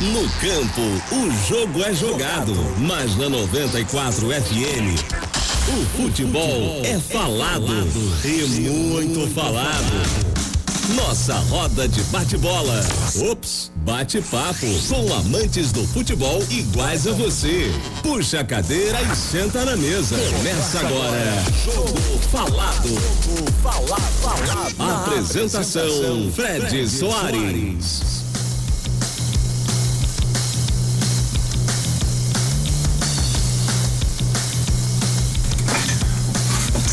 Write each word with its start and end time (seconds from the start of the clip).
No 0.00 0.28
campo, 0.40 0.80
o 1.12 1.48
jogo 1.48 1.82
é 1.82 1.92
jogado, 1.92 2.54
mas 2.78 3.16
na 3.16 3.28
94 3.28 4.28
FM, 4.28 4.94
o 5.68 5.96
futebol 5.96 6.80
é 6.84 7.00
falado. 7.00 7.66
E 8.24 8.68
muito 8.70 9.26
falado. 9.34 10.27
Nossa 10.94 11.34
roda 11.50 11.86
de 11.86 12.02
bate-bola. 12.04 12.80
Ops, 13.30 13.70
bate-papo 13.76 14.66
com 14.88 15.12
amantes 15.12 15.70
do 15.70 15.86
futebol 15.86 16.42
iguais 16.50 17.06
a 17.06 17.12
você. 17.12 17.70
Puxa 18.02 18.40
a 18.40 18.44
cadeira 18.44 18.98
e 19.02 19.14
senta 19.14 19.66
na 19.66 19.76
mesa. 19.76 20.16
Começa 20.16 20.80
agora. 20.80 21.44
Jogo 21.62 22.18
falado. 22.32 22.88
Apresentação: 24.78 26.32
Fred 26.32 26.88
Soares. 26.88 28.27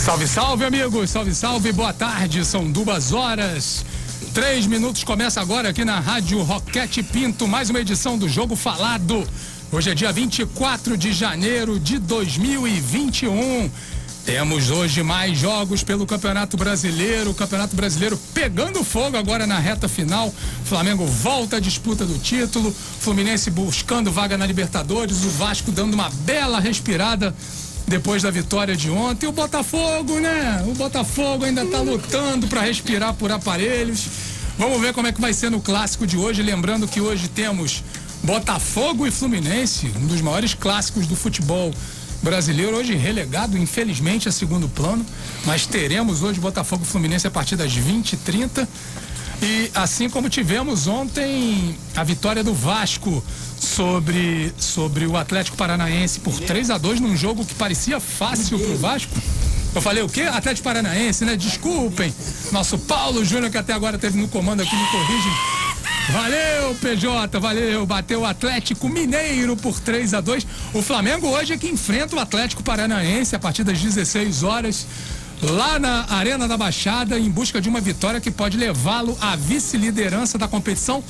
Salve, 0.06 0.28
salve, 0.28 0.64
amigos! 0.64 1.10
Salve, 1.10 1.34
salve, 1.34 1.72
boa 1.72 1.92
tarde. 1.92 2.46
São 2.46 2.72
duas 2.72 3.12
horas. 3.12 3.84
Três 4.36 4.68
minutos 4.68 5.04
começa 5.04 5.42
agora 5.42 5.70
aqui 5.70 5.84
na 5.84 6.00
Rádio 6.00 6.44
Roquete 6.44 7.02
Pinto, 7.02 7.48
mais 7.48 7.72
uma 7.72 7.80
edição 7.80 8.16
do 8.16 8.30
Jogo 8.30 8.56
Falado. 8.56 9.28
Hoje 9.72 9.90
é 9.90 9.96
dia 9.96 10.12
24 10.12 10.96
de 10.96 11.12
janeiro 11.12 11.80
de 11.80 11.98
2021. 11.98 13.68
Temos 14.28 14.70
hoje 14.70 15.02
mais 15.02 15.40
jogos 15.40 15.84
pelo 15.84 16.06
Campeonato 16.06 16.56
Brasileiro. 16.56 17.32
O 17.32 17.36
Campeonato 17.36 17.76
Brasileiro 17.76 18.16
pegando 18.32 18.84
fogo 18.84 19.18
agora 19.18 19.48
na 19.48 19.58
reta 19.58 19.88
final. 19.88 20.32
Flamengo 20.66 21.04
volta 21.08 21.58
à 21.58 21.60
disputa 21.60 22.06
do 22.06 22.20
título. 22.20 22.72
Fluminense 23.00 23.50
buscando 23.50 24.12
vaga 24.12 24.38
na 24.38 24.46
Libertadores. 24.46 25.24
O 25.24 25.30
Vasco 25.30 25.72
dando 25.72 25.96
uma 25.96 26.12
bela 26.12 26.60
respirada 26.60 27.34
depois 27.88 28.24
da 28.24 28.32
vitória 28.32 28.76
de 28.76 28.90
ontem. 28.90 29.28
O 29.28 29.32
Botafogo, 29.32 30.20
né? 30.20 30.64
O 30.68 30.74
Botafogo 30.74 31.46
ainda 31.46 31.64
está 31.64 31.80
lutando 31.80 32.48
para 32.48 32.62
respirar 32.62 33.14
por 33.14 33.32
aparelhos. 33.32 34.08
Vamos 34.58 34.80
ver 34.82 34.94
como 34.94 35.08
é 35.08 35.12
que 35.12 35.22
vai 35.22 35.34
ser 35.34 35.52
no 35.52 35.62
clássico 35.62 36.08
de 36.08 36.18
hoje. 36.18 36.42
Lembrando 36.42 36.88
que 36.88 37.02
hoje 37.02 37.28
temos 37.28 37.84
Botafogo 38.24 39.06
e 39.06 39.12
Fluminense, 39.12 39.92
um 39.98 40.08
dos 40.08 40.22
maiores 40.22 40.54
clássicos 40.54 41.06
do 41.06 41.16
futebol 41.16 41.72
brasileiro, 42.24 42.76
hoje 42.76 42.96
relegado, 42.96 43.58
infelizmente, 43.58 44.28
a 44.28 44.32
segundo 44.32 44.68
plano. 44.68 45.06
Mas 45.46 45.66
teremos 45.68 46.24
hoje 46.24 46.40
Botafogo 46.40 46.84
e 46.84 46.88
Fluminense 46.88 47.28
a 47.28 47.32
partir 47.32 47.56
das 47.56 47.72
20h30. 47.74 48.68
E 49.42 49.70
assim 49.76 50.10
como 50.10 50.30
tivemos 50.30 50.88
ontem 50.88 51.78
a 51.96 52.04
vitória 52.04 52.44
do 52.44 52.54
Vasco 52.54 53.24
sobre, 53.60 54.54
sobre 54.58 55.06
o 55.06 55.18
Atlético 55.18 55.58
Paranaense 55.58 56.20
por 56.20 56.40
3 56.40 56.70
a 56.70 56.78
2 56.78 57.00
num 57.00 57.16
jogo 57.16 57.46
que 57.46 57.56
parecia 57.56 58.00
fácil 58.00 58.60
pro 58.60 58.78
Vasco. 58.78 59.14
Eu 59.74 59.82
falei 59.82 60.04
o 60.04 60.10
quê? 60.10 60.22
Atlético 60.22 60.64
Paranaense, 60.64 61.26
né? 61.26 61.36
Desculpem. 61.36 62.14
Nosso 62.52 62.78
Paulo 62.78 63.26
Júnior, 63.26 63.52
que 63.52 63.58
até 63.58 63.74
agora 63.74 63.98
teve 63.98 64.18
no 64.18 64.28
comando 64.28 64.62
aqui, 64.62 64.76
me 64.76 64.88
corrige. 64.88 65.30
Valeu, 66.12 66.76
PJ, 66.76 67.40
valeu. 67.40 67.86
Bateu 67.86 68.22
o 68.22 68.26
Atlético 68.26 68.88
Mineiro 68.88 69.58
por 69.58 69.80
3 69.80 70.14
a 70.14 70.22
2 70.22 70.48
O 70.74 70.82
Flamengo 70.82 71.28
hoje 71.28 71.54
é 71.54 71.58
que 71.58 71.68
enfrenta 71.68 72.16
o 72.16 72.20
Atlético 72.20 72.64
Paranaense 72.64 73.36
a 73.36 73.40
partir 73.40 73.64
das 73.64 73.82
16 73.82 74.44
horas 74.44 74.86
lá 75.42 75.78
na 75.78 76.06
Arena 76.10 76.48
da 76.48 76.58
Baixada 76.58 77.20
em 77.20 77.30
busca 77.30 77.60
de 77.60 77.68
uma 77.68 77.82
vitória 77.82 78.22
que 78.22 78.32
pode 78.32 78.58
levá-lo 78.58 79.18
à 79.20 79.36
vice-liderança 79.36 80.38
da 80.38 80.48
competição. 80.48 81.04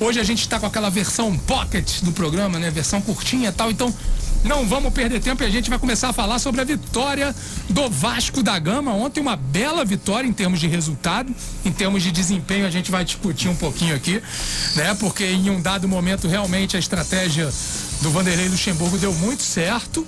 Hoje 0.00 0.18
a 0.18 0.24
gente 0.24 0.40
está 0.40 0.58
com 0.58 0.64
aquela 0.64 0.88
versão 0.88 1.36
pocket 1.36 2.00
do 2.00 2.10
programa, 2.10 2.58
né? 2.58 2.70
Versão 2.70 3.02
curtinha 3.02 3.50
e 3.50 3.52
tal. 3.52 3.70
Então, 3.70 3.94
não 4.42 4.66
vamos 4.66 4.94
perder 4.94 5.20
tempo 5.20 5.42
e 5.42 5.46
a 5.46 5.50
gente 5.50 5.68
vai 5.68 5.78
começar 5.78 6.08
a 6.08 6.12
falar 6.14 6.38
sobre 6.38 6.62
a 6.62 6.64
vitória 6.64 7.36
do 7.68 7.90
Vasco 7.90 8.42
da 8.42 8.58
Gama. 8.58 8.94
Ontem 8.94 9.20
uma 9.20 9.36
bela 9.36 9.84
vitória 9.84 10.26
em 10.26 10.32
termos 10.32 10.58
de 10.58 10.66
resultado, 10.66 11.34
em 11.66 11.70
termos 11.70 12.02
de 12.02 12.10
desempenho 12.10 12.66
a 12.66 12.70
gente 12.70 12.90
vai 12.90 13.04
discutir 13.04 13.48
um 13.50 13.54
pouquinho 13.54 13.94
aqui, 13.94 14.22
né? 14.74 14.94
Porque 14.94 15.26
em 15.26 15.50
um 15.50 15.60
dado 15.60 15.86
momento 15.86 16.26
realmente 16.26 16.78
a 16.78 16.80
estratégia 16.80 17.52
do 18.00 18.10
Vanderlei 18.10 18.48
Luxemburgo 18.48 18.96
deu 18.96 19.12
muito 19.12 19.42
certo. 19.42 20.06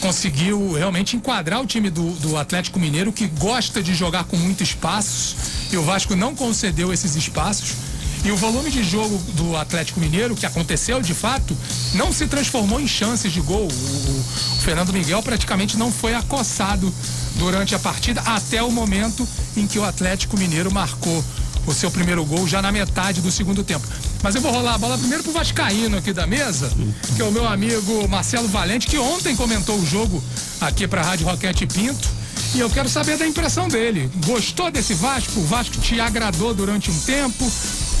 Conseguiu 0.00 0.74
realmente 0.74 1.16
enquadrar 1.16 1.60
o 1.60 1.66
time 1.66 1.90
do, 1.90 2.10
do 2.12 2.36
Atlético 2.36 2.78
Mineiro, 2.78 3.12
que 3.12 3.26
gosta 3.26 3.82
de 3.82 3.94
jogar 3.94 4.24
com 4.24 4.36
muitos 4.36 4.68
espaços, 4.68 5.36
e 5.72 5.76
o 5.76 5.82
Vasco 5.82 6.14
não 6.14 6.36
concedeu 6.36 6.92
esses 6.92 7.16
espaços. 7.16 7.91
E 8.24 8.30
o 8.30 8.36
volume 8.36 8.70
de 8.70 8.84
jogo 8.84 9.18
do 9.34 9.56
Atlético 9.56 9.98
Mineiro, 9.98 10.36
que 10.36 10.46
aconteceu 10.46 11.00
de 11.02 11.12
fato, 11.12 11.56
não 11.94 12.12
se 12.12 12.26
transformou 12.28 12.80
em 12.80 12.86
chances 12.86 13.32
de 13.32 13.40
gol. 13.40 13.66
O, 13.66 13.66
o, 13.66 14.24
Fernando 14.60 14.92
Miguel 14.92 15.20
praticamente 15.22 15.76
não 15.76 15.90
foi 15.90 16.14
acossado 16.14 16.92
durante 17.36 17.74
a 17.74 17.80
partida, 17.80 18.20
até 18.20 18.62
o 18.62 18.70
momento 18.70 19.26
em 19.56 19.66
que 19.66 19.78
o 19.78 19.84
Atlético 19.84 20.38
Mineiro 20.38 20.70
marcou 20.70 21.24
o 21.66 21.74
seu 21.74 21.90
primeiro 21.90 22.24
gol 22.24 22.46
já 22.46 22.62
na 22.62 22.70
metade 22.70 23.20
do 23.20 23.30
segundo 23.30 23.64
tempo. 23.64 23.86
Mas 24.22 24.36
eu 24.36 24.40
vou 24.40 24.52
rolar 24.52 24.74
a 24.74 24.78
bola 24.78 24.96
primeiro 24.98 25.24
pro 25.24 25.32
Vascaíno 25.32 25.96
aqui 25.96 26.12
da 26.12 26.26
mesa, 26.26 26.70
que 27.16 27.22
é 27.22 27.24
o 27.24 27.32
meu 27.32 27.46
amigo 27.46 28.06
Marcelo 28.08 28.46
Valente, 28.46 28.86
que 28.86 28.98
ontem 28.98 29.34
comentou 29.34 29.76
o 29.76 29.86
jogo 29.86 30.22
aqui 30.60 30.86
para 30.86 31.00
a 31.00 31.04
Rádio 31.04 31.26
Roquete 31.26 31.66
Pinto. 31.66 32.08
E 32.54 32.60
eu 32.60 32.68
quero 32.68 32.88
saber 32.88 33.16
da 33.16 33.26
impressão 33.26 33.66
dele. 33.66 34.10
Gostou 34.26 34.70
desse 34.70 34.92
Vasco? 34.94 35.40
O 35.40 35.44
Vasco 35.44 35.78
te 35.78 35.98
agradou 35.98 36.52
durante 36.52 36.90
um 36.90 37.00
tempo? 37.00 37.50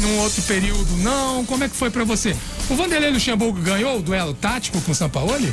Num 0.02 0.18
outro 0.18 0.42
período 0.42 0.96
não? 0.98 1.44
Como 1.44 1.64
é 1.64 1.68
que 1.68 1.76
foi 1.76 1.90
para 1.90 2.04
você? 2.04 2.36
O 2.68 2.74
Vanderlei 2.74 3.10
Luxemburgo 3.10 3.60
ganhou 3.60 3.98
o 3.98 4.02
duelo 4.02 4.34
tático 4.34 4.80
com 4.80 4.92
o 4.92 4.94
Sampaoli? 4.94 5.52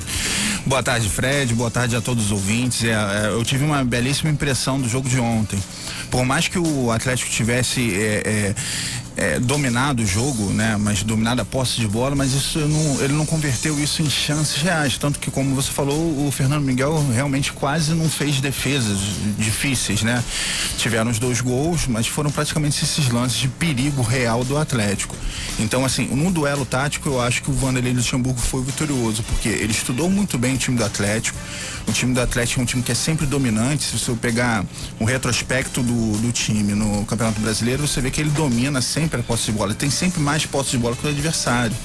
Boa 0.65 0.83
tarde, 0.83 1.07
Fred. 1.09 1.53
Boa 1.53 1.71
tarde 1.71 1.95
a 1.95 2.01
todos 2.01 2.25
os 2.25 2.31
ouvintes. 2.31 2.83
É, 2.83 2.89
é, 2.89 3.27
eu 3.29 3.43
tive 3.43 3.63
uma 3.63 3.83
belíssima 3.83 4.29
impressão 4.29 4.79
do 4.79 4.89
jogo 4.89 5.07
de 5.07 5.19
ontem. 5.19 5.57
Por 6.11 6.25
mais 6.25 6.47
que 6.47 6.59
o 6.59 6.91
Atlético 6.91 7.29
tivesse 7.29 7.93
é, 7.93 8.55
é 9.19 9.37
dominado 9.37 10.01
o 10.01 10.05
jogo, 10.05 10.53
né? 10.53 10.77
Mas 10.79 11.03
dominado 11.03 11.41
a 11.41 11.45
posse 11.45 11.75
de 11.75 11.87
bola, 11.87 12.15
mas 12.15 12.31
isso 12.31 12.57
não, 12.59 13.01
ele 13.01 13.11
não 13.11 13.25
converteu 13.25 13.77
isso 13.77 14.01
em 14.01 14.09
chances 14.09 14.61
reais. 14.61 14.97
Tanto 14.97 15.19
que, 15.19 15.29
como 15.29 15.53
você 15.53 15.69
falou, 15.69 16.25
o 16.25 16.31
Fernando 16.31 16.63
Miguel 16.63 17.05
realmente 17.13 17.51
quase 17.51 17.93
não 17.93 18.09
fez 18.09 18.39
defesas 18.39 18.97
difíceis, 19.37 20.03
né? 20.03 20.23
Tiveram 20.77 21.11
os 21.11 21.19
dois 21.19 21.41
gols, 21.41 21.85
mas 21.85 22.07
foram 22.07 22.31
praticamente 22.31 22.81
esses 22.81 23.09
lances 23.09 23.37
de 23.37 23.49
perigo 23.49 24.01
real 24.01 24.45
do 24.45 24.57
Atlético. 24.57 25.13
Então, 25.59 25.83
assim, 25.83 26.07
num 26.07 26.31
duelo 26.31 26.65
tático, 26.65 27.09
eu 27.09 27.21
acho 27.21 27.43
que 27.43 27.51
o 27.51 27.53
Vanderlei 27.53 27.91
Luxemburgo 27.91 28.39
foi 28.39 28.63
vitorioso, 28.63 29.21
porque 29.23 29.49
ele 29.49 29.73
estudou 29.73 30.09
muito 30.09 30.37
bem 30.37 30.55
o 30.55 30.57
time 30.57 30.77
do 30.77 30.85
Atlético. 30.85 31.37
O 31.89 31.91
time 31.91 32.13
do 32.13 32.21
Atlético 32.21 32.59
é 32.59 32.63
um 32.63 32.65
time 32.67 32.83
que 32.83 32.91
é 32.91 32.95
sempre 32.95 33.25
dominante. 33.25 33.83
Se 33.83 33.97
você 33.97 34.13
pegar 34.13 34.63
um 34.99 35.05
retrospecto 35.05 35.81
do, 35.81 36.17
do 36.19 36.31
time 36.31 36.75
no 36.75 37.03
Campeonato 37.05 37.41
Brasileiro, 37.41 37.87
você 37.87 37.99
vê 37.99 38.11
que 38.11 38.21
ele 38.21 38.29
domina 38.29 38.79
sempre 38.79 39.21
a 39.21 39.23
posse 39.23 39.45
de 39.45 39.53
bola. 39.53 39.71
Ele 39.71 39.79
tem 39.79 39.89
sempre 39.89 40.21
mais 40.21 40.45
posse 40.45 40.69
de 40.69 40.77
bola 40.77 40.95
que 40.95 41.07
o 41.07 41.09
adversário. 41.09 41.75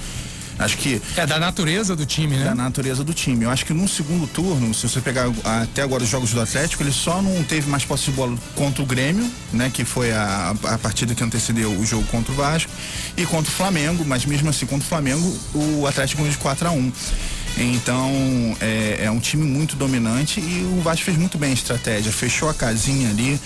Acho 0.59 0.77
que. 0.77 1.01
É 1.17 1.27
da 1.27 1.39
natureza 1.39 1.97
do 1.97 2.05
time, 2.05 2.37
né? 2.37 2.45
Da 2.45 2.55
natureza 2.55 3.03
do 3.03 3.15
time. 3.15 3.47
Eu 3.47 3.51
acho 3.51 3.65
que 3.65 3.73
no 3.73 3.89
segundo 3.89 4.27
turno, 4.27 4.75
se 4.75 4.87
você 4.87 5.01
pegar 5.01 5.25
até 5.43 5.81
agora 5.81 6.03
os 6.03 6.09
jogos 6.09 6.33
do 6.33 6.41
Atlético, 6.41 6.83
ele 6.83 6.93
só 6.93 7.23
não 7.23 7.43
teve 7.43 7.71
mais 7.71 7.87
posse 7.87 8.05
de 8.05 8.13
bola 8.13 8.37
contra 8.55 8.83
o 8.83 8.87
Grêmio, 8.87 9.29
né? 9.55 9.71
Que 9.73 9.87
foi 9.87 10.13
a, 10.13 10.55
a 10.65 10.79
partida 10.79 11.15
que 11.15 11.25
antecedeu 11.25 11.73
o 11.73 11.87
jogo 11.87 12.05
contra 12.09 12.31
o 12.31 12.37
Vasco, 12.37 12.71
e 13.17 13.25
contra 13.25 13.51
o 13.51 13.55
Flamengo, 13.55 14.05
mas 14.07 14.27
mesmo 14.27 14.51
assim 14.51 14.67
contra 14.67 14.85
o 14.85 14.89
Flamengo, 14.89 15.35
o 15.55 15.87
Atlético 15.87 16.19
ganhou 16.19 16.31
de 16.31 16.39
4 16.39 16.69
a 16.69 16.71
1 16.73 16.93
então 17.57 18.57
é, 18.61 19.05
é, 19.05 19.11
um 19.11 19.21
time 19.21 19.45
muito 19.45 19.77
dominante 19.77 20.41
e 20.41 20.65
o 20.77 20.81
Vasco 20.81 21.05
fez 21.05 21.17
muito 21.17 21.39
bem 21.39 21.51
a 21.51 21.55
estratégia, 21.55 22.11
fechou 22.11 22.49
a 22.49 22.55
casinha 22.55 23.11
ali, 23.11 23.41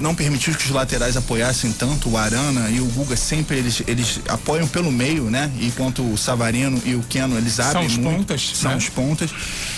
não 0.00 0.14
permitiu 0.14 0.54
que 0.54 0.64
os 0.64 0.70
laterais 0.70 1.16
apoiassem 1.16 1.72
tanto, 1.72 2.08
o 2.08 2.16
Arana 2.16 2.70
e 2.70 2.80
o 2.80 2.86
Guga 2.86 3.16
sempre 3.16 3.58
eles, 3.58 3.82
eles 3.86 4.20
apoiam 4.28 4.66
pelo 4.66 4.90
meio, 4.90 5.24
né? 5.24 5.50
Enquanto 5.60 6.02
o 6.02 6.16
Savarino 6.16 6.80
e 6.84 6.94
o 6.94 7.02
Keno 7.02 7.36
eles 7.36 7.60
abrem 7.60 7.88
são 7.88 8.02
muito, 8.02 8.18
pontas, 8.18 8.50
são 8.54 8.70
né? 8.70 8.76
os 8.76 8.88
pontas 8.88 9.30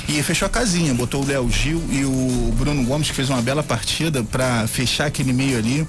e 0.08 0.22
fechou 0.22 0.46
a 0.46 0.50
casinha, 0.50 0.94
botou 0.94 1.22
o 1.22 1.26
Léo 1.26 1.50
Gil 1.50 1.82
e 1.90 2.04
o 2.04 2.54
Bruno 2.56 2.84
Gomes 2.84 3.08
que 3.08 3.14
fez 3.14 3.28
uma 3.28 3.42
bela 3.42 3.62
partida 3.62 4.22
para 4.22 4.66
fechar 4.68 5.06
aquele 5.06 5.32
meio 5.32 5.58
ali. 5.58 5.86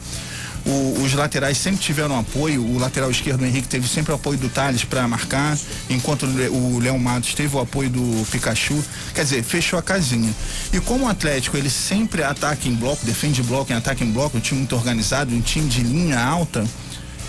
O, 0.65 1.03
os 1.03 1.13
laterais 1.13 1.57
sempre 1.57 1.79
tiveram 1.79 2.17
apoio. 2.17 2.65
O 2.65 2.79
lateral 2.79 3.11
esquerdo, 3.11 3.41
o 3.41 3.45
Henrique, 3.45 3.67
teve 3.67 3.87
sempre 3.87 4.11
o 4.11 4.15
apoio 4.15 4.37
do 4.37 4.49
Thales 4.49 4.83
para 4.83 5.07
marcar, 5.07 5.57
enquanto 5.89 6.25
o 6.25 6.79
Léo 6.79 6.97
Matos 6.97 7.33
teve 7.33 7.55
o 7.55 7.59
apoio 7.59 7.89
do 7.89 8.25
Pikachu. 8.31 8.83
Quer 9.13 9.23
dizer, 9.23 9.43
fechou 9.43 9.77
a 9.77 9.81
casinha. 9.81 10.33
E 10.73 10.79
como 10.79 11.05
o 11.05 11.07
Atlético, 11.07 11.55
ele 11.55 11.69
sempre 11.69 12.23
ataca 12.23 12.67
em 12.67 12.73
bloco, 12.73 13.05
defende 13.05 13.43
bloco 13.43 13.71
em 13.71 13.75
ataque 13.75 14.03
em 14.03 14.11
bloco, 14.11 14.37
um 14.37 14.41
time 14.41 14.59
muito 14.59 14.75
organizado, 14.75 15.33
um 15.35 15.41
time 15.41 15.69
de 15.69 15.81
linha 15.81 16.19
alta. 16.19 16.65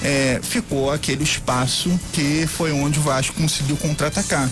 É, 0.02 0.40
ficou 0.42 0.90
aquele 0.90 1.24
espaço 1.24 1.90
que 2.12 2.46
foi 2.46 2.70
onde 2.70 2.98
o 2.98 3.02
Vasco 3.02 3.34
conseguiu 3.34 3.76
contra-atacar. 3.76 4.48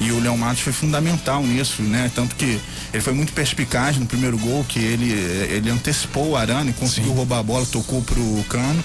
E 0.00 0.10
o 0.10 0.20
Leão 0.20 0.36
Matos 0.36 0.60
foi 0.60 0.72
fundamental 0.72 1.42
nisso, 1.42 1.82
né? 1.82 2.10
Tanto 2.14 2.34
que 2.34 2.60
ele 2.92 3.02
foi 3.02 3.12
muito 3.12 3.32
perspicaz 3.32 3.96
no 3.96 4.06
primeiro 4.06 4.36
gol, 4.38 4.64
que 4.64 4.78
ele, 4.78 5.10
ele 5.10 5.70
antecipou 5.70 6.30
o 6.30 6.36
Arana 6.36 6.70
e 6.70 6.72
conseguiu 6.72 7.10
Sim. 7.10 7.16
roubar 7.16 7.38
a 7.38 7.42
bola, 7.42 7.64
tocou 7.66 8.02
pro 8.02 8.44
cano. 8.48 8.82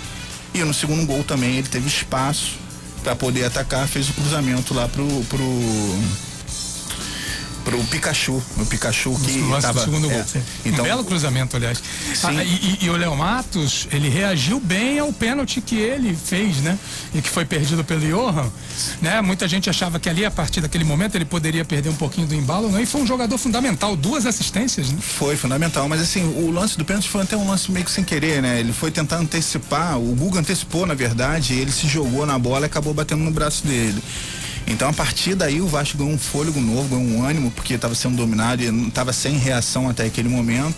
E 0.54 0.60
no 0.60 0.74
segundo 0.74 1.06
gol 1.06 1.24
também 1.24 1.58
ele 1.58 1.68
teve 1.68 1.88
espaço 1.88 2.58
para 3.04 3.16
poder 3.16 3.46
atacar, 3.46 3.88
fez 3.88 4.10
o 4.10 4.14
cruzamento 4.14 4.74
lá 4.74 4.88
pro, 4.88 5.06
pro 5.26 6.00
pro 7.70 7.84
Pikachu. 7.84 8.42
O 8.58 8.66
Pikachu 8.66 9.16
que 9.20 9.38
no 9.38 9.62
tava, 9.62 9.84
segundo 9.84 10.10
é, 10.10 10.14
gol. 10.14 10.26
Então, 10.66 10.84
um 10.84 10.88
belo 10.88 11.04
cruzamento, 11.04 11.56
aliás. 11.56 11.82
Ah, 12.24 12.44
e, 12.44 12.80
e, 12.82 12.90
o 12.90 12.96
Léo 12.96 13.16
Matos, 13.16 13.88
ele 13.92 14.10
reagiu 14.10 14.60
bem 14.60 15.00
ao 15.00 15.14
pênalti 15.14 15.62
que 15.62 15.76
ele 15.76 16.16
fez, 16.16 16.58
né? 16.58 16.78
E 17.14 17.22
que 17.22 17.30
foi 17.30 17.46
perdido 17.46 17.84
pelo 17.84 18.02
Johan. 18.02 18.50
Né? 19.02 19.22
Muita 19.22 19.48
gente 19.48 19.70
achava 19.70 20.00
que 20.00 20.10
ali, 20.10 20.26
a 20.26 20.32
partir 20.32 20.62
daquele 20.62 20.84
momento, 20.84 21.16
ele 21.16 21.26
poderia 21.26 21.64
perder 21.64 21.90
um 21.90 21.96
pouquinho 21.96 22.28
do 22.28 22.34
embalo, 22.34 22.70
né? 22.70 22.82
E 22.82 22.86
foi 22.86 23.02
um 23.02 23.08
jogador 23.08 23.38
fundamental, 23.38 23.96
duas 23.96 24.26
assistências, 24.26 24.92
né? 24.92 24.98
Foi 25.02 25.36
fundamental, 25.36 25.88
mas 25.88 26.02
assim, 26.02 26.24
o 26.24 26.52
lance 26.52 26.78
do 26.78 26.84
pênalti 26.84 27.08
foi 27.08 27.22
até 27.22 27.38
um 27.38 27.48
lance 27.48 27.72
meio 27.72 27.86
que 27.86 27.92
sem 27.92 28.04
querer, 28.04 28.42
né? 28.42 28.60
Ele 28.60 28.74
foi 28.74 28.90
tentar 28.90 29.18
antecipar, 29.18 30.00
o 30.00 30.16
Guga 30.16 30.40
antecipou, 30.40 30.86
na 30.86 30.94
verdade, 30.94 31.54
ele 31.54 31.72
se 31.72 31.88
jogou 31.88 32.26
na 32.26 32.40
bola 32.40 32.66
e 32.66 32.68
acabou 32.68 32.94
batendo 32.94 33.24
no 33.24 33.32
braço 33.32 33.66
dele. 33.66 34.02
Então, 34.70 34.88
a 34.88 34.94
partir 34.94 35.34
daí, 35.34 35.60
o 35.60 35.68
Vasco 35.68 35.98
ganhou 35.98 36.14
um 36.14 36.18
fôlego 36.18 36.62
novo, 36.62 36.96
ganhou 36.96 37.20
um 37.20 37.26
ânimo, 37.26 37.50
porque 37.52 37.74
estava 37.74 37.96
sendo 37.96 38.16
dominado 38.16 38.62
e 38.62 38.88
estava 38.88 39.12
sem 39.12 39.36
reação 39.38 39.90
até 39.90 40.06
aquele 40.06 40.30
momento. 40.30 40.76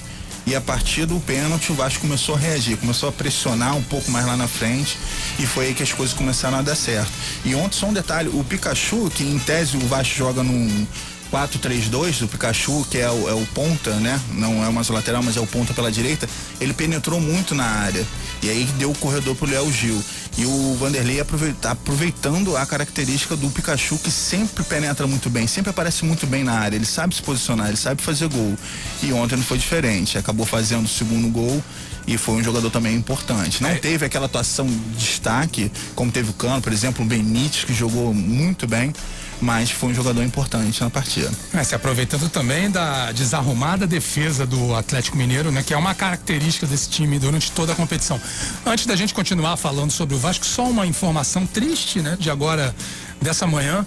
E 0.47 0.55
a 0.55 0.61
partir 0.61 1.05
do 1.05 1.19
pênalti, 1.19 1.71
o 1.71 1.75
Vasco 1.75 2.01
começou 2.01 2.33
a 2.33 2.37
reagir, 2.37 2.77
começou 2.77 3.09
a 3.09 3.11
pressionar 3.11 3.75
um 3.75 3.83
pouco 3.83 4.09
mais 4.09 4.25
lá 4.25 4.35
na 4.35 4.47
frente. 4.47 4.97
E 5.37 5.45
foi 5.45 5.67
aí 5.67 5.73
que 5.73 5.83
as 5.83 5.91
coisas 5.91 6.15
começaram 6.15 6.57
a 6.57 6.61
dar 6.61 6.75
certo. 6.75 7.11
E 7.45 7.53
ontem, 7.53 7.77
só 7.77 7.87
um 7.87 7.93
detalhe: 7.93 8.29
o 8.29 8.43
Pikachu, 8.43 9.11
que 9.13 9.23
em 9.23 9.37
tese 9.37 9.77
o 9.77 9.81
Vasco 9.81 10.15
joga 10.15 10.41
num 10.41 10.87
4-3-2 11.31 12.19
do 12.19 12.27
Pikachu, 12.27 12.85
que 12.89 12.97
é 12.97 13.09
o, 13.09 13.29
é 13.29 13.33
o, 13.33 13.45
ponta, 13.53 13.91
né? 13.95 14.19
Não 14.33 14.63
é 14.63 14.67
o 14.67 14.73
mais 14.73 14.89
lateral, 14.89 15.23
mas 15.23 15.37
é 15.37 15.39
o 15.39 15.47
ponta 15.47 15.73
pela 15.73 15.91
direita. 15.91 16.27
Ele 16.59 16.73
penetrou 16.73 17.19
muito 17.21 17.55
na 17.55 17.65
área. 17.65 18.05
E 18.43 18.49
aí 18.49 18.65
deu 18.77 18.91
o 18.91 18.97
corredor 18.97 19.35
pro 19.35 19.49
Léo 19.49 19.71
Gil. 19.71 20.03
E 20.37 20.45
o 20.45 20.75
Vanderlei 20.75 21.19
aproveita, 21.19 21.71
aproveitando 21.71 22.55
a 22.55 22.65
característica 22.65 23.35
do 23.35 23.49
Pikachu, 23.49 23.97
que 23.97 24.09
sempre 24.09 24.63
penetra 24.63 25.05
muito 25.05 25.29
bem, 25.29 25.45
sempre 25.45 25.69
aparece 25.69 26.05
muito 26.05 26.25
bem 26.25 26.43
na 26.43 26.53
área. 26.53 26.75
Ele 26.75 26.85
sabe 26.85 27.13
se 27.13 27.21
posicionar, 27.21 27.67
ele 27.67 27.77
sabe 27.77 28.01
fazer 28.01 28.27
gol. 28.27 28.55
E 29.03 29.11
ontem 29.11 29.35
não 29.35 29.43
foi 29.43 29.57
diferente. 29.57 30.17
Acabou 30.17 30.45
fazendo 30.45 30.85
o 30.85 30.87
segundo 30.87 31.29
gol 31.29 31.61
e 32.07 32.17
foi 32.17 32.35
um 32.35 32.43
jogador 32.43 32.69
também 32.71 32.95
importante. 32.95 33.61
Não 33.61 33.69
é. 33.69 33.75
teve 33.75 34.05
aquela 34.05 34.25
atuação 34.25 34.65
de 34.65 34.97
destaque, 34.97 35.71
como 35.95 36.11
teve 36.11 36.29
o 36.29 36.33
Cano, 36.33 36.61
por 36.61 36.71
exemplo, 36.71 37.03
o 37.03 37.07
Benítez, 37.07 37.65
que 37.65 37.73
jogou 37.73 38.13
muito 38.13 38.65
bem 38.65 38.93
mas 39.41 39.71
foi 39.71 39.89
um 39.89 39.93
jogador 39.93 40.23
importante 40.23 40.81
na 40.81 40.89
partida. 40.89 41.31
É, 41.53 41.63
se 41.63 41.73
aproveitando 41.73 42.29
também 42.29 42.69
da 42.69 43.11
desarrumada 43.11 43.87
defesa 43.87 44.45
do 44.45 44.75
Atlético 44.75 45.17
Mineiro, 45.17 45.51
né, 45.51 45.63
que 45.63 45.73
é 45.73 45.77
uma 45.77 45.95
característica 45.95 46.67
desse 46.67 46.89
time 46.89 47.17
durante 47.17 47.51
toda 47.51 47.73
a 47.73 47.75
competição. 47.75 48.21
Antes 48.65 48.85
da 48.85 48.95
gente 48.95 49.13
continuar 49.13 49.57
falando 49.57 49.91
sobre 49.91 50.15
o 50.15 50.19
Vasco, 50.19 50.45
só 50.45 50.69
uma 50.69 50.85
informação 50.85 51.45
triste, 51.45 51.99
né, 52.01 52.15
de 52.19 52.29
agora 52.29 52.75
dessa 53.21 53.47
manhã, 53.47 53.85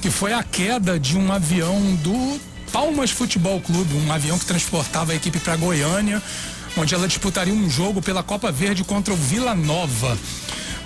que 0.00 0.10
foi 0.10 0.32
a 0.32 0.42
queda 0.42 0.98
de 0.98 1.16
um 1.16 1.32
avião 1.32 1.94
do 1.96 2.40
Palmas 2.72 3.10
Futebol 3.10 3.60
Clube, 3.60 3.94
um 3.94 4.12
avião 4.12 4.38
que 4.38 4.44
transportava 4.44 5.12
a 5.12 5.14
equipe 5.14 5.38
para 5.38 5.56
Goiânia, 5.56 6.22
onde 6.76 6.94
ela 6.94 7.06
disputaria 7.06 7.54
um 7.54 7.70
jogo 7.70 8.02
pela 8.02 8.22
Copa 8.22 8.50
Verde 8.50 8.82
contra 8.84 9.14
o 9.14 9.16
Vila 9.16 9.54
Nova. 9.54 10.18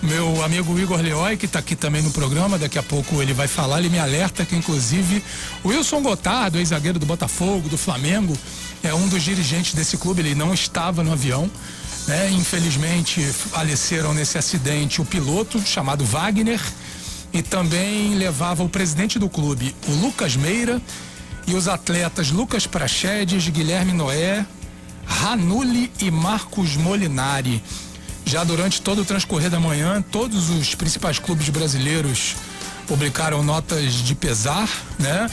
Meu 0.03 0.45
amigo 0.45 0.79
Igor 0.79 1.01
Leói, 1.01 1.37
que 1.37 1.47
está 1.47 1.59
aqui 1.59 1.75
também 1.75 2.01
no 2.03 2.11
programa, 2.13 2.57
daqui 2.57 2.79
a 2.79 2.83
pouco 2.83 3.21
ele 3.21 3.33
vai 3.33 3.49
falar, 3.49 3.81
ele 3.81 3.89
me 3.89 3.99
alerta 3.99 4.45
que 4.45 4.55
inclusive 4.55 5.23
o 5.65 5.69
Wilson 5.69 6.01
Gotardo, 6.03 6.59
ex-zagueiro 6.59 7.01
do 7.01 7.07
Botafogo, 7.07 7.69
do 7.69 7.77
Flamengo, 7.77 8.37
é 8.83 8.95
um 8.95 9.09
dos 9.09 9.23
dirigentes 9.23 9.75
desse 9.75 9.97
clube, 9.97 10.21
ele 10.21 10.37
não 10.37 10.55
estava 10.55 11.03
no 11.03 11.13
avião. 11.13 11.51
Né? 12.07 12.31
Infelizmente 12.31 13.21
faleceram 13.23 14.15
nesse 14.15 14.39
acidente 14.39 15.01
o 15.03 15.05
piloto 15.05 15.61
chamado 15.61 16.05
Wagner 16.05 16.61
e 17.33 17.43
também 17.43 18.15
levava 18.15 18.63
o 18.63 18.69
presidente 18.69 19.19
do 19.19 19.29
clube, 19.29 19.75
o 19.89 19.93
Lucas 19.93 20.37
Meira, 20.37 20.81
e 21.47 21.55
os 21.55 21.67
atletas 21.67 22.31
Lucas 22.31 22.67
Prachedes, 22.67 23.49
Guilherme 23.49 23.93
Noé, 23.93 24.47
Ranulli 25.07 25.91
e 25.99 26.11
Marcos 26.11 26.77
Molinari. 26.77 27.63
Já 28.29 28.45
durante 28.45 28.83
todo 28.83 29.01
o 29.01 29.05
transcorrer 29.07 29.49
da 29.49 29.59
manhã, 29.59 30.05
todos 30.13 30.51
os 30.51 30.75
principais 30.75 31.19
clubes 31.19 31.49
brasileiros 31.49 32.37
publicaram 32.87 33.43
notas 33.43 33.95
de 33.95 34.15
pesar, 34.15 34.69
né? 34.99 35.31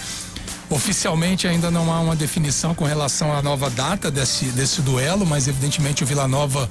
Oficialmente 0.70 1.46
ainda 1.46 1.70
não 1.70 1.92
há 1.92 2.00
uma 2.00 2.16
definição 2.16 2.74
com 2.74 2.86
relação 2.86 3.34
à 3.36 3.42
nova 3.42 3.70
data 3.70 4.10
desse, 4.10 4.46
desse 4.46 4.82
duelo, 4.82 5.26
mas 5.26 5.46
evidentemente 5.46 6.06
o 6.06 6.08
Vila 6.08 6.26
Nova 6.26 6.70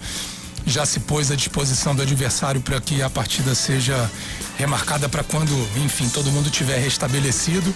já 0.65 0.87
se 0.87 0.99
pôs 1.01 1.31
à 1.31 1.37
disposição 1.37 1.95
do 1.95 2.01
adversário 2.01 2.63
para 2.63 2.81
que 2.81 3.03
a 3.03 3.11
partida 3.11 3.55
seja 3.55 4.11
remarcada 4.57 5.11
para 5.11 5.23
quando, 5.23 5.53
enfim, 5.85 6.09
todo 6.09 6.33
mundo 6.33 6.49
tiver 6.49 6.79
restabelecido. 6.79 7.73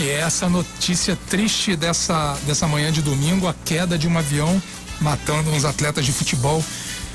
E 0.00 0.08
é 0.08 0.20
essa 0.20 0.48
notícia 0.48 1.14
triste 1.28 1.76
dessa, 1.76 2.38
dessa 2.46 2.66
manhã 2.66 2.90
de 2.90 3.02
domingo, 3.02 3.46
a 3.46 3.54
queda 3.66 3.98
de 3.98 4.08
um 4.08 4.16
avião 4.16 4.62
matando 4.98 5.50
uns 5.50 5.66
atletas 5.66 6.06
de 6.06 6.12
futebol 6.12 6.64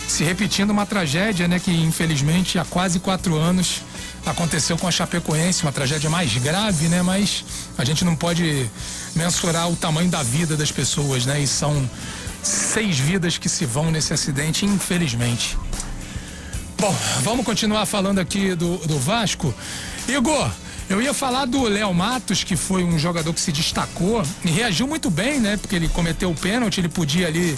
se 0.07 0.23
repetindo 0.23 0.71
uma 0.71 0.85
tragédia, 0.85 1.47
né, 1.47 1.59
que 1.59 1.71
infelizmente 1.71 2.59
há 2.59 2.65
quase 2.65 2.99
quatro 2.99 3.37
anos 3.37 3.81
aconteceu 4.25 4.77
com 4.77 4.87
a 4.87 4.91
Chapecoense, 4.91 5.63
uma 5.63 5.71
tragédia 5.71 6.09
mais 6.09 6.35
grave, 6.37 6.87
né, 6.87 7.01
mas 7.01 7.43
a 7.77 7.85
gente 7.85 8.05
não 8.05 8.15
pode 8.15 8.69
mensurar 9.15 9.69
o 9.69 9.75
tamanho 9.75 10.09
da 10.09 10.21
vida 10.21 10.55
das 10.55 10.71
pessoas, 10.71 11.25
né, 11.25 11.39
e 11.39 11.47
são 11.47 11.89
seis 12.43 12.97
vidas 12.99 13.37
que 13.37 13.49
se 13.49 13.65
vão 13.65 13.91
nesse 13.91 14.13
acidente, 14.13 14.65
infelizmente. 14.65 15.57
Bom, 16.79 16.95
vamos 17.21 17.45
continuar 17.45 17.85
falando 17.85 18.19
aqui 18.19 18.55
do, 18.55 18.77
do 18.77 18.97
Vasco. 18.97 19.53
Igor, 20.07 20.49
eu 20.89 21.01
ia 21.01 21.13
falar 21.13 21.45
do 21.45 21.63
Léo 21.63 21.93
Matos, 21.93 22.43
que 22.43 22.55
foi 22.55 22.83
um 22.83 22.97
jogador 22.97 23.33
que 23.33 23.39
se 23.39 23.51
destacou 23.51 24.23
e 24.43 24.49
reagiu 24.49 24.87
muito 24.87 25.09
bem, 25.09 25.39
né? 25.39 25.57
Porque 25.57 25.75
ele 25.75 25.87
cometeu 25.87 26.31
o 26.31 26.35
pênalti, 26.35 26.79
ele 26.79 26.89
podia 26.89 27.27
ali 27.27 27.57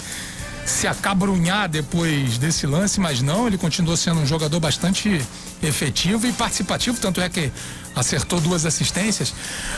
se 0.64 0.86
acabrunhar 0.86 1.68
depois 1.68 2.38
desse 2.38 2.66
lance, 2.66 2.98
mas 2.98 3.20
não, 3.20 3.46
ele 3.46 3.58
continuou 3.58 3.96
sendo 3.96 4.20
um 4.20 4.26
jogador 4.26 4.58
bastante 4.60 5.20
efetivo 5.62 6.26
e 6.26 6.32
participativo, 6.32 6.98
tanto 6.98 7.20
é 7.20 7.28
que 7.28 7.52
acertou 7.94 8.40
duas 8.40 8.64
assistências. 8.64 9.34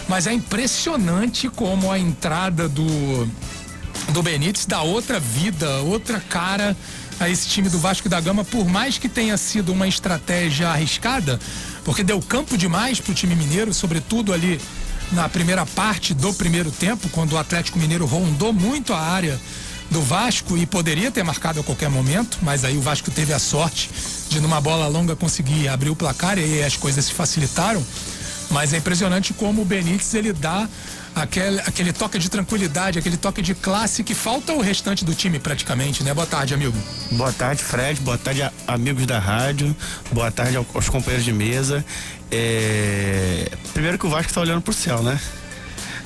Mas 0.08 0.26
é 0.26 0.32
impressionante 0.32 1.48
como 1.48 1.90
a 1.90 1.98
entrada 1.98 2.68
do, 2.68 3.28
do 4.12 4.22
Benítez 4.22 4.64
dá 4.66 4.82
outra 4.82 5.18
vida, 5.18 5.80
outra 5.80 6.20
cara 6.20 6.76
a 7.18 7.28
esse 7.28 7.48
time 7.48 7.68
do 7.68 7.78
Vasco 7.78 8.08
da 8.08 8.20
Gama, 8.20 8.44
por 8.44 8.66
mais 8.66 8.98
que 8.98 9.08
tenha 9.08 9.36
sido 9.36 9.72
uma 9.72 9.88
estratégia 9.88 10.68
arriscada, 10.68 11.40
porque 11.84 12.04
deu 12.04 12.20
campo 12.20 12.56
demais 12.56 13.00
para 13.00 13.12
o 13.12 13.14
time 13.14 13.34
mineiro, 13.34 13.72
sobretudo 13.72 14.32
ali 14.32 14.60
na 15.12 15.28
primeira 15.28 15.64
parte 15.64 16.12
do 16.12 16.32
primeiro 16.34 16.70
tempo, 16.70 17.08
quando 17.10 17.32
o 17.32 17.38
Atlético 17.38 17.78
Mineiro 17.78 18.04
rondou 18.06 18.52
muito 18.52 18.92
a 18.92 19.00
área 19.00 19.40
do 19.90 20.02
Vasco 20.02 20.56
e 20.56 20.66
poderia 20.66 21.10
ter 21.10 21.22
marcado 21.22 21.60
a 21.60 21.62
qualquer 21.62 21.88
momento, 21.88 22.38
mas 22.42 22.64
aí 22.64 22.76
o 22.76 22.80
Vasco 22.80 23.10
teve 23.10 23.32
a 23.32 23.38
sorte 23.38 23.90
de 24.28 24.40
numa 24.40 24.60
bola 24.60 24.88
longa 24.88 25.14
conseguir 25.14 25.68
abrir 25.68 25.90
o 25.90 25.96
placar 25.96 26.38
e 26.38 26.42
aí 26.42 26.64
as 26.64 26.76
coisas 26.76 27.04
se 27.04 27.12
facilitaram. 27.12 27.84
Mas 28.50 28.72
é 28.72 28.76
impressionante 28.76 29.32
como 29.32 29.62
o 29.62 29.64
Benítez 29.64 30.14
ele 30.14 30.32
dá 30.32 30.68
aquele, 31.14 31.60
aquele 31.60 31.92
toque 31.92 32.18
de 32.18 32.28
tranquilidade, 32.28 32.98
aquele 32.98 33.16
toque 33.16 33.42
de 33.42 33.54
classe 33.54 34.04
que 34.04 34.14
falta 34.14 34.52
o 34.52 34.60
restante 34.60 35.04
do 35.04 35.14
time 35.14 35.38
praticamente, 35.38 36.04
né? 36.04 36.12
Boa 36.12 36.26
tarde, 36.26 36.54
amigo. 36.54 36.76
Boa 37.12 37.32
tarde, 37.32 37.62
Fred. 37.62 38.00
Boa 38.02 38.18
tarde, 38.18 38.48
amigos 38.66 39.06
da 39.06 39.18
rádio. 39.18 39.74
Boa 40.12 40.30
tarde 40.30 40.56
aos 40.56 40.88
companheiros 40.88 41.24
de 41.24 41.32
mesa. 41.32 41.84
É... 42.30 43.50
Primeiro 43.72 43.98
que 43.98 44.06
o 44.06 44.10
Vasco 44.10 44.28
está 44.28 44.40
olhando 44.40 44.60
pro 44.60 44.72
céu, 44.72 45.02
né? 45.02 45.18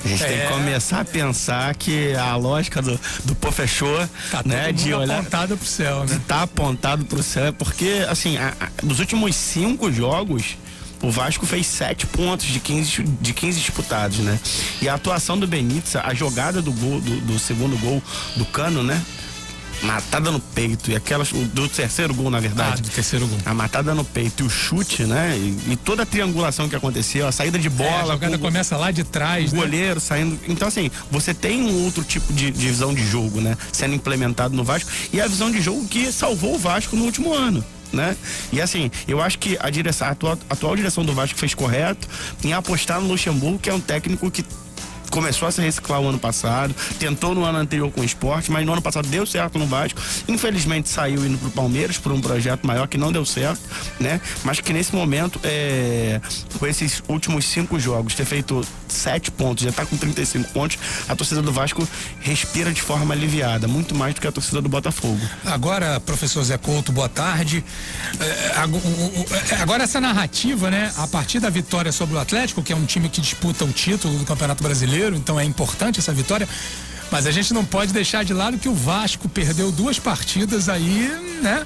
A 0.03 0.07
gente 0.07 0.23
é. 0.23 0.27
tem 0.27 0.37
que 0.37 0.43
é. 0.43 0.47
começar 0.47 1.01
a 1.01 1.05
pensar 1.05 1.75
que 1.75 2.13
a 2.15 2.35
lógica 2.35 2.81
do, 2.81 2.99
do 3.23 3.51
fechou, 3.51 4.07
tá 4.31 4.41
né? 4.45 4.71
de 4.71 4.93
olhar. 4.93 5.19
apontado 5.19 5.57
pro 5.57 5.67
céu, 5.67 6.05
né? 6.05 6.19
Tá 6.27 6.43
apontado 6.43 7.05
pro 7.05 7.21
céu, 7.21 7.45
é 7.45 7.51
porque, 7.51 8.05
assim, 8.09 8.37
a, 8.37 8.53
a, 8.59 8.69
nos 8.83 8.99
últimos 8.99 9.35
cinco 9.35 9.91
jogos, 9.91 10.57
o 11.01 11.09
Vasco 11.09 11.45
fez 11.45 11.65
sete 11.65 12.05
pontos 12.05 12.45
de 12.45 12.59
15, 12.59 13.03
de 13.03 13.33
15 13.33 13.59
disputados, 13.59 14.19
né? 14.19 14.39
E 14.81 14.87
a 14.87 14.93
atuação 14.93 15.37
do 15.37 15.47
Benítez, 15.47 15.95
a 15.95 16.13
jogada 16.13 16.61
do 16.61 16.71
gol, 16.71 17.01
do, 17.01 17.21
do 17.21 17.39
segundo 17.39 17.77
gol 17.77 18.01
do 18.35 18.45
Cano, 18.45 18.83
né? 18.83 19.01
Matada 19.81 20.31
no 20.31 20.39
peito 20.39 20.91
e 20.91 20.95
aquelas 20.95 21.31
do 21.31 21.67
terceiro 21.67 22.13
gol 22.13 22.29
na 22.29 22.39
verdade. 22.39 22.81
Ah, 22.81 22.81
do 22.81 22.89
terceiro 22.89 23.27
gol. 23.27 23.37
A 23.45 23.53
matada 23.53 23.93
no 23.93 24.03
peito 24.03 24.43
e 24.43 24.45
o 24.45 24.49
chute 24.49 25.03
né? 25.03 25.35
E, 25.37 25.73
e 25.73 25.75
toda 25.75 26.03
a 26.03 26.05
triangulação 26.05 26.69
que 26.69 26.75
aconteceu 26.75 27.27
a 27.27 27.31
saída 27.31 27.57
de 27.57 27.69
bola 27.69 27.89
é, 27.89 28.01
a 28.01 28.05
jogada 28.05 28.37
com, 28.37 28.45
começa 28.45 28.77
lá 28.77 28.91
de 28.91 29.03
trás 29.03 29.51
o 29.51 29.55
né? 29.55 29.61
goleiro 29.61 29.99
saindo. 29.99 30.39
Então 30.47 30.67
assim 30.67 30.89
você 31.09 31.33
tem 31.33 31.61
um 31.61 31.83
outro 31.83 32.03
tipo 32.03 32.31
de, 32.33 32.51
de 32.51 32.67
visão 32.67 32.93
de 32.93 33.05
jogo 33.05 33.41
né? 33.41 33.57
Sendo 33.71 33.95
implementado 33.95 34.55
no 34.55 34.63
Vasco. 34.63 34.89
E 35.11 35.19
a 35.19 35.27
visão 35.27 35.51
de 35.51 35.61
jogo 35.61 35.87
que 35.87 36.11
salvou 36.11 36.55
o 36.55 36.59
Vasco 36.59 36.95
no 36.95 37.05
último 37.05 37.33
ano 37.33 37.63
né? 37.91 38.15
E 38.51 38.61
assim, 38.61 38.89
eu 39.07 39.21
acho 39.21 39.37
que 39.37 39.57
a 39.59 39.69
direção, 39.69 40.07
a 40.07 40.11
atual, 40.11 40.37
a 40.49 40.53
atual 40.53 40.75
direção 40.75 41.03
do 41.03 41.13
Vasco 41.13 41.37
fez 41.37 41.53
correto 41.53 42.07
em 42.43 42.53
apostar 42.53 43.01
no 43.01 43.07
Luxemburgo, 43.07 43.59
que 43.59 43.69
é 43.69 43.73
um 43.73 43.79
técnico 43.79 44.31
que 44.31 44.45
começou 45.11 45.47
a 45.47 45.51
se 45.51 45.61
reciclar 45.61 46.01
o 46.01 46.07
ano 46.07 46.17
passado, 46.17 46.73
tentou 46.97 47.35
no 47.35 47.43
ano 47.43 47.59
anterior 47.59 47.91
com 47.91 48.01
o 48.01 48.03
esporte, 48.03 48.51
mas 48.51 48.65
no 48.65 48.71
ano 48.71 48.81
passado 48.81 49.07
deu 49.07 49.25
certo 49.25 49.59
no 49.59 49.67
Vasco. 49.67 49.99
Infelizmente 50.27 50.89
saiu 50.89 51.25
indo 51.25 51.37
pro 51.37 51.51
Palmeiras 51.51 51.97
por 51.97 52.11
um 52.11 52.21
projeto 52.21 52.65
maior 52.65 52.87
que 52.87 52.97
não 52.97 53.11
deu 53.11 53.25
certo, 53.25 53.61
né? 53.99 54.19
Mas 54.43 54.59
que 54.59 54.73
nesse 54.73 54.95
momento, 54.95 55.39
é, 55.43 56.19
com 56.57 56.65
esses 56.65 57.03
últimos 57.07 57.45
cinco 57.45 57.79
jogos, 57.79 58.15
ter 58.15 58.25
feito 58.25 58.65
sete 58.91 59.31
pontos, 59.31 59.63
já 59.63 59.71
tá 59.71 59.85
com 59.85 59.97
35 59.97 60.51
pontos, 60.51 60.77
a 61.07 61.15
torcida 61.15 61.41
do 61.41 61.51
Vasco 61.51 61.87
respira 62.19 62.71
de 62.71 62.81
forma 62.81 63.13
aliviada, 63.13 63.67
muito 63.67 63.95
mais 63.95 64.13
do 64.13 64.21
que 64.21 64.27
a 64.27 64.31
torcida 64.31 64.61
do 64.61 64.69
Botafogo. 64.69 65.19
Agora, 65.45 65.99
professor 65.99 66.43
Zé 66.43 66.57
Couto, 66.57 66.91
boa 66.91 67.09
tarde. 67.09 67.63
É, 68.19 68.25
é, 68.25 69.61
agora 69.61 69.83
essa 69.83 69.99
narrativa, 69.99 70.69
né? 70.69 70.91
A 70.97 71.07
partir 71.07 71.39
da 71.39 71.49
vitória 71.49 71.91
sobre 71.91 72.15
o 72.15 72.19
Atlético, 72.19 72.61
que 72.61 72.73
é 72.73 72.75
um 72.75 72.85
time 72.85 73.09
que 73.09 73.21
disputa 73.21 73.65
o 73.65 73.71
título 73.71 74.17
do 74.17 74.25
Campeonato 74.25 74.63
Brasileiro, 74.63 75.15
então 75.15 75.39
é 75.39 75.43
importante 75.43 75.99
essa 75.99 76.13
vitória. 76.13 76.47
Mas 77.11 77.27
a 77.27 77.31
gente 77.31 77.53
não 77.53 77.65
pode 77.65 77.91
deixar 77.91 78.23
de 78.23 78.33
lado 78.33 78.57
que 78.57 78.69
o 78.69 78.73
Vasco 78.73 79.27
perdeu 79.27 79.69
duas 79.71 79.99
partidas 79.99 80.69
aí, 80.69 81.09
né? 81.41 81.65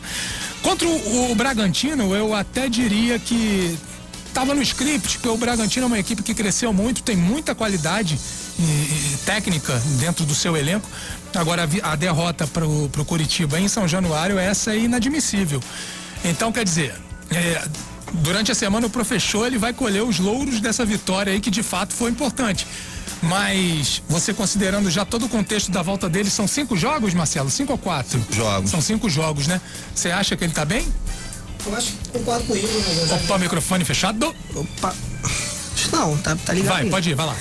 Contra 0.64 0.88
o 0.88 1.36
Bragantino, 1.36 2.16
eu 2.16 2.34
até 2.34 2.68
diria 2.68 3.20
que 3.20 3.78
estava 4.36 4.54
no 4.54 4.62
script, 4.62 5.18
porque 5.18 5.30
o 5.30 5.38
Bragantino 5.38 5.86
é 5.86 5.88
uma 5.88 6.00
equipe 6.00 6.22
que 6.22 6.34
cresceu 6.34 6.74
muito, 6.74 7.02
tem 7.02 7.16
muita 7.16 7.56
qualidade 7.56 8.20
e, 8.60 8.62
e, 8.62 9.18
técnica 9.26 9.82
dentro 9.98 10.26
do 10.26 10.36
seu 10.36 10.58
elenco. 10.58 10.86
Agora, 11.34 11.68
a, 11.82 11.96
derrota 11.96 12.46
para 12.46 12.66
o 12.66 13.06
Curitiba 13.06 13.58
em 13.58 13.70
São 13.70 13.88
Januário, 13.88 14.38
essa 14.38 14.76
é 14.76 14.80
inadmissível. 14.80 15.62
Então, 16.26 16.52
quer 16.52 16.66
dizer, 16.66 16.94
é, 17.32 17.64
durante 18.12 18.52
a 18.52 18.56
semana 18.56 18.88
o 18.88 18.90
professor 18.90 19.48
ele 19.48 19.58
vai 19.58 19.72
colher 19.72 20.04
os 20.04 20.20
louros 20.20 20.60
dessa 20.60 20.84
vitória 20.84 21.32
aí, 21.32 21.40
que 21.40 21.50
de 21.50 21.64
fato 21.64 21.94
foi 21.94 22.12
importante. 22.12 22.68
Mas 23.22 24.04
você 24.10 24.34
considerando 24.34 24.92
já 24.92 25.06
todo 25.06 25.28
o 25.28 25.30
contexto 25.30 25.72
da 25.72 25.82
volta 25.82 26.10
dele, 26.10 26.30
são 26.30 26.46
cinco 26.46 26.76
jogos, 26.76 27.14
Marcelo? 27.14 27.50
Cinco 27.50 27.72
ou 27.72 27.78
quatro? 27.78 28.22
Jogos. 28.32 28.70
São 28.70 28.82
cinco 28.82 29.10
jogos, 29.10 29.48
né? 29.48 29.62
Você 29.94 30.12
acha 30.12 30.36
que 30.36 30.44
ele 30.44 30.54
tá 30.54 30.66
bem? 30.66 30.86
Eu 31.66 31.76
acho 31.76 31.94
que 31.94 32.10
concordo 32.10 32.46
com 32.46 32.56
ele? 32.56 32.68
Opa, 33.12 33.36
o 33.36 33.40
microfone 33.40 33.86
fechado? 33.86 34.36
Opa. 34.56 34.96
Não, 35.92 36.18
tá, 36.18 36.36
tá 36.36 36.54
ligado. 36.54 36.74
Vai, 36.74 36.84
aí. 36.84 36.90
pode 36.90 37.10
ir, 37.10 37.16
vai 37.16 37.26
lá. 37.26 37.36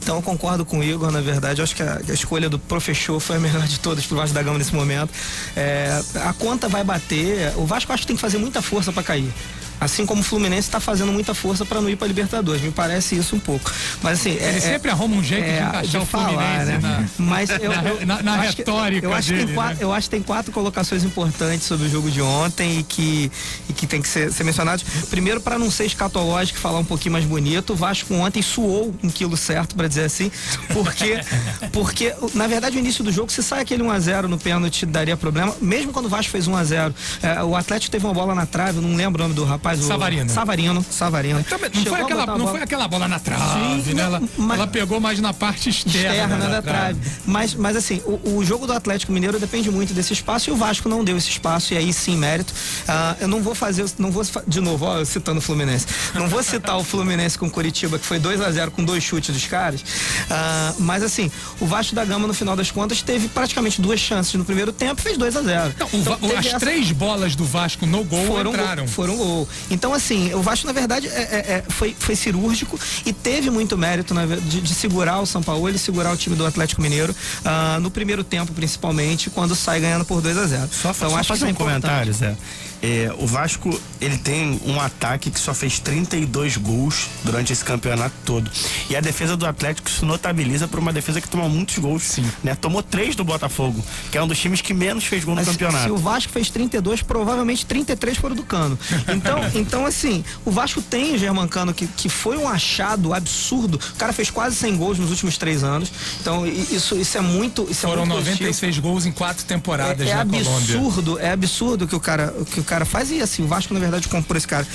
Então 0.00 0.16
eu 0.16 0.22
concordo 0.22 0.64
com 0.64 0.78
o 0.78 0.84
Igor, 0.84 1.10
na 1.10 1.20
verdade. 1.20 1.60
Eu 1.60 1.64
acho 1.64 1.76
que 1.76 1.82
a, 1.82 2.00
a 2.08 2.12
escolha 2.14 2.48
do 2.48 2.58
professor 2.58 3.20
foi 3.20 3.36
a 3.36 3.38
melhor 3.38 3.66
de 3.66 3.78
todas 3.78 4.06
pro 4.06 4.16
Vasco 4.16 4.34
da 4.34 4.42
Gama 4.42 4.56
nesse 4.56 4.74
momento. 4.74 5.12
É, 5.54 6.00
a 6.24 6.32
conta 6.32 6.66
vai 6.66 6.82
bater. 6.82 7.52
O 7.56 7.66
Vasco 7.66 7.92
acho 7.92 8.02
que 8.02 8.06
tem 8.06 8.16
que 8.16 8.22
fazer 8.22 8.38
muita 8.38 8.62
força 8.62 8.90
para 8.90 9.02
cair. 9.02 9.30
Assim 9.80 10.04
como 10.04 10.20
o 10.20 10.24
Fluminense 10.24 10.68
está 10.68 10.80
fazendo 10.80 11.12
muita 11.12 11.34
força 11.34 11.64
para 11.64 11.80
não 11.80 11.88
ir 11.88 11.96
para 11.96 12.08
Libertadores. 12.08 12.62
Me 12.62 12.70
parece 12.70 13.16
isso 13.16 13.36
um 13.36 13.40
pouco. 13.40 13.70
Mas 14.02 14.20
assim. 14.20 14.30
Ele 14.30 14.58
é, 14.58 14.60
sempre 14.60 14.90
arruma 14.90 15.16
um 15.16 15.22
jeito 15.22 15.44
é, 15.44 15.56
de 15.56 15.62
encaixar 15.62 15.86
de 15.86 15.96
o 15.98 16.06
Fluminense 16.06 16.64
né? 16.64 16.78
na, 16.80 17.04
Mas 17.18 17.50
eu, 17.50 17.72
eu, 17.72 18.06
na, 18.06 18.22
na 18.22 18.36
eu 18.36 18.50
retórica. 18.50 19.00
Que, 19.00 19.06
eu, 19.06 19.14
acho 19.14 19.28
dele, 19.28 19.46
tem 19.46 19.54
quatro, 19.54 19.74
né? 19.74 19.84
eu 19.84 19.92
acho 19.92 20.06
que 20.06 20.10
tem 20.10 20.22
quatro 20.22 20.52
colocações 20.52 21.04
importantes 21.04 21.66
sobre 21.66 21.86
o 21.86 21.90
jogo 21.90 22.10
de 22.10 22.20
ontem 22.20 22.80
e 22.80 22.82
que, 22.82 23.30
e 23.68 23.72
que 23.72 23.86
tem 23.86 24.02
que 24.02 24.08
ser, 24.08 24.32
ser 24.32 24.44
mencionados. 24.44 24.84
Primeiro, 25.10 25.40
para 25.40 25.58
não 25.58 25.70
ser 25.70 25.84
escatológico 25.84 26.58
e 26.58 26.60
falar 26.60 26.78
um 26.78 26.84
pouquinho 26.84 27.12
mais 27.12 27.24
bonito, 27.24 27.72
o 27.72 27.76
Vasco 27.76 28.12
ontem 28.14 28.42
suou 28.42 28.94
um 29.02 29.10
quilo 29.10 29.36
certo, 29.36 29.74
para 29.74 29.88
dizer 29.88 30.04
assim, 30.04 30.30
porque, 30.72 31.20
porque, 31.72 32.14
na 32.34 32.46
verdade, 32.46 32.76
o 32.76 32.80
início 32.80 33.04
do 33.04 33.12
jogo, 33.12 33.30
se 33.30 33.42
sai 33.42 33.60
aquele 33.60 33.82
1x0 33.82 34.22
no 34.22 34.38
pênalti, 34.38 34.86
daria 34.86 35.16
problema. 35.16 35.54
Mesmo 35.60 35.92
quando 35.92 36.06
o 36.06 36.08
Vasco 36.08 36.30
fez 36.30 36.48
1x0, 36.48 36.94
é, 37.22 37.42
o 37.42 37.54
Atlético 37.54 37.90
teve 37.90 38.04
uma 38.04 38.14
bola 38.14 38.34
na 38.34 38.46
trave, 38.46 38.78
eu 38.78 38.82
não 38.82 38.96
lembro 38.96 39.22
o 39.22 39.24
nome 39.24 39.34
do 39.34 39.44
rapaz. 39.44 39.67
Savarino. 39.76 40.30
O, 40.30 40.34
Savarino, 40.34 40.86
Savarino. 40.90 41.44
Também, 41.44 41.70
não, 41.74 41.84
foi 41.84 42.00
aquela, 42.00 42.26
não 42.38 42.48
foi 42.48 42.62
aquela 42.62 42.88
bola 42.88 43.08
na 43.08 43.18
trave, 43.18 43.82
Sim, 43.82 43.94
né? 43.94 44.02
Ela, 44.02 44.22
mas, 44.36 44.58
ela, 44.58 44.66
pegou 44.66 45.00
mais 45.00 45.18
na 45.20 45.32
parte 45.32 45.68
externa, 45.68 46.08
externa 46.08 46.36
né, 46.36 46.48
da, 46.48 46.62
trave. 46.62 47.00
trave. 47.00 47.16
Mas, 47.26 47.54
mas 47.54 47.76
assim, 47.76 48.00
o, 48.04 48.36
o, 48.36 48.44
jogo 48.44 48.66
do 48.66 48.72
Atlético 48.72 49.12
Mineiro 49.12 49.38
depende 49.38 49.70
muito 49.70 49.92
desse 49.92 50.12
espaço 50.12 50.50
e 50.50 50.52
o 50.52 50.56
Vasco 50.56 50.88
não 50.88 51.04
deu 51.04 51.16
esse 51.16 51.28
espaço 51.28 51.74
e 51.74 51.76
aí 51.76 51.92
sim 51.92 52.16
mérito. 52.16 52.52
Uh, 52.52 53.22
eu 53.22 53.28
não 53.28 53.42
vou 53.42 53.54
fazer, 53.54 53.84
não 53.98 54.10
vou 54.10 54.22
de 54.46 54.60
novo, 54.60 54.86
ó, 54.86 55.04
citando 55.04 55.38
o 55.38 55.42
Fluminense. 55.42 55.86
Não 56.14 56.28
vou 56.28 56.42
citar 56.42 56.78
o 56.78 56.84
Fluminense 56.84 57.38
com 57.38 57.50
Curitiba 57.50 57.98
que 57.98 58.06
foi 58.06 58.18
2 58.18 58.40
a 58.40 58.50
0 58.50 58.70
com 58.70 58.84
dois 58.84 59.02
chutes 59.02 59.34
dos 59.34 59.46
caras. 59.46 59.80
Uh, 59.80 60.80
mas 60.80 61.02
assim, 61.02 61.30
o 61.60 61.66
Vasco 61.66 61.94
da 61.94 62.04
Gama 62.04 62.26
no 62.26 62.34
final 62.34 62.56
das 62.56 62.70
contas 62.70 63.02
teve 63.02 63.28
praticamente 63.28 63.80
duas 63.80 64.00
chances 64.00 64.34
no 64.34 64.44
primeiro 64.44 64.72
tempo, 64.72 65.00
fez 65.00 65.16
2 65.16 65.36
a 65.36 65.42
0. 65.42 65.74
Não, 65.78 65.88
então, 65.92 66.18
as 66.38 66.46
essa... 66.46 66.58
três 66.58 66.92
bolas 66.92 67.34
do 67.34 67.44
Vasco 67.44 67.86
no 67.86 68.04
gol 68.04 68.26
foram 68.26 68.50
entraram. 68.50 68.84
Gol, 68.84 68.92
foram 68.92 69.16
gol. 69.16 69.48
Então 69.70 69.92
assim, 69.92 70.32
o 70.34 70.42
Vasco 70.42 70.66
na 70.66 70.72
verdade 70.72 71.08
é, 71.08 71.10
é, 71.10 71.36
é, 71.36 71.64
foi, 71.68 71.94
foi 71.98 72.14
cirúrgico 72.14 72.78
e 73.04 73.12
teve 73.12 73.50
muito 73.50 73.76
mérito 73.76 74.14
na, 74.14 74.26
de, 74.26 74.60
de, 74.60 74.74
segurar 74.74 75.20
o 75.20 75.26
São 75.26 75.42
Paulo 75.42 75.68
e 75.68 75.78
segurar 75.78 76.12
o 76.12 76.16
time 76.16 76.36
do 76.36 76.46
Atlético 76.46 76.80
Mineiro 76.80 77.14
uh, 77.40 77.80
no 77.80 77.90
primeiro 77.90 78.24
tempo, 78.24 78.52
principalmente, 78.52 79.30
quando 79.30 79.54
sai 79.54 79.80
ganhando 79.80 80.04
por 80.04 80.20
2 80.20 80.36
a 80.36 80.46
0 80.46 80.68
Só, 80.70 80.90
então, 80.90 81.10
só 81.10 81.16
acho 81.16 81.28
fazer 81.28 81.44
que 81.46 81.50
é 81.50 81.54
um 81.54 81.56
comentário, 81.56 82.12
Zé. 82.12 82.36
É, 82.82 83.12
o 83.18 83.26
Vasco 83.26 83.78
ele 84.00 84.16
tem 84.16 84.60
um 84.64 84.80
ataque 84.80 85.30
que 85.30 85.40
só 85.40 85.52
fez 85.52 85.78
32 85.80 86.56
gols 86.56 87.08
durante 87.24 87.52
esse 87.52 87.64
campeonato 87.64 88.14
todo. 88.24 88.50
E 88.88 88.96
a 88.96 89.00
defesa 89.00 89.36
do 89.36 89.46
Atlético 89.46 89.90
se 89.90 90.04
notabiliza 90.04 90.68
por 90.68 90.78
uma 90.78 90.92
defesa 90.92 91.20
que 91.20 91.28
tomou 91.28 91.48
muitos 91.48 91.78
gols. 91.78 92.02
Sim. 92.02 92.24
Né? 92.42 92.54
Tomou 92.54 92.82
três 92.82 93.16
do 93.16 93.24
Botafogo, 93.24 93.82
que 94.10 94.18
é 94.18 94.22
um 94.22 94.28
dos 94.28 94.38
times 94.38 94.60
que 94.60 94.72
menos 94.72 95.04
fez 95.04 95.24
gol 95.24 95.34
no 95.34 95.40
Mas 95.40 95.50
campeonato. 95.50 95.84
Se 95.84 95.90
o 95.90 95.96
Vasco 95.96 96.32
fez 96.32 96.50
32, 96.50 97.02
provavelmente 97.02 97.66
33 97.66 98.16
foram 98.16 98.36
do 98.36 98.44
Cano. 98.44 98.78
Então, 99.08 99.40
então 99.54 99.86
assim, 99.86 100.24
o 100.44 100.50
Vasco 100.50 100.80
tem 100.80 101.14
o 101.14 101.18
Germancano 101.18 101.74
que, 101.74 101.86
que 101.86 102.08
foi 102.08 102.36
um 102.36 102.48
achado 102.48 103.12
absurdo. 103.12 103.80
O 103.94 103.96
cara 103.96 104.12
fez 104.12 104.30
quase 104.30 104.54
100 104.56 104.76
gols 104.76 104.98
nos 104.98 105.10
últimos 105.10 105.36
três 105.36 105.64
anos. 105.64 105.90
Então, 106.20 106.46
isso, 106.46 106.96
isso 106.96 107.18
é 107.18 107.20
muito. 107.20 107.66
Isso 107.68 107.80
Foram 107.80 108.02
é 108.02 108.06
muito 108.06 108.18
96 108.18 108.58
positivo. 108.60 108.88
gols 108.88 109.06
em 109.06 109.12
quatro 109.12 109.44
temporadas 109.44 110.06
é, 110.06 110.10
é 110.10 110.14
na 110.14 110.20
absurdo, 110.20 111.02
Colômbia. 111.02 111.26
É 111.26 111.32
absurdo 111.32 111.88
que 111.88 111.96
o 111.96 112.00
cara 112.00 112.32
que 112.52 112.60
cara 112.68 112.84
faz 112.84 113.10
e 113.10 113.20
assim, 113.20 113.42
o 113.42 113.46
Vasco 113.46 113.72
na 113.74 113.80
verdade 113.80 114.06
comprou 114.08 114.36
esse 114.36 114.46
cara 114.46 114.66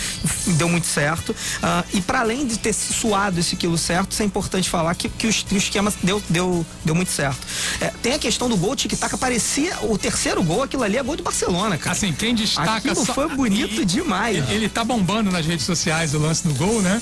e 0.47 0.51
deu 0.53 0.67
muito 0.67 0.87
certo. 0.87 1.29
Uh, 1.31 1.85
e 1.93 2.01
para 2.01 2.19
além 2.21 2.45
de 2.45 2.57
ter 2.57 2.73
suado 2.73 3.39
esse 3.39 3.55
quilo 3.55 3.77
certo, 3.77 4.11
isso 4.11 4.21
é 4.21 4.25
importante 4.25 4.69
falar 4.69 4.93
que, 4.95 5.07
que, 5.09 5.27
o, 5.27 5.31
que 5.33 5.55
o 5.55 5.57
esquema 5.57 5.93
deu, 6.01 6.21
deu, 6.29 6.65
deu 6.83 6.95
muito 6.95 7.11
certo. 7.11 7.39
É, 7.79 7.87
tem 8.01 8.13
a 8.13 8.19
questão 8.19 8.49
do 8.49 8.57
gol, 8.57 8.75
tic-tac, 8.75 9.15
parecia 9.17 9.77
o 9.83 9.97
terceiro 9.97 10.41
gol, 10.43 10.63
aquilo 10.63 10.83
ali 10.83 10.97
é 10.97 11.03
gol 11.03 11.15
do 11.15 11.23
Barcelona, 11.23 11.77
cara. 11.77 11.91
Assim, 11.95 12.11
quem 12.11 12.33
destaca 12.33 12.73
aquilo 12.73 13.05
só, 13.05 13.13
foi 13.13 13.29
bonito 13.35 13.81
e, 13.81 13.85
demais. 13.85 14.37
Ele, 14.37 14.53
ele 14.55 14.69
tá 14.69 14.83
bombando 14.83 15.31
nas 15.31 15.45
redes 15.45 15.65
sociais 15.65 16.13
o 16.13 16.19
lance 16.19 16.47
do 16.47 16.53
gol, 16.55 16.81
né? 16.81 17.01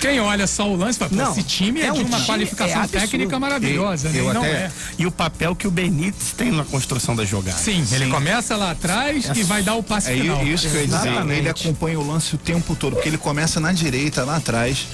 Quem 0.00 0.20
olha 0.20 0.46
só 0.46 0.68
o 0.68 0.76
lance, 0.76 0.98
fala, 0.98 1.10
Não, 1.14 1.32
esse 1.32 1.42
time 1.44 1.80
é, 1.80 1.86
é 1.86 1.92
de 1.92 2.00
um 2.00 2.02
uma 2.06 2.16
time- 2.16 2.26
qualificação 2.26 2.82
é 2.82 2.86
técnica 2.88 3.38
maravilhosa, 3.38 4.08
E- 4.08 4.12
né? 4.12 4.20
eu 4.20 4.34
não 4.34 4.42
até- 4.42 4.50
é. 4.50 4.72
E 4.98 5.06
o 5.06 5.10
papel 5.12 5.54
que 5.54 5.66
o 5.66 5.70
Benítez 5.70 6.32
tem 6.36 6.50
na 6.50 6.64
construção 6.64 7.14
da 7.14 7.24
jogada. 7.24 7.56
Sim, 7.58 7.84
ele 7.92 8.10
começa 8.10 8.56
lá 8.56 8.72
atrás 8.72 9.26
e 9.34 9.42
vai 9.44 9.62
dar 9.62 9.74
o 9.74 9.82
passe 9.82 10.10
É 10.10 10.16
final. 10.16 10.31
Isso 10.42 10.68
que 10.68 10.76
eu 10.76 10.80
ia 10.80 10.86
dizer. 10.86 11.30
Ele 11.30 11.48
acompanha 11.48 11.98
o 11.98 12.06
lance 12.06 12.34
o 12.34 12.38
tempo 12.38 12.74
todo, 12.74 12.94
porque 12.94 13.08
ele 13.08 13.18
começa 13.18 13.60
na 13.60 13.72
direita, 13.72 14.24
lá 14.24 14.36
atrás, 14.36 14.86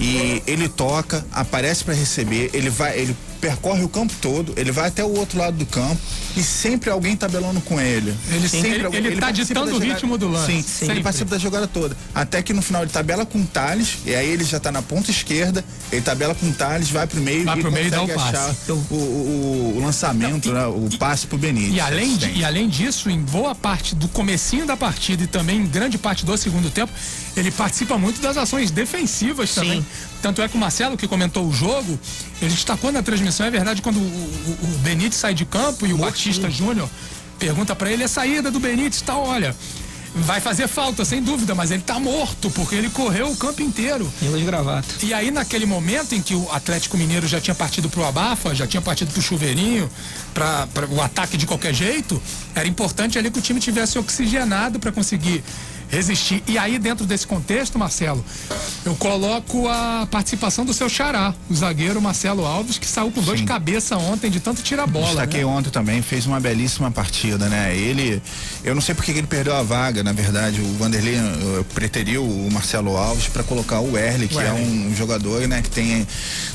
e 0.00 0.42
ele 0.46 0.68
toca, 0.68 1.24
aparece 1.32 1.84
para 1.84 1.94
receber, 1.94 2.50
ele 2.52 2.70
vai, 2.70 2.98
ele 2.98 3.16
percorre 3.46 3.84
o 3.84 3.88
campo 3.88 4.12
todo, 4.20 4.52
ele 4.56 4.72
vai 4.72 4.88
até 4.88 5.04
o 5.04 5.16
outro 5.16 5.38
lado 5.38 5.56
do 5.56 5.64
campo 5.66 6.00
e 6.36 6.42
sempre 6.42 6.90
alguém 6.90 7.16
tabelando 7.16 7.60
com 7.60 7.80
ele. 7.80 8.12
Ele- 8.28 8.48
sempre 8.48 8.70
ele- 8.72 8.84
alguém- 8.86 9.04
ele 9.06 9.16
tá 9.20 9.30
ditando 9.30 9.66
o 9.70 9.74
jogada- 9.74 9.92
ritmo 9.94 10.18
do 10.18 10.28
lance, 10.28 10.52
Sim, 10.52 10.62
sempre. 10.62 10.94
ele 10.96 11.02
participa 11.04 11.30
da 11.30 11.38
jogada 11.38 11.66
toda. 11.68 11.96
Até 12.12 12.42
que 12.42 12.52
no 12.52 12.60
final 12.60 12.82
ele 12.82 12.90
tabela 12.90 13.24
com 13.24 13.38
o 13.40 13.46
Thales, 13.46 13.98
e 14.04 14.14
aí 14.14 14.28
ele 14.28 14.42
já 14.44 14.58
tá 14.58 14.72
na 14.72 14.82
ponta 14.82 15.12
esquerda, 15.12 15.64
ele 15.92 16.02
tabela 16.02 16.34
com 16.34 16.48
o 16.48 16.52
Thales, 16.52 16.90
vai 16.90 17.06
pro 17.06 17.20
meio 17.20 17.44
Vai 17.44 17.56
e 17.56 17.60
pro 17.60 17.70
meio 17.70 17.86
e 17.86 17.90
dá 17.90 17.98
consegue 18.00 18.18
o 18.18 18.22
passe. 18.24 18.36
achar 18.36 18.72
o, 18.72 18.94
o- 18.94 19.74
o 19.76 19.80
lançamento, 19.84 20.52
né, 20.52 20.66
o 20.66 20.88
passe 20.98 21.26
pro 21.28 21.38
Benítez. 21.38 21.74
E 21.74 21.80
além, 21.80 22.16
de- 22.16 22.30
e 22.32 22.44
além 22.44 22.68
disso, 22.68 23.08
em 23.08 23.20
boa 23.20 23.54
parte 23.54 23.94
do 23.94 24.08
comecinho 24.08 24.66
da 24.66 24.76
partida 24.76 25.22
e 25.22 25.26
também 25.28 25.58
em 25.60 25.66
grande 25.66 25.96
parte 25.98 26.26
do 26.26 26.36
segundo 26.36 26.68
tempo, 26.68 26.92
ele 27.36 27.50
participa 27.52 27.96
muito 27.96 28.20
das 28.20 28.36
ações 28.36 28.70
defensivas 28.72 29.54
também. 29.54 29.86
Tanto 30.22 30.42
é 30.42 30.48
que 30.48 30.56
o 30.56 30.60
Marcelo, 30.60 30.96
que 30.96 31.06
comentou 31.06 31.46
o 31.46 31.52
jogo, 31.52 31.98
ele 32.40 32.50
destacou 32.50 32.90
na 32.90 33.02
transmissão, 33.02 33.46
é 33.46 33.50
verdade, 33.50 33.82
quando 33.82 33.98
o, 33.98 34.00
o, 34.00 34.58
o 34.62 34.78
Benítez 34.78 35.16
sai 35.16 35.34
de 35.34 35.44
campo 35.44 35.86
e 35.86 35.92
o 35.92 35.98
Batista 35.98 36.50
Júnior 36.50 36.88
pergunta 37.38 37.74
pra 37.76 37.90
ele 37.90 38.04
a 38.04 38.08
saída 38.08 38.50
do 38.50 38.58
Benítez, 38.58 39.02
tá, 39.02 39.16
olha, 39.16 39.54
vai 40.16 40.40
fazer 40.40 40.66
falta, 40.66 41.04
sem 41.04 41.22
dúvida, 41.22 41.54
mas 41.54 41.70
ele 41.70 41.82
tá 41.82 41.98
morto, 41.98 42.50
porque 42.50 42.74
ele 42.74 42.88
correu 42.88 43.30
o 43.30 43.36
campo 43.36 43.62
inteiro. 43.62 44.10
Nível 44.22 44.38
de 44.38 44.44
gravata. 44.44 44.88
E 45.02 45.12
aí, 45.12 45.30
naquele 45.30 45.66
momento 45.66 46.14
em 46.14 46.22
que 46.22 46.34
o 46.34 46.50
Atlético 46.50 46.96
Mineiro 46.96 47.26
já 47.26 47.40
tinha 47.40 47.54
partido 47.54 47.88
pro 47.90 48.04
abafa, 48.04 48.54
já 48.54 48.66
tinha 48.66 48.80
partido 48.80 49.12
pro 49.12 49.20
chuveirinho, 49.20 49.90
para 50.32 50.86
o 50.90 51.02
ataque 51.02 51.36
de 51.36 51.46
qualquer 51.46 51.74
jeito, 51.74 52.20
era 52.54 52.66
importante 52.66 53.18
ali 53.18 53.30
que 53.30 53.38
o 53.38 53.42
time 53.42 53.60
tivesse 53.60 53.98
oxigenado 53.98 54.78
para 54.78 54.90
conseguir 54.90 55.44
resistir. 55.88 56.42
E 56.46 56.58
aí, 56.58 56.78
dentro 56.78 57.06
desse 57.06 57.26
contexto, 57.26 57.78
Marcelo, 57.78 58.24
eu 58.84 58.94
coloco 58.96 59.68
a 59.68 60.06
participação 60.10 60.64
do 60.64 60.72
seu 60.72 60.88
xará, 60.88 61.34
o 61.48 61.54
zagueiro 61.54 62.00
Marcelo 62.00 62.44
Alves, 62.44 62.78
que 62.78 62.86
saiu 62.86 63.10
com 63.10 63.22
dor 63.22 63.36
de 63.36 63.44
cabeça 63.44 63.96
ontem 63.96 64.30
de 64.30 64.40
tanto 64.40 64.62
tirar 64.62 64.86
bola. 64.86 65.06
Destaquei 65.06 65.40
né? 65.40 65.46
ontem 65.46 65.70
também, 65.70 66.02
fez 66.02 66.26
uma 66.26 66.40
belíssima 66.40 66.90
partida, 66.90 67.48
né? 67.48 67.76
Ele, 67.76 68.22
eu 68.64 68.74
não 68.74 68.82
sei 68.82 68.94
porque 68.94 69.10
ele 69.10 69.26
perdeu 69.26 69.54
a 69.54 69.62
vaga, 69.62 70.02
na 70.02 70.12
verdade, 70.12 70.60
o 70.60 70.76
Vanderlei 70.78 71.16
uh, 71.16 71.64
preteriu 71.74 72.22
o 72.24 72.48
Marcelo 72.50 72.96
Alves 72.96 73.28
para 73.28 73.42
colocar 73.42 73.80
o 73.80 73.96
Erle, 73.96 74.28
que 74.28 74.36
O 74.36 74.40
é 74.40 74.46
Erle. 74.46 74.62
um 74.62 74.94
jogador, 74.94 75.46
né, 75.46 75.62
que 75.62 75.70
tem 75.70 76.06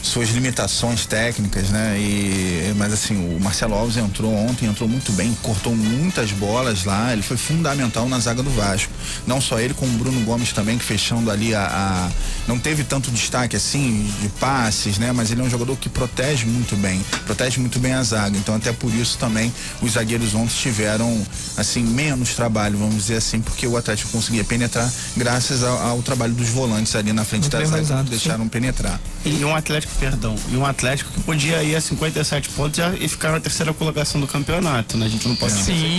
suas 0.02 0.30
limitações 0.30 1.06
técnicas, 1.06 1.70
né? 1.70 1.98
E 1.98 2.74
mas 2.76 2.94
assim, 2.94 3.16
o 3.36 3.40
Marcelo 3.40 3.74
Alves 3.74 3.98
entrou 3.98 4.34
ontem, 4.34 4.66
entrou 4.66 4.88
muito 4.88 5.12
bem, 5.12 5.36
cortou 5.42 5.76
muitas 5.76 6.32
bolas 6.32 6.84
lá, 6.84 7.14
ele 7.14 7.22
foi 7.22 7.38
fundamental 7.38 8.08
na 8.08 8.20
zaga 8.20 8.42
do 8.42 8.50
Vasco. 8.50 8.92
Não 9.28 9.40
só 9.40 9.60
ele, 9.60 9.74
como 9.74 9.92
o 9.94 9.98
Bruno 9.98 10.20
Gomes 10.26 10.52
também, 10.52 10.78
que 10.78 10.84
fechando 10.84 11.30
ali 11.30 11.54
a, 11.54 11.66
a- 11.66 12.10
não 12.48 12.58
teve 12.58 12.84
tanto 12.84 13.12
destaque 13.12 13.56
assim 13.56 14.12
de 14.22 14.30
passes, 14.30 14.98
né? 14.98 15.12
Mas 15.12 15.32
ele 15.32 15.42
é 15.42 15.44
um 15.44 15.50
jogador 15.50 15.76
que 15.78 15.90
protege 15.90 16.46
muito 16.46 16.76
bem, 16.76 17.00
protege 17.26 17.60
muito 17.60 17.80
bem 17.80 17.94
a 17.94 18.04
zaga. 18.04 18.38
Então 18.38 18.56
até 18.56 18.72
por 18.74 18.94
isso 18.94 19.18
também 19.18 19.54
os 19.82 19.92
zagueiros 19.94 20.34
ontem 20.34 20.54
tiveram 20.56 21.26
assim 21.58 21.84
menos 21.84 22.34
trabalho, 22.36 22.78
vamos 22.78 22.96
dizer 22.96 23.18
assim, 23.18 23.42
porque 23.42 23.66
o 23.68 23.78
Atlético 23.78 24.10
conseguia 24.12 24.44
penetrar 24.44 24.92
graças 25.16 25.64
ao, 25.64 25.78
ao 25.90 26.02
trabalho 26.02 26.34
dos 26.34 26.50
volantes 26.50 26.96
ali 26.96 27.14
na 27.14 27.24
frente 27.24 27.44
Muito 27.44 27.52
da 27.52 27.60
zaga, 27.66 28.04
que 28.04 28.10
deixaram 28.10 28.48
penetrar. 28.48 29.00
E 29.26 29.44
um 29.46 29.56
Atlético, 29.56 29.94
perdão, 30.00 30.36
e 30.52 30.56
um 30.58 30.66
Atlético 30.66 31.12
que 31.12 31.20
podia 31.22 31.62
ir 31.64 31.76
a 31.76 31.82
57 31.82 32.50
pontos 32.50 32.80
e- 33.00 33.08
ficar 33.08 33.32
na 33.32 33.40
terceira 33.40 33.74
colocação 33.74 34.20
do 34.22 34.26
campeonato, 34.28 34.98
né? 34.98 35.06
A 35.06 35.10
gente 35.10 35.28
não 35.28 35.36
pode 35.36 35.54
esquecer 35.54 35.74
disso. 35.76 35.92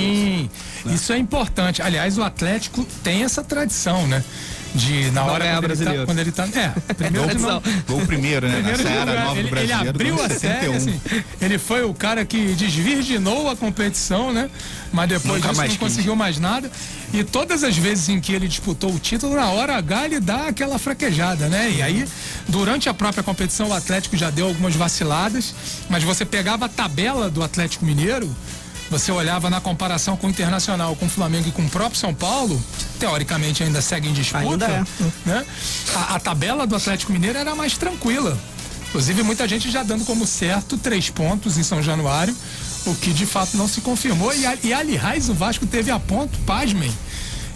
Sim, 0.89 0.95
isso 0.95 1.13
é 1.13 1.19
importante. 1.19 1.83
Aliás, 1.83 2.17
o 2.19 2.23
Atlético 2.23 2.85
tem 3.05 3.12
essa 3.21 3.43
tradição, 3.45 4.07
né? 4.07 4.25
De 4.75 5.11
na 5.11 5.25
Não 5.25 5.33
hora 5.35 5.45
ganhar 5.45 5.61
quando 5.61 5.65
ele, 5.65 5.77
tá, 5.77 5.85
brasileiro. 5.85 6.07
quando 6.07 6.19
ele 6.19 6.33
tá. 6.33 6.49
É, 6.55 6.69
primeiro 6.95 7.37
de 7.37 7.43
não. 7.43 7.63
Gol 7.87 8.07
primeiro, 8.07 8.49
né? 8.49 8.55
Primeiro 8.55 8.79
lugar, 8.79 9.07
Nova 9.07 9.27
do 9.27 9.31
ele, 9.33 9.41
ele 9.41 9.51
Brasileiro, 9.51 9.91
abriu 9.91 10.15
gol 10.17 10.25
a 10.25 10.29
série, 10.31 10.39
71. 10.41 10.77
assim, 10.77 11.01
ele 11.43 11.59
foi 11.59 11.85
o 11.85 11.93
cara 11.93 12.25
que 12.25 12.55
desvirginou 12.55 13.51
a 13.51 13.55
competição, 13.57 14.33
né? 14.33 14.49
Mas 14.91 15.11
depois 15.11 15.35
Nunca 15.43 15.49
disso 15.51 15.61
não 15.61 15.69
quis. 15.69 15.77
conseguiu 15.77 16.17
mais 16.17 16.39
nada. 16.39 16.71
E 17.13 17.23
todas 17.23 17.63
as 17.63 17.77
vezes 17.77 18.09
em 18.09 18.19
que 18.19 18.33
ele 18.33 18.49
disputou 18.49 18.91
o 18.95 18.99
título, 18.99 19.35
na 19.35 19.51
hora 19.51 19.77
H 19.77 20.07
ele 20.07 20.21
dá 20.21 20.47
aquela 20.49 20.79
fraquejada, 20.79 21.49
né? 21.51 21.71
E 21.71 21.83
aí, 21.83 22.07
durante 22.49 22.89
a 22.89 22.95
própria 22.95 23.23
competição, 23.23 23.69
o 23.69 23.75
Atlético 23.75 24.17
já 24.17 24.31
deu 24.31 24.47
algumas 24.47 24.75
vaciladas, 24.75 25.55
mas 25.91 26.03
você 26.03 26.25
pegava 26.25 26.65
a 26.65 26.69
tabela 26.71 27.29
do 27.29 27.43
Atlético 27.43 27.85
Mineiro. 27.85 28.35
Você 28.93 29.11
olhava 29.11 29.49
na 29.49 29.59
comparação 29.59 30.19
com 30.19 30.27
o 30.27 30.31
Internacional, 30.31 30.95
com 30.95 31.07
o 31.07 31.09
Flamengo 31.09 31.49
e 31.49 31.51
com 31.51 31.63
o 31.63 31.71
próprio 31.71 31.99
São 31.99 32.13
Paulo, 32.13 32.63
teoricamente 33.01 33.63
ainda 33.63 33.81
segue 33.81 34.07
em 34.07 34.13
disputa. 34.13 34.67
Ainda 34.67 34.67
é. 34.67 34.85
Né? 35.25 35.47
A, 35.95 36.17
a 36.17 36.21
tabela 36.21 36.67
do 36.67 36.77
Atlético 36.77 37.11
Mineiro 37.11 37.39
era 37.39 37.55
mais 37.55 37.79
tranquila. 37.79 38.39
Inclusive, 38.91 39.23
muita 39.23 39.49
gente 39.49 39.71
já 39.71 39.83
dando 39.83 40.05
como 40.05 40.27
certo 40.27 40.77
três 40.77 41.09
pontos 41.09 41.57
em 41.57 41.63
São 41.63 41.83
Januário, 41.83 42.37
o 42.85 42.95
que 42.95 43.15
de 43.15 43.25
fato 43.25 43.57
não 43.57 43.67
se 43.67 43.81
confirmou. 43.81 44.31
E, 44.35 44.45
e 44.63 44.75
aliás, 44.75 45.31
o 45.31 45.35
Vasco 45.35 45.67
teve 45.67 45.91
a 45.91 45.99
ponto, 45.99 46.39
pasmem. 46.41 46.93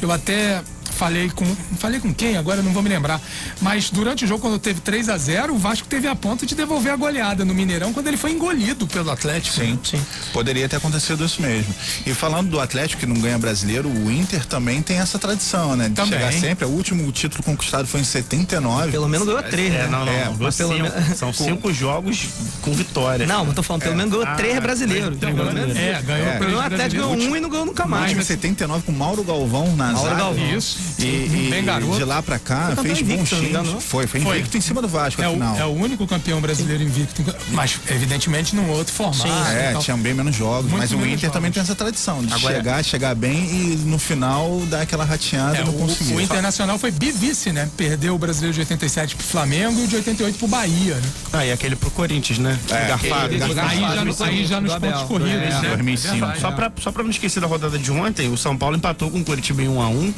Eu 0.00 0.10
até 0.10 0.62
falei 0.96 1.30
com. 1.30 1.44
Falei 1.78 2.00
com 2.00 2.12
quem? 2.12 2.36
Agora 2.36 2.58
eu 2.60 2.64
não 2.64 2.72
vou 2.72 2.82
me 2.82 2.88
lembrar. 2.88 3.20
Mas 3.60 3.90
durante 3.90 4.24
o 4.24 4.28
jogo, 4.28 4.40
quando 4.40 4.58
teve 4.58 4.80
3 4.80 5.08
a 5.08 5.16
0 5.16 5.54
o 5.54 5.58
Vasco 5.58 5.86
teve 5.86 6.08
a 6.08 6.14
ponto 6.14 6.44
de 6.46 6.54
devolver 6.54 6.92
a 6.92 6.96
goleada 6.96 7.44
no 7.44 7.54
Mineirão 7.54 7.92
quando 7.92 8.06
ele 8.08 8.16
foi 8.16 8.32
engolido 8.32 8.86
pelo 8.86 9.10
Atlético. 9.10 9.56
Sim, 9.56 9.78
sim. 9.84 10.00
Poderia 10.32 10.68
ter 10.68 10.76
acontecido 10.76 11.24
isso 11.24 11.40
mesmo. 11.42 11.72
E 12.06 12.12
falando 12.14 12.50
do 12.50 12.60
Atlético 12.60 13.00
que 13.00 13.06
não 13.06 13.16
ganha 13.20 13.38
brasileiro, 13.38 13.88
o 13.88 14.10
Inter 14.10 14.44
também 14.46 14.82
tem 14.82 14.98
essa 14.98 15.18
tradição, 15.18 15.76
né? 15.76 15.88
De 15.88 15.94
Também. 15.94 16.18
chegar 16.18 16.32
sempre. 16.32 16.64
O 16.64 16.70
último 16.70 17.10
título 17.12 17.42
conquistado 17.42 17.86
foi 17.86 18.00
em 18.00 18.04
79. 18.04 18.90
Pelo 18.90 19.08
menos 19.08 19.26
ganhou 19.26 19.42
três, 19.42 19.72
É, 19.74 19.78
né? 19.82 19.88
não, 19.88 20.04
não, 20.04 20.12
É, 20.12 20.24
não. 20.26 20.36
pelo 20.36 20.52
Cinco- 20.52 20.72
menos- 20.74 21.18
São 21.18 21.32
cinco 21.34 21.72
jogos 21.72 22.26
com 22.62 22.72
vitória. 22.72 23.26
Não, 23.26 23.44
mas 23.44 23.54
tô 23.54 23.62
falando, 23.62 23.82
pelo 23.82 23.96
menos 23.96 24.12
ganhou 24.12 24.36
três 24.36 24.56
Ah, 24.56 24.60
brasileiros. 24.60 25.16
então, 25.16 25.34
Pelo 25.34 25.52
menos- 25.52 25.76
É, 25.76 26.00
ganhou 26.02 26.26
É. 26.28 26.56
O 26.56 26.60
Atlético 26.60 27.02
ganhou 27.02 27.12
um 27.14 27.36
e 27.36 27.40
não 27.40 27.48
ganhou 27.50 27.66
nunca 27.66 27.84
O 27.84 27.88
mais. 27.88 28.04
último 28.04 28.22
em 28.22 28.24
79 28.24 28.84
com 28.84 28.92
Mauro 28.92 29.22
Galvão 29.22 29.74
na 29.76 29.92
Mauro 29.92 30.08
zaga. 30.08 30.20
Galvão. 30.20 30.56
Isso. 30.56 30.78
E, 30.98 31.02
e 31.04 31.48
Bem 31.50 31.64
garoto. 31.64 31.96
de 31.96 32.04
lá 32.04 32.22
pra 32.22 32.38
cá 32.38 32.72
Foi 32.74 32.84
fez 32.86 32.98
campeão 33.00 33.16
bons 33.18 33.32
invicto, 33.32 33.34
engano, 33.46 33.64
times. 33.64 33.72
não? 33.74 33.80
Foi, 33.80 34.06
foi 34.06 34.20
Foi. 34.20 34.38
invicto 34.38 34.56
em 34.56 34.60
cima 34.60 34.80
do 34.82 34.88
Vasco, 34.88 35.20
É 35.22 35.26
o, 35.28 35.30
afinal. 35.32 35.56
é 35.56 35.64
o 35.64 35.68
único 35.72 36.06
campeão 36.06 36.40
brasileiro 36.40 36.82
invicto, 36.82 37.22
mas 37.50 37.78
evidentemente 37.90 38.54
num 38.56 38.68
outro 38.70 38.92
formato. 38.92 39.26
É, 39.48 39.70
e 39.70 39.72
tal. 39.72 39.82
tinha 39.82 39.96
bem 39.96 40.14
menos 40.14 40.34
jogos, 40.34 40.70
Muito 40.70 40.78
mas 40.78 40.92
o 40.92 40.96
Inter 40.96 41.18
jogos. 41.18 41.32
também 41.32 41.50
tem 41.52 41.62
essa 41.62 41.74
tradição 41.74 42.24
de 42.24 42.32
Agora- 42.32 42.56
chegar, 42.56 42.84
chegar 42.84 43.14
bem 43.14 43.36
e 43.44 43.76
no 43.84 43.98
final 43.98 44.62
dar 44.68 44.82
aquela 44.82 45.04
rateada 45.04 45.58
É, 45.58 45.60
e 45.62 45.64
não 45.64 45.74
o, 45.74 45.78
conseguir. 45.78 46.14
o 46.14 46.20
Internacional 46.20 46.78
foi 46.78 46.90
bivice, 46.90 47.52
né? 47.52 47.68
Perdeu 47.76 48.14
o 48.14 48.18
brasileiro 48.18 48.54
de 48.54 48.60
87 48.60 49.16
pro 49.16 49.26
Flamengo 49.26 49.80
e 49.82 49.86
de 49.86 49.96
88 49.96 50.38
pro 50.38 50.48
Bahia, 50.48 50.94
né? 50.94 51.08
Ah, 51.32 51.44
e 51.46 51.52
aquele 51.52 51.76
pro 51.76 51.90
Corinthians, 51.90 52.38
né? 52.38 52.58
É, 52.70 52.88
Garfado. 52.88 53.24
aquele- 53.26 53.38
garfado. 53.38 53.60
Aí 53.68 53.80
já, 53.80 54.04
no- 54.04 54.24
aí 54.24 54.46
já 54.46 54.60
nos 54.60 54.74
pontos 54.74 55.02
corridos, 55.02 55.32
É, 55.54 55.60
né? 55.60 55.68
2005. 55.68 56.14
Verdade, 56.16 56.40
Só 56.40 56.48
é. 56.48 56.52
pra, 56.52 56.72
só 56.80 56.92
pra 56.92 57.02
não 57.02 57.10
esquecer 57.10 57.40
da 57.40 57.46
rodada 57.46 57.78
de 57.78 57.90
ontem, 57.90 58.28
o 58.32 58.36
São 58.36 58.56
Paulo 58.56 58.76
empatou 58.76 59.10
com 59.10 59.18
o 59.20 59.24
Curitiba 59.24 59.62
em 59.62 59.68
1 59.68 59.80
a 59.82 59.88
1 59.88 60.14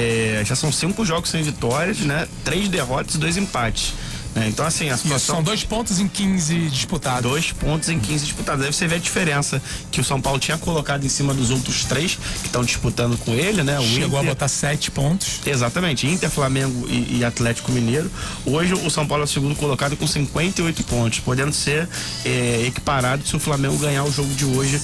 É, 0.00 0.42
Já 0.44 0.54
são 0.56 0.72
cinco 0.72 1.04
jogos 1.04 1.30
sem 1.30 1.42
vitórias, 1.42 1.98
né? 2.00 2.26
Três 2.44 2.68
derrotas 2.68 3.14
e 3.14 3.18
dois 3.18 3.36
empates. 3.36 3.92
né? 4.34 4.46
Então, 4.48 4.64
assim, 4.64 4.88
a 4.88 4.94
Isso, 4.94 5.02
situação. 5.02 5.34
são 5.36 5.42
dois 5.42 5.64
pontos 5.64 5.98
em 6.00 6.06
15 6.08 6.68
disputados. 6.70 7.22
Dois 7.22 7.50
pontos 7.52 7.88
em 7.88 7.98
15 7.98 8.24
disputados. 8.26 8.60
Deve 8.62 8.72
você 8.76 8.86
ver 8.86 8.94
a 8.94 8.98
diferença 8.98 9.60
que 9.90 10.00
o 10.00 10.04
São 10.04 10.20
Paulo 10.20 10.38
tinha 10.38 10.56
colocado 10.56 11.04
em 11.04 11.08
cima 11.08 11.34
dos 11.34 11.50
outros 11.50 11.84
três 11.84 12.16
que 12.40 12.46
estão 12.46 12.64
disputando 12.64 13.18
com 13.18 13.32
ele, 13.34 13.62
né? 13.64 13.78
O 13.78 13.82
Chegou 13.82 14.18
a 14.18 14.22
Inter- 14.22 14.34
botar 14.34 14.48
sete 14.48 14.90
pontos. 14.90 15.40
Exatamente, 15.44 16.06
Inter, 16.06 16.30
Flamengo 16.30 16.86
e, 16.88 17.18
e 17.18 17.24
Atlético 17.24 17.72
Mineiro. 17.72 18.10
Hoje 18.46 18.72
o 18.74 18.88
São 18.90 19.06
Paulo 19.06 19.24
é 19.24 19.26
o 19.26 19.28
segundo 19.28 19.54
colocado 19.56 19.96
com 19.96 20.06
58 20.06 20.84
pontos, 20.84 21.18
podendo 21.20 21.52
ser 21.52 21.88
eh, 22.24 22.64
equiparado 22.68 23.26
se 23.26 23.34
o 23.34 23.40
Flamengo 23.40 23.76
ganhar 23.78 24.04
o 24.04 24.12
jogo 24.12 24.32
de 24.34 24.44
hoje 24.44 24.80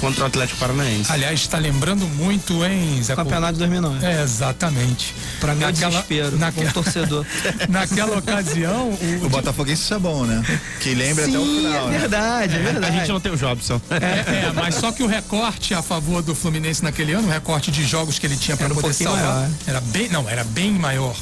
contra 0.00 0.24
o 0.24 0.26
Atlético 0.26 0.58
Paranaense. 0.58 1.12
Aliás, 1.12 1.40
está 1.40 1.58
lembrando 1.58 2.06
muito, 2.06 2.64
hein, 2.64 3.00
Zé? 3.02 3.14
Campeonato 3.14 3.52
de 3.54 3.58
2009. 3.60 4.04
É, 4.06 4.22
exatamente. 4.22 5.14
Pra 5.40 5.54
mim 5.54 5.62
é 5.62 5.66
Naquela- 5.66 5.90
desespero, 5.90 6.38
naquela- 6.38 6.72
como 6.72 6.84
torcedor. 6.84 7.26
Naquela 7.68 8.18
ocasião, 8.18 8.88
o, 8.90 9.26
O 9.26 9.28
Botafoguense 9.28 9.82
isso 9.82 9.94
é 9.94 9.98
bom, 9.98 10.24
né? 10.24 10.42
Que 10.80 10.94
lembra 10.94 11.26
até 11.26 11.38
o 11.38 11.44
Sim, 11.44 11.56
final. 11.62 11.88
é 11.88 11.90
né? 11.90 11.98
verdade, 11.98 12.56
é 12.56 12.58
A 12.58 12.62
verdade. 12.62 12.96
gente 12.98 13.08
não 13.08 13.20
tem 13.20 13.32
o 13.32 13.36
Jobson. 13.36 13.80
É, 13.90 14.46
é, 14.46 14.52
mas 14.54 14.74
só 14.74 14.90
que 14.92 15.02
o 15.02 15.06
recorte 15.06 15.74
a 15.74 15.82
favor 15.82 16.22
do 16.22 16.34
Fluminense 16.34 16.82
naquele 16.82 17.12
ano, 17.12 17.28
o 17.28 17.30
recorte 17.30 17.70
de 17.70 17.84
jogos 17.84 18.18
que 18.18 18.26
ele 18.26 18.36
tinha 18.36 18.56
para 18.56 18.66
um 18.66 18.70
poder 18.70 18.88
pouquinho 18.88 19.10
salvar, 19.10 19.34
maior. 19.34 19.50
era 19.66 19.80
bem, 19.80 20.08
não, 20.08 20.28
era 20.28 20.44
bem 20.44 20.70
maior, 20.72 21.14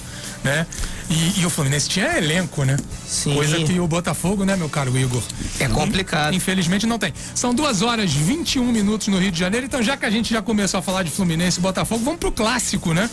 né? 0.44 0.66
E, 1.10 1.40
e 1.40 1.46
o 1.46 1.50
Fluminense 1.50 1.88
tinha 1.88 2.16
elenco, 2.18 2.64
né? 2.64 2.76
Sim. 3.06 3.34
Coisa 3.34 3.56
que 3.58 3.80
o 3.80 3.86
Botafogo, 3.86 4.44
né, 4.44 4.56
meu 4.56 4.68
caro 4.68 4.96
Igor? 4.96 5.22
É 5.58 5.68
complicado. 5.68 6.34
Infelizmente 6.34 6.86
não 6.86 6.98
tem. 6.98 7.12
São 7.34 7.54
duas 7.54 7.82
horas 7.82 8.12
21 8.12 8.64
minutos 8.70 9.08
no 9.08 9.18
Rio 9.18 9.30
de 9.30 9.38
Janeiro, 9.38 9.66
então 9.66 9.82
já 9.82 9.96
que 9.96 10.04
a 10.04 10.10
gente 10.10 10.32
já 10.32 10.42
começou 10.42 10.78
a 10.78 10.82
falar 10.82 11.02
de 11.02 11.10
Fluminense 11.10 11.58
e 11.58 11.62
Botafogo, 11.62 12.04
vamos 12.04 12.20
pro 12.20 12.30
clássico, 12.30 12.92
né? 12.92 13.08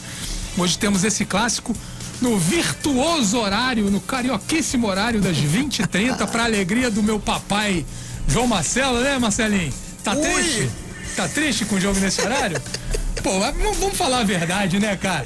Hoje 0.58 0.78
temos 0.78 1.04
esse 1.04 1.26
clássico 1.26 1.76
no 2.22 2.38
virtuoso 2.38 3.38
horário, 3.38 3.90
no 3.92 4.00
carioquíssimo 4.00 4.88
horário 4.88 5.22
das 5.22 5.38
20 5.38 5.80
e 5.80 5.88
30 5.88 6.28
para 6.28 6.46
alegria 6.46 6.90
do 6.90 7.04
meu 7.04 7.20
papai 7.20 7.86
João 8.28 8.48
Marcelo, 8.48 9.00
né, 9.02 9.18
Marcelinho? 9.20 9.74
Tá 10.04 10.16
triste? 10.16 10.70
Tá 11.16 11.28
triste 11.28 11.66
com 11.66 11.76
o 11.76 11.80
jogo 11.80 12.00
nesse 12.00 12.22
horário? 12.22 12.62
Pô, 13.23 13.39
vamos 13.80 13.97
falar 13.97 14.19
a 14.19 14.23
verdade, 14.23 14.80
né, 14.80 14.95
cara? 14.95 15.25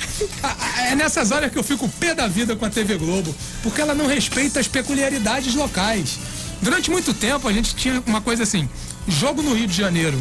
É 0.89 0.95
nessas 0.95 1.32
horas 1.32 1.52
que 1.52 1.58
eu 1.58 1.63
fico 1.63 1.89
pé 1.99 2.15
da 2.15 2.28
vida 2.28 2.56
com 2.56 2.65
a 2.65 2.69
TV 2.69 2.95
Globo, 2.97 3.36
porque 3.62 3.82
ela 3.82 3.93
não 3.93 4.08
respeita 4.08 4.60
as 4.60 4.67
peculiaridades 4.67 5.54
locais. 5.54 6.17
Durante 6.62 6.89
muito 6.89 7.13
tempo 7.13 7.47
a 7.47 7.54
gente 7.54 7.75
tinha 7.75 8.02
uma 8.06 8.21
coisa 8.21 8.43
assim: 8.43 8.69
jogo 9.08 9.41
no 9.41 9.54
Rio 9.54 9.67
de 9.67 9.75
Janeiro 9.75 10.17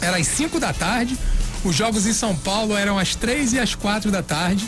era 0.00 0.16
às 0.16 0.26
5 0.26 0.58
da 0.58 0.72
tarde, 0.72 1.16
os 1.64 1.74
jogos 1.74 2.06
em 2.06 2.12
São 2.12 2.34
Paulo 2.34 2.76
eram 2.76 2.98
às 2.98 3.14
3 3.14 3.52
e 3.54 3.58
às 3.60 3.74
4 3.74 4.10
da 4.10 4.22
tarde, 4.22 4.66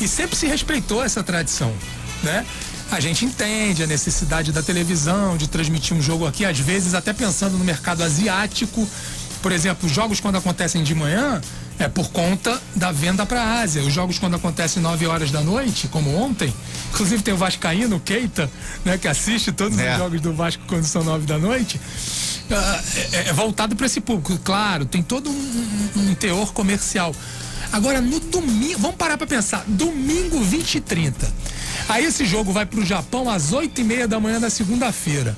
e 0.00 0.06
sempre 0.06 0.36
se 0.36 0.46
respeitou 0.46 1.02
essa 1.02 1.22
tradição, 1.22 1.72
né? 2.22 2.44
A 2.90 3.00
gente 3.00 3.24
entende 3.24 3.82
a 3.82 3.86
necessidade 3.86 4.50
da 4.50 4.62
televisão, 4.62 5.36
de 5.36 5.46
transmitir 5.46 5.96
um 5.96 6.00
jogo 6.00 6.26
aqui, 6.26 6.44
às 6.44 6.58
vezes 6.58 6.94
até 6.94 7.12
pensando 7.12 7.58
no 7.58 7.64
mercado 7.64 8.02
asiático. 8.02 8.88
Por 9.42 9.52
exemplo, 9.52 9.86
os 9.86 9.94
jogos 9.94 10.20
quando 10.20 10.36
acontecem 10.36 10.82
de 10.82 10.94
manhã 10.94 11.40
é 11.78 11.88
por 11.88 12.10
conta 12.10 12.60
da 12.74 12.90
venda 12.90 13.24
para 13.24 13.42
a 13.42 13.60
Ásia. 13.60 13.82
Os 13.82 13.92
jogos 13.92 14.18
quando 14.18 14.34
acontecem 14.36 14.82
9 14.82 15.06
horas 15.06 15.30
da 15.30 15.40
noite, 15.42 15.86
como 15.88 16.14
ontem, 16.16 16.52
inclusive 16.92 17.22
tem 17.22 17.34
o 17.34 17.36
Vascaíno, 17.36 17.96
o 17.96 18.00
Keita, 18.00 18.50
né, 18.84 18.98
que 18.98 19.06
assiste 19.08 19.52
todos 19.52 19.78
É. 19.78 19.92
os 19.92 19.98
jogos 19.98 20.20
do 20.20 20.32
Vasco 20.32 20.62
quando 20.66 20.84
são 20.84 21.04
9 21.04 21.26
da 21.26 21.38
noite. 21.38 21.80
Ah, 22.50 22.80
é, 23.12 23.28
é 23.28 23.32
voltado 23.32 23.76
para 23.76 23.86
esse 23.86 24.00
público. 24.00 24.38
Claro, 24.42 24.84
tem 24.86 25.02
todo 25.02 25.30
um, 25.30 25.90
um- 25.96 26.10
um 26.10 26.14
teor 26.14 26.52
comercial. 26.52 27.14
Agora, 27.70 28.00
no 28.00 28.18
domingo, 28.18 28.78
vamos 28.78 28.96
parar 28.96 29.18
para 29.18 29.26
pensar. 29.26 29.62
Domingo 29.66 30.42
20 30.42 30.76
e 30.76 30.80
30. 30.80 31.30
Aí 31.86 32.06
esse 32.06 32.24
jogo 32.24 32.50
vai 32.50 32.64
para 32.64 32.80
o 32.80 32.84
Japão 32.84 33.28
às 33.28 33.52
8 33.52 33.82
e 33.82 33.84
meia 33.84 34.08
da 34.08 34.18
manhã 34.18 34.40
da 34.40 34.48
segunda-feira. 34.48 35.36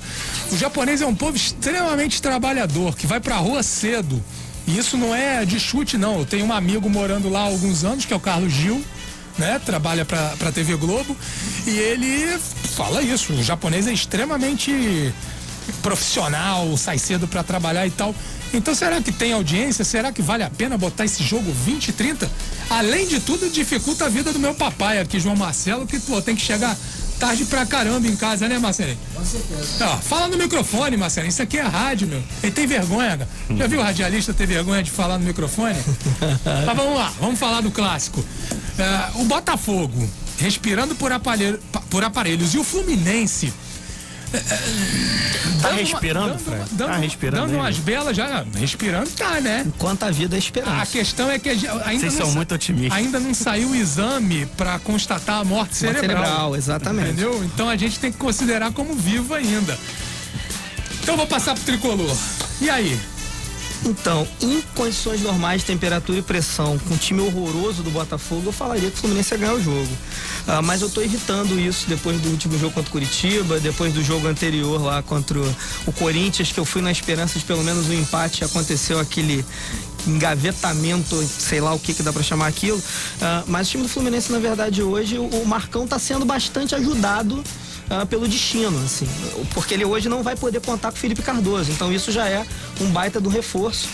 O 0.49 0.57
japonês 0.57 1.01
é 1.01 1.05
um 1.05 1.13
povo 1.13 1.35
extremamente 1.35 2.21
trabalhador, 2.21 2.95
que 2.95 3.05
vai 3.05 3.19
para 3.19 3.35
a 3.35 3.39
rua 3.39 3.61
cedo. 3.61 4.23
E 4.67 4.77
isso 4.77 4.97
não 4.97 5.13
é 5.13 5.43
de 5.45 5.59
chute, 5.59 5.97
não. 5.97 6.19
Eu 6.19 6.25
tenho 6.25 6.45
um 6.45 6.53
amigo 6.53 6.89
morando 6.89 7.29
lá 7.29 7.41
há 7.41 7.45
alguns 7.45 7.83
anos, 7.83 8.05
que 8.05 8.13
é 8.13 8.15
o 8.15 8.19
Carlos 8.19 8.51
Gil, 8.53 8.83
né? 9.37 9.59
Trabalha 9.65 10.05
pra, 10.05 10.29
pra 10.37 10.51
TV 10.51 10.75
Globo. 10.75 11.15
E 11.65 11.71
ele 11.71 12.37
fala 12.75 13.01
isso. 13.01 13.33
O 13.33 13.43
japonês 13.43 13.87
é 13.87 13.93
extremamente 13.93 15.13
profissional, 15.81 16.75
sai 16.77 16.97
cedo 16.97 17.27
para 17.27 17.43
trabalhar 17.43 17.85
e 17.85 17.91
tal. 17.91 18.15
Então 18.53 18.75
será 18.75 19.01
que 19.01 19.11
tem 19.11 19.31
audiência? 19.31 19.85
Será 19.85 20.11
que 20.11 20.21
vale 20.21 20.43
a 20.43 20.49
pena 20.49 20.77
botar 20.77 21.05
esse 21.05 21.23
jogo 21.23 21.51
20 21.51 21.87
e 21.87 21.93
30? 21.93 22.29
Além 22.69 23.07
de 23.07 23.19
tudo, 23.19 23.49
dificulta 23.49 24.05
a 24.05 24.09
vida 24.09 24.33
do 24.33 24.39
meu 24.39 24.53
papai 24.53 24.99
aqui, 24.99 25.19
João 25.19 25.35
Marcelo, 25.35 25.87
que 25.87 25.99
pô, 25.99 26.21
tem 26.21 26.35
que 26.35 26.41
chegar 26.41 26.75
tarde 27.21 27.45
pra 27.45 27.67
caramba 27.67 28.07
em 28.07 28.15
casa, 28.15 28.49
né, 28.49 28.57
Marcelinho? 28.57 28.97
Com 29.13 29.23
certeza. 29.23 29.85
Ó, 29.85 29.97
fala 29.97 30.27
no 30.27 30.37
microfone, 30.37 30.97
Marcelinho. 30.97 31.29
Isso 31.29 31.41
aqui 31.43 31.59
é 31.59 31.61
rádio, 31.61 32.07
meu. 32.07 32.21
Ele 32.41 32.51
tem 32.51 32.65
vergonha, 32.65 33.15
cara. 33.15 33.29
Já 33.55 33.67
viu 33.67 33.79
o 33.79 33.83
radialista 33.83 34.33
ter 34.33 34.47
vergonha 34.47 34.81
de 34.81 34.89
falar 34.89 35.19
no 35.19 35.25
microfone? 35.25 35.77
Mas 36.65 36.75
vamos 36.75 36.97
lá, 36.97 37.13
vamos 37.19 37.39
falar 37.39 37.61
do 37.61 37.69
clássico. 37.69 38.25
É, 38.79 39.19
o 39.19 39.25
Botafogo, 39.25 40.09
respirando 40.39 40.95
por, 40.95 41.11
aparelho, 41.11 41.59
por 41.91 42.03
aparelhos, 42.03 42.55
e 42.55 42.57
o 42.57 42.63
Fluminense. 42.63 43.53
Tá 44.31 45.69
dando 45.69 45.79
respirando, 45.79 46.27
dando, 46.29 46.39
Fred? 46.39 46.63
Dando, 46.71 46.89
Tá 46.89 46.97
respirando 46.97 47.41
Dando 47.41 47.51
aí, 47.53 47.59
umas 47.59 47.77
belas 47.77 48.15
já. 48.17 48.45
Respirando 48.55 49.09
tá, 49.11 49.39
né? 49.41 49.63
Enquanto 49.67 50.03
a 50.03 50.11
vida 50.11 50.35
é 50.35 50.37
A 50.37 50.39
esperança. 50.39 50.85
questão 50.91 51.29
é 51.29 51.37
que 51.37 51.49
a 51.49 51.53
gente- 51.53 51.67
ainda 51.67 51.99
Vocês 51.99 52.13
não 52.15 52.25
são 52.25 52.35
muito 52.35 52.55
otimistas. 52.55 52.97
Ainda 52.97 53.19
não 53.19 53.33
saiu 53.33 53.69
o 53.69 53.75
exame 53.75 54.45
para 54.57 54.79
constatar 54.79 55.41
a 55.41 55.43
morte 55.43 55.51
Morte 55.51 55.75
cerebral. 55.75 56.23
cerebral, 56.23 56.55
exatamente. 56.55 57.09
Entendeu? 57.09 57.43
Então 57.43 57.69
a 57.69 57.75
gente 57.75 57.99
tem 57.99 58.11
que 58.11 58.17
considerar 58.17 58.71
como 58.71 58.95
vivo 58.95 59.33
ainda. 59.33 59.77
Então 61.03 61.17
vou 61.17 61.27
passar 61.27 61.53
pro 61.53 61.63
tricolor. 61.63 62.15
E 62.61 62.69
aí? 62.69 62.99
Então, 63.83 64.27
em 64.41 64.61
condições 64.75 65.21
normais 65.21 65.61
de 65.61 65.67
temperatura 65.67 66.19
e 66.19 66.21
pressão, 66.21 66.77
com 66.79 66.93
um 66.93 66.97
time 66.97 67.21
horroroso 67.21 67.81
do 67.81 67.89
Botafogo, 67.89 68.43
eu 68.47 68.51
falaria 68.51 68.91
que 68.91 68.97
o 68.97 68.99
Fluminense 68.99 69.33
ia 69.33 69.37
ganhar 69.39 69.53
o 69.53 69.61
jogo. 69.61 69.89
Ah, 70.47 70.61
mas 70.61 70.81
eu 70.81 70.89
tô 70.89 71.01
evitando 71.01 71.59
isso 71.59 71.87
depois 71.87 72.19
do 72.21 72.29
último 72.29 72.57
jogo 72.59 72.73
contra 72.73 72.89
o 72.89 72.91
Curitiba, 72.91 73.59
depois 73.59 73.93
do 73.93 74.03
jogo 74.03 74.27
anterior 74.27 74.81
lá 74.81 75.01
contra 75.01 75.39
o, 75.39 75.55
o 75.87 75.91
Corinthians, 75.93 76.51
que 76.51 76.59
eu 76.59 76.65
fui 76.65 76.81
na 76.81 76.91
esperança 76.91 77.39
de 77.39 77.45
pelo 77.45 77.63
menos 77.63 77.89
um 77.89 77.93
empate, 77.93 78.43
aconteceu 78.43 78.99
aquele 78.99 79.43
engavetamento, 80.07 81.21
sei 81.23 81.59
lá 81.59 81.73
o 81.73 81.79
que 81.79 81.93
que 81.93 82.03
dá 82.03 82.13
pra 82.13 82.21
chamar 82.21 82.47
aquilo. 82.47 82.81
Ah, 83.19 83.43
mas 83.47 83.67
o 83.67 83.71
time 83.71 83.83
do 83.83 83.89
Fluminense, 83.89 84.31
na 84.31 84.39
verdade, 84.39 84.83
hoje, 84.83 85.17
o, 85.17 85.25
o 85.25 85.45
Marcão 85.45 85.87
tá 85.87 85.97
sendo 85.97 86.25
bastante 86.25 86.75
ajudado 86.75 87.43
ah, 87.91 88.05
pelo 88.05 88.25
destino, 88.25 88.81
assim, 88.85 89.05
porque 89.53 89.73
ele 89.73 89.83
hoje 89.83 90.07
não 90.07 90.23
vai 90.23 90.33
poder 90.33 90.61
contar 90.61 90.91
com 90.91 90.97
o 90.97 90.99
Felipe 90.99 91.21
Cardoso, 91.21 91.69
então 91.71 91.91
isso 91.91 92.09
já 92.09 92.25
é 92.25 92.45
um 92.79 92.85
baita 92.89 93.19
do 93.19 93.27
reforço. 93.27 93.89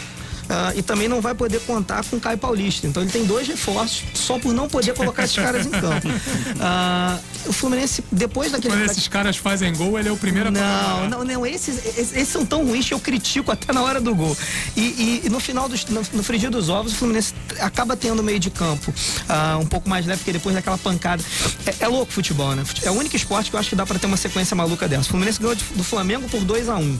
Ah, 0.49 0.71
e 0.75 0.81
também 0.81 1.07
não 1.07 1.19
vai 1.19 1.35
poder 1.35 1.59
contar 1.61 2.03
com 2.05 2.15
o 2.15 2.19
Caio 2.19 2.37
Paulista. 2.37 2.87
Então 2.87 3.03
ele 3.03 3.11
tem 3.11 3.25
dois 3.25 3.47
reforços 3.47 4.03
só 4.13 4.39
por 4.39 4.53
não 4.53 4.67
poder 4.67 4.93
colocar 4.93 5.23
esses 5.25 5.35
caras 5.35 5.65
em 5.65 5.69
campo. 5.69 6.07
Ah, 6.59 7.17
o 7.45 7.53
Fluminense, 7.53 8.03
depois 8.11 8.51
daquele. 8.51 8.73
Quando 8.73 8.89
esses 8.89 9.07
caras 9.07 9.37
fazem 9.37 9.73
gol, 9.75 9.97
ele 9.99 10.09
é 10.09 10.11
o 10.11 10.17
primeiro 10.17 10.49
a 10.49 10.51
Não, 10.51 10.59
comemorar. 10.61 11.09
não, 11.09 11.23
não. 11.23 11.45
Esses, 11.45 11.97
esses, 11.97 12.27
são 12.27 12.45
tão 12.45 12.65
ruins 12.65 12.87
que 12.87 12.93
eu 12.93 12.99
critico 12.99 13.51
até 13.51 13.71
na 13.73 13.81
hora 13.81 14.01
do 14.01 14.13
gol. 14.15 14.35
E, 14.75 15.21
e- 15.25 15.29
no 15.29 15.39
final, 15.39 15.69
dos, 15.69 15.85
no, 15.85 16.01
no 16.13 16.23
frigir 16.23 16.49
dos 16.49 16.67
ovos, 16.69 16.93
o 16.93 16.95
Fluminense 16.95 17.33
acaba 17.59 17.95
tendo 17.95 18.23
meio 18.23 18.39
de 18.39 18.49
campo 18.49 18.93
ah, 19.29 19.57
um 19.61 19.65
pouco 19.65 19.87
mais 19.89 20.05
leve, 20.05 20.19
porque 20.19 20.33
depois 20.33 20.55
daquela 20.55 20.77
pancada. 20.77 21.23
É, 21.65 21.83
é 21.85 21.87
louco 21.87 22.11
o 22.11 22.13
futebol, 22.13 22.55
né? 22.55 22.63
É 22.83 22.89
o 22.89 22.93
único 22.93 23.15
esporte 23.15 23.49
que 23.49 23.55
eu 23.55 23.59
acho 23.59 23.69
que 23.69 23.75
dá 23.75 23.85
pra 23.85 23.99
ter 23.99 24.07
uma 24.07 24.17
sequência 24.17 24.55
maluca 24.55 24.87
dessa. 24.87 25.03
O 25.03 25.09
Fluminense 25.09 25.39
ganhou 25.39 25.55
do 25.55 25.83
Flamengo 25.83 26.27
por 26.29 26.43
2 26.43 26.69
a 26.69 26.75
1 26.77 26.99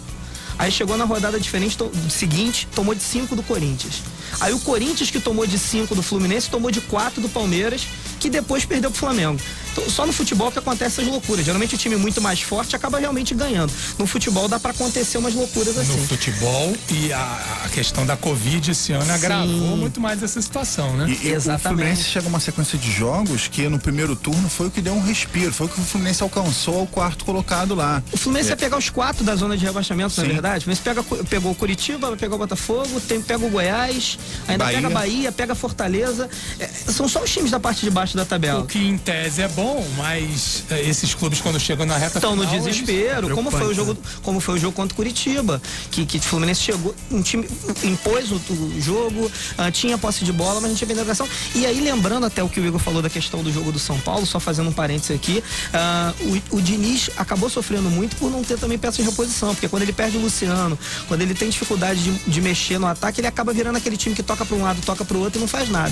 Aí 0.60 0.72
chegou 0.72 0.98
na 0.98 1.06
rodada 1.06 1.40
diferente, 1.40 1.78
to- 1.78 1.92
seguinte, 2.10 2.68
tomou 2.74 2.96
de 2.96 3.04
5 3.04 3.36
do 3.36 3.44
Corinthians. 3.44 4.02
Aí 4.40 4.54
o 4.54 4.60
Corinthians, 4.60 5.12
que 5.12 5.20
tomou 5.20 5.46
de 5.46 5.58
5 5.60 5.94
do 5.94 6.02
Fluminense, 6.02 6.50
tomou 6.50 6.72
de 6.72 6.82
4 6.82 7.22
do 7.22 7.30
Palmeiras, 7.30 7.88
que 8.20 8.30
depois 8.30 8.66
perdeu 8.66 8.90
pro 8.90 9.00
Flamengo. 9.00 9.40
Então, 9.78 9.90
só 9.92 10.08
no 10.08 10.12
futebol 10.12 10.52
que 10.52 10.58
acontece 10.58 10.88
essas 11.02 11.08
loucuras. 11.08 11.46
Geralmente 11.46 11.76
o 11.76 11.78
time 11.78 11.96
muito 11.96 12.20
mais 12.20 12.42
forte 12.42 12.76
acaba 12.76 12.98
realmente 12.98 13.36
ganhando. 13.36 13.72
No 14.00 14.08
futebol 14.08 14.48
dá 14.48 14.60
pra 14.60 14.72
acontecer 14.72 15.18
umas 15.18 15.36
loucuras 15.36 15.78
assim. 15.78 16.00
No 16.00 16.08
futebol 16.08 16.76
e 16.90 17.14
a, 17.14 17.62
a 17.66 17.70
questão 17.70 18.06
da 18.06 18.18
Covid 18.18 18.72
esse 18.72 18.94
ano 18.94 19.12
agravou 19.12 19.78
muito 19.78 20.02
mais 20.02 20.24
essa 20.24 20.42
situação, 20.42 20.96
né? 20.98 21.06
E, 21.10 21.28
e 21.28 21.32
o 21.32 21.36
Exatamente. 21.36 21.68
Fluminense 21.78 22.04
chega 22.10 22.26
a 22.26 22.30
uma 22.30 22.40
sequência 22.40 22.78
de 22.78 22.92
jogos 22.92 23.48
que 23.48 23.68
no 23.68 23.78
primeiro 23.78 24.16
turno 24.16 24.50
foi 24.50 24.68
o 24.68 24.72
que 24.72 24.82
deu 24.82 24.94
um 24.94 25.02
respiro, 25.02 25.54
foi 25.54 25.68
o 25.68 25.70
que 25.70 25.80
o 25.80 25.84
Fluminense 25.84 26.24
alcançou 26.24 26.80
ao 26.80 26.88
quarto 26.88 27.26
colocado 27.26 27.76
lá. 27.76 28.02
O 28.12 28.18
Fluminense 28.18 28.50
vai 28.50 28.58
pegar 28.58 28.78
os 28.78 28.90
quatro 28.90 29.24
da 29.24 29.36
zona 29.36 29.58
de 29.58 29.66
rebaixamento, 29.66 30.16
não 30.18 30.24
é 30.24 30.28
Sim. 30.28 30.34
verdade? 30.34 30.60
O 30.60 30.62
Fluminense 30.64 30.82
pega, 30.82 31.04
pegou 31.30 31.52
o 31.52 31.56
Curitiba, 31.56 32.16
pegar 32.18 32.36
o 32.36 32.38
Botafogo, 32.38 33.00
tem, 33.02 33.22
pega 33.22 33.46
o 33.46 33.50
Goiás, 33.50 34.18
ainda 34.48 34.64
Bahia. 34.64 34.78
pega 34.78 34.88
a 34.88 34.92
Bahia, 34.92 35.32
pega 35.32 35.54
a 35.54 35.56
Fortaleza. 35.56 36.30
É, 36.60 36.68
são 36.68 37.08
só 37.08 37.22
os 37.22 37.30
times 37.32 37.52
da 37.52 37.60
parte 37.60 37.82
de 37.82 37.92
baixo 37.92 38.16
da 38.16 38.26
tabela. 38.26 38.62
O 38.62 38.66
que 38.66 38.80
em 38.80 38.98
tese 38.98 39.42
é 39.42 39.48
bom, 39.48 39.67
mas 39.98 40.64
eh, 40.70 40.82
esses 40.90 41.14
clubes 41.14 41.42
quando 41.42 41.60
chegam 41.60 41.86
na 41.86 41.98
reta 41.98 42.18
Estão 42.18 42.36
no 42.36 42.46
desespero, 42.46 43.30
como 43.32 43.52
foi 43.52 43.68
o 43.68 43.74
jogo, 43.74 43.98
como 44.22 44.40
foi 44.40 44.56
o 44.56 44.58
jogo 44.58 44.74
contra 44.74 44.94
o 44.94 44.96
Curitiba, 44.96 45.62
que 45.92 46.06
que 46.06 46.18
o 46.18 46.22
Fluminense 46.22 46.62
chegou, 46.62 46.94
um 47.12 47.22
time 47.22 47.48
impôs 47.84 48.32
o, 48.32 48.36
o 48.36 48.82
jogo, 48.82 49.32
ah, 49.58 49.72
tinha 49.72 49.98
posse 49.98 50.24
de 50.24 50.32
bola, 50.32 50.60
mas 50.62 50.70
não 50.70 50.78
tinha 50.78 50.88
penetração. 50.88 51.28
E 51.56 51.66
aí 51.66 51.80
lembrando 51.80 52.26
até 52.26 52.44
o 52.44 52.50
que 52.50 52.60
o 52.60 52.66
Igor 52.66 52.80
falou 52.80 53.02
da 53.02 53.10
questão 53.10 53.44
do 53.44 53.52
jogo 53.52 53.72
do 53.72 53.80
São 53.80 54.00
Paulo, 54.00 54.26
só 54.26 54.40
fazendo 54.40 54.70
um 54.70 54.74
parênteses 54.74 55.16
aqui, 55.16 55.44
ah, 55.74 56.14
o, 56.52 56.58
o 56.58 56.62
Diniz 56.62 57.10
acabou 57.18 57.50
sofrendo 57.50 57.90
muito 57.90 58.16
por 58.18 58.32
não 58.32 58.44
ter 58.44 58.58
também 58.58 58.78
peça 58.78 58.98
de 58.98 59.10
reposição, 59.10 59.54
porque 59.54 59.68
quando 59.68 59.84
ele 59.84 59.94
perde 59.94 60.18
o 60.18 60.22
Luciano, 60.22 60.78
quando 61.08 61.22
ele 61.22 61.34
tem 61.34 61.50
dificuldade 61.50 62.02
de, 62.02 62.12
de 62.28 62.42
mexer 62.42 62.78
no 62.80 62.88
ataque, 62.88 63.20
ele 63.22 63.28
acaba 63.28 63.54
virando 63.54 63.78
aquele 63.78 63.98
time 63.98 64.16
que 64.16 64.24
toca 64.24 64.46
para 64.46 64.56
um 64.56 64.64
lado, 64.64 64.82
toca 64.86 65.04
para 65.06 65.18
o 65.18 65.22
outro 65.22 65.40
e 65.40 65.42
não 65.42 65.48
faz 65.48 65.70
nada. 65.70 65.90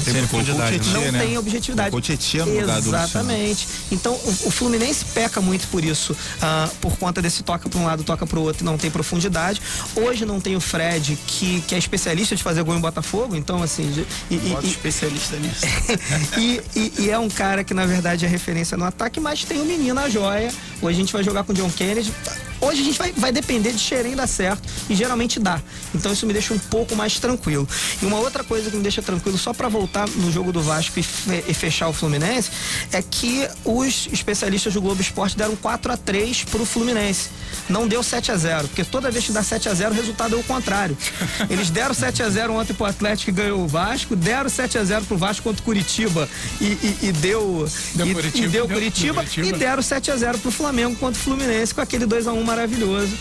Tietê, 0.79 0.89
Não 0.89 1.11
né? 1.11 1.19
tem 1.19 1.37
objetividade. 1.37 1.91
Colocou 1.91 2.13
o 2.13 2.17
Tietê 2.17 2.37
no 2.39 2.59
lugar 2.61 2.81
do 2.81 2.91
Luciano. 3.07 3.27
Exatamente. 3.65 3.75
Então, 3.91 4.13
o, 4.13 4.29
o 4.47 4.51
Fluminense 4.51 5.05
peca 5.13 5.41
muito 5.41 5.67
por 5.67 5.83
isso, 5.83 6.15
ah, 6.41 6.69
por 6.81 6.97
conta 6.97 7.21
desse 7.21 7.43
toca 7.43 7.69
para 7.69 7.79
um 7.79 7.85
lado, 7.85 8.03
toca 8.03 8.25
para 8.25 8.39
o 8.39 8.41
outro 8.43 8.63
e 8.63 8.65
não 8.65 8.77
tem 8.77 8.89
profundidade. 8.91 9.61
Hoje 9.95 10.25
não 10.25 10.39
tem 10.39 10.55
o 10.55 10.59
Fred, 10.61 11.17
que, 11.27 11.61
que 11.61 11.75
é 11.75 11.77
especialista 11.77 12.35
de 12.35 12.43
fazer 12.43 12.63
gol 12.63 12.75
em 12.75 12.79
Botafogo, 12.79 13.35
então, 13.35 13.61
assim. 13.61 13.89
de- 13.91 14.05
e, 14.31 14.35
e- 14.35 14.67
especialista 14.67 15.35
nisso. 15.37 15.65
e, 16.37 16.61
e- 16.75 16.93
e 17.03 17.09
é 17.09 17.19
um 17.19 17.29
cara 17.29 17.63
que, 17.63 17.73
na 17.73 17.85
verdade, 17.85 18.25
é 18.25 18.27
referência 18.27 18.75
no 18.77 18.85
ataque, 18.85 19.19
mas 19.19 19.43
tem 19.43 19.61
o 19.61 19.65
menino, 19.65 19.99
a 19.99 20.09
joia. 20.09 20.51
Hoje 20.81 20.97
a 20.97 20.99
gente 21.01 21.13
vai 21.13 21.23
jogar 21.23 21.43
com 21.43 21.51
o 21.51 21.55
John 21.55 21.69
Kennedy. 21.69 22.13
Hoje 22.61 22.81
a 22.81 22.85
gente 22.85 22.97
vai, 22.97 23.11
vai 23.11 23.31
depender 23.31 23.73
de 23.73 23.79
Xerém 23.79 24.15
dar 24.15 24.27
certo, 24.27 24.63
e 24.89 24.95
geralmente 24.95 25.39
dá. 25.39 25.61
Então 25.93 26.11
isso 26.13 26.25
me 26.25 26.33
deixa 26.33 26.53
um 26.53 26.57
pouco 26.59 26.95
mais 26.95 27.19
tranquilo. 27.19 27.67
E 28.01 28.05
uma 28.05 28.17
outra 28.17 28.43
coisa 28.43 28.71
que 28.71 28.77
me 28.77 28.81
deixa 28.83 29.01
tranquilo, 29.01 29.37
só 29.37 29.53
para 29.53 29.67
voltar 29.67 30.07
no 30.07 30.31
jogo 30.31 30.51
do 30.51 30.61
Vasco 30.61 30.97
e 30.97 31.53
fechar 31.53 31.89
o 31.89 31.93
Fluminense, 31.93 32.49
é 32.91 33.01
que 33.01 33.47
os 33.63 34.07
especialistas 34.11 34.73
do 34.73 34.81
Globo 34.81 35.01
Esporte 35.01 35.37
deram 35.37 35.55
4 35.55 35.91
a 35.91 35.97
3 35.97 36.43
pro 36.45 36.65
Fluminense. 36.65 37.29
Não 37.69 37.87
deu 37.87 38.03
7 38.03 38.31
a 38.31 38.37
0 38.37 38.67
porque 38.67 38.83
toda 38.83 39.09
vez 39.09 39.25
que 39.25 39.31
dá 39.31 39.41
7 39.41 39.69
a 39.69 39.73
0 39.73 39.91
o 39.91 39.95
resultado 39.95 40.35
é 40.35 40.39
o 40.39 40.43
contrário. 40.43 40.97
Eles 41.49 41.69
deram 41.69 41.93
7 41.93 42.21
a 42.23 42.29
0 42.29 42.53
ontem 42.53 42.73
pro 42.73 42.85
Atlético 42.85 43.29
e 43.31 43.33
ganhou 43.33 43.61
o 43.63 43.67
Vasco, 43.67 44.15
deram 44.15 44.49
7 44.49 44.77
a 44.77 44.83
0 44.83 45.05
pro 45.05 45.17
Vasco 45.17 45.43
contra 45.43 45.61
o 45.61 45.65
Curitiba 45.65 46.27
e, 46.59 46.65
e- 46.65 46.97
e 47.03 47.11
deu, 47.11 47.67
Deu 47.95 48.07
e, 48.07 48.13
Curitiba, 48.13 48.45
e 48.45 48.49
deu 48.49 48.67
deu- 48.67 48.75
Curitiba, 48.75 49.13
deu 49.13 49.23
Curitiba. 49.23 49.47
e 49.47 49.59
deram 49.59 49.81
7 49.81 50.11
a 50.11 50.15
0 50.17 50.37
pro 50.39 50.51
Flamengo 50.51 50.95
contra 50.97 51.19
o 51.19 51.23
Fluminense 51.23 51.73
com 51.73 51.81
aquele 51.81 52.05
2 52.05 52.27
a 52.27 52.33
1 52.33 52.43
maravilhoso. 52.43 53.15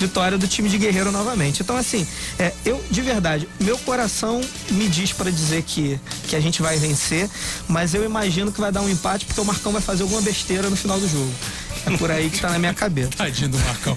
Vitória 0.00 0.38
do 0.38 0.48
time 0.48 0.68
de 0.68 0.78
Guerreiro 0.78 1.12
novamente. 1.12 1.62
Então, 1.62 1.76
assim, 1.76 2.06
é, 2.38 2.52
eu, 2.64 2.82
de 2.90 3.02
verdade, 3.02 3.46
meu 3.60 3.76
coração 3.78 4.40
me 4.70 4.88
diz 4.88 5.12
para 5.12 5.30
dizer 5.30 5.62
que, 5.62 6.00
que 6.26 6.34
a 6.34 6.40
gente 6.40 6.62
vai 6.62 6.78
vencer, 6.78 7.28
mas 7.68 7.92
eu 7.92 8.02
imagino 8.04 8.50
que 8.50 8.60
vai 8.60 8.72
dar 8.72 8.80
um 8.80 8.88
empate 8.88 9.26
porque 9.26 9.40
o 9.40 9.44
Marcão 9.44 9.70
vai 9.72 9.82
fazer 9.82 10.02
alguma 10.02 10.22
besteira 10.22 10.70
no 10.70 10.76
final 10.76 10.98
do 10.98 11.06
jogo. 11.06 11.30
É 11.86 11.96
por 11.96 12.10
aí 12.10 12.28
que 12.30 12.38
tá 12.40 12.48
na 12.50 12.58
minha 12.58 12.72
cabeça. 12.74 13.10
Tadinho 13.16 13.50
do 13.50 13.58
Marcão. 13.58 13.96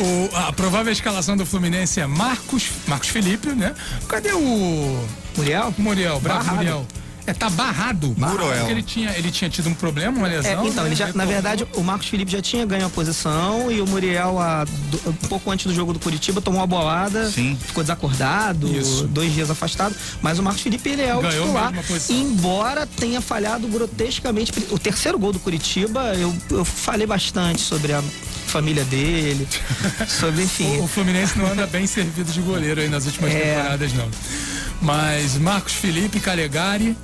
O- 0.00 0.36
a 0.36 0.52
provável 0.52 0.92
escalação 0.92 1.36
do 1.36 1.44
Fluminense 1.44 2.00
é 2.00 2.06
Marcos, 2.06 2.70
Marcos 2.86 3.08
Felipe, 3.08 3.48
né? 3.50 3.74
Cadê 4.08 4.32
o 4.32 5.06
Muriel? 5.36 5.74
Muriel, 5.76 6.20
Bravo 6.20 6.38
Barrado. 6.40 6.56
Muriel? 6.56 6.86
É, 7.26 7.32
tá 7.32 7.48
barrado. 7.48 8.14
Muroel. 8.18 8.56
Porque 8.58 8.72
ele 8.72 8.82
tinha, 8.82 9.10
ele 9.16 9.30
tinha 9.30 9.48
tido 9.48 9.68
um 9.68 9.74
problema, 9.74 10.16
uma 10.18 10.26
É, 10.28 10.36
lesão. 10.38 10.66
então, 10.66 10.82
né? 10.82 10.88
ele 10.88 10.96
já, 10.96 11.12
na 11.12 11.24
verdade, 11.24 11.66
o 11.74 11.82
Marcos 11.82 12.08
Felipe 12.08 12.32
já 12.32 12.42
tinha 12.42 12.66
ganho 12.66 12.86
a 12.86 12.90
posição 12.90 13.70
e 13.70 13.80
o 13.80 13.86
Muriel, 13.86 14.38
a- 14.40 14.64
do- 14.64 15.10
um 15.10 15.28
pouco 15.28 15.50
antes 15.50 15.66
do 15.66 15.74
jogo 15.74 15.92
do 15.92 16.00
Curitiba, 16.00 16.40
tomou 16.40 16.60
uma 16.60 16.66
bolada, 16.66 17.30
Sim. 17.30 17.56
ficou 17.64 17.84
desacordado, 17.84 18.66
Isso. 18.76 19.06
dois 19.06 19.32
dias 19.32 19.50
afastado. 19.50 19.94
Mas 20.20 20.38
o 20.38 20.42
Marcos 20.42 20.62
Felipe, 20.62 20.88
ele 20.88 21.02
é 21.02 21.14
o 21.14 21.20
Ganhou 21.22 21.46
titular. 21.46 21.72
Embora 22.10 22.86
tenha 22.86 23.20
falhado 23.20 23.68
grotescamente. 23.68 24.52
O 24.70 24.78
terceiro 24.78 25.18
gol 25.18 25.32
do 25.32 25.38
Curitiba, 25.38 26.14
eu, 26.14 26.34
eu 26.50 26.64
falei 26.64 27.06
bastante 27.06 27.60
sobre 27.60 27.92
a 27.92 28.02
família 28.48 28.84
dele, 28.84 29.46
sobre, 30.08 30.42
enfim. 30.42 30.78
O, 30.78 30.84
o 30.84 30.88
Fluminense 30.88 31.38
não 31.38 31.46
anda 31.52 31.66
bem 31.66 31.86
servido 31.86 32.30
de 32.32 32.40
goleiro 32.40 32.80
aí 32.80 32.88
nas 32.88 33.06
últimas 33.06 33.32
É. 33.32 33.54
temporadas, 33.54 33.92
não. 33.94 34.08
Mas 34.82 35.36
Marcos 35.38 35.72
Felipe, 35.74 36.18
Calegari, 36.20 36.96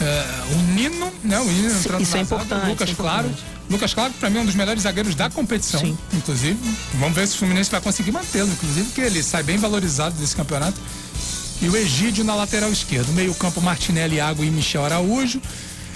é, 0.00 0.24
o 0.54 0.72
Nino, 0.74 1.12
né? 1.22 1.38
O 1.40 1.44
Nino 1.44 1.70
entrando 1.70 2.02
isso 2.02 2.16
é 2.16 2.20
importante, 2.20 2.66
Lucas 2.66 2.90
é 2.90 2.94
Claro. 2.94 3.28
importante. 3.28 3.52
Lucas 3.70 3.94
Claro, 3.94 4.12
pra 4.20 4.28
mim, 4.28 4.38
é 4.38 4.40
um 4.42 4.44
dos 4.44 4.54
melhores 4.56 4.82
zagueiros 4.82 5.14
da 5.14 5.30
competição, 5.30 5.80
Sim. 5.80 5.96
inclusive. 6.12 6.58
Vamos 6.94 7.14
ver 7.14 7.26
se 7.26 7.36
o 7.36 7.38
Fluminense 7.38 7.70
vai 7.70 7.80
conseguir 7.80 8.10
mantê-lo, 8.12 8.50
inclusive, 8.50 8.86
porque 8.86 9.00
ele 9.00 9.22
sai 9.22 9.42
bem 9.42 9.56
valorizado 9.56 10.14
desse 10.16 10.34
campeonato. 10.36 10.78
e 11.62 11.68
o 11.68 11.76
Egídio 11.76 12.24
na 12.24 12.34
lateral 12.34 12.72
esquerda. 12.72 13.12
Meio 13.12 13.32
campo 13.34 13.60
Martinelli, 13.62 14.16
Iago 14.16 14.42
e 14.42 14.50
Michel 14.50 14.84
Araújo. 14.84 15.40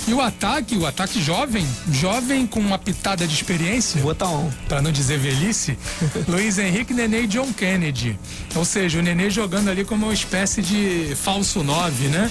E 0.09 0.15
o 0.15 0.21
ataque, 0.21 0.77
o 0.77 0.87
ataque 0.87 1.21
jovem, 1.21 1.67
jovem 1.91 2.47
com 2.47 2.61
uma 2.61 2.79
pitada 2.79 3.27
de 3.27 3.35
experiência. 3.35 4.01
Bota 4.01 4.25
on. 4.27 4.51
Pra 4.69 4.81
não 4.81 4.93
dizer 4.93 5.19
velhice, 5.19 5.77
Luiz 6.29 6.59
Henrique, 6.59 6.95
Nenê 6.95 7.23
e 7.23 7.27
John 7.27 7.53
Kennedy. 7.53 8.17
Ou 8.55 8.65
seja, 8.65 9.01
o 9.01 9.03
Nenê 9.03 9.29
jogando 9.31 9.69
ali 9.69 9.85
como 9.85 10.07
uma 10.07 10.15
espécie 10.15 10.63
de 10.63 11.17
falso 11.17 11.65
9, 11.65 12.07
né? 12.09 12.31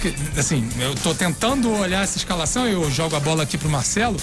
Que, 0.00 0.14
assim, 0.38 0.66
eu 0.78 0.94
tô 0.94 1.14
tentando 1.14 1.70
olhar 1.70 2.02
essa 2.02 2.16
escalação, 2.16 2.66
eu 2.66 2.90
jogo 2.90 3.14
a 3.14 3.20
bola 3.20 3.42
aqui 3.42 3.58
pro 3.58 3.68
Marcelo. 3.68 4.16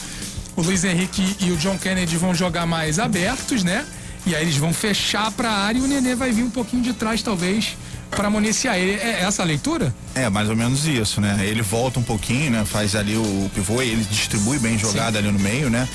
O 0.55 0.62
Luiz 0.63 0.83
Henrique 0.83 1.36
e 1.39 1.51
o 1.51 1.57
John 1.57 1.77
Kennedy 1.77 2.17
vão 2.17 2.33
jogar 2.33 2.65
mais 2.65 2.97
abertos, 2.97 3.63
né? 3.63 3.86
E 4.25 4.36
aí 4.36 4.41
eles 4.41 4.57
vão 4.57 4.73
fechar 4.73 5.31
pra 5.31 5.51
área 5.51 5.77
e 5.77 5.81
o 5.83 5.88
Nenê 5.88 6.15
vai 6.15 6.31
vir 6.31 6.43
um 6.43 6.49
pouquinho 6.49 6.81
de 6.81 6.93
trás, 6.93 7.21
talvez, 7.21 7.77
para 8.10 8.30
municiar 8.30 8.78
ele. 8.78 9.00
É 9.00 9.24
essa 9.24 9.43
a 9.43 9.46
leitura? 9.46 9.93
É, 10.15 10.30
mais 10.30 10.50
ou 10.50 10.56
menos 10.56 10.86
isso, 10.86 11.22
né? 11.22 11.39
Ele 11.41 11.62
volta 11.62 12.00
um 12.00 12.04
pouquinho, 12.04 12.52
né? 12.52 12.65
Faz 12.65 12.96
ali 12.96 13.15
o 13.15 13.50
pivô 13.54 13.82
e 13.82 13.89
ele 13.89 14.04
distribui 14.04 14.60
bem 14.60 14.78
jogada 14.78 15.17
ali 15.17 15.32
no 15.32 15.39
meio, 15.39 15.70
né? 15.70 15.88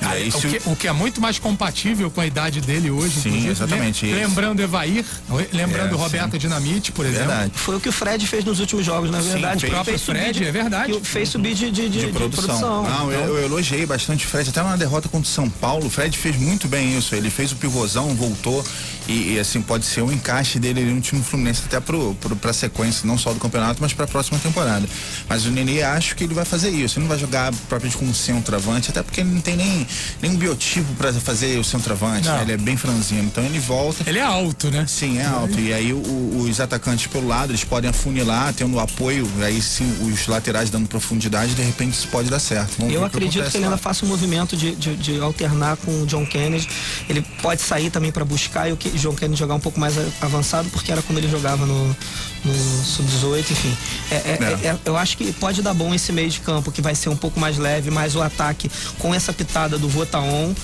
Ah, 0.00 0.10
aí, 0.10 0.28
o, 0.28 0.32
que, 0.32 0.62
o, 0.66 0.76
que, 0.76 0.88
é 0.88 0.92
muito 0.92 1.20
mais 1.20 1.38
compatível 1.38 2.10
com 2.10 2.20
a 2.20 2.26
idade 2.26 2.60
dele 2.60 2.90
hoje. 2.90 3.20
Sim, 3.20 3.48
exatamente. 3.48 4.06
Lembrando 4.06 4.60
Evair, 4.60 5.04
lembrando 5.52 5.94
é, 5.94 5.98
Roberto 5.98 6.32
sim. 6.32 6.38
Dinamite, 6.38 6.92
por 6.92 7.04
exemplo. 7.04 7.26
Verdade. 7.26 7.52
Foi 7.54 7.76
o 7.76 7.80
que 7.80 7.88
o 7.88 7.92
Fred 7.92 8.26
fez 8.26 8.44
nos 8.44 8.60
últimos 8.60 8.84
jogos, 8.84 9.10
na 9.10 9.20
verdade. 9.20 9.62
Sim, 9.62 9.66
o 9.66 9.70
próprio 9.70 9.98
Fred, 9.98 10.44
é 10.44 10.52
verdade. 10.52 11.00
Fez 11.02 11.28
subir 11.28 11.54
de, 11.54 11.70
de, 11.70 11.88
de, 11.88 12.00
de 12.00 12.06
produção. 12.08 12.44
produção. 12.44 12.82
Não, 12.84 13.12
eu, 13.12 13.36
eu, 13.36 13.44
elogiei 13.44 13.84
bastante 13.86 14.24
o 14.24 14.28
Fred, 14.28 14.48
até 14.50 14.62
na 14.62 14.76
derrota 14.76 15.08
contra 15.08 15.28
o 15.28 15.32
São 15.32 15.48
Paulo, 15.48 15.86
o 15.86 15.90
Fred 15.90 16.16
fez 16.16 16.36
muito 16.36 16.68
bem 16.68 16.96
isso. 16.96 17.14
Ele 17.14 17.30
fez 17.30 17.52
o 17.52 17.56
pivôzão, 17.56 18.14
voltou 18.14 18.64
e, 19.08 19.32
e 19.32 19.40
assim, 19.40 19.62
pode 19.62 19.86
ser 19.86 20.02
um 20.02 20.12
encaixe 20.12 20.58
dele 20.58 20.84
no 20.84 21.00
time 21.00 21.22
Fluminense 21.22 21.62
até 21.64 21.80
pro, 21.80 22.14
pro, 22.16 22.36
pra 22.36 22.52
sequência, 22.52 23.06
não 23.06 23.16
só 23.16 23.32
do 23.32 23.40
campeonato, 23.40 23.80
mas 23.80 23.94
pra 23.94 24.06
próxima 24.06 24.38
temporada. 24.38 24.86
Mas 25.26 25.46
o 25.46 25.50
Nenê 25.50 25.82
acho 25.82 26.14
que 26.14 26.24
ele 26.24 26.34
vai 26.34 26.44
fazer 26.44 26.68
isso. 26.68 26.98
Ele 26.98 27.04
não 27.04 27.08
vai 27.08 27.18
jogar 27.18 27.52
propriamente 27.68 27.96
como 27.96 28.14
centroavante, 28.14 28.90
até 28.90 29.02
porque 29.02 29.22
ele 29.22 29.30
não 29.30 29.40
tem 29.40 29.56
nem, 29.56 29.86
nem 30.20 30.30
um 30.30 30.36
biotipo 30.36 30.92
para 30.94 31.12
fazer 31.12 31.58
o 31.58 31.64
centroavante. 31.64 32.28
Né? 32.28 32.42
Ele 32.42 32.52
é 32.52 32.56
bem 32.56 32.76
franzino. 32.76 33.24
Então 33.24 33.44
ele 33.44 33.58
volta. 33.58 34.04
Ele 34.06 34.18
é 34.18 34.22
alto, 34.22 34.70
né? 34.70 34.84
Sim, 34.86 35.18
é 35.18 35.26
alto. 35.26 35.58
E 35.58 35.72
aí 35.72 35.92
o, 35.92 36.46
os 36.48 36.60
atacantes 36.60 37.06
pelo 37.06 37.26
lado, 37.26 37.50
eles 37.50 37.64
podem 37.64 37.90
afunilar, 37.90 38.52
tendo 38.52 38.78
apoio, 38.78 39.28
aí 39.42 39.60
sim 39.60 39.86
os 40.02 40.26
laterais 40.26 40.70
dando 40.70 40.88
profundidade, 40.88 41.54
de 41.54 41.62
repente 41.62 41.94
isso 41.94 42.08
pode 42.08 42.28
dar 42.28 42.38
certo. 42.38 42.76
Vamos 42.78 42.94
Eu 42.94 43.04
acredito 43.04 43.44
que, 43.44 43.50
que 43.50 43.56
ele 43.56 43.64
ainda 43.64 43.76
faça 43.76 44.04
um 44.04 44.08
movimento 44.08 44.56
de, 44.56 44.74
de, 44.74 44.96
de, 44.96 45.20
alternar 45.20 45.76
com 45.76 46.02
o 46.02 46.06
John 46.06 46.26
Kennedy. 46.26 46.68
Ele 47.08 47.22
pode 47.42 47.62
sair 47.62 47.90
também 47.90 48.12
para 48.12 48.24
buscar 48.24 48.68
e 48.68 48.72
o 48.72 48.76
John 48.76 49.14
Kennedy 49.14 49.38
jogar 49.38 49.54
um 49.54 49.60
pouco 49.60 49.78
mais 49.78 49.94
avançado, 50.20 50.68
porque 50.70 50.90
era 50.92 51.02
como 51.02 51.18
ele 51.18 51.28
jogava 51.28 51.64
no, 51.66 51.96
no 52.44 52.84
Sub-18, 52.84 53.50
enfim. 53.50 53.76
É, 54.10 54.14
é, 54.14 54.38
é. 54.64 54.66
é, 54.68 54.78
eu 54.84 54.96
acho 54.96 55.16
que 55.16 55.32
pode 55.32 55.62
dar 55.62 55.74
bom 55.74 55.94
esse 55.94 56.12
meio 56.12 56.30
de 56.30 56.40
campo, 56.40 56.70
que 56.72 56.82
vai 56.82 56.94
ser 56.94 57.08
um 57.08 57.16
pouco 57.16 57.38
mais 57.38 57.58
leve, 57.58 57.90
mais 57.90 58.14
o 58.16 58.22
ataque 58.22 58.70
com 58.98 59.14
essa 59.14 59.32
pitada 59.32 59.77
do 59.78 59.88
Votaon 59.88 60.54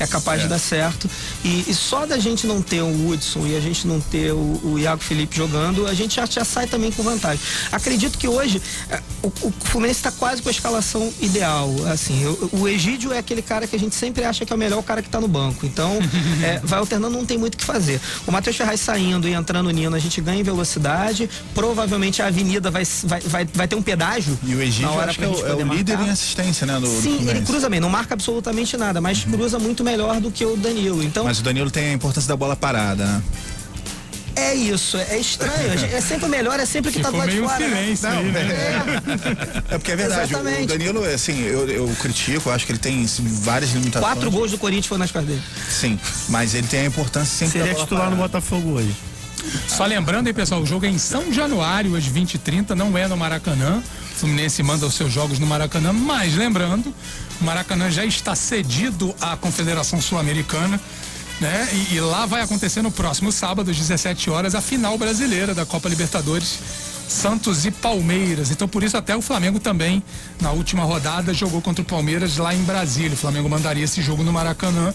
é 0.00 0.06
capaz 0.06 0.40
é. 0.40 0.42
de 0.44 0.48
dar 0.48 0.58
certo. 0.58 1.08
E, 1.44 1.66
e, 1.68 1.74
só 1.74 2.06
da 2.06 2.18
gente 2.18 2.46
não 2.46 2.62
ter 2.62 2.80
o 2.80 3.08
Hudson 3.08 3.46
e 3.46 3.54
a 3.54 3.60
gente 3.60 3.86
não 3.86 4.00
ter 4.00 4.32
o, 4.32 4.60
o 4.64 4.78
Iago 4.78 5.02
Felipe 5.02 5.36
jogando, 5.36 5.86
a 5.86 5.94
gente 5.94 6.16
já, 6.16 6.26
já 6.26 6.44
sai 6.44 6.66
também 6.66 6.90
com 6.90 7.02
vantagem. 7.02 7.40
Acredito 7.70 8.18
que 8.18 8.26
hoje 8.26 8.60
é, 8.88 9.00
o, 9.22 9.28
o 9.28 9.52
Fluminense 9.64 10.00
está 10.00 10.10
quase 10.10 10.42
com 10.42 10.48
a 10.48 10.52
escalação 10.52 11.12
ideal. 11.20 11.70
Assim, 11.92 12.26
o, 12.26 12.50
o, 12.60 12.68
Egídio 12.68 13.12
é 13.12 13.18
aquele 13.18 13.42
cara 13.42 13.66
que 13.66 13.76
a 13.76 13.78
gente 13.78 13.94
sempre 13.94 14.24
acha 14.24 14.46
que 14.46 14.52
é 14.52 14.56
o 14.56 14.58
melhor 14.58 14.82
cara 14.82 15.02
que 15.02 15.08
está 15.08 15.20
no 15.20 15.28
banco. 15.28 15.66
Então, 15.66 15.98
é, 16.42 16.60
vai 16.64 16.78
alternando, 16.78 17.16
não 17.16 17.26
tem 17.26 17.36
muito 17.36 17.54
o 17.54 17.58
que 17.58 17.64
fazer. 17.64 18.00
O 18.26 18.32
Matheus 18.32 18.56
Ferraz 18.56 18.80
saindo 18.80 19.28
e 19.28 19.34
entrando 19.34 19.66
o 19.66 19.70
Nino, 19.70 19.94
a 19.94 19.98
gente 19.98 20.20
ganha 20.20 20.40
em 20.40 20.42
velocidade. 20.42 21.28
Provavelmente 21.54 22.22
a 22.22 22.26
avenida 22.28 22.70
vai, 22.70 22.84
vai, 23.04 23.20
vai, 23.20 23.44
vai 23.44 23.68
ter 23.68 23.76
um 23.76 23.82
pedágio. 23.82 24.38
E 24.42 24.54
o 24.54 24.62
Egídio 24.62 24.98
acho 24.98 25.18
que 25.18 25.24
é, 25.24 25.28
o, 25.28 25.46
é 25.46 25.54
o 25.54 25.74
líder 25.74 26.00
em 26.00 26.10
assistência, 26.10 26.66
né? 26.66 26.78
Do, 26.80 26.86
Sim, 26.86 27.18
do 27.18 27.30
ele 27.30 27.42
cruza 27.42 27.68
bem, 27.68 27.80
não 27.80 27.90
marca 27.90 28.14
absolutamente 28.14 28.76
nada, 28.76 29.00
mas 29.00 29.24
uhum. 29.24 29.32
cruza 29.32 29.58
muito 29.58 29.84
melhor 29.84 29.89
do 30.20 30.30
que 30.30 30.44
o 30.44 30.56
Danilo. 30.56 31.02
Então, 31.02 31.24
Mas 31.24 31.40
o 31.40 31.42
Danilo 31.42 31.70
tem 31.70 31.90
a 31.90 31.92
importância 31.92 32.28
da 32.28 32.36
bola 32.36 32.56
parada, 32.56 33.04
né? 33.04 33.22
É 34.36 34.54
isso, 34.54 34.96
é 34.96 35.18
estranho. 35.18 35.72
É 35.92 36.00
sempre 36.00 36.28
melhor, 36.28 36.58
é 36.58 36.64
sempre 36.64 36.90
que 36.90 36.98
Ficou 36.98 37.12
tá 37.12 37.16
do 37.16 37.18
lado 37.18 37.30
de 37.30 37.40
fora. 37.40 37.58
Né? 37.58 37.80
Silêncio 37.80 38.08
Não, 38.08 38.18
aí, 38.18 38.32
né? 38.32 38.40
é. 38.40 39.74
é. 39.74 39.78
porque 39.78 39.92
é 39.92 39.96
verdade. 39.96 40.32
Exatamente. 40.32 40.62
O 40.64 40.66
Danilo, 40.66 41.04
assim, 41.04 41.42
eu, 41.42 41.68
eu 41.68 41.88
critico, 42.00 42.48
acho 42.50 42.64
que 42.64 42.72
ele 42.72 42.78
tem 42.78 43.04
assim, 43.04 43.22
várias 43.26 43.72
limitações. 43.72 44.12
Quatro 44.12 44.30
gols 44.30 44.50
do 44.50 44.58
Corinthians 44.58 44.86
foram 44.86 45.00
nas 45.00 45.10
dele. 45.10 45.42
Sim, 45.68 45.98
mas 46.28 46.54
ele 46.54 46.66
tem 46.66 46.80
a 46.80 46.84
importância 46.86 47.46
sempre 47.46 47.58
Seria 47.58 47.74
titular 47.74 48.04
parada. 48.04 48.16
no 48.16 48.22
Botafogo 48.22 48.70
hoje. 48.70 48.94
Só 49.66 49.84
lembrando 49.86 50.26
aí, 50.26 50.32
pessoal, 50.32 50.60
o 50.62 50.66
jogo 50.66 50.86
é 50.86 50.88
em 50.88 50.98
São 50.98 51.32
Januário, 51.32 51.96
às 51.96 52.04
20h30, 52.04 52.70
não 52.70 52.96
é 52.96 53.08
no 53.08 53.16
Maracanã. 53.16 53.82
O 54.12 54.14
Fluminense 54.14 54.62
manda 54.62 54.86
os 54.86 54.94
seus 54.94 55.12
jogos 55.12 55.38
no 55.38 55.46
Maracanã, 55.46 55.92
mas 55.92 56.34
lembrando, 56.34 56.94
o 57.40 57.44
Maracanã 57.44 57.90
já 57.90 58.04
está 58.04 58.34
cedido 58.34 59.14
à 59.20 59.36
Confederação 59.36 60.00
Sul-Americana. 60.00 60.80
Né? 61.40 61.68
E, 61.72 61.94
e, 61.94 62.00
lá 62.00 62.26
vai 62.26 62.42
acontecer 62.42 62.82
no 62.82 62.90
próximo 62.90 63.32
sábado, 63.32 63.70
às 63.70 63.76
17 63.76 64.28
horas, 64.28 64.54
a 64.54 64.60
final 64.60 64.98
brasileira 64.98 65.54
da 65.54 65.64
Copa 65.64 65.88
Libertadores. 65.88 66.58
Santos 67.08 67.66
e 67.66 67.72
Palmeiras. 67.72 68.52
Então, 68.52 68.68
por 68.68 68.84
isso, 68.84 68.96
até 68.96 69.16
o 69.16 69.20
Flamengo 69.20 69.58
também, 69.58 70.00
na 70.40 70.52
última 70.52 70.84
rodada, 70.84 71.34
jogou 71.34 71.60
contra 71.60 71.82
o 71.82 71.84
Palmeiras 71.84 72.36
lá 72.36 72.54
em 72.54 72.62
Brasília. 72.62 73.14
O 73.14 73.16
Flamengo 73.16 73.48
mandaria 73.48 73.82
esse 73.82 74.00
jogo 74.00 74.22
no 74.22 74.32
Maracanã 74.32 74.94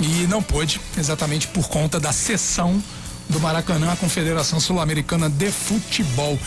e 0.00 0.26
não 0.28 0.42
pôde, 0.42 0.80
exatamente 0.96 1.46
por 1.48 1.68
conta 1.68 2.00
da 2.00 2.10
sessão 2.10 2.82
do 3.28 3.40
Maracanã, 3.40 3.92
a 3.92 3.96
Confederação 3.96 4.60
Sul-Americana 4.60 5.28
de 5.28 5.50
Futebol. 5.50 6.38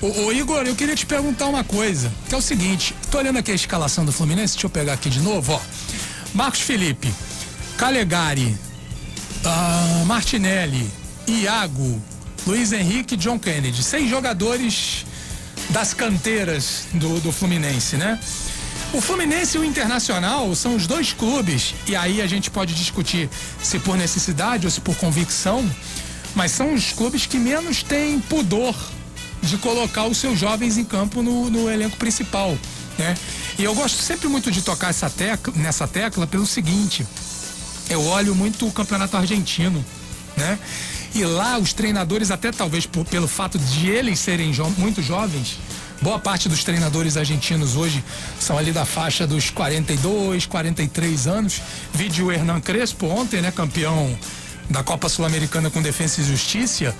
Ô, 0.00 0.06
ô, 0.06 0.32
Igor, 0.32 0.62
eu 0.62 0.74
queria 0.74 0.96
te 0.96 1.06
perguntar 1.06 1.46
uma 1.46 1.64
coisa, 1.64 2.12
que 2.28 2.34
é 2.34 2.38
o 2.38 2.42
seguinte, 2.42 2.94
tô 3.10 3.18
olhando 3.18 3.38
aqui 3.38 3.52
a 3.52 3.54
escalação 3.54 4.04
do 4.04 4.12
Fluminense, 4.12 4.54
deixa 4.54 4.66
eu 4.66 4.70
pegar 4.70 4.94
aqui 4.94 5.10
de 5.10 5.20
novo, 5.20 5.52
ó. 5.52 5.60
Marcos 6.34 6.60
Felipe, 6.60 7.12
Calegari, 7.76 8.56
uh, 9.44 10.06
Martinelli, 10.06 10.88
Iago, 11.26 12.00
Luiz 12.46 12.72
Henrique 12.72 13.16
John 13.16 13.38
Kennedy. 13.38 13.82
Seis 13.82 14.08
jogadores 14.08 15.04
das 15.70 15.94
canteiras 15.94 16.86
do, 16.94 17.20
do 17.20 17.32
Fluminense, 17.32 17.96
né? 17.96 18.18
O 18.92 19.00
Fluminense 19.00 19.56
e 19.56 19.60
o 19.60 19.64
Internacional 19.64 20.52
são 20.56 20.74
os 20.74 20.86
dois 20.86 21.12
clubes, 21.12 21.74
e 21.86 21.94
aí 21.94 22.20
a 22.20 22.26
gente 22.26 22.50
pode 22.50 22.74
discutir 22.74 23.28
se 23.62 23.78
por 23.78 23.96
necessidade 23.96 24.66
ou 24.66 24.70
se 24.70 24.80
por 24.80 24.96
convicção, 24.96 25.64
mas 26.34 26.52
são 26.52 26.74
os 26.74 26.92
clubes 26.92 27.26
que 27.26 27.38
menos 27.38 27.82
têm 27.82 28.20
pudor 28.20 28.74
de 29.42 29.56
colocar 29.58 30.06
os 30.06 30.18
seus 30.18 30.38
jovens 30.38 30.76
em 30.76 30.84
campo 30.84 31.22
no, 31.22 31.50
no 31.50 31.70
elenco 31.70 31.96
principal. 31.96 32.56
Né? 32.98 33.16
E 33.58 33.64
eu 33.64 33.74
gosto 33.74 34.00
sempre 34.02 34.28
muito 34.28 34.50
de 34.50 34.62
tocar 34.62 34.90
essa 34.90 35.08
tecla, 35.08 35.54
nessa 35.56 35.88
tecla 35.88 36.26
pelo 36.26 36.46
seguinte: 36.46 37.06
eu 37.88 38.04
olho 38.04 38.34
muito 38.34 38.66
o 38.66 38.72
campeonato 38.72 39.16
argentino, 39.16 39.84
né? 40.36 40.58
E 41.14 41.24
lá 41.24 41.58
os 41.58 41.72
treinadores, 41.72 42.30
até 42.30 42.52
talvez 42.52 42.86
por, 42.86 43.04
pelo 43.04 43.26
fato 43.26 43.58
de 43.58 43.88
eles 43.88 44.20
serem 44.20 44.52
jo 44.52 44.68
muito 44.78 45.02
jovens, 45.02 45.58
boa 46.00 46.20
parte 46.20 46.48
dos 46.48 46.62
treinadores 46.62 47.16
argentinos 47.16 47.74
hoje 47.74 48.04
são 48.38 48.56
ali 48.56 48.70
da 48.70 48.84
faixa 48.84 49.26
dos 49.26 49.50
42, 49.50 50.46
43 50.46 51.26
anos. 51.26 51.60
Vídeo 51.92 52.30
Hernan 52.30 52.60
Crespo 52.60 53.06
ontem, 53.06 53.40
né? 53.40 53.50
Campeão 53.50 54.16
da 54.70 54.82
Copa 54.82 55.08
Sul-Americana 55.08 55.68
com 55.68 55.82
Defesa 55.82 56.20
e 56.20 56.24
Justiça, 56.24 56.94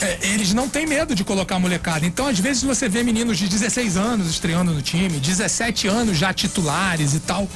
é, 0.00 0.18
eles 0.22 0.54
não 0.54 0.68
têm 0.68 0.86
medo 0.86 1.14
de 1.14 1.22
colocar 1.22 1.56
a 1.56 1.58
molecada. 1.58 2.06
Então, 2.06 2.26
às 2.26 2.38
vezes, 2.38 2.62
você 2.62 2.88
vê 2.88 3.02
meninos 3.02 3.38
de 3.38 3.46
16 3.46 3.96
anos 3.96 4.30
estreando 4.30 4.72
no 4.72 4.80
time, 4.80 5.20
17 5.20 5.86
anos 5.86 6.16
já 6.16 6.32
titulares 6.32 7.14
e 7.14 7.20
tal. 7.20 7.48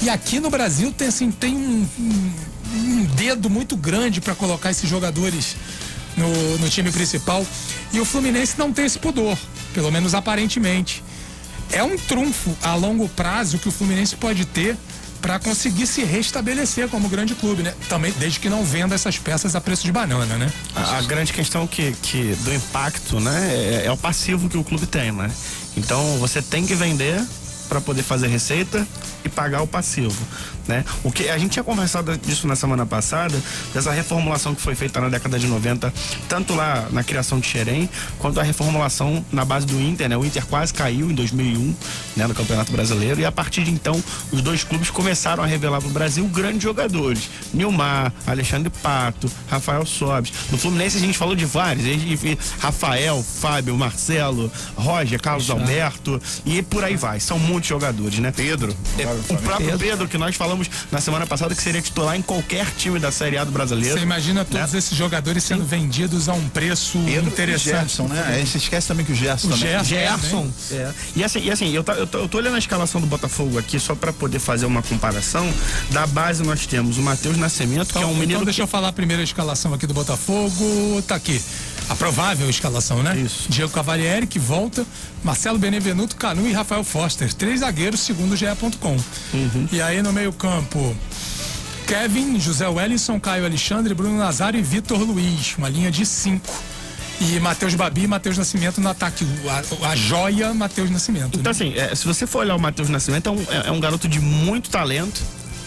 E 0.00 0.08
aqui 0.08 0.40
no 0.40 0.48
Brasil 0.48 0.92
tem, 0.92 1.08
assim, 1.08 1.30
tem 1.30 1.54
um, 1.54 1.86
um, 1.98 2.32
um 2.74 3.04
dedo 3.14 3.50
muito 3.50 3.76
grande 3.76 4.20
para 4.20 4.34
colocar 4.34 4.70
esses 4.70 4.88
jogadores 4.88 5.56
no, 6.16 6.58
no 6.58 6.68
time 6.70 6.90
principal. 6.90 7.46
E 7.92 8.00
o 8.00 8.04
Fluminense 8.04 8.58
não 8.58 8.72
tem 8.72 8.86
esse 8.86 8.98
pudor, 8.98 9.36
pelo 9.74 9.90
menos 9.90 10.14
aparentemente. 10.14 11.04
É 11.70 11.82
um 11.82 11.96
trunfo 11.96 12.56
a 12.62 12.74
longo 12.74 13.08
prazo 13.08 13.58
que 13.58 13.68
o 13.68 13.72
Fluminense 13.72 14.16
pode 14.16 14.44
ter 14.46 14.76
para 15.22 15.38
conseguir 15.38 15.86
se 15.86 16.02
restabelecer 16.02 16.88
como 16.88 17.08
grande 17.08 17.34
clube, 17.36 17.62
né? 17.62 17.72
Também 17.88 18.12
desde 18.18 18.40
que 18.40 18.50
não 18.50 18.64
venda 18.64 18.94
essas 18.94 19.16
peças 19.18 19.54
a 19.54 19.60
preço 19.60 19.84
de 19.84 19.92
banana, 19.92 20.36
né? 20.36 20.52
A, 20.74 20.98
a 20.98 21.02
grande 21.02 21.32
questão 21.32 21.64
que, 21.64 21.92
que 22.02 22.34
do 22.40 22.52
impacto, 22.52 23.20
né, 23.20 23.50
é, 23.54 23.86
é, 23.86 23.92
o 23.92 23.96
passivo 23.96 24.48
que 24.48 24.58
o 24.58 24.64
clube 24.64 24.84
tem, 24.84 25.12
né? 25.12 25.30
Então 25.76 26.18
você 26.18 26.42
tem 26.42 26.66
que 26.66 26.74
vender 26.74 27.24
para 27.68 27.80
poder 27.80 28.02
fazer 28.02 28.26
receita 28.26 28.86
e 29.24 29.28
pagar 29.28 29.62
o 29.62 29.66
passivo. 29.66 30.20
Né? 30.66 30.84
O 31.02 31.10
que 31.10 31.28
a 31.28 31.38
gente 31.38 31.52
tinha 31.52 31.64
conversado 31.64 32.16
disso 32.16 32.46
na 32.46 32.54
semana 32.56 32.86
passada, 32.86 33.36
dessa 33.74 33.90
reformulação 33.90 34.54
que 34.54 34.60
foi 34.60 34.74
feita 34.74 35.00
na 35.00 35.08
década 35.08 35.38
de 35.38 35.46
90, 35.46 35.92
tanto 36.28 36.54
lá 36.54 36.86
na 36.90 37.02
criação 37.02 37.40
de 37.40 37.46
Xerém, 37.46 37.88
quanto 38.18 38.38
a 38.38 38.42
reformulação 38.42 39.24
na 39.32 39.44
base 39.44 39.66
do 39.66 39.80
Inter, 39.80 40.08
né? 40.08 40.16
O 40.16 40.24
Inter 40.24 40.46
quase 40.46 40.72
caiu 40.72 41.10
em 41.10 41.14
2001, 41.14 41.74
né, 42.16 42.26
no 42.26 42.34
Campeonato 42.34 42.70
Brasileiro, 42.72 43.20
e 43.20 43.24
a 43.24 43.32
partir 43.32 43.64
de 43.64 43.70
então, 43.70 44.02
os 44.30 44.40
dois 44.40 44.64
clubes 44.64 44.90
começaram 44.90 45.42
a 45.42 45.46
revelar 45.46 45.80
para 45.80 45.88
o 45.88 45.92
Brasil 45.92 46.24
grandes 46.26 46.62
jogadores: 46.62 47.28
Nilmar, 47.52 48.12
Alexandre 48.26 48.70
Pato, 48.70 49.30
Rafael 49.48 49.84
Sobes. 49.84 50.32
No 50.50 50.58
Fluminense 50.58 50.96
a 50.96 51.00
gente 51.00 51.16
falou 51.16 51.34
de 51.34 51.44
vários, 51.44 51.84
Rafael, 52.58 53.22
Fábio, 53.22 53.76
Marcelo, 53.76 54.50
Roger, 54.76 55.20
Carlos 55.20 55.50
Alberto 55.50 56.20
e 56.44 56.62
por 56.62 56.84
aí 56.84 56.96
vai. 56.96 57.20
São 57.20 57.38
muitos 57.38 57.68
jogadores, 57.68 58.18
né? 58.18 58.32
Pedro. 58.32 58.74
É, 58.98 59.06
o 59.32 59.36
próprio 59.38 59.66
Pedro. 59.66 59.78
Pedro, 59.78 60.08
que 60.08 60.18
nós 60.18 60.36
falamos 60.36 60.51
na 60.90 61.00
semana 61.00 61.26
passada 61.26 61.54
que 61.54 61.62
seria 61.62 61.82
titular 61.82 62.16
em 62.16 62.22
qualquer 62.22 62.66
time 62.76 62.98
da 62.98 63.10
Série 63.10 63.36
A 63.38 63.44
do 63.44 63.50
brasileiro. 63.52 63.98
Você 63.98 64.02
imagina 64.02 64.44
todos 64.44 64.72
né? 64.72 64.78
esses 64.78 64.96
jogadores 64.96 65.44
sendo 65.44 65.62
Sim. 65.62 65.68
vendidos 65.68 66.28
a 66.28 66.34
um 66.34 66.48
preço 66.48 66.98
Pedro 67.04 67.28
interessante. 67.28 67.80
Gerson, 67.80 68.08
né? 68.08 68.24
A 68.26 68.38
gente 68.38 68.56
esquece 68.56 68.88
também 68.88 69.04
que 69.04 69.12
o 69.12 69.14
Gerson 69.14 69.48
o 69.48 69.50
também. 69.50 69.66
Gerson, 69.66 69.88
Gerson. 69.88 70.50
É. 70.70 70.92
E 71.16 71.24
assim, 71.24 71.40
e 71.40 71.50
assim 71.50 71.70
eu, 71.72 71.84
tá, 71.84 71.94
eu, 71.94 72.06
tô, 72.06 72.18
eu 72.18 72.28
tô 72.28 72.38
olhando 72.38 72.54
a 72.54 72.58
escalação 72.58 73.00
do 73.00 73.06
Botafogo 73.06 73.58
aqui 73.58 73.78
só 73.78 73.94
para 73.94 74.12
poder 74.12 74.38
fazer 74.38 74.66
uma 74.66 74.82
comparação. 74.82 75.52
Da 75.90 76.06
base 76.06 76.42
nós 76.42 76.66
temos 76.66 76.98
o 76.98 77.02
Matheus 77.02 77.36
Nascimento, 77.36 77.90
então, 77.90 78.02
que 78.02 78.08
é 78.08 78.10
um 78.10 78.14
menino. 78.14 78.32
Então 78.32 78.44
deixa 78.44 78.58
que... 78.58 78.62
eu 78.62 78.66
falar 78.66 78.88
a 78.88 78.92
primeira 78.92 79.22
escalação 79.22 79.74
aqui 79.74 79.86
do 79.86 79.94
Botafogo. 79.94 81.02
Tá 81.06 81.16
aqui. 81.16 81.40
A 81.92 81.94
provável 81.94 82.48
escalação, 82.48 83.02
né? 83.02 83.14
Isso. 83.18 83.50
Diego 83.50 83.70
Cavalieri, 83.70 84.26
que 84.26 84.38
volta, 84.38 84.86
Marcelo 85.22 85.58
Benevenuto, 85.58 86.16
Canu 86.16 86.48
e 86.48 86.52
Rafael 86.52 86.82
Foster. 86.82 87.30
Três 87.34 87.60
zagueiros, 87.60 88.00
segundo 88.00 88.32
o 88.32 88.36
GE.com. 88.36 88.96
Uhum. 89.34 89.68
E 89.70 89.82
aí 89.82 90.00
no 90.00 90.10
meio-campo, 90.10 90.96
Kevin, 91.86 92.40
José 92.40 92.66
Wellison, 92.66 93.20
Caio 93.20 93.44
Alexandre, 93.44 93.92
Bruno 93.92 94.16
Nazário 94.16 94.58
e 94.58 94.62
Vitor 94.62 95.00
Luiz. 95.00 95.54
Uma 95.58 95.68
linha 95.68 95.90
de 95.90 96.06
cinco. 96.06 96.50
E 97.20 97.38
Matheus 97.40 97.74
Babi 97.74 98.04
e 98.04 98.06
Matheus 98.06 98.38
Nascimento 98.38 98.80
no 98.80 98.88
ataque. 98.88 99.26
A, 99.82 99.90
a 99.90 99.94
joia 99.94 100.54
Matheus 100.54 100.90
Nascimento. 100.90 101.38
Então, 101.38 101.42
né? 101.42 101.50
assim, 101.50 101.74
é, 101.76 101.94
se 101.94 102.06
você 102.06 102.26
for 102.26 102.38
olhar 102.38 102.56
o 102.56 102.58
Matheus 102.58 102.88
Nascimento, 102.88 103.28
é 103.28 103.32
um, 103.32 103.42
é, 103.50 103.68
é 103.68 103.70
um 103.70 103.78
garoto 103.78 104.08
de 104.08 104.18
muito 104.18 104.70
talento 104.70 105.22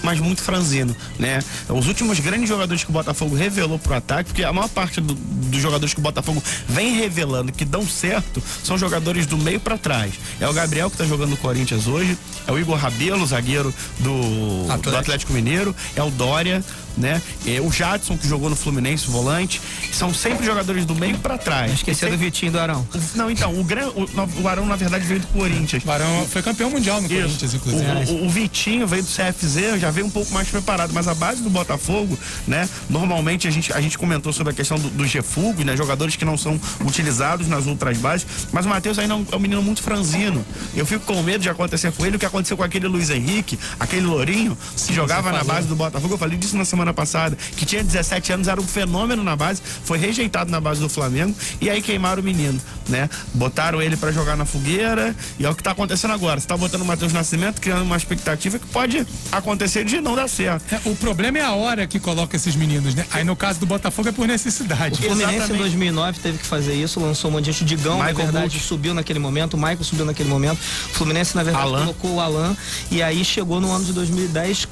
mas 0.05 0.19
muito 0.19 0.41
franzino, 0.41 0.95
né? 1.17 1.39
Os 1.67 1.87
últimos 1.87 2.19
grandes 2.19 2.47
jogadores 2.47 2.83
que 2.83 2.89
o 2.89 2.93
Botafogo 2.93 3.35
revelou 3.35 3.79
pro 3.79 3.95
ataque, 3.95 4.29
porque 4.29 4.43
a 4.43 4.53
maior 4.53 4.69
parte 4.69 5.01
do, 5.01 5.15
dos 5.15 5.59
jogadores 5.59 5.93
que 5.93 5.99
o 5.99 6.03
Botafogo 6.03 6.41
vem 6.69 6.93
revelando 6.93 7.51
que 7.51 7.65
dão 7.65 7.85
certo 7.85 8.41
são 8.63 8.77
jogadores 8.77 9.25
do 9.25 9.37
meio 9.37 9.59
para 9.59 9.77
trás. 9.77 10.13
É 10.39 10.47
o 10.47 10.53
Gabriel 10.53 10.89
que 10.91 10.97
tá 10.97 11.05
jogando 11.05 11.31
no 11.31 11.37
Corinthians 11.37 11.87
hoje, 11.87 12.17
é 12.47 12.51
o 12.51 12.59
Igor 12.59 12.77
Rabelo, 12.77 13.25
zagueiro 13.25 13.73
do 13.99 14.65
Atlético, 14.65 14.91
do 14.91 14.97
Atlético 14.97 15.33
Mineiro, 15.33 15.75
é 15.95 16.03
o 16.03 16.11
Dória, 16.11 16.63
né? 16.97 17.21
É 17.45 17.59
o 17.61 17.71
Jadson, 17.71 18.17
que 18.17 18.27
jogou 18.27 18.49
no 18.49 18.55
Fluminense, 18.55 19.07
volante. 19.07 19.61
São 19.91 20.13
sempre 20.13 20.45
jogadores 20.45 20.85
do 20.85 20.95
meio 20.95 21.17
para 21.19 21.37
trás. 21.37 21.73
Esqueceu 21.73 22.09
sempre... 22.09 22.17
do 22.17 22.19
Vitinho 22.19 22.51
do 22.51 22.59
Arão. 22.59 22.87
Não, 23.15 23.29
então, 23.29 23.57
o, 23.59 23.63
gran... 23.63 23.89
o, 23.89 24.47
Arão, 24.47 24.65
na 24.65 24.75
verdade, 24.75 25.05
veio 25.05 25.19
do 25.19 25.27
Corinthians. 25.27 25.83
O 25.85 25.91
Arão 25.91 26.27
foi 26.29 26.41
campeão 26.41 26.69
mundial 26.69 27.01
no 27.01 27.07
Isso. 27.07 27.15
Corinthians, 27.15 27.53
inclusive. 27.53 27.91
O, 27.91 28.23
o, 28.23 28.25
o, 28.25 28.29
Vitinho 28.29 28.87
veio 28.87 29.03
do 29.03 29.09
CFZ, 29.09 29.79
já 29.79 29.91
veio 29.91 30.07
um 30.07 30.09
pouco 30.09 30.33
mais 30.33 30.47
preparado, 30.47 30.91
mas 30.93 31.07
a 31.07 31.13
base 31.13 31.41
do 31.41 31.49
Botafogo, 31.49 32.17
né? 32.47 32.67
Normalmente 32.89 33.47
a 33.47 33.51
gente, 33.51 33.71
a 33.73 33.81
gente 33.81 33.97
comentou 33.97 34.33
sobre 34.33 34.51
a 34.51 34.55
questão 34.55 34.77
do, 34.77 34.89
dos 34.89 35.11
refugos, 35.13 35.65
né? 35.65 35.75
Jogadores 35.75 36.15
que 36.15 36.25
não 36.25 36.37
são 36.37 36.59
utilizados 36.81 37.47
nas 37.47 37.67
outras 37.67 37.97
bases, 37.97 38.27
mas 38.51 38.65
o 38.65 38.69
Matheus 38.69 38.99
ainda 38.99 39.13
é 39.13 39.35
um 39.35 39.39
menino 39.39 39.61
muito 39.61 39.81
franzino. 39.81 40.45
Eu 40.75 40.85
fico 40.85 41.05
com 41.05 41.21
medo 41.23 41.41
de 41.41 41.49
acontecer 41.49 41.91
com 41.91 42.05
ele 42.05 42.15
o 42.15 42.19
que 42.19 42.25
aconteceu 42.25 42.57
com 42.57 42.63
aquele 42.63 42.87
Luiz 42.87 43.09
Henrique, 43.09 43.57
aquele 43.79 44.05
Lourinho, 44.05 44.57
que 44.85 44.93
jogava 44.93 45.31
na 45.31 45.43
base 45.43 45.67
do 45.67 45.75
Botafogo. 45.75 46.13
Eu 46.13 46.17
falei 46.17 46.37
disso 46.37 46.57
na 46.57 46.65
semana 46.65 46.84
passada, 46.93 47.37
que 47.55 47.65
tinha 47.65 47.83
17 47.83 48.33
anos, 48.33 48.47
era 48.47 48.59
um 48.59 48.67
fenômeno 48.67 49.23
na 49.23 49.35
base, 49.35 49.61
foi 49.83 49.97
rejeitado 49.97 50.51
na 50.51 50.59
base 50.59 50.79
do 50.79 50.89
Flamengo 50.89 51.35
e 51.61 51.69
aí 51.69 51.81
queimaram 51.81 52.21
o 52.21 52.25
menino, 52.25 52.59
né? 52.87 53.09
Botaram 53.33 53.81
ele 53.81 53.97
para 53.97 54.11
jogar 54.11 54.35
na 54.35 54.45
fogueira 54.45 55.15
e 55.39 55.45
é 55.45 55.49
o 55.49 55.55
que 55.55 55.63
tá 55.63 55.71
acontecendo 55.71 56.11
agora. 56.11 56.39
Você 56.39 56.47
tá 56.47 56.57
botando 56.57 56.81
o 56.81 56.85
Matheus 56.85 57.13
Nascimento, 57.13 57.59
criando 57.61 57.83
uma 57.83 57.97
expectativa 57.97 58.59
que 58.59 58.67
pode 58.67 59.05
acontecer 59.31 59.83
de 59.85 60.01
não 60.01 60.15
dar 60.15 60.27
certo. 60.27 60.73
É, 60.73 60.79
o 60.89 60.95
problema 60.95 61.37
é 61.37 61.41
a 61.41 61.53
hora 61.53 61.87
que 61.87 61.99
coloca 61.99 62.35
esses 62.35 62.55
meninos, 62.55 62.95
né? 62.95 63.05
Aí 63.11 63.23
no 63.23 63.35
caso 63.35 63.59
do 63.59 63.65
Botafogo 63.65 64.09
é 64.09 64.11
por 64.11 64.27
necessidade. 64.27 64.99
O 64.99 65.03
Fluminense 65.03 65.35
Exatamente. 65.35 65.55
em 65.55 65.69
2009 65.69 66.19
teve 66.19 66.37
que 66.37 66.45
fazer 66.45 66.73
isso, 66.73 66.99
lançou 66.99 67.29
um 67.29 67.33
monte 67.33 67.45
de 67.45 67.51
gente. 67.51 67.63
O 67.63 67.65
Digão, 67.65 67.97
Michael 67.97 68.17
na 68.17 68.23
verdade, 68.23 68.59
subiu 68.59 68.93
naquele 68.93 69.19
momento, 69.19 69.55
o 69.55 69.57
Michael 69.57 69.83
subiu 69.83 70.05
naquele 70.05 70.29
momento. 70.29 70.59
O 70.59 70.93
Fluminense, 70.93 71.35
na 71.35 71.43
verdade, 71.43 71.67
Alan. 71.67 71.79
colocou 71.79 72.15
o 72.15 72.19
Alan 72.19 72.55
e 72.91 73.01
aí 73.01 73.23
chegou 73.23 73.59
no 73.59 73.71
ano 73.71 73.85
de 73.85 73.93
2010 73.93 74.67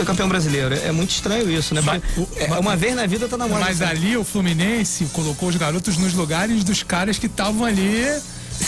foi 0.00 0.04
campeão 0.06 0.28
brasileiro. 0.28 0.74
É 0.74 0.90
muito 0.92 1.10
estranho 1.10 1.50
isso, 1.50 1.74
né? 1.74 1.82
Porque 1.82 2.42
é, 2.42 2.58
uma 2.58 2.74
vez 2.74 2.94
na 2.94 3.06
vida 3.06 3.28
tá 3.28 3.36
na 3.36 3.46
moda. 3.46 3.60
Mas 3.60 3.82
ali 3.82 4.16
o 4.16 4.24
Fluminense 4.24 5.04
colocou 5.12 5.48
os 5.48 5.56
garotos 5.56 5.96
nos 5.98 6.14
lugares 6.14 6.64
dos 6.64 6.82
caras 6.82 7.18
que 7.18 7.26
estavam 7.26 7.64
ali. 7.64 8.04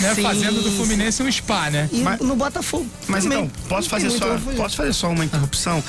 Né, 0.01 0.15
fazendo 0.23 0.63
do 0.63 0.73
Fluminense 0.73 1.23
um 1.23 1.31
spa, 1.31 1.69
né? 1.69 1.87
E 1.93 2.01
mas, 2.01 2.19
no 2.19 2.35
Botafogo. 2.35 2.87
Mas 3.07 3.25
também. 3.25 3.45
então, 3.45 3.51
posso 3.69 3.91
fazer, 3.91 4.09
só, 4.09 4.39
posso 4.57 4.75
fazer 4.75 4.93
só 4.95 5.11
uma 5.11 5.23
interrupção? 5.23 5.85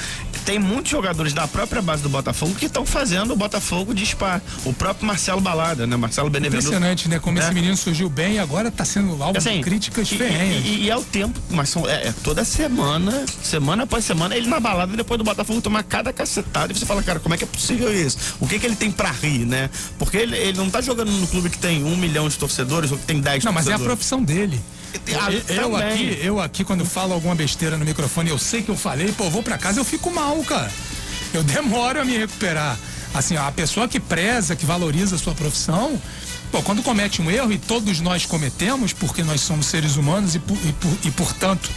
Tem 0.45 0.59
muitos 0.59 0.91
jogadores 0.91 1.33
da 1.33 1.47
própria 1.47 1.81
base 1.81 2.03
do 2.03 2.09
Botafogo 2.09 2.53
que 2.55 2.65
estão 2.65 2.85
fazendo 2.85 3.33
o 3.33 3.35
Botafogo 3.35 3.93
de 3.93 4.05
spa. 4.05 4.41
O 4.65 4.73
próprio 4.73 5.05
Marcelo 5.05 5.41
Balada, 5.41 5.87
né? 5.87 5.95
Marcelo 5.95 6.29
Benevenuto. 6.29 6.67
Impressionante, 6.67 7.09
né? 7.09 7.19
Como 7.19 7.39
é. 7.39 7.43
esse 7.43 7.53
menino 7.53 7.75
surgiu 7.77 8.09
bem 8.09 8.35
e 8.35 8.39
agora 8.39 8.67
está 8.67 8.85
sendo 8.85 9.21
alvo 9.21 9.37
assim, 9.37 9.57
de 9.57 9.63
críticas 9.63 10.11
e, 10.11 10.17
ferrenhas. 10.17 10.65
E, 10.65 10.67
e, 10.67 10.83
e, 10.83 10.89
é 10.89 10.97
o 10.97 11.03
tempo, 11.03 11.39
mas 11.49 11.69
são, 11.69 11.87
é, 11.87 12.07
é, 12.07 12.13
toda 12.23 12.43
semana, 12.43 13.25
semana 13.41 13.83
após 13.83 14.03
semana, 14.05 14.35
ele 14.35 14.47
na 14.47 14.59
balada 14.59 14.95
depois 14.95 15.17
do 15.17 15.23
Botafogo 15.23 15.61
tomar 15.61 15.83
cada 15.83 16.11
cacetada 16.11 16.71
e 16.71 16.77
você 16.77 16.85
fala, 16.85 17.01
cara, 17.01 17.19
como 17.19 17.33
é 17.33 17.37
que 17.37 17.43
é 17.43 17.47
possível 17.47 17.93
isso? 17.93 18.35
O 18.39 18.47
que 18.47 18.59
que 18.59 18.65
ele 18.65 18.75
tem 18.75 18.91
pra 18.91 19.11
rir, 19.11 19.45
né? 19.45 19.69
Porque 19.97 20.17
ele, 20.17 20.35
ele 20.35 20.57
não 20.57 20.69
tá 20.69 20.81
jogando 20.81 21.11
no 21.11 21.27
clube 21.27 21.49
que 21.49 21.57
tem 21.57 21.83
um 21.83 21.95
milhão 21.95 22.27
de 22.27 22.37
torcedores 22.37 22.91
ou 22.91 22.97
que 22.97 23.05
tem 23.05 23.21
dez 23.21 23.43
Não, 23.43 23.53
mas 23.53 23.67
é 23.67 23.73
a 23.73 23.79
profissão 23.79 24.21
dele. 24.21 24.61
Eu, 25.49 25.55
eu 25.55 25.75
aqui, 25.75 26.19
eu 26.21 26.41
aqui, 26.41 26.63
quando 26.63 26.85
falo 26.85 27.13
alguma 27.13 27.35
besteira 27.35 27.77
no 27.77 27.85
microfone, 27.85 28.29
eu 28.29 28.37
sei 28.37 28.61
que 28.61 28.69
eu 28.69 28.77
falei, 28.77 29.11
pô, 29.11 29.25
eu 29.25 29.31
vou 29.31 29.43
pra 29.43 29.57
casa, 29.57 29.79
eu 29.79 29.85
fico 29.85 30.11
mal, 30.11 30.37
cara 30.43 30.71
eu 31.33 31.43
demoro 31.43 31.99
a 31.99 32.05
me 32.05 32.15
recuperar. 32.15 32.77
Assim, 33.13 33.35
a 33.35 33.51
pessoa 33.51 33.87
que 33.87 33.99
preza, 33.99 34.55
que 34.55 34.65
valoriza 34.65 35.15
a 35.15 35.19
sua 35.19 35.33
profissão, 35.33 35.99
Bom, 36.51 36.61
quando 36.61 36.83
comete 36.83 37.19
um 37.19 37.31
erro, 37.31 37.51
e 37.51 37.57
todos 37.57 37.99
nós 37.99 38.27
cometemos, 38.27 38.93
porque 38.93 39.23
nós 39.23 39.41
somos 39.41 39.65
seres 39.65 39.95
humanos 39.95 40.35
e, 40.35 40.37
e, 40.37 41.07
e 41.07 41.09
portanto, 41.09 41.67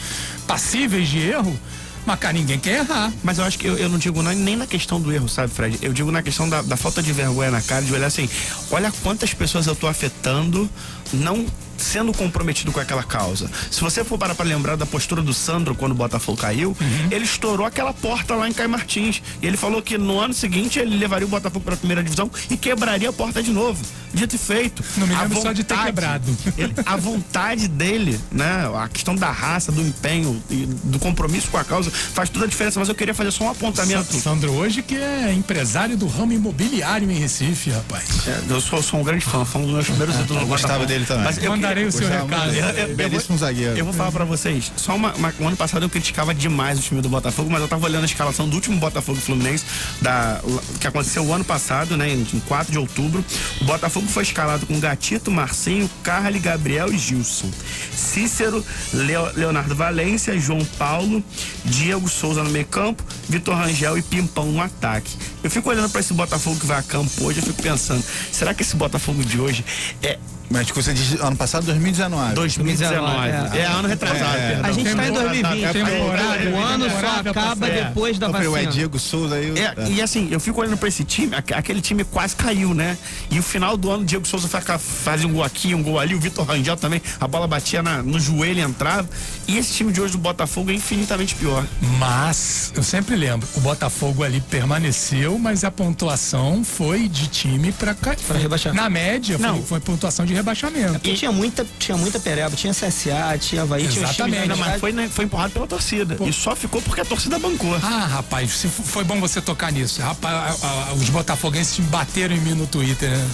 passíveis 0.46 1.08
de 1.08 1.18
erro, 1.18 1.58
mas, 2.04 2.18
cara, 2.18 2.34
ninguém 2.34 2.58
quer 2.58 2.80
errar. 2.80 3.10
Mas 3.24 3.38
eu 3.38 3.44
acho 3.44 3.58
que 3.58 3.66
eu, 3.66 3.78
eu 3.78 3.88
não 3.88 3.96
digo 3.96 4.20
nem 4.22 4.54
na 4.54 4.66
questão 4.66 5.00
do 5.00 5.10
erro, 5.10 5.30
sabe, 5.30 5.50
Fred? 5.50 5.78
Eu 5.80 5.94
digo 5.94 6.12
na 6.12 6.22
questão 6.22 6.46
da, 6.46 6.60
da 6.60 6.76
falta 6.76 7.02
de 7.02 7.10
vergonha 7.10 7.50
na 7.50 7.62
cara, 7.62 7.86
de 7.86 7.92
olhar 7.94 8.06
assim, 8.06 8.28
olha 8.70 8.92
quantas 9.02 9.32
pessoas 9.32 9.66
eu 9.66 9.74
tô 9.74 9.86
afetando, 9.86 10.68
não 11.10 11.46
sendo 11.82 12.12
comprometido 12.12 12.72
com 12.72 12.80
aquela 12.80 13.02
causa. 13.02 13.50
Se 13.70 13.80
você 13.80 14.04
for 14.04 14.18
para 14.18 14.34
para 14.34 14.46
lembrar 14.46 14.76
da 14.76 14.86
postura 14.86 15.22
do 15.22 15.32
Sandro 15.32 15.74
quando 15.74 15.92
o 15.92 15.94
Botafogo 15.94 16.38
caiu, 16.38 16.76
uhum. 16.80 17.08
ele 17.10 17.24
estourou 17.24 17.66
aquela 17.66 17.92
porta 17.92 18.34
lá 18.34 18.48
em 18.48 18.52
Caio 18.52 18.70
Martins. 18.70 19.22
E 19.42 19.46
ele 19.46 19.56
falou 19.56 19.82
que 19.82 19.98
no 19.98 20.18
ano 20.18 20.34
seguinte 20.34 20.78
ele 20.78 20.96
levaria 20.96 21.26
o 21.26 21.30
Botafogo 21.30 21.64
para 21.64 21.74
a 21.74 21.76
primeira 21.76 22.02
divisão 22.02 22.30
e 22.50 22.56
quebraria 22.56 23.08
a 23.08 23.12
porta 23.12 23.42
de 23.42 23.52
novo. 23.52 23.84
Dito 24.12 24.36
e 24.36 24.38
feito. 24.38 24.82
Não 24.96 25.06
me 25.06 25.14
lembro 25.14 25.36
vontade, 25.36 25.42
só 25.42 25.52
de 25.52 25.64
ter 25.64 25.78
quebrado. 25.78 26.36
Ele, 26.56 26.74
a 26.84 26.96
vontade 26.96 27.68
dele, 27.68 28.18
né? 28.30 28.70
A 28.74 28.88
questão 28.88 29.14
da 29.14 29.30
raça, 29.30 29.70
do 29.70 29.82
empenho 29.82 30.42
e 30.50 30.66
do 30.84 30.98
compromisso 30.98 31.48
com 31.48 31.58
a 31.58 31.64
causa 31.64 31.90
faz 31.90 32.28
toda 32.28 32.46
a 32.46 32.48
diferença. 32.48 32.80
Mas 32.80 32.88
eu 32.88 32.94
queria 32.94 33.14
fazer 33.14 33.30
só 33.30 33.44
um 33.44 33.50
apontamento. 33.50 34.14
Sandro 34.14 34.52
hoje 34.52 34.82
que 34.82 34.96
é 34.96 35.32
empresário 35.32 35.96
do 35.96 36.06
ramo 36.06 36.32
imobiliário 36.32 37.10
em 37.10 37.18
Recife, 37.18 37.70
rapaz. 37.70 38.26
É, 38.26 38.42
eu 38.48 38.60
sou, 38.60 38.82
sou, 38.82 39.00
um 39.00 39.04
grande 39.04 39.24
fã, 39.24 39.44
fã 39.44 39.58
um 39.58 39.64
dos 39.64 39.72
meus 39.72 39.86
primeiros. 39.86 40.16
Eu 40.30 40.46
gostava 40.46 40.86
dele 40.86 41.04
também. 41.04 41.24
Mas 41.24 41.38
eu, 41.38 41.56
mandarei 41.66 41.84
o 41.84 41.92
seu 41.92 42.08
recado. 42.08 42.54
Eu, 42.54 42.88
eu, 42.88 42.96
Belíssimo 42.96 43.36
zagueiro. 43.36 43.76
Eu 43.76 43.84
vou 43.84 43.94
falar 43.94 44.12
pra 44.12 44.24
vocês. 44.24 44.72
Só 44.76 44.94
uma, 44.94 45.12
uma, 45.14 45.34
um 45.40 45.48
ano 45.48 45.56
passado 45.56 45.84
eu 45.84 45.90
criticava 45.90 46.34
demais 46.34 46.78
o 46.78 46.82
time 46.82 47.00
do 47.00 47.08
Botafogo, 47.08 47.50
mas 47.50 47.60
eu 47.60 47.68
tava 47.68 47.84
olhando 47.86 48.02
a 48.02 48.06
escalação 48.06 48.48
do 48.48 48.54
último 48.54 48.76
Botafogo 48.78 49.20
Fluminense, 49.20 49.64
da, 50.00 50.40
que 50.80 50.86
aconteceu 50.86 51.24
o 51.24 51.32
ano 51.32 51.44
passado, 51.44 51.96
né? 51.96 52.08
Em 52.10 52.24
4 52.46 52.72
de 52.72 52.78
outubro. 52.78 53.24
O 53.60 53.64
Botafogo 53.64 54.06
foi 54.06 54.22
escalado 54.22 54.66
com 54.66 54.78
Gatito, 54.78 55.30
Marcinho, 55.30 55.90
Carly, 56.02 56.38
Gabriel 56.38 56.92
e 56.92 56.98
Gilson. 56.98 57.50
Cícero, 57.94 58.64
Leo, 58.92 59.30
Leonardo 59.34 59.74
Valência, 59.74 60.38
João 60.38 60.64
Paulo, 60.78 61.22
Diego 61.64 62.08
Souza 62.08 62.42
no 62.42 62.50
meio 62.50 62.66
campo, 62.66 63.02
Vitor 63.28 63.56
Rangel 63.56 63.98
e 63.98 64.02
Pimpão 64.02 64.46
no 64.46 64.60
ataque. 64.60 65.10
Eu 65.42 65.50
fico 65.50 65.68
olhando 65.68 65.90
para 65.90 66.00
esse 66.00 66.12
Botafogo 66.12 66.58
que 66.58 66.66
vai 66.66 66.78
a 66.78 66.82
campo 66.82 67.24
hoje, 67.24 67.40
eu 67.40 67.44
fico 67.44 67.62
pensando, 67.62 68.04
será 68.32 68.54
que 68.54 68.62
esse 68.62 68.76
Botafogo 68.76 69.22
de 69.24 69.40
hoje 69.40 69.64
é 70.02 70.18
Mas 70.50 70.68
você 70.70 70.92
diz 70.94 71.20
ano 71.20 71.36
passado, 71.36 71.64
2019. 71.66 72.34
2019. 72.34 73.28
É, 73.56 73.58
é 73.60 73.64
ano 73.66 73.88
retrasado, 73.88 74.36
É. 74.38 74.60
A 74.62 74.72
gente 74.72 74.94
tá 74.94 75.08
em 75.08 75.12
2020. 75.12 75.72
Temporada, 75.72 76.50
O 76.50 76.56
ano 76.58 76.90
só 76.90 76.96
acaba 76.96 77.32
passada. 77.34 77.66
depois 77.70 78.18
da 78.18 78.28
vacina. 78.28 78.66
Diego 78.72 78.98
Souza 78.98 79.34
aí. 79.36 79.52
É, 79.58 79.74
e 79.90 80.00
assim, 80.02 80.28
eu 80.30 80.38
fico 80.40 80.60
olhando 80.60 80.76
pra 80.76 80.88
esse 80.88 81.04
time, 81.04 81.34
aque- 81.34 81.52
aquele 81.54 81.80
time 81.80 82.04
quase 82.04 82.36
caiu, 82.36 82.74
né? 82.74 82.96
E 83.30 83.38
o 83.38 83.42
final 83.42 83.76
do 83.76 83.90
ano, 83.90 84.02
o 84.02 84.06
Diego 84.06 84.26
Souza 84.26 84.48
fazia 84.78 85.26
um 85.26 85.32
gol 85.32 85.42
aqui, 85.44 85.74
um 85.74 85.82
gol 85.82 85.98
ali, 85.98 86.14
o 86.14 86.20
Vitor 86.20 86.44
Rangel 86.46 86.76
também, 86.76 87.02
a 87.20 87.26
bola 87.26 87.46
batia 87.46 87.82
na- 87.82 88.02
no 88.02 88.18
joelho 88.20 88.58
e 88.60 88.62
entrava. 88.62 89.08
E 89.48 89.56
esse 89.58 89.74
time 89.74 89.92
de 89.92 90.00
hoje 90.00 90.12
do 90.12 90.18
Botafogo 90.18 90.70
é 90.70 90.74
infinitamente 90.74 91.34
pior. 91.34 91.64
Mas, 91.98 92.72
eu 92.74 92.82
sempre 92.82 93.16
lembro, 93.16 93.48
o 93.56 93.60
Botafogo 93.60 94.22
ali 94.22 94.40
permaneceu, 94.40 95.38
mas 95.38 95.64
a 95.64 95.70
pontuação 95.70 96.62
foi 96.64 97.08
de 97.08 97.26
time 97.28 97.72
Pra 97.72 97.94
rebaixar. 98.38 98.72
Na 98.74 98.88
média, 98.88 99.38
foi, 99.38 99.46
Não. 99.46 99.62
foi 99.62 99.80
pontuação 99.80 100.24
de 100.26 100.34
rebaixamento. 100.36 100.92
Porque 100.94 101.14
tinha 101.14 101.32
muita, 101.32 101.66
tinha 101.78 101.96
muita 101.96 102.18
pereba, 102.20 102.54
tinha 102.56 102.72
CSA, 102.72 103.36
tinha 103.40 103.62
Havaí, 103.62 103.88
tinha 103.88 104.04
Exatamente. 104.04 104.48
da 104.48 104.56
Não, 104.56 104.56
mas 104.56 104.80
foi, 104.80 104.92
né, 104.92 105.08
foi 105.12 105.24
empurrado 105.24 105.52
pela 105.52 105.66
torcida. 105.66 106.16
E 106.26 106.32
só 106.32 106.54
ficou 106.54 106.80
porque 106.82 107.00
a 107.00 107.04
torcida 107.04 107.38
bancou. 107.38 107.74
Ah, 107.82 108.06
rapaz, 108.06 108.66
foi 108.84 109.02
bom 109.04 109.18
você 109.20 109.40
tocar 109.40 109.72
nisso. 109.72 110.00
Rapaz, 110.02 110.62
a- 110.62 110.66
a- 110.90 110.92
os 110.94 111.08
botafoguenses 111.10 111.78
bateram 111.86 112.34
em 112.36 112.40
mim 112.40 112.54
no 112.54 112.66
Twitter 112.66 113.10
né, 113.10 113.28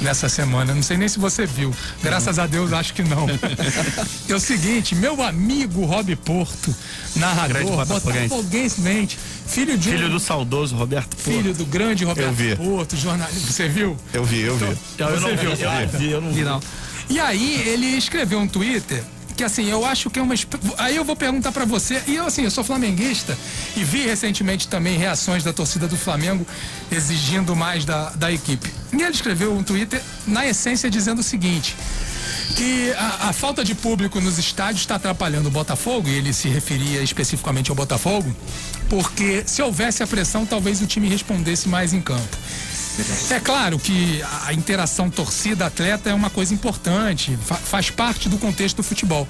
nessa 0.00 0.28
semana. 0.28 0.74
Não 0.74 0.82
sei 0.82 0.96
nem 0.96 1.08
se 1.08 1.18
você 1.18 1.46
viu. 1.46 1.74
Graças 2.02 2.38
a 2.38 2.46
Deus, 2.46 2.72
acho 2.72 2.94
que 2.94 3.02
não. 3.02 3.26
é 4.28 4.34
o 4.34 4.40
seguinte, 4.40 4.94
meu 4.94 5.20
amigo 5.22 5.84
Rob 5.84 6.14
Porto, 6.16 6.74
narrador, 7.16 7.48
Grande 7.48 7.70
botafoguense. 7.72 8.28
botafoguense, 8.28 8.80
mente, 8.80 9.18
filho 9.46 9.76
de 9.78 9.88
um- 9.88 9.92
Filho 9.92 10.08
do 10.10 10.18
saudoso 10.20 10.74
Roberto 10.76 11.16
Porto. 11.16 11.22
filho 11.36 11.54
do 11.54 11.64
grande 11.66 12.04
Roberto 12.04 12.32
vi. 12.32 12.56
Porto, 12.56 12.96
jornalista. 12.96 13.52
Você 13.52 13.68
viu? 13.68 13.96
Eu 14.12 14.24
vi, 14.24 14.40
eu 14.40 14.56
vi. 14.56 14.66
Você 14.66 15.36
viu? 15.36 15.98
vi, 15.98 16.10
eu 16.10 16.20
não 16.20 16.32
Vi, 16.32 16.42
não. 16.42 16.60
E 17.08 17.20
aí 17.20 17.62
ele 17.68 17.86
escreveu 17.86 18.38
um 18.38 18.48
Twitter 18.48 19.02
que 19.36 19.42
assim, 19.42 19.68
eu 19.68 19.84
acho 19.84 20.08
que 20.10 20.18
é 20.20 20.22
uma. 20.22 20.32
Aí 20.78 20.94
eu 20.94 21.04
vou 21.04 21.16
perguntar 21.16 21.50
pra 21.50 21.64
você, 21.64 22.00
e 22.06 22.14
eu 22.14 22.24
assim, 22.24 22.42
eu 22.44 22.50
sou 22.52 22.62
flamenguista 22.62 23.36
e 23.76 23.82
vi 23.82 24.02
recentemente 24.06 24.68
também 24.68 24.96
reações 24.96 25.42
da 25.42 25.52
torcida 25.52 25.88
do 25.88 25.96
Flamengo 25.96 26.46
exigindo 26.90 27.56
mais 27.56 27.84
da, 27.84 28.10
da 28.10 28.30
equipe. 28.32 28.70
E 28.92 29.02
ele 29.02 29.10
escreveu 29.10 29.52
um 29.52 29.62
Twitter, 29.64 30.00
na 30.24 30.46
essência, 30.46 30.88
dizendo 30.88 31.18
o 31.18 31.22
seguinte. 31.24 31.74
Que 32.56 32.92
a, 32.96 33.30
a 33.30 33.32
falta 33.32 33.64
de 33.64 33.74
público 33.74 34.20
nos 34.20 34.38
estádios 34.38 34.82
está 34.82 34.94
atrapalhando 34.94 35.48
o 35.48 35.50
Botafogo, 35.50 36.08
e 36.08 36.12
ele 36.14 36.32
se 36.32 36.48
referia 36.48 37.02
especificamente 37.02 37.70
ao 37.70 37.74
Botafogo, 37.76 38.34
porque 38.88 39.42
se 39.46 39.62
houvesse 39.62 40.02
a 40.02 40.06
pressão, 40.06 40.44
talvez 40.46 40.80
o 40.80 40.86
time 40.86 41.08
respondesse 41.08 41.68
mais 41.68 41.92
em 41.92 42.00
campo. 42.00 42.36
É 43.28 43.40
claro 43.40 43.76
que 43.76 44.22
a- 44.46 44.52
interação 44.52 45.10
torcida-atleta 45.10 46.10
é 46.10 46.14
uma 46.14 46.30
coisa 46.30 46.54
importante, 46.54 47.36
fa- 47.44 47.56
faz 47.56 47.90
parte 47.90 48.28
do 48.28 48.38
contexto 48.38 48.76
do 48.76 48.82
futebol. 48.84 49.26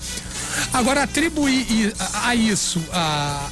Agora, 0.70 1.02
atribuir 1.04 1.94
a, 2.22 2.34
isso 2.34 2.82
a, 2.92 3.48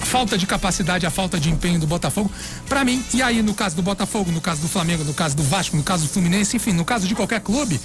a 0.00 0.04
falta 0.04 0.36
de 0.36 0.46
capacidade, 0.46 1.06
a 1.06 1.10
falta 1.10 1.38
de 1.38 1.48
empenho 1.48 1.78
do 1.78 1.86
Botafogo, 1.86 2.28
pra 2.68 2.84
mim, 2.84 3.04
e 3.14 3.22
aí 3.22 3.40
no 3.40 3.54
caso 3.54 3.76
do 3.76 3.82
Botafogo, 3.82 4.32
no 4.32 4.40
caso 4.40 4.62
do 4.62 4.68
Flamengo, 4.68 5.04
no 5.04 5.14
caso 5.14 5.36
do 5.36 5.44
Vasco, 5.44 5.76
no 5.76 5.84
caso 5.84 6.02
do 6.04 6.08
Fluminense, 6.08 6.56
enfim, 6.56 6.72
no 6.72 6.84
caso 6.84 7.06
de 7.06 7.14
qualquer 7.14 7.40
clube, 7.40 7.80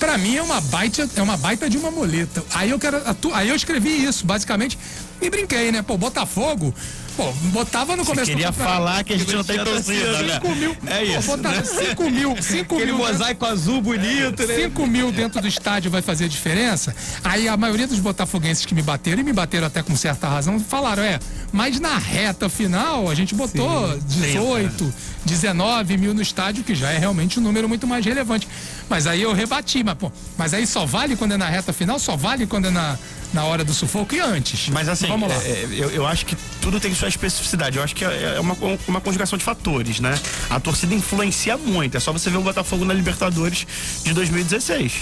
pra 0.00 0.18
mim 0.18 0.34
é 0.36 0.42
uma 0.42 0.60
baita, 0.60 1.08
é 1.14 1.22
uma 1.22 1.36
baita 1.36 1.70
de 1.70 1.76
uma 1.76 1.90
moleta. 1.92 2.42
Aí 2.54 2.70
eu 2.70 2.78
quero, 2.78 2.96
atu- 3.08 3.32
aí 3.32 3.48
eu 3.50 3.54
escrevi 3.54 4.04
isso, 4.04 4.26
basicamente, 4.26 4.76
e 5.20 5.30
brinquei, 5.30 5.70
né? 5.70 5.82
Pô, 5.82 5.96
Botafogo, 5.98 6.74
pô, 7.16 7.30
botava 7.52 7.94
no 7.94 8.04
começo 8.06 8.30
Queria 8.30 8.46
do 8.50 8.54
falar 8.54 9.04
que 9.04 9.12
a 9.12 9.18
gente 9.18 9.34
não 9.36 9.44
tem 9.44 9.62
torcida, 9.62 10.22
né? 10.22 10.34
5 10.34 10.54
mil. 10.54 10.76
É 10.86 11.04
isso, 11.04 11.30
Pô, 11.30 11.36
botava 11.36 11.62
5 11.64 12.10
mil, 12.10 12.36
5 12.42 12.74
Aquele 12.74 12.92
mil. 12.92 12.96
dentro- 13.02 13.12
mosaico 13.12 13.44
azul 13.46 13.82
bonito, 13.82 14.46
né? 14.46 14.54
5 14.56 14.86
mil 14.86 15.12
dentro 15.12 15.40
do 15.42 15.46
estádio 15.46 15.90
vai 15.90 16.00
fazer 16.00 16.26
diferença. 16.28 16.96
Aí 17.22 17.46
a 17.46 17.56
maioria 17.56 17.86
dos 17.86 17.98
botafoguenses 17.98 18.64
que 18.64 18.74
me 18.74 18.80
bateram, 18.82 19.20
e 19.20 19.24
me 19.24 19.32
bateram 19.34 19.66
até 19.66 19.82
com 19.82 19.94
certa 19.94 20.26
razão, 20.26 20.58
falaram: 20.58 21.02
é, 21.02 21.18
mas 21.52 21.78
na 21.78 21.98
reta 21.98 22.48
final 22.48 23.10
a 23.10 23.14
gente 23.14 23.34
botou 23.34 23.98
18, 23.98 24.92
19 25.24 25.96
mil 25.96 26.14
no 26.14 26.22
estádio, 26.22 26.64
que 26.64 26.74
já 26.74 26.90
é 26.90 26.98
realmente 26.98 27.38
um 27.38 27.42
número 27.42 27.68
muito 27.68 27.86
mais 27.86 28.04
relevante. 28.04 28.48
Mas 28.88 29.06
aí 29.06 29.22
eu 29.22 29.32
rebati, 29.32 29.82
mas, 29.84 29.94
pô, 29.94 30.10
mas 30.36 30.54
aí 30.54 30.66
só 30.66 30.86
vale 30.86 31.16
quando 31.16 31.32
é 31.32 31.36
na 31.36 31.48
reta 31.48 31.72
final, 31.72 31.98
só 31.98 32.16
vale 32.16 32.46
quando 32.46 32.66
é 32.66 32.70
na, 32.70 32.98
na 33.32 33.44
hora 33.44 33.64
do 33.64 33.72
sufoco 33.74 34.14
e 34.14 34.20
antes. 34.20 34.68
Mas 34.68 34.88
assim, 34.88 35.06
Vamos 35.06 35.28
lá. 35.28 35.34
é, 35.44 35.48
é, 35.48 35.68
eu, 35.72 35.90
eu 35.90 36.06
acho 36.06 36.24
que 36.26 36.36
tudo 36.60 36.80
tem 36.80 36.94
sua 36.94 37.08
especificidade. 37.08 37.76
Eu 37.76 37.82
acho 37.84 37.94
que 37.94 38.04
é 38.04 38.34
é 38.36 38.40
uma, 38.40 38.56
uma 38.88 39.00
conjugação 39.00 39.38
de 39.38 39.44
fatores, 39.44 40.00
né? 40.00 40.18
A 40.48 40.58
torcida 40.58 40.94
influencia 40.94 41.56
muito. 41.56 41.96
É 41.96 42.00
só 42.00 42.12
você 42.12 42.30
ver 42.30 42.38
o 42.38 42.42
Botafogo 42.42 42.84
na 42.84 42.94
Libertadores 42.94 43.66
de 44.04 44.12
2016. 44.12 44.92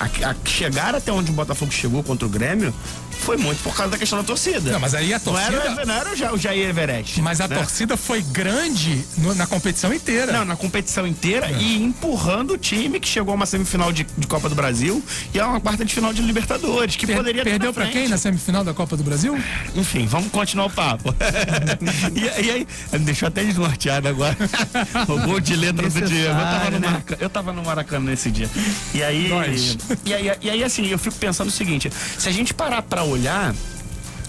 A, 0.00 0.30
a 0.30 0.34
chegar 0.44 0.94
até 0.94 1.12
onde 1.12 1.30
o 1.30 1.34
Botafogo 1.34 1.70
chegou 1.72 2.02
contra 2.02 2.26
o 2.26 2.28
Grêmio 2.28 2.74
foi 3.22 3.36
muito 3.36 3.62
por 3.62 3.74
causa 3.74 3.92
da 3.92 3.98
questão 3.98 4.18
da 4.18 4.24
torcida. 4.24 4.72
Não, 4.72 4.80
mas 4.80 4.94
aí 4.94 5.12
a 5.14 5.20
Não 5.24 5.38
era, 5.38 5.60
torcida. 5.60 5.84
não 5.84 5.94
era 5.94 6.10
o 6.12 6.16
Ja- 6.16 6.32
o 6.32 6.38
Jair 6.38 6.68
Everest. 6.68 7.20
Mas 7.20 7.40
a 7.40 7.48
né? 7.48 7.56
torcida 7.56 7.96
foi 7.96 8.20
grande 8.22 9.04
no- 9.18 9.34
na 9.34 9.46
competição 9.46 9.92
inteira. 9.92 10.32
Não, 10.32 10.44
na 10.44 10.56
competição 10.56 11.06
inteira 11.06 11.46
É. 11.50 11.52
e 11.58 11.82
empurrando 11.82 12.54
o 12.54 12.58
time 12.58 12.98
que 13.00 13.08
chegou 13.08 13.32
a 13.32 13.36
uma 13.36 13.46
semifinal 13.46 13.92
de, 13.92 14.04
de 14.16 14.26
Copa 14.26 14.48
do 14.48 14.54
Brasil 14.54 15.02
e 15.32 15.40
a 15.40 15.46
uma 15.46 15.60
quarta 15.60 15.84
de 15.84 15.94
final 15.94 16.12
de 16.12 16.22
Libertadores, 16.22 16.96
que 16.96 17.06
Per- 17.06 17.16
poderia 17.16 17.42
perdeu 17.44 17.72
frente. 17.72 17.92
quem 17.92 18.08
na 18.08 18.16
semifinal 18.16 18.64
da 18.64 18.74
Copa 18.74 18.96
do 18.96 19.02
Brasil? 19.04 19.38
Enfim, 19.74 20.06
vamos 20.06 20.30
continuar 20.30 20.66
o 20.66 20.70
papo. 20.70 21.14
e, 22.14 22.44
e 22.46 22.50
aí, 22.50 22.66
me 22.92 22.98
deixou 23.00 23.28
até 23.28 23.44
desnorteado 23.44 24.08
agora. 24.08 24.36
o 25.08 25.26
gol 25.26 25.40
de 25.40 25.54
letra 25.56 25.88
do 25.88 26.00
Diego. 26.02 26.32
Eu 26.32 26.44
tava, 26.44 26.70
no 26.70 26.78
né? 26.78 26.88
Maracanã, 26.88 27.18
eu 27.20 27.30
tava 27.30 27.52
no 27.52 27.62
Maracanã 27.64 28.10
nesse 28.10 28.30
dia. 28.30 28.48
E 28.94 29.02
aí, 29.02 29.28
Nós. 29.28 29.76
e 30.04 30.14
aí, 30.14 30.30
e 30.40 30.50
aí, 30.50 30.64
assim, 30.64 30.86
eu 30.88 30.98
fico 30.98 31.16
pensando 31.16 31.48
o 31.48 31.52
seguinte: 31.52 31.90
se 32.18 32.28
a 32.28 32.32
gente 32.32 32.52
parar 32.54 32.82
pra 32.82 33.02
olhar. 33.12 33.54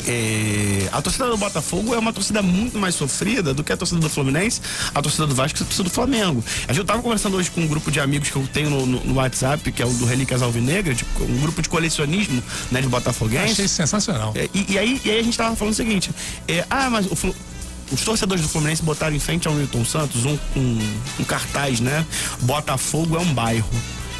é, 0.05 0.89
a 0.91 1.01
torcida 1.01 1.27
do 1.29 1.37
Botafogo 1.37 1.93
é 1.93 1.97
uma 1.97 2.11
torcida 2.11 2.41
muito 2.41 2.77
mais 2.77 2.93
sofrida 2.93 3.53
do 3.53 3.63
que 3.63 3.71
a 3.71 3.77
torcida 3.77 4.01
do 4.01 4.09
Fluminense, 4.09 4.59
a 4.93 5.01
torcida 5.01 5.25
do 5.25 5.33
Vasco 5.33 5.59
e 5.59 5.63
a 5.63 5.65
torcida 5.65 5.83
do 5.85 5.89
Flamengo. 5.89 6.43
A 6.67 6.73
gente 6.73 6.85
tava 6.85 7.01
conversando 7.01 7.37
hoje 7.37 7.49
com 7.49 7.61
um 7.61 7.67
grupo 7.67 7.89
de 7.89 7.99
amigos 8.01 8.29
que 8.29 8.35
eu 8.35 8.45
tenho 8.51 8.69
no, 8.69 8.85
no- 8.85 9.03
no 9.05 9.13
WhatsApp, 9.15 9.71
que 9.71 9.81
é 9.81 9.85
o 9.85 9.93
do 9.93 10.05
Relíquias 10.05 10.41
Alvinegras, 10.41 10.97
um 11.21 11.39
grupo 11.39 11.61
de 11.61 11.69
colecionismo 11.69 12.43
né, 12.69 12.81
de 12.81 12.87
Botafoguense. 12.89 13.53
Achei 13.53 13.67
sensacional. 13.67 14.33
É, 14.35 14.49
e, 14.53 14.73
e 14.73 14.77
aí, 14.77 15.01
e 15.05 15.09
aí 15.11 15.19
a 15.19 15.23
gente 15.23 15.37
tava 15.37 15.55
falando 15.55 15.73
o 15.73 15.77
seguinte: 15.77 16.11
é, 16.49 16.65
ah, 16.69 16.89
mas 16.89 17.05
o 17.05 17.35
os 17.91 18.01
torcedores 18.01 18.41
do 18.41 18.49
Fluminense 18.49 18.81
botaram 18.81 19.15
em 19.15 19.19
frente 19.19 19.47
ao 19.47 19.53
Newton 19.53 19.85
Santos 19.85 20.25
um, 20.25 20.37
um, 20.55 20.79
um 21.19 21.23
cartaz, 21.23 21.79
né? 21.79 22.03
Botafogo 22.41 23.15
é 23.15 23.19
um 23.19 23.33
bairro. 23.33 23.69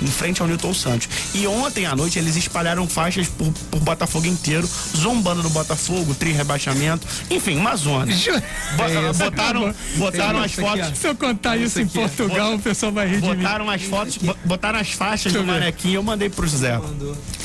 Em 0.02 0.08
frente 0.08 0.42
ao 0.42 0.48
Newton 0.48 0.74
Santos. 0.74 1.08
E 1.34 1.46
ontem 1.48 1.86
à 1.86 1.96
noite 1.96 2.20
eles 2.20 2.36
espalharam 2.36 2.88
faixas 2.88 3.28
por, 3.28 3.52
por 3.72 3.80
Botafogo 3.80 4.26
inteiro, 4.28 4.70
zombando 4.96 5.42
do 5.42 5.50
Botafogo, 5.50 6.14
tri 6.16 6.32
rebaixamento, 6.32 7.08
enfim, 7.30 7.58
uma 7.58 7.76
zona. 7.76 8.12
É 8.14 9.14
botaram 9.14 9.68
acabou. 9.68 9.74
botaram 9.98 10.40
as 10.42 10.52
Isso 10.52 10.66
aqui, 10.66 10.80
fotos. 10.82 10.98
Se 11.00 11.08
eu 11.08 11.16
contar 11.16 11.58
isso 11.58 11.80
em. 11.80 11.88
Portugal, 11.88 12.56
o 12.56 12.60
pessoal 12.60 12.92
vai 12.92 13.08
rir 13.08 13.22
de 13.22 13.28
mim. 13.30 13.36
Botaram 13.38 13.70
as 13.70 13.82
fotos, 13.84 14.18
bo- 14.18 14.38
botaram 14.46 14.80
as 14.80 14.92
faixas 14.92 15.32
do 15.32 15.40
ver. 15.40 15.46
manequinho, 15.46 15.96
eu 15.96 16.04
mandei 16.04 16.30
pro 16.30 16.48
José. 16.48 16.80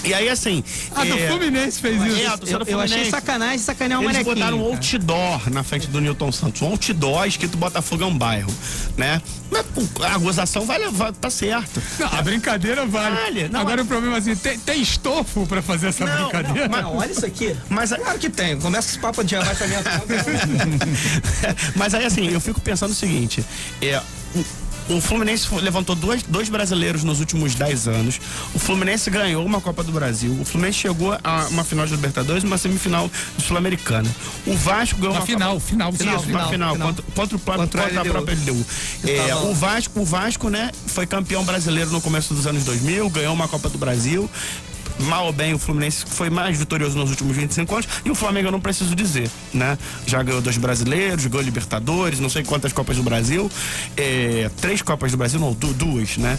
E 0.05 0.14
aí, 0.14 0.28
assim. 0.28 0.62
Ah, 0.94 1.05
do 1.05 1.14
é, 1.18 1.28
Fluminense 1.28 1.80
fez 1.80 2.01
É, 2.03 2.07
isso. 2.09 2.26
a 2.32 2.38
torcida 2.38 2.59
Eu, 2.61 2.64
do 2.64 2.70
eu 2.70 2.78
achei 2.80 2.88
Fluminense. 2.88 3.11
sacanagem 3.11 3.59
sacanear 3.59 4.01
o 4.01 4.05
Eles 4.05 4.22
botaram 4.22 4.59
um 4.59 4.62
cara. 4.70 4.76
outdoor 4.76 5.51
na 5.51 5.62
frente 5.62 5.86
do 5.88 6.01
Newton 6.01 6.32
Santos. 6.32 6.62
Um 6.62 6.66
outdoor 6.68 7.26
escrito 7.26 7.57
Botafogo 7.57 8.03
é 8.05 8.07
um 8.07 8.16
bairro, 8.16 8.53
né? 8.96 9.20
Mas 9.51 9.64
a 10.05 10.18
gozação 10.18 10.64
vai 10.66 10.78
levar, 10.78 11.12
tá 11.12 11.30
certo. 11.30 11.82
Não, 11.99 12.07
a 12.07 12.22
brincadeira 12.22 12.86
vale. 12.86 13.16
Vale, 13.16 13.49
não, 13.49 13.61
Agora 13.61 13.80
é- 13.80 13.84
o 13.84 13.86
problema 13.86 14.16
é 14.16 14.18
assim, 14.18 14.36
tem, 14.36 14.59
tem 14.59 14.80
estofo 14.82 15.46
pra 15.46 15.61
fazer 15.62 15.88
essa 15.88 16.05
Não, 16.05 16.22
brincadeira? 16.28 16.68
não, 16.68 16.82
Não, 16.82 16.96
olha 16.96 17.11
isso 17.11 17.24
aqui. 17.26 17.57
Mas 17.68 17.92
a- 17.92 17.99
Claro 17.99 18.18
que 18.18 18.30
tem. 18.30 18.59
Começa 18.59 18.88
esse 18.90 18.99
papo 18.99 19.24
de 19.24 19.36
abaixamento. 19.36 19.88
Mas 21.76 21.94
aí, 21.94 22.05
assim, 22.05 22.28
eu 22.30 22.40
fico 22.40 22.61
pensando 22.61 22.90
o 22.90 22.94
seguinte: 22.94 23.44
é, 23.82 24.01
o, 24.89 25.01
Fluminense 25.01 25.47
levantou 25.57 25.95
dois, 25.95 26.22
dois 26.22 26.49
brasileiros 26.49 27.05
nos 27.05 27.20
últimos 27.20 27.55
10 27.55 27.89
anos. 27.89 28.20
O 28.55 28.59
Fluminense 28.59 29.11
ganhou 29.11 29.45
uma 29.45 29.61
Copa 29.61 29.82
do 29.82 29.93
Brasil. 29.93 30.36
O 30.41 30.45
Fluminense 30.45 30.78
chegou 30.78 31.16
a 31.22 31.47
uma 31.51 31.64
final 31.64 31.86
de 31.86 31.93
Libertadores 31.93 32.43
e 32.43 32.47
uma 32.47 32.59
semifinal 32.59 33.11
Sul-Americana. 33.47 34.09
O 34.47 34.55
Vasco 34.57 34.99
ganhou 34.99 35.12
Uma 35.14 35.20
uma 35.20 35.26
final, 35.26 35.55
Copa... 35.55 35.66
final, 35.66 35.89
Isso, 35.91 35.99
final, 35.99 36.14
uma 36.14 36.22
final, 36.22 36.49
final, 36.51 36.72
final. 36.74 36.89
Contra, 36.89 37.05
contra 37.14 37.36
o 37.36 37.41
próprio- 37.41 37.64
Contra 37.66 37.82
contra 37.82 38.01
a 38.01 38.05
própria 38.05 38.34
LDU. 38.34 38.66
É, 39.07 39.34
o 39.34 39.55
Vasco, 39.55 40.01
o 40.01 40.05
Vasco, 40.05 40.49
né, 40.49 40.70
foi 40.86 41.07
campeão 41.07 41.45
brasileiro 41.45 41.91
no 41.91 42.01
começo 42.01 42.34
dos 42.34 42.47
anos 42.47 42.64
2000, 42.64 43.09
ganhou 43.11 43.34
uma 43.34 43.49
Copa 43.49 43.68
do 43.68 43.78
Brasil. 43.78 44.28
Mal 45.01 45.26
ou 45.26 45.32
bem, 45.32 45.55
o 45.55 45.59
Fluminense 45.59 46.05
foi 46.07 46.30
mais 46.30 46.57
vitorioso 46.59 46.96
nos 46.99 47.11
últimos 47.11 47.36
25 47.36 47.74
anos. 47.74 47.88
E 48.05 48.11
o 48.11 48.14
Flamengo 48.14 48.49
eu 48.49 48.53
não 48.53 48.61
preciso 48.61 48.94
dizer, 48.94 49.30
né? 49.53 49.78
Já 50.07 50.22
ganhou 50.22 50.40
dois 50.40 50.57
brasileiros, 50.59 51.26
ganhou 51.26 51.44
Libertadores, 51.44 52.20
não 52.20 52.28
sei 52.28 52.42
quantas 52.42 52.72
Copas 52.72 52.96
do 52.96 53.03
Brasil. 53.03 53.51
É, 53.96 54.51
três 54.61 54.82
Copas 54.82 55.11
do 55.12 55.16
Brasil, 55.18 55.38
não, 55.40 55.53
duas, 55.53 56.16
né? 56.16 56.38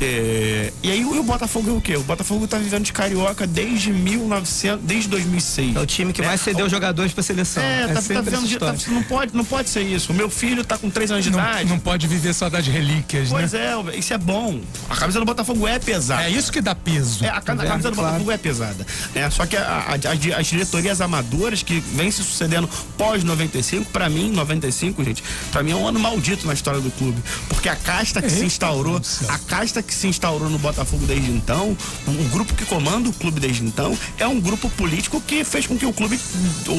É, 0.00 0.72
e 0.82 0.90
aí 0.90 1.04
o, 1.04 1.20
o 1.20 1.22
Botafogo 1.22 1.70
é 1.70 1.72
o 1.72 1.80
quê? 1.80 1.96
O 1.96 2.02
Botafogo 2.02 2.46
tá 2.46 2.58
vivendo 2.58 2.84
de 2.84 2.92
carioca 2.92 3.46
desde 3.46 3.92
1900, 3.92 4.84
desde 4.84 5.08
2006. 5.08 5.76
É 5.76 5.80
o 5.80 5.86
time 5.86 6.12
que 6.12 6.22
mais 6.22 6.40
cedeu 6.40 6.68
jogadores 6.68 7.12
pra 7.12 7.22
seleção. 7.22 7.62
É, 7.62 7.82
É, 7.82 7.86
tá, 7.88 7.94
tá 7.94 8.20
vivendo 8.20 8.46
de, 8.46 8.58
tá, 8.58 8.74
história. 8.74 8.94
não, 8.94 9.02
pode, 9.02 9.36
não 9.36 9.44
pode 9.44 9.68
ser 9.68 9.82
isso. 9.82 10.12
O 10.12 10.14
meu 10.14 10.30
filho 10.30 10.64
tá 10.64 10.78
com 10.78 10.88
três 10.90 11.10
anos 11.10 11.24
de 11.24 11.30
Não, 11.30 11.38
idade. 11.38 11.68
não 11.68 11.78
pode 11.78 12.06
viver 12.06 12.32
só 12.32 12.48
das 12.48 12.66
relíquias, 12.66 13.30
né? 13.30 13.38
Pois 13.38 13.54
é, 13.54 13.74
isso 13.96 14.12
é 14.14 14.18
bom. 14.18 14.60
A 14.88 14.96
camisa 14.96 15.18
do 15.18 15.24
Botafogo 15.24 15.66
é 15.66 15.78
pesada. 15.78 16.24
É 16.24 16.30
isso 16.30 16.50
que 16.52 16.60
dá 16.60 16.74
peso. 16.74 17.24
É, 17.24 17.28
a, 17.28 17.36
a 17.36 17.40
camisa 17.40 17.90
do 17.90 17.96
Botafogo 18.06 18.30
é 18.30 18.36
pesada. 18.38 18.86
É, 19.14 19.28
só 19.30 19.46
que 19.46 19.56
a- 19.56 19.62
a- 19.62 19.94
as, 19.94 20.38
as 20.40 20.46
diretorias 20.46 21.00
amadoras 21.00 21.62
que 21.62 21.80
vêm 21.80 22.10
se 22.10 22.22
sucedendo 22.22 22.68
pós 22.96 23.22
95, 23.24 23.90
pra 23.90 24.08
mim, 24.08 24.30
95, 24.30 25.02
gente, 25.04 25.22
pra 25.52 25.62
mim 25.62 25.72
é 25.72 25.76
um 25.76 25.86
ano 25.86 25.98
maldito 26.00 26.46
na 26.46 26.52
história 26.54 26.80
do 26.80 26.90
clube. 26.92 27.22
Porque 27.48 27.68
a 27.68 27.76
casta 27.76 28.20
que 28.22 28.30
se 28.30 28.44
instaurou, 28.44 29.00
a 29.28 29.38
casta 29.38 29.82
que 29.82 29.94
se 29.94 30.06
instaurou 30.06 30.48
no 30.48 30.58
Botafogo 30.58 31.04
desde 31.06 31.30
então, 31.30 31.76
o 32.06 32.28
grupo 32.30 32.54
que 32.54 32.64
comanda 32.64 33.08
o 33.08 33.12
clube 33.12 33.40
desde 33.40 33.64
então, 33.64 33.96
é 34.18 34.26
um 34.26 34.40
grupo 34.40 34.68
político 34.70 35.20
que 35.20 35.44
fez 35.44 35.66
com 35.66 35.76
que 35.76 35.86
o 35.86 35.92
clube 35.92 36.18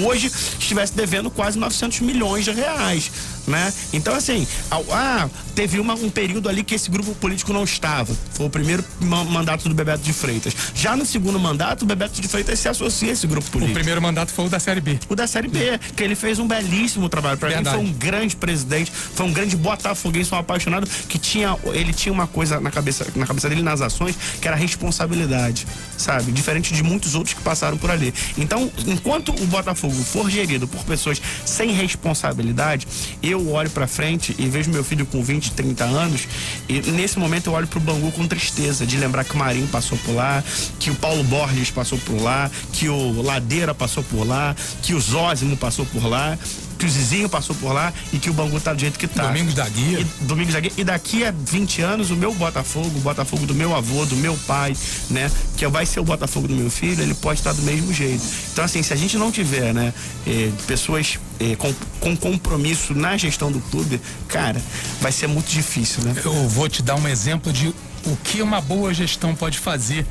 hoje 0.05 0.31
estivesse 0.59 0.93
devendo 0.93 1.29
quase 1.29 1.57
900 1.57 1.99
milhões 2.01 2.45
de 2.45 2.51
reais. 2.51 3.11
Né? 3.47 3.73
Então, 3.91 4.13
assim, 4.13 4.47
ah, 4.91 5.27
teve 5.55 5.79
uma- 5.79 5.95
um 5.95 6.09
período 6.09 6.47
ali 6.47 6.63
que 6.63 6.75
esse 6.75 6.89
grupo 6.91 7.13
político 7.15 7.51
não 7.51 7.63
estava. 7.63 8.15
Foi 8.33 8.45
o 8.45 8.49
primeiro 8.49 8.83
ma- 8.99 9.23
mandato 9.23 9.67
do 9.67 9.73
Bebeto 9.75 10.03
de 10.03 10.13
Freitas. 10.13 10.53
Já 10.75 10.95
no 10.95 11.05
segundo 11.05 11.39
mandato, 11.39 11.81
o 11.81 11.85
Bebeto 11.85 12.21
de 12.21 12.27
Freitas 12.27 12.59
se 12.59 12.69
associa 12.69 13.09
a 13.09 13.13
esse 13.13 13.25
grupo 13.27 13.47
O 13.47 13.51
político. 13.51 13.73
primeiro 13.73 14.01
mandato 14.01 14.31
foi 14.31 14.45
o 14.45 14.49
da 14.49 14.59
Série 14.59 14.79
B. 14.81 14.99
O 15.09 15.15
da 15.15 15.25
Série 15.27 15.47
B, 15.47 15.79
que 15.95 16.03
ele 16.03 16.15
fez 16.15 16.37
um 16.39 16.47
belíssimo 16.47 17.09
trabalho. 17.09 17.37
Pra 17.37 17.49
mim 17.49 17.65
foi 17.65 17.79
um 17.79 17.91
grande 17.93 18.35
presidente, 18.35 18.91
foi 18.91 19.25
um 19.25 19.33
grande 19.33 19.55
botafoguense, 19.57 20.33
um 20.33 20.37
apaixonado, 20.37 20.87
que 21.09 21.17
tinha, 21.17 21.57
ele 21.73 21.93
tinha 21.93 22.13
uma 22.13 22.27
coisa 22.27 22.59
na 22.59 22.69
cabeça, 22.71 23.07
na 23.15 23.25
cabeça 23.25 23.49
dele, 23.49 23.61
nas 23.63 23.81
ações, 23.81 24.15
que 24.39 24.47
era 24.47 24.55
responsabilidade, 24.55 25.65
sabe? 25.97 26.31
Diferente 26.31 26.73
de 26.73 26.83
muitos 26.83 27.15
outros 27.15 27.33
que 27.33 27.41
passaram 27.41 27.77
por 27.77 27.89
ali. 27.89 28.13
Então, 28.37 28.71
enquanto 28.85 29.29
o 29.29 29.45
Botafogo 29.47 29.93
for 30.03 30.29
gerido 30.29 30.67
por 30.67 30.83
pessoas 30.83 31.21
sem 31.45 31.71
responsabilidade, 31.71 32.87
eu 33.21 33.30
olho 33.39 33.69
pra 33.69 33.87
frente 33.87 34.35
e 34.37 34.47
vejo 34.47 34.69
meu 34.71 34.83
filho 34.83 35.05
com 35.05 35.23
20, 35.23 35.51
30 35.51 35.83
anos, 35.83 36.27
e 36.67 36.81
nesse 36.91 37.17
momento 37.19 37.47
eu 37.47 37.53
olho 37.53 37.67
pro 37.67 37.79
Bangu 37.79 38.11
com 38.11 38.27
tristeza, 38.27 38.85
de 38.85 38.97
lembrar 38.97 39.23
que 39.23 39.33
o 39.33 39.37
Marinho 39.37 39.67
passou 39.67 39.97
por 39.99 40.13
lá, 40.13 40.43
que 40.79 40.89
o 40.89 40.95
Paulo 40.95 41.23
Borges 41.23 41.71
passou 41.71 41.97
por 41.99 42.21
lá, 42.21 42.49
que 42.73 42.89
o 42.89 43.21
Ladeira 43.21 43.73
passou 43.73 44.03
por 44.03 44.25
lá, 44.25 44.55
que 44.81 44.93
o 44.93 44.99
Zózimo 44.99 45.55
passou 45.57 45.85
por 45.85 46.05
lá, 46.05 46.37
que 46.81 46.87
o 46.87 46.89
Zizinho 46.89 47.29
passou 47.29 47.55
por 47.55 47.71
lá 47.71 47.93
e 48.11 48.17
que 48.17 48.27
o 48.27 48.33
Bangu 48.33 48.59
tá 48.59 48.73
do 48.73 48.81
jeito 48.81 48.97
que 48.97 49.05
tá. 49.05 49.27
Domingos 49.27 49.53
da 49.53 49.69
Guia. 49.69 49.99
E, 49.99 50.03
Domingos 50.21 50.51
da 50.51 50.59
Guia. 50.59 50.71
E 50.75 50.83
daqui 50.83 51.23
a 51.23 51.31
20 51.31 51.79
anos, 51.83 52.09
o 52.09 52.15
meu 52.15 52.33
Botafogo, 52.33 52.87
o 52.87 53.01
Botafogo 53.01 53.45
do 53.45 53.53
meu 53.53 53.75
avô, 53.75 54.03
do 54.03 54.15
meu 54.15 54.35
pai, 54.47 54.75
né? 55.07 55.29
Que 55.55 55.67
vai 55.67 55.85
ser 55.85 55.99
o 55.99 56.03
Botafogo 56.03 56.47
do 56.47 56.55
meu 56.55 56.71
filho, 56.71 57.03
ele 57.03 57.13
pode 57.13 57.39
estar 57.39 57.53
do 57.53 57.61
mesmo 57.61 57.93
jeito. 57.93 58.23
Então, 58.51 58.65
assim, 58.65 58.81
se 58.81 58.91
a 58.91 58.95
gente 58.95 59.15
não 59.15 59.31
tiver, 59.31 59.75
né, 59.75 59.93
eh, 60.25 60.49
pessoas 60.65 61.19
eh, 61.39 61.55
com, 61.55 61.71
com 61.99 62.17
compromisso 62.17 62.95
na 62.95 63.15
gestão 63.15 63.51
do 63.51 63.59
clube, 63.59 64.01
cara, 64.27 64.59
vai 64.99 65.11
ser 65.11 65.27
muito 65.27 65.51
difícil, 65.51 66.03
né? 66.03 66.15
Eu 66.25 66.49
vou 66.49 66.67
te 66.67 66.81
dar 66.81 66.95
um 66.95 67.07
exemplo 67.07 67.53
de 67.53 67.67
o 68.07 68.17
que 68.23 68.41
uma 68.41 68.59
boa 68.59 68.91
gestão 68.91 69.35
pode 69.35 69.59
fazer. 69.59 70.03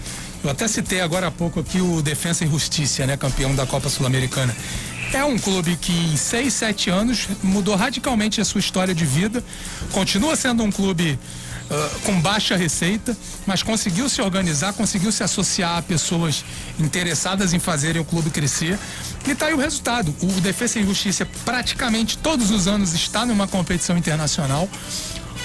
Eu 0.43 0.51
até 0.51 0.67
citei 0.69 1.01
agora 1.01 1.27
há 1.27 1.31
pouco 1.31 1.61
aqui 1.61 1.81
o 1.81 2.01
Defensa 2.01 2.45
e 2.45 2.49
Justiça, 2.49 3.05
né, 3.07 3.17
campeão 3.17 3.55
da 3.55 3.67
Copa 3.67 3.91
Sul-Americana. 3.91 4.55
É 5.13 5.25
um 5.25 5.37
clube 5.37 5.77
que 5.77 5.93
em 5.93 6.17
seis, 6.17 6.55
sete 6.55 6.89
anos 6.89 7.27
mudou 7.43 7.75
radicalmente 7.75 8.41
a 8.41 8.45
sua 8.45 8.61
história 8.61 8.95
de 8.95 9.05
vida. 9.05 9.43
Continua 9.91 10.37
sendo 10.37 10.63
um 10.63 10.71
clube 10.71 11.19
ah, 11.69 11.91
com 12.05 12.21
baixa 12.21 12.57
receita, 12.57 13.17
mas 13.45 13.63
conseguiu 13.63 14.09
se 14.09 14.23
organizar, 14.23 14.73
conseguiu 14.73 15.11
se 15.11 15.25
associar 15.25 15.79
a 15.79 15.83
pessoas 15.83 16.45
interessadas 16.79 17.53
em 17.53 17.59
fazerem 17.59 18.01
o 18.01 18.05
clube 18.05 18.31
crescer. 18.31 18.79
E 19.27 19.35
tá 19.35 19.47
aí 19.47 19.55
o 19.55 19.59
resultado. 19.59 20.15
O 20.23 20.41
Defesa 20.41 20.79
e 20.79 20.87
Justiça 20.87 21.27
praticamente 21.45 22.17
todos 22.17 22.53
os 22.53 22.69
anos 22.69 22.95
está 22.95 23.27
numa 23.27 23.49
competição 23.49 23.99
internacional. 23.99 24.69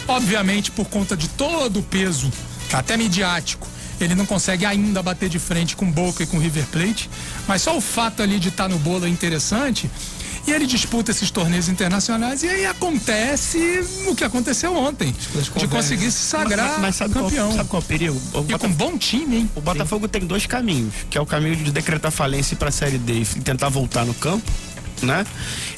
Obviamente, 0.08 0.70
por 0.70 0.86
conta 0.86 1.18
de 1.18 1.28
todo 1.28 1.80
o 1.80 1.84
peso, 1.84 2.32
até 2.72 2.96
midiático, 2.96 3.68
ele 4.00 4.16
não 4.16 4.26
consegue 4.26 4.66
ainda 4.66 5.02
bater 5.02 5.30
de 5.30 5.40
frente 5.40 5.76
com 5.76 5.90
Boca 5.92 6.24
e 6.24 6.28
com 6.28 6.38
River 6.38 6.66
Plate, 6.68 7.10
mas 7.48 7.62
só 7.62 7.78
o 7.78 7.82
fato 7.82 8.22
ali 8.22 8.40
de 8.40 8.50
estar 8.50 8.68
no 8.68 8.78
bolo 8.80 9.06
é 9.06 9.10
interessante. 9.10 9.90
E 10.48 10.52
ele 10.52 10.68
disputa 10.68 11.10
esses 11.10 11.32
torneios 11.32 11.68
internacionais 11.70 12.44
e 12.44 12.48
aí 12.48 12.66
acontece 12.68 13.58
o 14.08 14.14
que 14.14 14.24
aconteceu 14.24 14.76
ontem, 14.76 15.12
de 15.58 15.68
conseguir 15.68 16.12
se 16.12 16.20
sagrar 16.20 16.74
Mas, 16.74 16.82
mas 16.82 16.96
sabe, 16.98 17.14
qual, 17.14 17.26
campeão. 17.26 17.52
sabe 17.56 17.68
qual 17.70 17.82
é 17.82 17.84
o 17.84 17.88
perigo? 17.88 18.14
O 18.32 18.40
E 18.40 18.42
Botafogo- 18.44 18.60
com 18.60 18.72
bom 18.72 18.98
time, 18.98 19.38
hein? 19.38 19.52
O 19.56 19.62
Botafogo 19.62 20.08
tem 20.08 20.22
dois 20.24 20.46
caminhos, 20.46 20.94
que 21.10 21.18
é 21.18 21.22
o 21.22 21.26
caminho 21.26 21.56
de 21.56 21.72
decretar 21.72 22.12
falência 22.12 22.54
e 22.54 22.56
ir 22.56 22.60
pra 22.60 22.70
Série 22.70 23.00
D 23.00 23.22
e 23.22 23.26
tentar 23.42 23.70
voltar 23.70 24.06
no 24.06 24.14
campo, 24.14 24.46
né? 25.02 25.26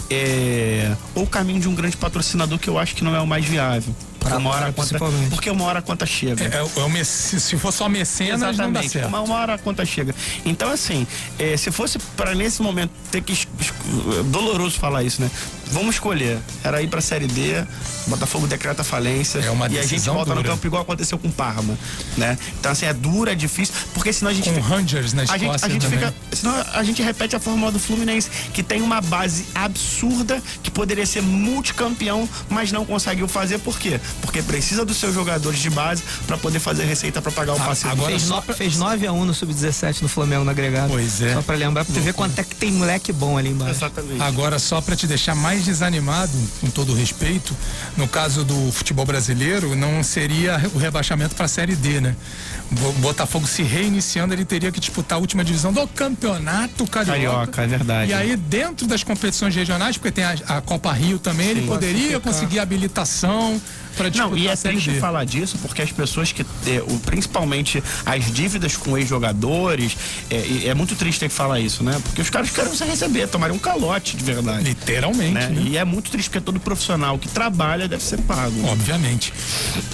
É, 0.10 0.96
ou 1.16 1.24
o 1.24 1.28
caminho 1.28 1.60
de 1.62 1.70
um 1.70 1.76
grande 1.76 1.96
patrocinador 1.96 2.60
que 2.60 2.68
eu 2.70 2.78
acho 2.78 2.94
que 2.96 3.04
não 3.06 3.16
é 3.16 3.22
o 3.22 3.28
mais 3.28 3.46
viável. 3.46 3.96
Porque 4.28 4.30
Pra 4.30 4.38
uma 4.40 4.50
hora 4.50 4.74
conta, 4.74 5.00
porque 5.30 5.50
uma 5.50 5.64
hora 5.66 5.80
a 5.80 5.82
conta 5.82 6.06
chega. 6.06 6.44
É, 6.44 6.58
é 6.58 6.84
o 6.84 6.90
mec- 6.90 7.06
se 7.06 7.58
for 7.58 7.72
só 7.72 7.88
mecenas, 7.88 8.40
não 8.42 8.48
dá 8.48 8.52
Exatamente. 8.54 8.90
certo. 8.90 9.08
Uma, 9.08 9.22
uma 9.22 9.36
hora 9.36 9.54
a 9.54 9.58
conta 9.58 9.86
chega. 9.86 10.14
Então, 10.46 10.70
assim, 10.72 11.08
eh, 11.40 11.56
se 11.58 11.72
fosse 11.72 11.98
para 12.16 12.36
nesse 12.36 12.62
momento 12.62 12.92
ter 13.12 13.22
que. 13.22 13.48
doloroso 14.26 14.78
falar 14.78 15.04
isso, 15.04 15.22
né? 15.22 15.30
Vamos 15.72 15.96
escolher. 15.96 16.40
Era 16.64 16.82
ir 16.82 16.88
pra 16.88 17.02
Série 17.02 17.28
D, 17.28 17.64
Botafogo 18.08 18.48
decreta 18.48 18.84
falência. 18.84 19.40
É 19.40 19.50
uma 19.52 19.66
e 19.68 19.78
a 19.78 19.82
gente 19.82 19.92
decisão 19.92 20.14
volta 20.16 20.30
no 20.34 20.42
dura. 20.42 20.54
campo 20.54 20.66
igual 20.68 20.82
aconteceu 20.82 21.18
com 21.20 21.30
Parma, 21.30 21.78
né? 22.18 22.38
Então, 22.60 22.72
assim, 22.72 22.86
é 22.86 22.94
dura, 22.94 23.34
é 23.34 23.36
difícil, 23.36 23.74
porque 23.94 24.12
senão 24.14 24.32
a 24.32 24.34
gente. 24.34 24.46
Com 24.50 24.60
o 24.60 24.64
fica- 24.64 24.68
Rangers 24.76 25.14
na 25.14 25.24
a 25.24 25.38
gente, 25.38 25.66
a 25.66 25.70
gente 25.70 25.88
fica. 25.88 26.14
Senão 26.32 26.54
a 26.74 26.84
gente 26.84 27.02
repete 27.02 27.36
a 27.36 27.40
fórmula 27.40 27.72
do 27.72 27.80
Fluminense, 27.80 28.30
que 28.54 28.64
tem 28.64 28.82
uma 28.82 29.02
base 29.02 29.46
absurda, 29.54 30.42
que 30.64 30.72
poderia 30.72 31.06
ser 31.06 31.22
multicampeão, 31.22 32.28
mas 32.50 32.72
não 32.72 32.86
conseguiu 32.86 33.28
fazer. 33.28 33.60
Por 33.60 33.78
quê? 33.78 34.00
Porque 34.22 34.42
precisa 34.42 34.86
dos 34.86 34.98
seus 34.98 35.14
jogadores 35.14 35.60
de 35.60 35.70
base 35.70 36.04
para 36.26 36.38
poder 36.38 36.60
fazer 36.60 36.86
receita 36.86 37.22
para 37.22 37.32
pagar 37.32 37.54
o 37.54 37.58
passe. 37.60 37.88
Ah, 37.88 37.92
agora 37.92 38.12
Fez, 38.12 38.22
só 38.24 38.36
no, 38.38 38.42
pra- 38.42 38.56
fez 38.56 38.78
9x1 38.78 39.26
no 39.26 39.34
Sub-17 39.34 40.02
no 40.02 40.08
Flamengo 40.08 40.44
no 40.44 40.52
agregado. 40.52 40.90
Pois 40.90 41.22
é. 41.22 41.34
Só 41.34 41.42
pra 41.42 41.56
lembrar, 41.56 41.84
pra 41.84 41.94
tu 41.94 42.00
ver 42.02 42.14
quanto 42.14 42.40
é 42.40 42.44
que 42.44 42.56
tem 42.56 42.72
moleque 42.72 43.12
bom 43.12 43.38
ali 43.38 43.50
embaixo. 43.50 43.76
Exatamente. 43.76 44.22
Agora, 44.22 44.60
só 44.60 44.80
para 44.82 44.96
te 44.96 45.08
deixar 45.08 45.36
mais 45.36 45.57
desanimado, 45.64 46.32
com 46.62 46.70
todo 46.70 46.94
respeito, 46.94 47.56
no 47.96 48.08
caso 48.08 48.44
do 48.44 48.72
futebol 48.72 49.06
brasileiro, 49.06 49.76
não 49.76 50.04
seria 50.04 50.62
o 50.74 50.78
rebaixamento 50.78 51.36
para 51.36 51.46
a 51.46 51.50
Série 51.50 51.76
D, 51.76 52.02
né? 52.02 52.16
O 52.72 52.92
Botafogo 52.94 53.48
se 53.48 53.64
reiniciando, 53.64 54.34
ele 54.34 54.46
teria 54.46 54.72
que 54.72 54.80
disputar 54.80 55.18
a 55.18 55.22
última 55.22 55.44
divisão 55.44 55.72
do 55.72 55.88
Campeonato 55.88 56.86
Carioca. 56.88 57.12
Carioca, 57.12 57.62
é 57.64 57.68
verdade. 57.68 58.12
E 58.12 58.14
aí, 58.14 58.36
dentro 58.36 58.88
das 58.88 59.04
competições 59.04 59.56
regionais, 59.56 59.98
porque 59.98 60.12
tem 60.12 60.24
a, 60.24 60.36
a 60.48 60.62
Copa 60.62 60.92
Rio 60.92 61.18
também, 61.18 61.50
ele 61.50 61.62
poderia 61.62 62.20
conseguir 62.20 62.60
habilitação 62.60 63.62
disputar 64.06 64.30
Não, 64.32 64.38
e 64.38 64.48
é 64.48 64.56
triste 64.56 64.92
falar 65.00 65.24
disso 65.26 65.58
porque 65.62 65.82
as 65.82 65.92
pessoas 65.92 66.32
que, 66.32 66.44
eh, 66.66 66.84
o- 66.88 67.00
principalmente 67.00 67.84
as 68.06 68.32
dívidas 68.32 68.76
com 68.78 68.98
ex-jogadores, 68.98 69.98
é, 70.30 70.68
é 70.68 70.74
muito 70.74 70.96
triste 70.96 71.20
ter 71.20 71.30
que 71.30 71.36
falar 71.36 71.60
isso, 71.60 71.84
né? 71.84 72.00
Porque 72.04 72.22
os 72.22 72.30
caras 72.30 72.50
querem 72.50 72.70
você 72.74 72.86
receber, 72.86 73.28
tomarem 73.28 73.56
um 73.56 73.60
calote 73.60 74.16
de 74.16 74.24
verdade. 74.24 74.64
Literalmente, 74.64 75.34
Né? 75.34 75.48
né? 75.50 75.62
E 75.68 75.78
é 75.78 75.84
muito 75.84 76.10
triste 76.12 76.30
porque 76.30 76.42
todo 76.42 76.60
profissional 76.60 77.18
que 77.18 77.28
trabalha 77.28 77.88
deve 77.88 78.04
ser 78.04 78.20
pago. 78.22 78.66
Obviamente. 78.68 79.34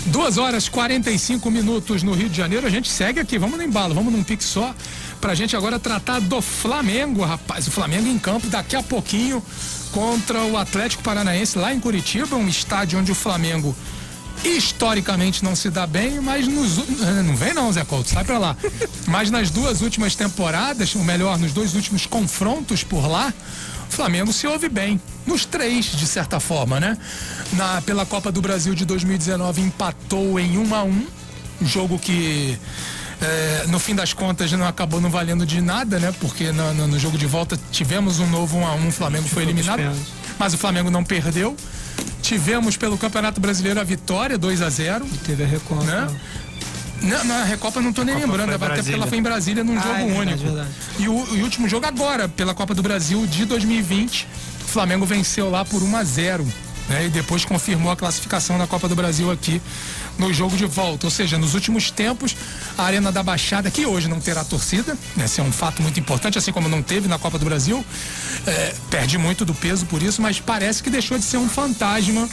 Duas 0.08 0.38
horas 0.38 0.68
45 0.70 1.50
minutos 1.50 2.04
no 2.04 2.14
Rio 2.14 2.30
de 2.30 2.38
Janeiro. 2.38 2.68
A 2.68 2.70
gente 2.70 2.90
segue 2.90 3.20
aqui, 3.20 3.38
vamos 3.38 3.58
no 3.58 3.64
embalo, 3.64 3.94
vamos 3.94 4.12
num 4.14 4.24
pique 4.24 4.44
só. 4.44 4.74
Pra 5.22 5.34
gente 5.36 5.56
agora 5.56 5.80
tratar 5.80 6.20
do 6.20 6.42
Flamengo, 6.42 7.24
rapaz. 7.24 7.68
O 7.68 7.72
Flamengo 7.72 8.08
em 8.08 8.20
campo 8.20 8.48
daqui 8.48 8.76
a 8.76 8.84
pouquinho 8.84 9.42
contra 9.94 10.42
o 10.44 10.58
Atlético 10.58 11.04
Paranaense 11.04 11.58
lá 11.58 11.74
em 11.74 11.80
Curitiba, 11.80 12.36
um 12.36 12.48
estádio 12.48 13.00
onde 13.00 13.12
o 13.12 13.16
Flamengo 13.16 13.76
historicamente 14.44 15.44
não 15.44 15.56
se 15.56 15.70
dá 15.70 15.86
bem, 15.88 16.20
mas 16.20 16.48
nos. 16.48 16.78
u- 16.80 16.86
Não 17.24 17.36
vem 17.36 17.54
não, 17.54 17.72
Zé 17.72 17.84
Couto, 17.86 18.10
sai 18.10 18.24
pra 18.26 18.38
lá. 18.38 18.58
Mas 19.08 19.30
nas 19.30 19.50
duas 19.50 19.82
últimas 19.82 20.16
temporadas, 20.16 20.96
ou 20.96 21.04
melhor, 21.04 21.38
nos 21.38 21.54
dois 21.54 21.76
últimos 21.76 22.06
confrontos 22.06 22.84
por 22.84 23.06
lá, 23.08 23.34
o 23.90 23.94
Flamengo 23.94 24.34
se 24.34 24.48
ouve 24.48 24.68
bem. 24.68 25.00
Nos 25.26 25.46
três, 25.46 25.86
de 25.86 26.08
certa 26.08 26.40
forma, 26.40 26.80
né? 26.80 26.98
Na, 27.54 27.82
pela 27.82 28.06
Copa 28.06 28.32
do 28.32 28.42
Brasil 28.42 28.74
de 28.74 28.86
2019 28.86 29.62
empatou 29.62 30.40
em 30.40 30.58
1 30.58 30.76
a 30.76 30.84
1 30.84 30.90
um 31.62 31.66
jogo 31.66 31.98
que 32.00 32.58
é, 33.24 33.66
no 33.68 33.80
fim 33.80 33.96
das 33.96 34.12
contas 34.14 34.52
não 34.52 34.68
acabou 34.68 35.00
não 35.00 35.10
valendo 35.10 35.46
de 35.46 35.62
nada, 35.62 35.98
né? 36.00 36.14
Porque 36.20 36.52
no, 36.52 36.74
no- 36.74 36.88
no 36.88 37.00
jogo 37.00 37.18
de 37.18 37.26
volta 37.26 37.58
tivemos 37.72 38.20
um 38.20 38.28
novo 38.30 38.58
1 38.58 38.68
a 38.68 38.74
1 38.76 38.88
o 38.88 38.92
Flamengo 38.92 39.28
foi 39.28 39.44
eliminado, 39.44 39.82
mas 40.38 40.54
o 40.54 40.58
Flamengo 40.58 40.90
não 40.92 41.04
perdeu. 41.04 41.56
Tivemos 42.22 42.78
pelo 42.78 42.98
Campeonato 42.98 43.40
Brasileiro 43.42 43.80
a 43.80 43.84
vitória 43.84 44.38
2 44.38 44.62
a 44.62 44.70
0 44.70 45.06
Teve 45.26 45.44
a 45.44 45.48
Recopa. 45.48 45.84
né? 45.84 46.08
Não, 47.02 47.24
na 47.26 47.44
Recopa 47.44 47.82
não 47.82 47.92
tô 47.92 48.04
nem 48.04 48.16
lembrando, 48.16 48.54
até 48.54 48.58
porque 48.78 48.94
ela 48.94 49.08
foi 49.08 49.18
em 49.18 49.22
Brasília 49.22 49.62
num 49.64 49.78
Ah, 49.78 49.82
jogo 49.82 49.94
é 49.94 49.98
verdade, 50.06 50.20
único. 50.22 50.44
verdade. 50.46 50.70
E 51.00 51.10
o, 51.10 51.36
e 51.36 51.42
o 51.42 51.44
último 51.44 51.68
jogo 51.68 51.86
agora, 51.86 52.30
pela 52.30 52.54
Copa 52.54 52.74
do 52.74 52.82
Brasil 52.82 53.26
de 53.28 53.44
2020, 53.46 54.26
o 54.64 54.68
Flamengo 54.70 55.06
venceu 55.06 55.50
lá 55.50 55.66
por 55.66 55.84
1 55.84 55.96
a 55.98 56.04
0 56.04 56.48
né? 56.90 57.06
E 57.06 57.10
depois 57.10 57.44
confirmou 57.46 57.92
a 57.92 57.96
classificação 57.96 58.58
na 58.58 58.68
Copa 58.68 58.88
do 58.90 58.96
Brasil 58.96 59.30
aqui 59.32 59.62
no 60.18 60.34
jogo 60.34 60.56
de 60.56 60.66
volta. 60.66 61.08
Ou 61.08 61.12
seja, 61.12 61.38
nos 61.38 61.54
últimos 61.54 61.92
tempos, 61.92 62.36
a 62.78 62.84
Arena 62.84 63.12
da 63.12 63.24
Baixada, 63.24 63.70
que 63.70 63.86
hoje 63.86 64.08
não 64.08 64.20
terá 64.20 64.44
torcida, 64.44 64.98
né? 65.16 65.26
esse 65.26 65.40
é 65.40 65.44
um 65.44 65.52
fato 65.52 65.82
muito 65.82 66.00
importante, 66.00 66.38
assim 66.38 66.52
como 66.52 66.70
não 66.70 66.82
teve 66.82 67.08
na 67.08 67.18
Copa 67.18 67.38
do 67.38 67.46
Brasil, 67.46 67.84
é, 68.46 68.74
perde 68.90 69.18
muito 69.18 69.46
do 69.46 69.54
peso 69.54 69.86
por 69.86 70.02
isso, 70.02 70.22
mas 70.22 70.40
parece 70.40 70.84
que 70.84 70.90
deixou 70.90 71.18
de 71.18 71.24
ser 71.24 71.38
um 71.38 71.50
fantasma 71.50 72.28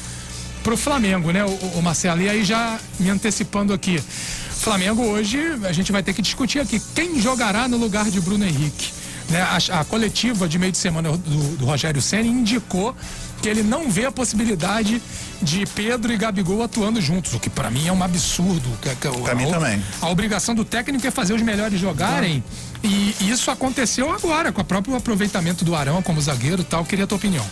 pro 0.63 0.77
Flamengo, 0.77 1.31
né, 1.31 1.45
o, 1.45 1.79
o 1.79 1.83
Marcelo? 1.83 2.21
E 2.21 2.29
aí 2.29 2.45
já 2.45 2.79
me 2.99 3.11
antecipando 3.11 3.73
aqui. 3.73 4.03
Flamengo 4.51 5.03
hoje, 5.03 5.39
a 5.65 5.73
gente 5.73 5.91
vai 5.91 6.03
ter 6.03 6.13
que 6.13 6.21
discutir 6.21 6.61
aqui 6.61 6.81
quem 6.95 7.21
jogará 7.21 7.67
no 7.67 7.79
lugar 7.79 8.11
de 8.11 8.21
Bruno 8.21 8.45
Henrique. 8.45 8.93
Né? 9.31 9.41
A, 9.41 9.81
a 9.81 9.85
coletiva 9.85 10.49
de 10.49 10.59
meio 10.59 10.73
de 10.73 10.79
semana 10.79 11.17
do, 11.17 11.57
do 11.57 11.65
Rogério 11.65 12.03
Senna 12.03 12.27
indicou 12.27 12.95
que 13.41 13.49
ele 13.49 13.63
não 13.63 13.91
vê 13.91 14.07
a 14.07 14.13
possibilidade 14.13 15.01
de 15.43 15.65
Pedro 15.67 16.13
e 16.13 16.17
Gabigol 16.17 16.63
atuando 16.63 17.01
juntos, 17.01 17.33
o 17.35 17.41
que 17.41 17.49
pra 17.49 17.71
mim 17.71 17.87
é 17.89 17.93
um 17.93 18.03
absurdo. 18.03 18.69
Que- 18.83 18.95
que- 18.95 19.19
Pra 19.23 19.35
mim 19.35 19.45
a- 19.45 19.55
também. 19.55 19.83
A 20.01 20.09
obrigação 20.09 20.55
do 20.55 20.65
técnico 20.65 21.07
é 21.07 21.11
fazer 21.11 21.33
os 21.35 21.43
melhores 21.43 21.81
jogarem. 21.81 22.43
E 22.83 23.15
isso 23.21 23.51
aconteceu 23.51 24.11
agora, 24.11 24.51
com 24.53 24.63
o 24.63 24.65
próprio 24.65 24.95
aproveitamento 24.97 25.65
do 25.65 25.75
Arão 25.75 26.01
como 26.03 26.21
zagueiro 26.21 26.65
tal. 26.65 26.85
Queria 26.85 27.05
a 27.05 27.09
tua 27.09 27.17
opinião. 27.17 27.45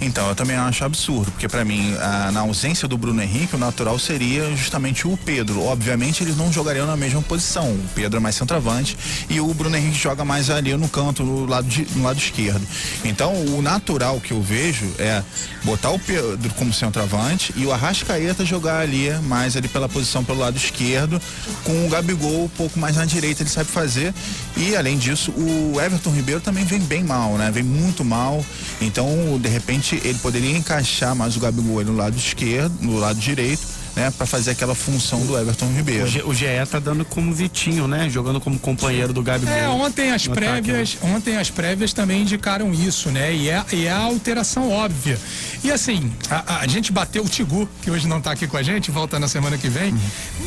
Então, 0.00 0.28
eu 0.28 0.34
também 0.34 0.56
acho 0.56 0.84
absurdo, 0.84 1.30
porque 1.30 1.46
pra 1.48 1.64
mim, 1.64 1.94
a- 2.00 2.32
na 2.32 2.40
ausência 2.40 2.88
do 2.88 2.96
Bruno 2.98 3.22
Henrique, 3.22 3.54
o 3.54 3.58
natural 3.58 3.98
seria 3.98 4.54
justamente 4.56 5.06
o 5.06 5.16
Pedro. 5.16 5.62
Obviamente, 5.64 6.22
eles 6.24 6.36
não 6.36 6.52
jogariam 6.52 6.86
na 6.86 6.96
mesma 6.96 7.20
posição. 7.22 7.68
O 7.70 7.84
Pedro 7.94 8.16
é 8.18 8.20
mais 8.20 8.34
centroavante 8.34 8.96
e 9.28 9.40
o 9.40 9.52
Bruno 9.54 9.76
Henrique 9.76 9.98
joga 9.98 10.24
mais 10.24 10.48
ali 10.50 10.74
no 10.76 10.88
canto, 10.88 11.22
no 11.22 11.44
lado, 11.46 11.68
de- 11.68 11.86
no 11.94 12.02
lado 12.02 12.18
esquerdo. 12.18 12.66
Então, 13.04 13.32
o 13.56 13.62
natural 13.62 14.20
que 14.20 14.32
eu 14.32 14.42
vejo 14.42 14.86
é 14.98 15.22
botar 15.64 15.90
o 15.90 15.98
Pedro 15.98 16.52
como 16.54 16.72
centroavante 16.72 17.52
e 17.56 17.64
o 17.66 17.72
Arrascaeta 17.72 18.44
jogar 18.44 18.80
ali, 18.80 19.10
mais 19.22 19.56
ali 19.56 19.68
pela 19.68 19.88
posição 19.88 20.24
pelo 20.24 20.38
lado 20.40 20.56
esquerdo, 20.56 21.20
com 21.62 21.86
o 21.86 21.88
Gabigol 21.88 22.44
um 22.44 22.48
pouco 22.48 22.78
mais 22.78 22.96
na 22.96 23.04
direita, 23.04 23.42
ele 23.42 23.50
sabe 23.50 23.70
fazer. 23.70 24.12
E, 24.56 24.76
além 24.76 24.98
disso, 24.98 25.32
o 25.32 25.80
Everton 25.80 26.10
Ribeiro 26.10 26.40
também 26.40 26.64
vem 26.64 26.80
bem 26.80 27.02
mal, 27.02 27.36
né? 27.36 27.50
Vem 27.50 27.62
muito 27.62 28.04
mal. 28.04 28.44
Então, 28.80 29.06
de 29.40 29.48
repente, 29.48 30.00
ele 30.04 30.18
poderia 30.18 30.56
encaixar 30.56 31.14
mais 31.14 31.36
o 31.36 31.40
Gabigol 31.40 31.84
no 31.84 31.96
lado 31.96 32.16
esquerdo, 32.16 32.72
no 32.80 32.98
lado 32.98 33.18
direito, 33.18 33.62
né? 33.94 34.10
Pra 34.10 34.26
fazer 34.26 34.52
aquela 34.52 34.74
função 34.74 35.20
do 35.26 35.38
Everton 35.38 35.66
Ribeiro. 35.66 36.04
O, 36.04 36.08
G, 36.08 36.22
o 36.22 36.34
GE 36.34 36.46
tá 36.70 36.78
dando 36.78 37.04
como 37.04 37.32
Vitinho, 37.32 37.86
né? 37.86 38.08
Jogando 38.08 38.40
como 38.40 38.58
companheiro 38.58 39.12
do 39.12 39.22
Gabigol. 39.22 39.54
É, 39.54 39.68
ontem 39.68 40.10
as 40.10 40.26
No 40.26 40.32
ataque, 40.32 40.46
prévias, 40.46 40.98
ontem 41.02 41.36
as 41.36 41.50
prévias 41.50 41.92
também 41.92 42.22
indicaram 42.22 42.72
isso, 42.72 43.10
né? 43.10 43.34
E 43.34 43.48
é, 43.48 43.64
e 43.72 43.86
é 43.86 43.92
a 43.92 43.98
alteração 43.98 44.70
óbvia. 44.70 45.18
E 45.62 45.70
assim, 45.70 46.12
a, 46.30 46.60
a 46.60 46.66
gente 46.66 46.92
bateu 46.92 47.24
o 47.24 47.28
Tigu, 47.28 47.68
que 47.82 47.90
hoje 47.90 48.06
não 48.08 48.20
tá 48.20 48.32
aqui 48.32 48.46
com 48.46 48.56
a 48.56 48.62
gente, 48.62 48.90
volta 48.90 49.18
na 49.18 49.28
semana 49.28 49.58
que 49.58 49.68
vem. 49.68 49.94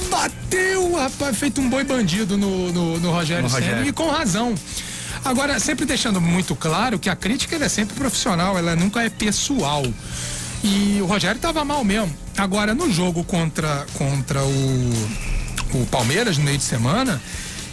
Bateu, 0.10 0.96
rapaz, 0.96 1.38
feito 1.38 1.62
um 1.62 1.70
boi 1.70 1.84
bandido 1.84 2.38
no, 2.38 2.72
no, 2.72 3.00
no 3.00 3.12
Rogério 3.12 3.44
No 3.44 3.50
Senna, 3.50 3.86
e 3.86 3.92
com 3.92 4.10
razão. 4.10 4.56
Agora, 5.24 5.60
sempre 5.60 5.86
deixando 5.86 6.22
muito 6.22 6.56
claro 6.56 7.00
que 7.00 7.10
a 7.10 7.16
crítica 7.16 7.56
ela 7.56 7.66
é 7.66 7.70
sempre 7.70 7.96
profissional, 7.96 8.58
ela 8.58 8.76
nunca 8.76 9.02
é 9.02 9.10
pessoal. 9.10 9.84
E 10.64 11.00
o 11.02 11.06
Rogério 11.06 11.40
tava 11.40 11.64
mal 11.66 11.84
mesmo. 11.84 12.25
Agora, 12.38 12.76
no 12.76 12.92
jogo 12.92 13.24
contra, 13.24 13.86
contra 13.94 14.44
o, 14.44 14.94
o 15.74 15.86
Palmeiras 15.88 16.38
no 16.38 16.44
meio 16.44 16.58
de 16.58 16.64
semana, 16.64 17.22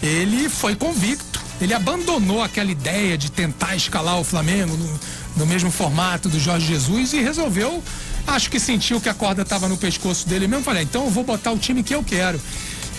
ele 0.03 0.49
foi 0.49 0.77
convicto. 0.77 1.41
Ele 1.61 1.75
abandonou 1.75 2.43
aquela 2.43 2.71
ideia 2.71 3.17
de 3.17 3.31
tentar 3.31 3.77
escalar 3.77 4.19
o 4.19 4.25
Flamengo 4.25 4.77
no, 4.77 5.01
no 5.37 5.47
mesmo 5.47 5.71
formato 5.71 6.29
do 6.29 6.39
Jorge 6.39 6.67
Jesus 6.67 7.13
e 7.13 7.21
resolveu. 7.21 7.83
Acho 8.27 8.51
que 8.51 8.59
sentiu 8.59 9.01
que 9.01 9.09
a 9.09 9.15
corda 9.15 9.43
estava 9.43 9.69
no 9.69 9.77
pescoço 9.77 10.29
dele 10.29 10.47
mesmo. 10.47 10.65
Falei, 10.65 10.85
então 10.85 11.05
eu 11.05 11.11
vou 11.11 11.25
botar 11.25 11.53
o 11.53 11.59
time 11.59 11.83
que 11.83 11.95
eu 11.95 12.03
quero. 12.03 12.41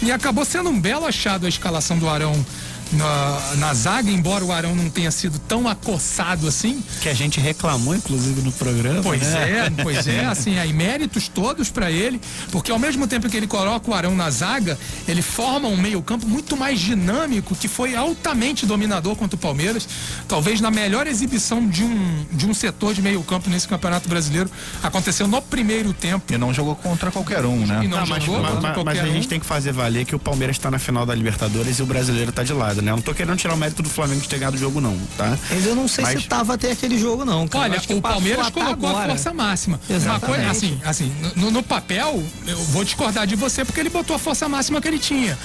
E 0.02 0.12
acabou 0.12 0.44
sendo 0.44 0.70
um 0.70 0.80
belo 0.80 1.06
achado 1.06 1.46
a 1.46 1.50
escalação 1.50 1.98
do 1.98 2.10
Arão 2.10 2.46
na, 2.94 3.56
na 3.58 3.74
zaga, 3.74 4.10
embora 4.10 4.44
o 4.44 4.52
Arão 4.52 4.76
não 4.76 4.90
tenha 4.90 5.12
sido 5.12 5.40
tão 5.40 5.68
acossado 5.68 6.48
assim. 6.48 6.84
Que 7.02 7.10
a 7.10 7.14
gente 7.14 7.40
reclamou, 7.40 7.96
inclusive, 7.96 8.42
no 8.42 8.52
programa. 8.52 9.02
Pois 9.02 9.22
né? 9.22 9.66
é, 9.68 9.70
pois 9.84 10.08
é, 10.08 10.26
assim, 10.26 10.58
aí 10.60 10.72
méritos 10.74 11.28
todos 11.28 11.70
pra 11.70 11.92
ele, 11.92 12.20
porque 12.52 12.72
ao 12.72 12.80
mesmo 12.80 13.08
tempo 13.08 13.30
que 13.30 13.38
ele 13.38 13.48
coloca 13.48 13.90
o 13.90 13.94
Arão 13.94 14.16
na 14.16 14.30
zaga, 14.30 14.78
ele 15.08 15.22
forma 15.22 15.68
um 15.68 15.78
meio-campo 15.78 16.28
muito 16.28 16.56
mais 16.58 16.80
dinâmico, 16.80 17.56
que 17.56 17.68
foi 17.68 17.96
altamente 17.96 18.66
dominador 18.66 19.16
contra 19.16 19.36
o 19.36 19.40
Palmeiras, 19.40 19.88
talvez 20.28 20.62
na 20.62 20.70
melhor 20.72 21.08
exibição 21.08 21.68
de 21.68 21.84
um, 21.84 22.26
de 22.32 22.46
um 22.46 22.54
setor 22.54 22.94
de 22.94 23.02
meio-campo 23.02 23.50
nesse 23.50 23.68
Campeonato 23.68 24.08
Brasileiro, 24.08 24.50
aconteceu 24.82 25.28
no 25.28 25.42
primeiro 25.42 25.94
tempo. 25.94 26.34
E 26.34 26.38
não 26.38 26.54
jogou 26.54 26.76
contra 26.76 27.12
qualquer 27.12 27.46
um, 27.46 27.66
né? 27.66 27.82
E 27.84 27.88
não 27.88 28.00
Não, 28.00 28.08
mas, 28.08 28.24
jogou 28.24 28.42
mas- 28.42 28.52
contra 28.54 28.68
mas- 28.70 28.76
qualquer 28.76 28.96
mas 29.02 29.10
a 29.10 29.14
gente 29.14 29.26
um. 29.26 29.30
tem 29.30 29.40
que 29.40 29.46
fazer 29.46 29.72
valer 29.72 30.06
que 30.06 30.16
o 30.16 30.20
Palmeiras 30.20 30.58
tá 30.58 30.70
na 30.70 30.80
final 30.80 31.06
da 31.06 31.14
Libertadores 31.16 31.80
e 31.80 31.84
o 31.84 31.86
brasileiro 31.86 32.32
tá 32.32 32.44
de 32.44 32.54
lado, 32.54 32.82
né? 32.84 32.92
Eu 32.92 32.96
não 32.98 33.02
tô 33.04 33.14
querendo 33.14 33.36
tirar 33.38 33.54
o 33.54 33.58
mérito 33.58 33.82
do 33.82 33.90
Flamengo 33.90 34.22
de 34.22 34.28
ter 34.30 34.38
ganhado 34.38 34.56
o 34.56 34.60
jogo, 34.60 34.80
não, 34.82 34.98
tá? 35.18 35.38
Mas 35.50 35.66
eu 35.66 35.76
não 35.76 35.88
sei 35.88 36.04
Mas- 36.04 36.22
se 36.22 36.28
tava 36.28 36.54
até 36.54 36.72
aquele 36.72 36.98
jogo, 37.00 37.26
não. 37.26 37.48
cara. 37.48 37.64
Olha, 37.66 37.78
acho 37.78 37.88
que 37.88 37.94
o 37.94 38.02
Palmeiras 38.02 38.50
colocou 38.50 38.90
a 38.90 38.92
agora. 38.92 39.10
força 39.10 39.34
máxima. 39.34 39.80
Uma 39.90 39.96
Exatamente. 39.98 40.26
coisa, 40.26 40.52
assim, 40.52 40.80
assim 40.86 41.12
no, 41.36 41.50
no 41.52 41.64
papel, 41.64 42.24
eu 42.46 42.58
vou 42.66 42.84
discordar 42.84 43.26
de 43.26 43.36
você 43.36 43.64
porque 43.66 43.80
ele 43.80 43.90
botou 43.90 44.16
a 44.16 44.20
força 44.20 44.48
máxima 44.48 44.82
que 44.82 44.88
ele 44.88 45.00
tinha. 45.00 45.38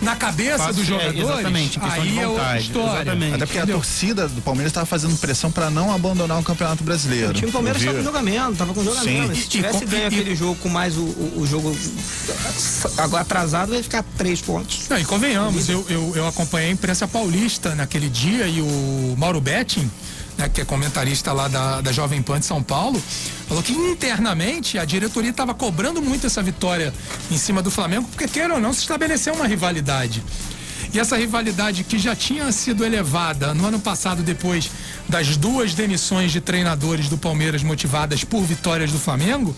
Na 0.00 0.16
cabeça 0.16 0.72
dos 0.72 0.82
é, 0.82 0.86
jogadores, 0.86 1.18
exatamente, 1.20 1.78
questão 1.78 2.02
aí 2.02 2.10
de 2.10 2.18
é 2.18 2.26
outra 2.26 2.58
história. 2.58 2.92
exatamente. 3.02 3.34
Até 3.34 3.46
porque 3.46 3.58
a 3.58 3.62
Entendeu? 3.62 3.76
torcida 3.76 4.28
do 4.28 4.40
Palmeiras 4.40 4.70
estava 4.70 4.86
fazendo 4.86 5.16
pressão 5.18 5.50
para 5.52 5.68
não 5.68 5.92
abandonar 5.94 6.38
o 6.38 6.42
Campeonato 6.42 6.82
Brasileiro. 6.82 7.30
O 7.30 7.34
time 7.34 7.46
do 7.48 7.52
Palmeiras 7.52 7.80
estava 7.82 7.98
com 7.98 8.04
jogamento, 8.04 8.56
tava 8.56 8.72
com 8.74 8.82
jogamento. 8.84 9.34
Sim. 9.34 9.42
Se 9.42 9.48
tivesse 9.48 9.84
e- 9.84 9.86
ganho 9.86 10.02
e- 10.04 10.06
aquele 10.06 10.34
jogo 10.34 10.54
com 10.56 10.68
mais 10.70 10.96
o, 10.96 11.02
o, 11.02 11.40
o 11.40 11.46
jogo 11.46 11.76
agora 12.96 13.22
atrasado, 13.22 13.74
ia 13.74 13.82
ficar 13.82 14.02
três 14.16 14.40
pontos. 14.40 14.88
Não, 14.88 14.98
e 14.98 15.04
convenhamos, 15.04 15.68
eu, 15.68 15.84
eu, 15.88 16.12
eu 16.16 16.26
acompanhei 16.26 16.70
a 16.70 16.72
imprensa 16.72 17.06
paulista 17.06 17.74
naquele 17.74 18.08
dia 18.08 18.46
e 18.46 18.60
o 18.60 19.14
Mauro 19.18 19.40
Betting, 19.40 19.90
né, 20.40 20.48
que 20.48 20.62
é 20.62 20.64
comentarista 20.64 21.32
lá 21.32 21.48
da, 21.48 21.80
da 21.80 21.92
Jovem 21.92 22.22
Pan 22.22 22.40
de 22.40 22.46
São 22.46 22.62
Paulo, 22.62 23.00
falou 23.46 23.62
que 23.62 23.72
internamente 23.72 24.78
a 24.78 24.84
diretoria 24.84 25.30
estava 25.30 25.52
cobrando 25.52 26.00
muito 26.00 26.26
essa 26.26 26.42
vitória 26.42 26.92
em 27.30 27.36
cima 27.36 27.60
do 27.62 27.70
Flamengo, 27.70 28.08
porque 28.08 28.26
queira 28.26 28.54
ou 28.54 28.60
não, 28.60 28.72
se 28.72 28.80
estabeleceu 28.80 29.34
uma 29.34 29.46
rivalidade. 29.46 30.22
E 30.92 30.98
essa 30.98 31.16
rivalidade 31.16 31.84
que 31.84 31.98
já 31.98 32.16
tinha 32.16 32.50
sido 32.50 32.84
elevada 32.84 33.54
no 33.54 33.66
ano 33.66 33.78
passado, 33.78 34.22
depois 34.22 34.70
das 35.08 35.36
duas 35.36 35.74
demissões 35.74 36.32
de 36.32 36.40
treinadores 36.40 37.08
do 37.08 37.18
Palmeiras 37.18 37.62
motivadas 37.62 38.24
por 38.24 38.42
vitórias 38.42 38.90
do 38.90 38.98
Flamengo, 38.98 39.54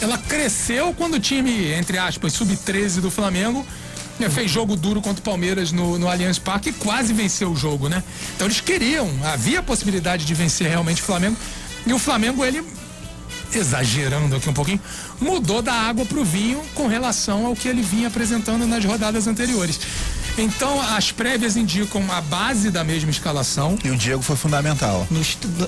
ela 0.00 0.18
cresceu 0.18 0.92
quando 0.94 1.14
o 1.14 1.20
time, 1.20 1.72
entre 1.72 1.96
aspas, 1.96 2.34
sub-13 2.34 3.00
do 3.00 3.10
Flamengo 3.10 3.66
fez 4.30 4.50
jogo 4.50 4.76
duro 4.76 5.00
contra 5.00 5.20
o 5.20 5.22
Palmeiras 5.22 5.72
no, 5.72 5.98
no 5.98 6.08
Allianz 6.08 6.38
Parque 6.38 6.70
e 6.70 6.72
quase 6.72 7.12
venceu 7.12 7.50
o 7.50 7.56
jogo, 7.56 7.88
né? 7.88 8.02
Então 8.34 8.46
eles 8.46 8.60
queriam, 8.60 9.08
havia 9.24 9.60
a 9.60 9.62
possibilidade 9.62 10.24
de 10.24 10.34
vencer 10.34 10.68
realmente 10.68 11.02
o 11.02 11.04
Flamengo. 11.04 11.36
E 11.86 11.92
o 11.92 11.98
Flamengo, 11.98 12.44
ele, 12.44 12.62
exagerando 13.52 14.36
aqui 14.36 14.48
um 14.48 14.52
pouquinho, 14.52 14.80
mudou 15.20 15.60
da 15.60 15.72
água 15.72 16.04
para 16.04 16.18
o 16.18 16.24
vinho 16.24 16.62
com 16.74 16.86
relação 16.86 17.46
ao 17.46 17.56
que 17.56 17.68
ele 17.68 17.82
vinha 17.82 18.08
apresentando 18.08 18.66
nas 18.66 18.84
rodadas 18.84 19.26
anteriores. 19.26 19.80
Então 20.38 20.80
as 20.80 21.12
prévias 21.12 21.56
indicam 21.56 22.02
a 22.10 22.20
base 22.20 22.70
da 22.70 22.82
mesma 22.82 23.10
escalação. 23.10 23.78
E 23.84 23.90
o 23.90 23.96
Diego 23.96 24.22
foi 24.22 24.34
fundamental. 24.36 25.06
No 25.10 25.20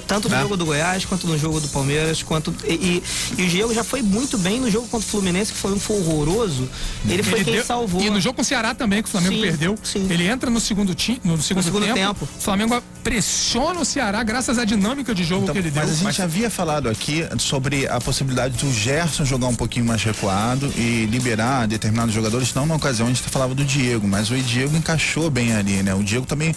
tanto 0.06 0.28
no 0.28 0.34
Né? 0.34 0.42
jogo 0.42 0.56
do 0.56 0.64
Goiás, 0.64 1.04
quanto 1.04 1.26
no 1.26 1.38
jogo 1.38 1.60
do 1.60 1.68
Palmeiras, 1.68 2.22
quanto. 2.22 2.54
E, 2.64 2.72
e- 2.72 3.02
e 3.38 3.42
o 3.44 3.48
Diego 3.48 3.74
já 3.74 3.84
foi 3.84 4.00
muito 4.02 4.38
bem 4.38 4.58
no 4.60 4.70
jogo 4.70 4.88
contra 4.88 5.06
o 5.06 5.10
Fluminense, 5.10 5.52
que 5.52 5.58
foi 5.58 5.72
um 5.72 5.78
foi 5.78 5.96
horroroso. 5.98 6.68
Ele 7.06 7.22
foi 7.22 7.40
Ele 7.40 7.44
quem 7.44 7.54
deu- 7.54 7.64
salvou. 7.64 8.00
E 8.00 8.08
no 8.08 8.20
jogo 8.20 8.36
com 8.36 8.42
o 8.42 8.44
Ceará 8.44 8.74
também, 8.74 9.02
que 9.02 9.08
o 9.08 9.12
Flamengo 9.12 9.34
Sim, 9.34 9.40
perdeu. 9.42 9.78
sim. 9.82 10.06
Ele 10.10 10.26
entra 10.26 10.48
no 10.50 10.58
segundo, 10.60 10.94
ti, 10.94 11.20
no 11.22 11.40
segundo, 11.42 11.64
segundo 11.64 11.84
tempo, 11.84 11.94
tempo. 11.96 12.28
O 12.38 12.40
Flamengo 12.42 12.82
pressiona 13.02 13.80
o 13.80 13.84
Ceará 13.84 14.22
graças 14.22 14.58
à 14.58 14.64
dinâmica 14.64 15.14
de 15.14 15.24
jogo 15.24 15.42
Então, 15.42 15.52
que 15.54 15.58
ele 15.60 15.70
deu. 15.70 15.82
mas 15.86 15.92
a 16.00 16.10
gente 16.10 16.22
havia 16.22 16.48
falado 16.48 16.88
aqui 16.88 17.22
sobre 17.38 17.86
a 17.86 18.00
possibilidade 18.00 18.56
do 18.56 18.72
Gerson 18.72 19.24
jogar 19.26 19.48
um 19.48 19.54
pouquinho 19.54 19.84
mais 19.84 20.02
recuado 20.02 20.72
e 20.76 21.06
liberar 21.10 21.66
determinados 21.68 22.14
jogadores. 22.14 22.54
Não 22.54 22.64
na 22.64 22.74
ocasião 22.76 23.06
a 23.06 23.10
gente 23.10 23.22
falava 23.28 23.54
do 23.54 23.64
Diego, 23.64 24.08
mas 24.08 24.30
o 24.30 24.36
Diego 24.36 24.53
encaixou 24.62 25.28
bem 25.30 25.52
ali, 25.55 25.82
né? 25.82 25.94
O 25.94 26.02
Diego 26.02 26.24
também 26.26 26.55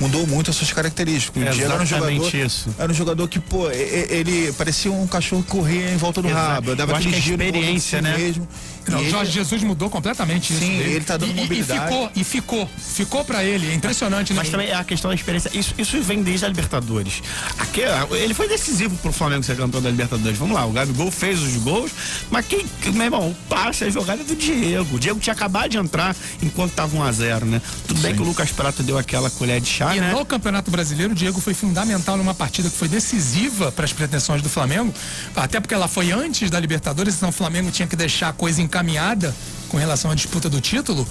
mudou 0.00 0.26
muito 0.26 0.50
as 0.50 0.56
suas 0.56 0.72
características. 0.72 1.42
O 1.42 1.46
É 1.46 1.50
Diego 1.50 1.72
era 1.72 1.82
um 1.82 1.86
jogador. 1.86 2.34
isso. 2.34 2.74
Era 2.78 2.90
um 2.90 2.94
jogador 2.94 3.28
que, 3.28 3.38
pô, 3.38 3.70
ele 3.70 4.52
parecia 4.52 4.90
um 4.92 5.06
cachorro 5.06 5.42
que 5.42 5.48
corria 5.50 5.90
em 5.92 5.96
volta 5.96 6.22
do 6.22 6.28
Exato. 6.28 6.46
rabo. 6.48 6.76
Dava 6.76 6.92
Eu 6.92 6.96
acho 6.96 7.08
que 7.08 7.14
a 7.14 7.18
experiência, 7.18 7.98
si 7.98 8.02
né? 8.04 8.16
mesmo. 8.16 8.48
Não, 8.88 8.98
o 8.98 9.02
ele- 9.02 9.10
Jorge 9.10 9.30
Jesus 9.32 9.62
mudou 9.62 9.88
completamente 9.90 10.52
isso. 10.52 10.60
Sim, 10.62 10.78
ele 10.78 11.04
tá 11.04 11.16
dando 11.16 11.32
e, 11.32 11.34
mobilidade. 11.34 11.80
E 11.80 11.84
ficou, 11.84 12.10
e 12.16 12.24
ficou. 12.24 12.70
Ficou 12.78 13.24
pra 13.24 13.44
ele. 13.44 13.70
É 13.70 13.74
impressionante, 13.74 14.32
né? 14.32 14.38
Mas 14.40 14.48
também 14.50 14.68
é 14.68 14.74
a 14.74 14.84
questão 14.84 15.10
da 15.10 15.14
experiência. 15.14 15.50
Isso, 15.54 15.74
isso 15.78 16.00
vem 16.02 16.22
desde 16.22 16.44
a 16.44 16.48
Libertadores. 16.48 17.22
Aqui, 17.58 17.82
ele 18.12 18.34
foi 18.34 18.48
decisivo 18.48 18.96
pro 18.98 19.12
Flamengo 19.12 19.42
ser 19.42 19.56
campeão 19.56 19.80
da 19.82 19.90
Libertadores. 19.90 20.38
Vamos 20.38 20.54
lá, 20.54 20.64
o 20.66 20.72
Gabigol 20.72 21.10
fez 21.10 21.40
os 21.40 21.56
gols, 21.56 21.90
mas 22.30 22.46
quem, 22.46 22.64
meu 22.92 23.04
irmão, 23.04 23.30
o 23.30 23.34
passe, 23.48 23.84
a 23.84 23.90
jogada 23.90 24.22
é 24.22 24.24
do 24.24 24.34
Diego. 24.36 24.96
O 24.96 24.98
Diego 24.98 25.18
tinha 25.20 25.32
acabado 25.34 25.70
de 25.70 25.78
entrar 25.78 26.14
enquanto 26.42 26.72
tava 26.72 26.96
1x0, 26.96 27.44
né? 27.44 27.60
Tudo 27.86 28.00
bem 28.00 28.14
que 28.14 28.20
o 28.22 28.24
Lucas 28.24 28.50
Prata 28.50 28.82
deu 28.82 28.98
aquela 28.98 29.30
colher 29.30 29.60
de 29.60 29.68
chá, 29.68 29.94
E 29.96 30.00
né? 30.00 30.12
no 30.12 30.24
Campeonato 30.24 30.70
Brasileiro, 30.70 31.12
o 31.12 31.14
Diego 31.14 31.40
foi 31.40 31.54
fundamental 31.54 32.16
numa 32.16 32.34
partida 32.34 32.68
que 32.70 32.76
foi 32.76 32.88
decisiva 32.88 33.70
para 33.72 33.84
as 33.84 33.92
pretensões 33.92 34.42
do 34.42 34.48
Flamengo, 34.48 34.92
até 35.36 35.60
porque 35.60 35.74
ela 35.74 35.88
foi 35.88 36.10
antes 36.12 36.50
da 36.50 36.58
Libertadores, 36.58 37.14
então 37.16 37.28
o 37.28 37.32
Flamengo 37.32 37.70
tinha 37.70 37.86
que 37.86 37.96
deixar 37.96 38.28
a 38.28 38.32
coisa 38.32 38.60
encaminhada 38.80 39.34
com 39.68 39.76
relação 39.76 40.10
à 40.10 40.14
disputa 40.14 40.48
do 40.48 40.60
título. 40.60 41.06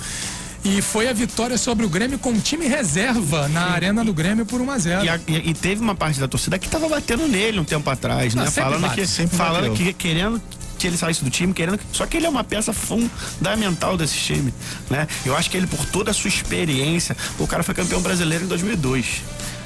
E 0.64 0.82
foi 0.82 1.08
a 1.08 1.14
vitória 1.14 1.58
sobre 1.58 1.86
o 1.86 1.90
Grêmio 1.90 2.20
com 2.20 2.32
um 2.32 2.40
time 2.40 2.68
reserva 2.68 3.48
na 3.48 3.72
arena 3.72 4.04
do 4.04 4.14
Grêmio 4.14 4.46
por 4.46 4.60
1 4.60 4.72
a 4.72 4.78
0 4.78 5.06
E, 5.06 5.10
a- 5.10 5.20
e- 5.26 5.50
e 5.52 5.54
teve 5.54 5.82
uma 5.82 5.96
parte 5.96 6.20
da 6.20 6.28
torcida 6.28 6.60
que 6.60 6.68
tava 6.68 6.90
batendo 6.90 7.28
nele 7.30 7.60
um 7.60 7.64
tempo 7.64 7.90
atrás, 7.90 8.36
Não, 8.36 8.44
né? 8.44 8.52
Falando 8.52 8.82
bate, 8.82 8.96
que, 9.02 9.28
falando 9.28 9.70
bateu. 9.70 9.74
que 9.76 9.94
querendo 9.94 10.42
que 10.78 10.86
ele 10.88 10.98
saísse 10.98 11.24
do 11.24 11.30
time, 11.30 11.54
querendo. 11.54 11.80
Só 11.94 12.06
que 12.06 12.18
ele 12.18 12.26
é 12.26 12.30
uma 12.30 12.44
peça 12.44 12.74
fundamental 12.74 13.96
desse 13.96 14.18
time, 14.18 14.54
né? 14.90 15.08
Eu 15.26 15.36
acho 15.36 15.50
que 15.50 15.56
ele, 15.56 15.68
por 15.68 15.86
toda 15.86 16.12
a 16.12 16.14
sua 16.14 16.28
experiência, 16.28 17.16
o 17.38 17.48
cara 17.48 17.64
foi 17.64 17.74
campeão 17.74 18.02
brasileiro 18.02 18.44
em 18.44 18.48
2002. 18.48 19.22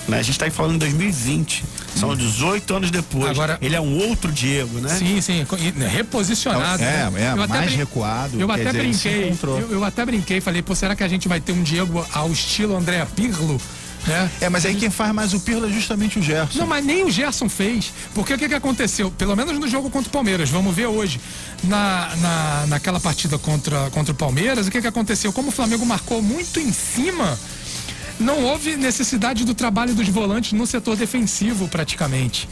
Né? 0.07 0.19
A 0.19 0.21
gente 0.21 0.37
tá 0.37 0.45
aí 0.45 0.51
falando 0.51 0.75
em 0.75 0.77
2020. 0.79 1.63
São 1.95 2.15
18 2.15 2.73
anos 2.75 2.91
depois. 2.91 3.29
Agora- 3.31 3.57
ele 3.61 3.75
é 3.75 3.79
um 3.81 3.97
outro 4.09 4.31
Diego, 4.31 4.79
né? 4.79 4.89
Sim, 4.89 5.21
sim, 5.21 5.45
né, 5.75 5.87
reposicionado. 5.87 6.83
É, 6.83 7.09
né? 7.09 7.21
é, 7.27 7.31
Eu 7.31 7.47
mais 7.47 7.65
brin- 7.65 7.75
recuado, 7.75 8.39
Eu 8.39 8.51
até 8.51 8.65
dizer, 8.65 8.79
brinquei, 8.79 9.37
eu, 9.43 9.71
eu 9.71 9.83
até 9.83 10.05
brinquei, 10.05 10.41
falei, 10.41 10.61
pô, 10.61 10.75
será 10.75 10.95
que 10.95 11.03
a 11.03 11.07
gente 11.07 11.27
vai 11.27 11.39
ter 11.39 11.51
um 11.53 11.63
Diego 11.63 12.05
ao 12.11 12.31
estilo 12.31 12.75
Andréa 12.75 13.05
Pirlo? 13.05 13.59
Né? 14.05 14.29
É, 14.41 14.49
mas 14.49 14.65
aí 14.65 14.75
quem 14.75 14.89
faz 14.89 15.13
mais 15.13 15.33
o 15.33 15.39
Pirlo 15.39 15.65
é 15.65 15.69
justamente 15.69 16.19
o 16.19 16.21
Gerson. 16.21 16.59
Não, 16.59 16.67
mas 16.67 16.83
nem 16.83 17.05
o 17.05 17.09
Gerson 17.09 17.47
fez. 17.47 17.93
Porque 18.13 18.33
o 18.33 18.37
que, 18.37 18.49
que 18.49 18.53
aconteceu? 18.55 19.09
Pelo 19.11 19.33
menos 19.33 19.57
no 19.57 19.65
jogo 19.65 19.89
contra 19.89 20.09
o 20.09 20.11
Palmeiras, 20.11 20.49
vamos 20.49 20.75
ver 20.75 20.87
hoje. 20.87 21.21
Na, 21.63 22.13
na, 22.17 22.65
naquela 22.67 22.99
partida 22.99 23.37
contra, 23.39 23.89
contra 23.91 24.11
o 24.11 24.15
Palmeiras, 24.15 24.67
o 24.67 24.71
que, 24.71 24.81
que 24.81 24.87
aconteceu? 24.87 25.31
Como 25.31 25.47
o 25.47 25.51
Flamengo 25.51 25.85
marcou 25.85 26.21
muito 26.21 26.59
em 26.59 26.73
cima, 26.73 27.39
não 28.19 28.43
houve 28.43 28.75
necessidade 28.75 29.45
do 29.45 29.53
trabalho 29.53 29.93
dos 29.93 30.07
volantes 30.07 30.53
no 30.53 30.65
setor 30.65 30.95
defensivo, 30.95 31.67
praticamente. 31.67 32.47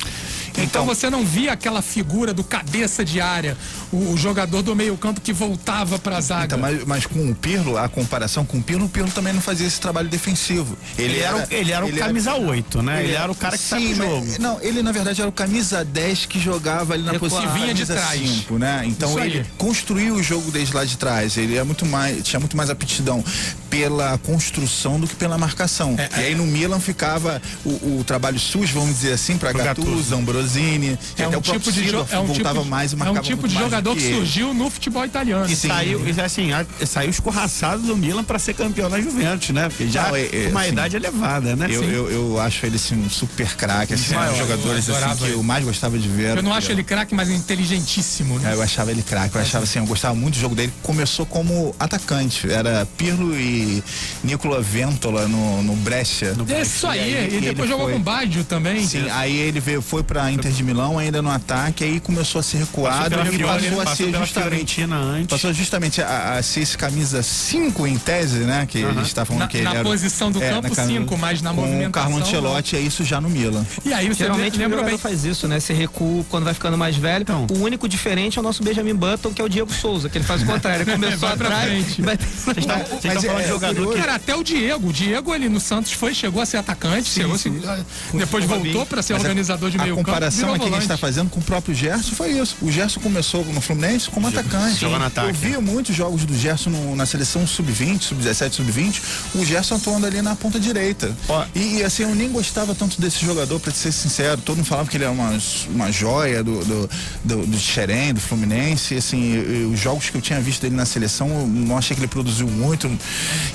Então, 0.53 0.63
Então- 0.63 0.85
você 0.85 1.09
não 1.09 1.25
via 1.25 1.51
aquela 1.53 1.81
figura 1.81 2.33
do 2.33 2.43
cabeça 2.43 3.03
de 3.05 3.19
área, 3.21 3.57
o, 3.91 4.11
o 4.13 4.17
jogador 4.17 4.61
do 4.61 4.75
meio-campo 4.75 5.19
que 5.21 5.31
voltava 5.33 5.97
para 5.99 6.17
a 6.17 6.21
zaga. 6.21 6.45
Então, 6.45 6.59
mas, 6.59 6.83
mas 6.85 7.05
com 7.05 7.29
o 7.29 7.35
Pirlo, 7.35 7.77
a 7.77 7.87
comparação 7.89 8.45
com 8.45 8.57
o 8.57 8.61
Pirlo, 8.63 8.85
o 8.85 8.89
Pirlo 8.89 9.09
também 9.11 9.33
não 9.33 9.41
fazia 9.41 9.65
esse 9.67 9.79
trabalho 9.79 10.09
defensivo. 10.09 10.77
Ele, 10.97 11.19
era, 11.19 11.37
o- 11.37 11.47
ele 11.49 11.71
era 11.71 11.85
o 11.85 11.91
camisa 11.93 12.35
8, 12.35 12.81
né? 12.81 13.03
Ele, 13.03 13.13
era 13.13 13.31
o 13.31 13.35
cara 13.35 13.57
que 13.57 13.63
sai 13.63 13.79
Sim, 13.81 13.95
mas- 13.95 14.07
jogo. 14.09 14.27
Não, 14.39 14.61
ele 14.61 14.81
na 14.83 14.91
verdade 14.91 15.21
era 15.21 15.29
o 15.29 15.33
camisa 15.33 15.83
10 15.85 16.25
que 16.25 16.39
jogava 16.39 16.93
ali 16.93 17.03
na 17.03 17.17
posição 17.19 17.47
vinha 17.53 17.73
de 17.73 17.85
trás. 17.85 18.19
5, 18.19 18.57
né? 18.57 18.83
Então 18.85 19.09
Isso 19.09 19.19
ele 19.19 19.37
aí. 19.39 19.45
construiu 19.57 20.15
o 20.15 20.23
jogo 20.23 20.51
desde 20.51 20.73
lá 20.75 20.83
de 20.85 20.97
trás. 20.97 21.37
Ele 21.37 21.57
é 21.57 21.63
muito 21.63 21.85
mais, 21.85 22.23
tinha 22.23 22.39
muito 22.39 22.55
mais 22.57 22.69
aptidão 22.69 23.23
pela 23.69 24.17
construção 24.19 24.99
do 24.99 25.07
que 25.07 25.15
pela 25.15 25.37
marcação. 25.37 25.95
É, 25.97 26.21
e 26.21 26.25
aí 26.25 26.35
no 26.35 26.45
Milan 26.45 26.79
ficava 26.79 27.41
o, 27.65 27.99
o 27.99 28.03
trabalho 28.05 28.39
sujo, 28.39 28.73
vamos 28.73 28.95
dizer 28.95 29.13
assim, 29.13 29.37
para 29.37 29.51
Gattuso, 29.53 29.87
Gattuso. 29.87 30.15
Ambrosini, 30.41 30.97
É 31.17 31.23
até 31.23 31.35
um 31.37 31.39
o 31.39 31.41
próprio 31.41 31.59
tipo 31.59 31.71
de, 31.71 31.81
jo- 31.81 31.85
Seedorf 31.89 32.13
é 32.13 32.19
um 32.19 32.25
voltava 32.25 32.59
tipo, 32.59 32.69
mais 32.69 32.93
é 32.93 33.09
um 33.09 33.19
tipo 33.21 33.47
de 33.47 33.53
jogador 33.57 33.95
que, 33.95 34.03
ele. 34.03 34.15
surgiu 34.15 34.53
no 34.53 34.69
futebol 34.69 35.05
italiano. 35.05 35.45
E 35.49 35.55
saiu, 35.55 36.01
e 36.07 36.21
assim, 36.21 36.49
saiu 36.85 37.09
escorraçado 37.09 37.81
do 37.83 37.95
Milan 37.95 38.23
pra 38.23 38.39
ser 38.39 38.53
campeão 38.53 38.89
da 38.89 38.99
Juventus, 38.99 39.49
né? 39.49 39.69
Porque 39.69 39.87
já 39.87 40.07
Não, 40.09 40.15
é- 40.15 40.21
é, 40.25 40.47
uma 40.49 40.61
assim, 40.61 40.69
idade 40.71 40.95
elevada, 40.95 41.55
né? 41.55 41.67
Eu, 41.69 41.83
eu, 41.83 42.11
eu 42.11 42.39
acho 42.41 42.65
ele 42.65 42.75
assim, 42.75 42.95
um 42.95 43.09
super 43.09 43.55
craque, 43.55 43.93
assim, 43.93 44.15
um 44.15 44.25
dos 44.29 44.37
jogadores 44.37 44.87
eu 44.87 44.95
assim, 44.95 45.25
que 45.25 45.31
eu 45.31 45.43
mais 45.43 45.63
gostava 45.63 45.97
de 45.97 46.07
ver. 46.07 46.37
Eu 46.37 46.43
não 46.43 46.53
acho 46.53 46.71
ele 46.71 46.83
craque, 46.83 47.13
mas 47.13 47.29
inteligentíssimo, 47.29 48.39
né? 48.39 48.51
É, 48.51 48.53
eu 48.55 48.61
achava 48.61 48.91
ele 48.91 49.03
craque, 49.03 49.35
eu 49.35 49.41
achava 49.41 49.63
assim, 49.63 49.79
eu 49.79 49.85
gostava 49.85 50.15
muito 50.15 50.35
do 50.35 50.39
jogo 50.39 50.55
dele. 50.55 50.71
Começou 50.81 51.25
como 51.25 51.75
atacante, 51.79 52.49
era 52.51 52.85
Pirlo 52.97 53.35
e 53.37 53.83
Nicola 54.23 54.61
Ventola 54.61 55.27
no, 55.27 55.61
no 55.63 55.75
Brescia. 55.75 56.35
É 56.49 56.61
isso 56.61 56.87
aí, 56.87 56.99
E 56.99 57.03
aí, 57.17 57.29
e, 57.31 57.35
ele 57.35 57.45
depois 57.47 57.69
jogou 57.69 57.85
foi- 57.85 57.93
com 57.93 57.99
o 57.99 58.03
Baggio 58.03 58.43
também. 58.43 58.85
Sim, 58.85 59.07
aí 59.11 59.35
ele 59.37 59.59
veio, 59.59 59.81
foi 59.81 60.03
pra 60.03 60.30
Inter 60.31 60.51
de 60.51 60.63
Milão 60.63 60.97
ainda 60.97 61.21
no 61.21 61.29
ataque, 61.29 61.83
aí 61.83 61.99
começou 61.99 62.39
a 62.39 62.43
ser 62.43 62.57
recuado 62.57 63.15
e 63.21 63.25
Fiore, 63.31 63.45
passou 63.63 63.81
a 63.81 63.83
passou 63.85 63.95
ser 64.11 64.17
justamente. 64.17 64.81
Antes. 64.83 65.27
Passou 65.27 65.53
justamente 65.53 66.01
a, 66.01 66.33
a 66.35 66.43
ser 66.43 66.61
esse 66.61 66.77
camisa 66.77 67.21
5 67.23 67.85
em 67.87 67.97
tese, 67.97 68.39
né? 68.39 68.65
Que 68.69 68.83
a 68.83 68.91
gente 68.93 69.13
tá 69.13 69.25
falando 69.25 69.41
Na- 69.41 69.47
que 69.47 69.57
ele 69.57 69.63
na 69.65 69.75
era. 69.75 69.83
posição 69.83 70.31
do 70.31 70.39
campo, 70.39 70.69
na 70.69 70.75
camisa- 70.75 70.99
cinco, 70.99 71.17
mas 71.17 71.41
na 71.41 71.49
com 71.51 71.57
movimentação, 71.61 71.89
O 71.89 71.91
Carlo 71.91 72.17
Ancelotti 72.17 72.75
é 72.75 72.79
isso 72.79 73.03
já 73.03 73.19
no 73.21 73.29
Milan. 73.29 73.65
E 73.85 73.93
aí 73.93 74.07
você 74.07 74.23
Geralmente 74.23 74.55
o 74.55 74.59
lembra 74.59 74.83
bem. 74.83 74.97
faz 74.97 75.23
isso, 75.25 75.47
né? 75.47 75.59
Você 75.59 75.73
recua 75.73 76.25
quando 76.29 76.43
vai 76.45 76.53
ficando 76.53 76.77
mais 76.77 76.95
velho. 76.95 77.21
Então. 77.23 77.47
O 77.51 77.59
único 77.59 77.87
diferente 77.87 78.37
é 78.37 78.41
o 78.41 78.43
nosso 78.43 78.63
Benjamin 78.63 78.95
Button, 78.95 79.31
que 79.33 79.41
é 79.41 79.45
o 79.45 79.49
Diego 79.49 79.71
Souza, 79.73 80.09
que 80.09 80.17
ele 80.17 80.25
faz 80.25 80.41
o 80.41 80.45
contrário. 80.45 80.83
Ele 80.83 80.91
começou 80.93 81.19
Vai 81.19 81.33
atrás. 81.33 81.97
Vai... 81.97 82.15
Estão 82.15 82.77
vocês 82.79 83.13
Mas 83.13 83.23
falando 83.25 83.39
é- 83.39 83.43
de 83.43 83.49
jogador 83.49 83.93
que 83.93 83.99
Cara, 83.99 84.15
até 84.15 84.35
o 84.35 84.43
Diego. 84.43 84.89
O 84.89 84.93
Diego, 84.93 85.33
ele 85.35 85.49
no 85.49 85.59
Santos 85.59 85.91
foi, 85.91 86.13
chegou 86.13 86.41
a 86.41 86.45
ser 86.45 86.57
atacante, 86.57 87.09
chegou 87.09 87.35
a 87.35 87.37
se- 87.37 87.49
depois 88.13 88.45
voltou 88.45 88.85
para 88.85 89.01
ser 89.01 89.13
Mas 89.13 89.21
organizador 89.23 89.69
de 89.69 89.77
meio 89.77 89.95
campo. 89.97 90.09
Comparação 90.21 90.49
aqui 90.53 90.59
que 90.59 90.69
a 90.69 90.73
gente 90.73 90.81
está 90.83 90.97
fazendo 90.97 91.29
com 91.29 91.39
o 91.39 91.43
próprio 91.43 91.73
Gerson 91.73 92.11
foi 92.15 92.31
isso. 92.31 92.55
O 92.61 92.71
Gerson 92.71 92.99
começou 92.99 93.43
no 93.45 93.61
Fluminense 93.61 94.09
como 94.09 94.27
atacante. 94.27 94.77
ataque. 95.07 95.27
Eu 95.29 95.33
via 95.33 95.61
muitos 95.61 95.95
jogos 95.95 96.25
do 96.25 96.37
Gerson 96.37 96.69
no- 96.69 96.95
na 96.95 97.05
seleção 97.05 97.45
sub-20, 97.47 98.01
sub-17, 98.03 98.55
sub-20. 98.55 99.01
O 99.35 99.45
Gerson 99.45 99.75
atuando 99.75 100.05
ali 100.05 100.21
na 100.21 100.35
ponta 100.35 100.59
direita. 100.59 101.15
Ó. 101.27 101.45
E, 101.55 101.77
e, 101.77 101.83
assim, 101.83 102.03
eu 102.03 102.13
nem 102.13 102.29
gostava 102.29 102.75
tanto 102.75 102.99
desse 103.01 103.25
jogador, 103.25 103.59
para 103.59 103.71
ser 103.73 103.91
sincero. 103.91 104.41
Todo 104.41 104.57
mundo 104.57 104.65
falava 104.65 104.87
que 104.89 104.97
ele 104.97 105.03
era 105.05 105.13
uma, 105.13 105.37
uma 105.69 105.91
joia 105.91 106.43
do, 106.43 106.63
do, 106.63 106.89
do, 107.23 107.47
do 107.47 107.59
Xerém, 107.59 108.13
do 108.13 108.19
Fluminense. 108.21 108.93
E, 108.93 108.97
assim, 108.97 109.33
eu- 109.35 109.71
os 109.71 109.79
jogos 109.79 110.09
que 110.09 110.17
eu 110.17 110.21
tinha 110.21 110.39
visto 110.39 110.61
dele 110.61 110.75
na 110.75 110.85
seleção, 110.85 111.27
eu 111.29 111.47
não 111.47 111.77
achei 111.77 111.95
que 111.95 112.01
ele 112.01 112.07
produziu 112.07 112.47
muito. 112.47 112.89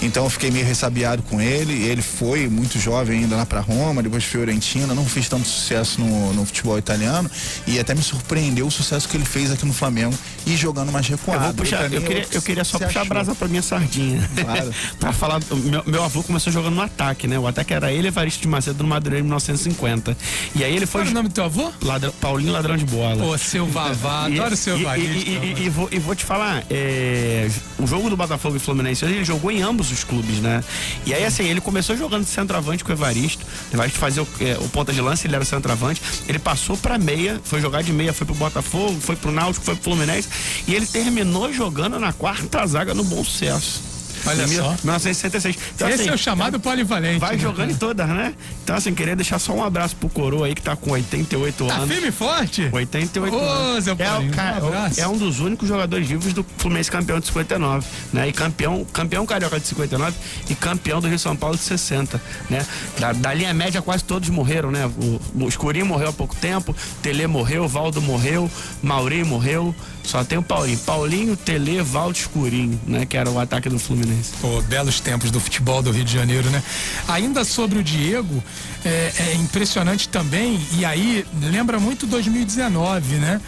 Então 0.02 0.24
eu 0.24 0.30
fiquei 0.30 0.50
meio 0.50 0.66
ressabiado 0.66 1.22
com 1.22 1.40
ele. 1.40 1.72
Ele 1.84 2.02
foi 2.02 2.48
muito 2.48 2.78
jovem 2.78 3.20
ainda 3.20 3.36
lá 3.36 3.46
para 3.46 3.60
Roma, 3.60 4.02
depois 4.02 4.24
Fiorentina. 4.24 4.94
Não 4.94 5.04
fez 5.04 5.28
tanto 5.28 5.46
sucesso 5.46 6.00
no, 6.00 6.32
no 6.32 6.44
futebol 6.44 6.55
italiano. 6.78 7.30
E 7.66 7.78
até 7.78 7.94
me 7.94 8.02
surpreendeu 8.02 8.66
o 8.66 8.70
sucesso 8.70 9.08
que 9.08 9.16
ele 9.16 9.24
fez 9.24 9.50
aqui 9.50 9.64
no 9.66 9.72
Flamengo 9.72 10.16
e 10.46 10.56
jogando 10.56 10.90
mais 10.92 11.08
Eu 11.08 11.16
recuado. 11.16 11.44
vou 11.44 11.54
puxar, 11.54 11.90
eu 11.92 11.98
é 11.98 12.02
queria, 12.02 12.24
o 12.24 12.28
que 12.28 12.36
eu 12.36 12.42
queria 12.42 12.64
só 12.64 12.78
puxar 12.78 13.00
a 13.00 13.02
achou. 13.02 13.06
brasa 13.14 13.34
pra 13.34 13.48
minha 13.48 13.62
sardinha. 13.62 14.28
Claro. 14.36 14.72
pra 15.00 15.12
falar, 15.12 15.40
meu, 15.64 15.82
meu 15.86 16.04
avô 16.04 16.22
começou 16.22 16.52
jogando 16.52 16.74
no 16.74 16.82
ataque, 16.82 17.26
né? 17.26 17.38
O 17.38 17.46
ataque 17.46 17.74
era 17.74 17.92
ele, 17.92 18.08
Evaristo 18.08 18.40
de 18.42 18.48
Macedo, 18.48 18.82
no 18.82 18.88
Madureira 18.88 19.20
em 19.20 19.24
1950. 19.24 20.16
E 20.54 20.64
aí 20.64 20.74
ele 20.74 20.86
foi. 20.86 21.00
Qual 21.00 21.06
era 21.06 21.10
o 21.10 21.14
nome 21.14 21.28
do 21.28 21.34
teu 21.34 21.44
avô? 21.44 21.70
Ladrão- 21.82 22.12
Paulinho 22.20 22.52
Ladrão 22.52 22.76
de 22.76 22.84
Bola. 22.86 23.16
Pô, 23.22 23.36
seu 23.38 23.66
Vavá, 23.66 24.26
adoro 24.26 24.54
o 24.54 24.56
seu 24.56 24.76
e, 24.78 24.80
Evaristo. 24.82 25.12
e, 25.14 25.30
e- 25.30 25.54
e- 25.62 25.66
e 25.66 25.68
vou, 25.68 25.88
e 25.92 25.98
vou 25.98 26.14
te 26.14 26.24
falar, 26.24 26.64
é, 26.70 27.48
o 27.78 27.86
jogo 27.86 28.08
do 28.08 28.16
Botafogo 28.16 28.56
e 28.56 28.58
Fluminense, 28.58 29.04
ele 29.04 29.24
jogou 29.24 29.50
em 29.50 29.62
ambos 29.62 29.90
os 29.90 30.04
clubes, 30.04 30.38
né? 30.38 30.62
E 31.04 31.12
aí, 31.12 31.24
assim, 31.24 31.44
ele 31.44 31.60
começou 31.60 31.96
jogando 31.96 32.24
de 32.24 32.30
centroavante 32.30 32.84
com 32.84 32.90
o 32.90 32.94
Evaristo. 32.94 33.44
O 33.72 33.76
Evaristo 33.76 33.98
fazia 33.98 34.22
o, 34.22 34.28
é, 34.40 34.56
o 34.60 34.68
ponta 34.68 34.92
de 34.92 35.00
lance, 35.00 35.26
ele 35.26 35.34
era 35.34 35.44
centroavante. 35.44 36.00
Ele 36.28 36.38
passou 36.46 36.76
pra 36.76 36.96
meia, 36.96 37.40
foi 37.42 37.60
jogar 37.60 37.82
de 37.82 37.92
meia, 37.92 38.12
foi 38.12 38.24
pro 38.24 38.36
Botafogo, 38.36 38.96
foi 39.00 39.16
pro 39.16 39.32
Náutico, 39.32 39.64
foi 39.64 39.74
pro 39.74 39.82
Fluminense. 39.82 40.28
E 40.68 40.76
ele 40.76 40.86
terminou 40.86 41.52
jogando 41.52 41.98
na 41.98 42.12
quarta 42.12 42.64
zaga 42.64 42.94
no 42.94 43.02
Bom 43.02 43.24
Sucesso. 43.24 43.95
Olha 44.26 44.42
Em 44.44 44.48
só. 44.48 44.70
1966. 44.84 45.56
Então, 45.74 45.88
Esse 45.88 46.00
assim, 46.02 46.10
é 46.10 46.14
o 46.14 46.18
chamado 46.18 46.58
polivalente. 46.60 47.18
Vai 47.18 47.32
né? 47.36 47.38
jogando 47.38 47.70
em 47.70 47.76
todas, 47.76 48.08
né? 48.08 48.34
Então, 48.64 48.76
assim, 48.76 48.94
queria 48.94 49.14
deixar 49.16 49.38
só 49.38 49.52
um 49.52 49.62
abraço 49.62 49.96
pro 49.96 50.08
Coroa 50.08 50.46
aí 50.46 50.54
que 50.54 50.62
tá 50.62 50.74
com 50.76 50.90
88 50.92 51.64
Tá 51.66 51.74
anos. 51.74 51.88
firme 51.88 52.08
e 52.08 52.12
forte? 52.12 52.68
88 52.72 53.34
Ô, 53.36 53.38
anos. 53.40 53.84
Zé 53.84 53.92
é, 53.92 53.94
Paulinho, 53.94 54.32
o 54.32 54.36
um 54.36 54.66
abraço. 54.68 55.00
é 55.00 55.08
um 55.08 55.16
dos 55.16 55.40
únicos 55.40 55.68
jogadores 55.68 56.06
vivos 56.08 56.32
do 56.32 56.44
Fluminense 56.58 56.90
campeão 56.90 57.20
de 57.20 57.26
59, 57.26 57.86
né? 58.12 58.28
E 58.28 58.32
campeão, 58.32 58.84
campeão 58.92 59.24
carioca 59.26 59.58
de 59.60 59.66
59 59.66 60.14
e 60.48 60.54
campeão 60.54 61.00
do 61.00 61.08
Rio 61.08 61.18
São 61.18 61.36
Paulo 61.36 61.56
de 61.56 61.62
60, 61.62 62.20
né? 62.50 62.64
Da, 62.98 63.12
da 63.12 63.34
linha 63.34 63.52
média 63.54 63.80
quase 63.82 64.04
todos 64.04 64.28
morreram, 64.28 64.70
né? 64.70 64.86
O, 64.86 65.20
o 65.44 65.48
Escurinho 65.48 65.86
morreu 65.86 66.08
há 66.08 66.12
pouco 66.12 66.34
tempo, 66.36 66.74
Tele 67.02 67.26
morreu, 67.26 67.66
Valdo 67.68 68.00
morreu, 68.02 68.50
Maurinho 68.82 69.26
morreu, 69.26 69.74
só 70.06 70.24
tem 70.24 70.38
o 70.38 70.42
Paulinho. 70.42 70.78
Paulinho, 70.78 71.36
Tele, 71.36 71.82
Valdo, 71.82 72.16
Escurinho, 72.16 72.80
né? 72.86 73.04
Que 73.04 73.16
era 73.16 73.28
o 73.28 73.38
ataque 73.38 73.68
do 73.68 73.78
Fluminense. 73.78 74.32
Pô, 74.40 74.62
belos 74.62 75.00
tempos 75.00 75.30
do 75.30 75.40
futebol 75.40 75.82
do 75.82 75.90
Rio 75.90 76.04
de 76.04 76.12
Janeiro, 76.12 76.48
né? 76.50 76.62
Ainda 77.08 77.44
sobre 77.44 77.78
o 77.78 77.82
Diego, 77.82 78.42
é, 78.84 79.12
é 79.18 79.34
impressionante 79.34 80.08
também, 80.08 80.60
e 80.78 80.84
aí 80.84 81.26
lembra 81.42 81.80
muito 81.80 82.06
2019, 82.06 83.16
né? 83.16 83.40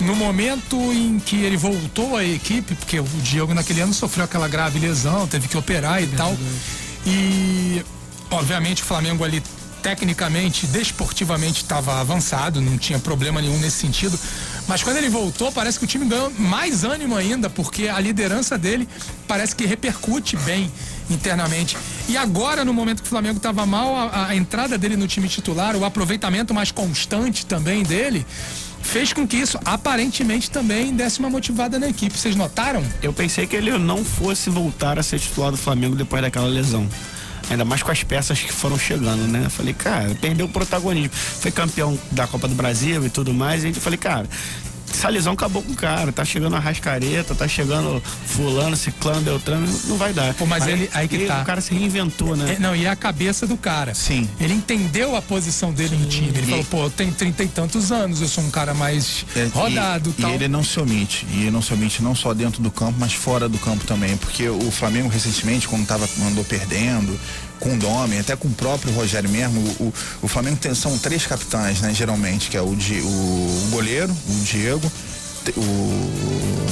No 0.00 0.16
momento 0.16 0.76
em 0.92 1.18
que 1.18 1.36
ele 1.36 1.58
voltou 1.58 2.16
à 2.16 2.24
equipe, 2.24 2.74
porque 2.74 2.98
o 2.98 3.04
Diego 3.22 3.52
naquele 3.52 3.82
ano 3.82 3.92
sofreu 3.92 4.24
aquela 4.24 4.48
grave 4.48 4.78
lesão, 4.78 5.26
teve 5.26 5.46
que 5.46 5.56
operar 5.58 6.02
e 6.02 6.06
tal. 6.06 6.34
E 7.06 7.84
obviamente 8.30 8.82
o 8.82 8.86
Flamengo 8.86 9.22
ali 9.22 9.42
tecnicamente, 9.82 10.66
desportivamente 10.66 11.62
estava 11.62 12.00
avançado, 12.00 12.60
não 12.60 12.78
tinha 12.78 12.98
problema 12.98 13.40
nenhum 13.40 13.58
nesse 13.58 13.78
sentido. 13.78 14.18
Mas 14.70 14.84
quando 14.84 14.98
ele 14.98 15.08
voltou, 15.08 15.50
parece 15.50 15.80
que 15.80 15.84
o 15.84 15.88
time 15.88 16.04
ganhou 16.04 16.32
mais 16.38 16.84
ânimo 16.84 17.16
ainda, 17.16 17.50
porque 17.50 17.88
a 17.88 17.98
liderança 17.98 18.56
dele 18.56 18.88
parece 19.26 19.52
que 19.56 19.66
repercute 19.66 20.36
bem 20.36 20.70
internamente. 21.10 21.76
E 22.08 22.16
agora, 22.16 22.64
no 22.64 22.72
momento 22.72 23.02
que 23.02 23.06
o 23.06 23.10
Flamengo 23.10 23.38
estava 23.38 23.66
mal, 23.66 23.96
a, 23.96 24.28
a 24.28 24.36
entrada 24.36 24.78
dele 24.78 24.96
no 24.96 25.08
time 25.08 25.28
titular, 25.28 25.74
o 25.74 25.84
aproveitamento 25.84 26.54
mais 26.54 26.70
constante 26.70 27.44
também 27.46 27.82
dele, 27.82 28.24
fez 28.80 29.12
com 29.12 29.26
que 29.26 29.38
isso 29.38 29.58
aparentemente 29.64 30.48
também 30.48 30.94
desse 30.94 31.18
uma 31.18 31.28
motivada 31.28 31.76
na 31.76 31.88
equipe. 31.88 32.16
Vocês 32.16 32.36
notaram? 32.36 32.84
Eu 33.02 33.12
pensei 33.12 33.48
que 33.48 33.56
ele 33.56 33.76
não 33.76 34.04
fosse 34.04 34.50
voltar 34.50 35.00
a 35.00 35.02
ser 35.02 35.18
titular 35.18 35.50
do 35.50 35.56
Flamengo 35.56 35.96
depois 35.96 36.22
daquela 36.22 36.46
lesão. 36.46 36.88
Ainda 37.50 37.64
mais 37.64 37.82
com 37.82 37.90
as 37.90 38.04
peças 38.04 38.38
que 38.38 38.52
foram 38.52 38.78
chegando, 38.78 39.26
né? 39.26 39.48
Falei, 39.50 39.74
cara, 39.74 40.14
perdeu 40.20 40.46
o 40.46 40.48
protagonismo. 40.48 41.10
Foi 41.12 41.50
campeão 41.50 41.98
da 42.12 42.26
Copa 42.26 42.46
do 42.46 42.54
Brasil 42.54 43.04
e 43.04 43.10
tudo 43.10 43.34
mais. 43.34 43.64
E 43.64 43.68
eu 43.68 43.74
falei, 43.74 43.98
cara, 43.98 44.28
essa 44.92 45.08
lesão 45.08 45.32
acabou 45.32 45.62
com 45.62 45.72
o 45.72 45.76
cara. 45.76 46.12
Tá 46.12 46.24
chegando 46.24 46.56
a 46.56 46.58
Rascareta, 46.58 47.34
tá 47.34 47.46
chegando 47.48 48.02
fulano, 48.26 48.76
ciclano, 48.76 49.20
beltrano, 49.22 49.66
não 49.86 49.96
vai 49.96 50.12
dar. 50.12 50.34
Pô, 50.34 50.46
mas 50.46 50.66
ele- 50.66 50.90
aí 50.92 51.08
que 51.08 51.26
tá. 51.26 51.42
O 51.42 51.44
cara 51.44 51.60
se 51.60 51.72
reinventou, 51.74 52.36
né? 52.36 52.54
É, 52.56 52.58
não, 52.58 52.74
e 52.74 52.84
é 52.84 52.88
a 52.90 52.96
cabeça 52.96 53.46
do 53.46 53.56
cara. 53.56 53.94
Sim. 53.94 54.28
Ele 54.40 54.54
entendeu 54.54 55.16
a 55.16 55.22
posição 55.22 55.72
dele 55.72 55.96
no 55.96 56.06
time. 56.06 56.28
Ele 56.28 56.42
E- 56.42 56.50
falou, 56.50 56.64
pô, 56.64 56.82
eu 56.84 56.90
tenho 56.90 57.12
trinta 57.12 57.42
e 57.42 57.48
tantos 57.48 57.90
anos, 57.92 58.20
eu 58.20 58.28
sou 58.28 58.44
um 58.44 58.50
cara 58.50 58.74
mais 58.74 59.24
É, 59.36 59.46
rodado 59.52 60.10
e, 60.16 60.20
tal. 60.22 60.30
e 60.30 60.34
ele 60.34 60.48
não 60.48 60.62
se 60.64 60.78
omite. 60.80 61.26
E 61.32 61.42
ele 61.42 61.50
não 61.50 61.62
se 61.62 61.72
omite 61.72 62.02
não 62.02 62.14
só 62.14 62.34
dentro 62.34 62.62
do 62.62 62.70
campo, 62.70 62.96
mas 62.98 63.12
fora 63.12 63.48
do 63.48 63.58
campo 63.58 63.84
também. 63.84 64.16
Porque 64.16 64.48
o 64.48 64.70
Flamengo 64.70 65.08
recentemente, 65.08 65.66
quando 65.68 65.86
tava, 65.86 66.08
andou 66.26 66.44
perdendo, 66.44 67.18
com 67.60 67.74
o 67.74 67.76
Domi, 67.78 68.18
até 68.18 68.34
com 68.34 68.48
o 68.48 68.52
próprio 68.52 68.92
Rogério 68.94 69.28
mesmo, 69.30 69.60
o, 69.78 69.84
o- 69.88 69.94
o 70.22 70.28
Flamengo 70.28 70.56
tem, 70.56 70.74
são 70.74 70.96
três 70.98 71.26
capitães, 71.26 71.80
né, 71.82 71.92
geralmente, 71.94 72.48
que 72.50 72.56
é 72.56 72.62
o, 72.62 72.74
Di- 72.74 73.00
o 73.02 73.68
goleiro, 73.70 74.12
o 74.28 74.44
Diego, 74.44 74.90
o 75.56 76.66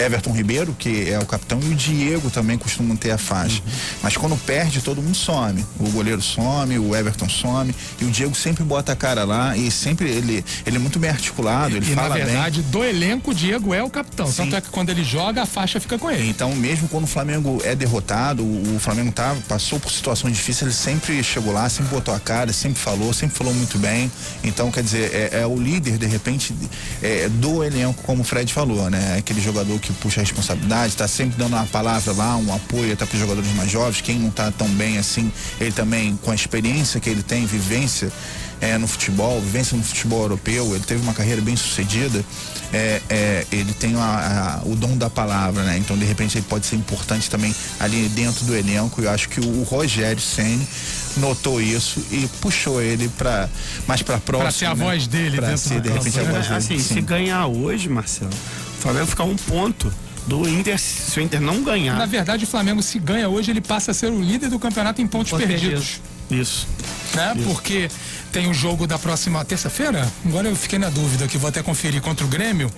Everton 0.00 0.32
Ribeiro, 0.32 0.74
que 0.78 1.10
é 1.10 1.18
o 1.18 1.26
capitão, 1.26 1.60
e 1.62 1.68
o 1.72 1.74
Diego 1.74 2.30
também 2.30 2.56
costumam 2.56 2.96
ter 2.96 3.10
a 3.10 3.18
faixa. 3.18 3.62
Mas 4.02 4.16
quando 4.16 4.36
perde, 4.36 4.80
todo 4.80 5.02
mundo 5.02 5.14
some. 5.14 5.64
O 5.78 5.90
goleiro 5.90 6.22
some, 6.22 6.78
o 6.78 6.96
Everton 6.96 7.28
some, 7.28 7.74
e 8.00 8.04
o 8.04 8.10
Diego 8.10 8.34
sempre 8.34 8.64
bota 8.64 8.92
a 8.92 8.96
cara 8.96 9.24
lá 9.24 9.56
e 9.56 9.70
sempre 9.70 10.08
ele, 10.08 10.44
ele 10.64 10.76
é 10.76 10.78
muito 10.78 10.98
bem 10.98 11.10
articulado, 11.10 11.76
ele 11.76 11.86
e 11.86 11.94
na 11.94 12.02
fala 12.02 12.14
bem. 12.14 12.24
verdade, 12.24 12.62
do 12.62 12.84
elenco, 12.84 13.30
o 13.30 13.34
Diego 13.34 13.74
é 13.74 13.82
o 13.82 13.90
capitão. 13.90 14.26
Sim. 14.26 14.44
Tanto 14.44 14.56
é 14.56 14.60
que 14.60 14.70
quando 14.70 14.90
ele 14.90 15.04
joga, 15.04 15.42
a 15.42 15.46
faixa 15.46 15.78
fica 15.78 15.98
com 15.98 16.10
ele. 16.10 16.28
Então, 16.28 16.54
mesmo 16.54 16.88
quando 16.88 17.04
o 17.04 17.06
Flamengo 17.06 17.60
é 17.64 17.74
derrotado, 17.74 18.42
o, 18.42 18.76
o 18.76 18.78
Flamengo 18.78 19.12
tá, 19.12 19.36
passou 19.48 19.78
por 19.78 19.90
situações 19.90 20.34
difíceis, 20.36 20.62
ele 20.62 20.72
sempre 20.72 21.22
chegou 21.22 21.52
lá, 21.52 21.68
sempre 21.68 21.94
botou 21.94 22.14
a 22.14 22.20
cara, 22.20 22.52
sempre 22.52 22.80
falou, 22.80 23.12
sempre 23.12 23.36
falou 23.36 23.52
muito 23.54 23.78
bem. 23.78 24.10
Então, 24.42 24.70
quer 24.70 24.82
dizer, 24.82 25.10
é, 25.14 25.40
é 25.42 25.46
o 25.46 25.56
líder, 25.56 25.98
de 25.98 26.06
repente, 26.06 26.54
é, 27.02 27.28
do 27.28 27.62
elenco, 27.62 28.02
como 28.02 28.22
o 28.22 28.24
Fred 28.24 28.52
falou, 28.52 28.88
né? 28.88 29.16
Aquele 29.18 29.40
jogador 29.40 29.78
que 29.78 29.89
puxa 30.00 30.20
a 30.20 30.22
responsabilidade, 30.24 30.96
tá 30.96 31.08
sempre 31.08 31.36
dando 31.38 31.54
uma 31.56 31.66
palavra 31.66 32.12
lá, 32.12 32.36
um 32.36 32.54
apoio 32.54 32.92
até 32.92 33.04
para 33.06 33.14
os 33.14 33.20
jogadores 33.20 33.50
mais 33.54 33.70
jovens. 33.70 34.00
Quem 34.00 34.18
não 34.18 34.30
tá 34.30 34.50
tão 34.50 34.68
bem 34.68 34.98
assim, 34.98 35.30
ele 35.60 35.72
também, 35.72 36.16
com 36.22 36.30
a 36.30 36.34
experiência 36.34 37.00
que 37.00 37.08
ele 37.10 37.22
tem, 37.22 37.46
vivência 37.46 38.12
é, 38.60 38.76
no 38.76 38.86
futebol, 38.86 39.40
vivência 39.40 39.74
no 39.76 39.82
futebol 39.82 40.20
europeu, 40.22 40.74
ele 40.74 40.84
teve 40.84 41.02
uma 41.02 41.14
carreira 41.14 41.40
bem 41.40 41.56
sucedida, 41.56 42.22
é, 42.72 43.00
é, 43.08 43.46
ele 43.50 43.72
tem 43.72 43.94
a- 43.96 44.60
a- 44.62 44.68
o 44.68 44.76
dom 44.76 44.98
da 44.98 45.08
palavra, 45.08 45.62
né? 45.64 45.78
Então, 45.78 45.96
de 45.96 46.04
repente, 46.04 46.36
ele 46.36 46.44
pode 46.46 46.66
ser 46.66 46.76
importante 46.76 47.30
também 47.30 47.54
ali 47.80 48.08
dentro 48.10 48.44
do 48.44 48.54
elenco. 48.54 49.00
Eu 49.00 49.10
acho 49.10 49.30
que 49.30 49.40
o, 49.40 49.62
Rogério 49.62 50.20
Senni 50.20 50.68
notou 51.16 51.60
isso 51.60 52.04
e 52.10 52.28
puxou 52.40 52.82
ele 52.82 53.08
para 53.16 53.48
mais 53.88 54.02
para 54.02 54.18
próximo. 54.18 54.52
ser 54.52 54.66
a 54.66 54.74
né? 54.74 54.84
voz 54.84 55.06
dele 55.06 55.36
Pra 55.38 55.46
dentro 55.48 55.62
ser, 55.68 55.74
do 55.76 55.80
de 55.80 55.88
repente, 55.88 56.20
a 56.20 56.24
voz 56.24 56.44
dele. 56.46 56.58
assim, 56.58 56.78
se 56.78 57.00
ganhar 57.00 57.46
hoje, 57.46 57.88
Marcelo, 57.88 58.30
o 58.80 58.82
Flamengo 58.82 59.06
ficar 59.06 59.24
um 59.24 59.36
ponto 59.36 59.92
do 60.26 60.48
Inter, 60.48 60.78
se 60.78 61.18
o 61.18 61.22
Inter 61.22 61.40
não 61.40 61.62
ganhar. 61.62 61.96
Na 61.96 62.06
verdade, 62.06 62.44
o 62.44 62.46
Flamengo, 62.46 62.82
se 62.82 62.98
ganha 62.98 63.28
hoje, 63.28 63.50
ele 63.50 63.60
passa 63.60 63.90
a 63.90 63.94
ser 63.94 64.10
o 64.10 64.20
líder 64.20 64.48
do 64.48 64.58
campeonato 64.58 65.02
em 65.02 65.06
pontos 65.06 65.32
perdidos. 65.32 66.00
Isso. 66.30 66.66
Né? 67.14 67.34
Porque 67.44 67.90
tem 68.32 68.48
o 68.48 68.54
jogo 68.54 68.86
da 68.86 68.98
próxima 68.98 69.44
terça-feira. 69.44 70.10
Agora 70.24 70.48
eu 70.48 70.56
fiquei 70.56 70.78
na 70.78 70.88
dúvida, 70.88 71.26
que 71.26 71.36
vou 71.36 71.48
até 71.48 71.62
conferir 71.62 72.00
contra 72.00 72.24
o 72.24 72.28
Grêmio. 72.28 72.72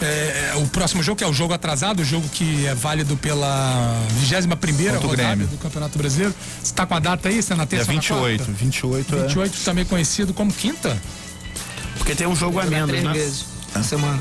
É, 0.00 0.52
o 0.56 0.66
próximo 0.66 1.02
jogo, 1.02 1.16
que 1.16 1.24
é 1.24 1.26
o 1.26 1.32
jogo 1.32 1.54
atrasado, 1.54 2.00
o 2.00 2.04
jogo 2.04 2.28
que 2.28 2.66
é 2.66 2.74
válido 2.74 3.16
pela 3.16 3.96
21 4.10 4.56
primeira 4.56 4.98
rodada 4.98 5.28
Grêmio. 5.28 5.46
do 5.46 5.56
Campeonato 5.58 5.96
Brasileiro. 5.96 6.34
Você 6.60 6.72
está 6.72 6.84
com 6.84 6.94
a 6.94 6.98
data 6.98 7.28
aí? 7.28 7.42
Você 7.42 7.52
é 7.52 7.56
na 7.56 7.64
Dia 7.64 7.78
terça 7.78 7.90
ou 7.90 7.96
na 7.96 8.00
28. 8.00 8.44
quarta? 8.44 8.52
28 8.52 9.14
é. 9.14 9.22
28, 9.22 9.58
também 9.64 9.84
conhecido 9.84 10.34
como 10.34 10.52
quinta? 10.52 11.00
Porque 11.96 12.14
tem 12.14 12.26
um 12.26 12.36
jogo 12.36 12.58
a 12.60 12.64
menos, 12.64 12.88
três 12.88 13.04
né? 13.04 13.12
vezes 13.12 13.46
na 13.74 13.82
semana. 13.82 14.20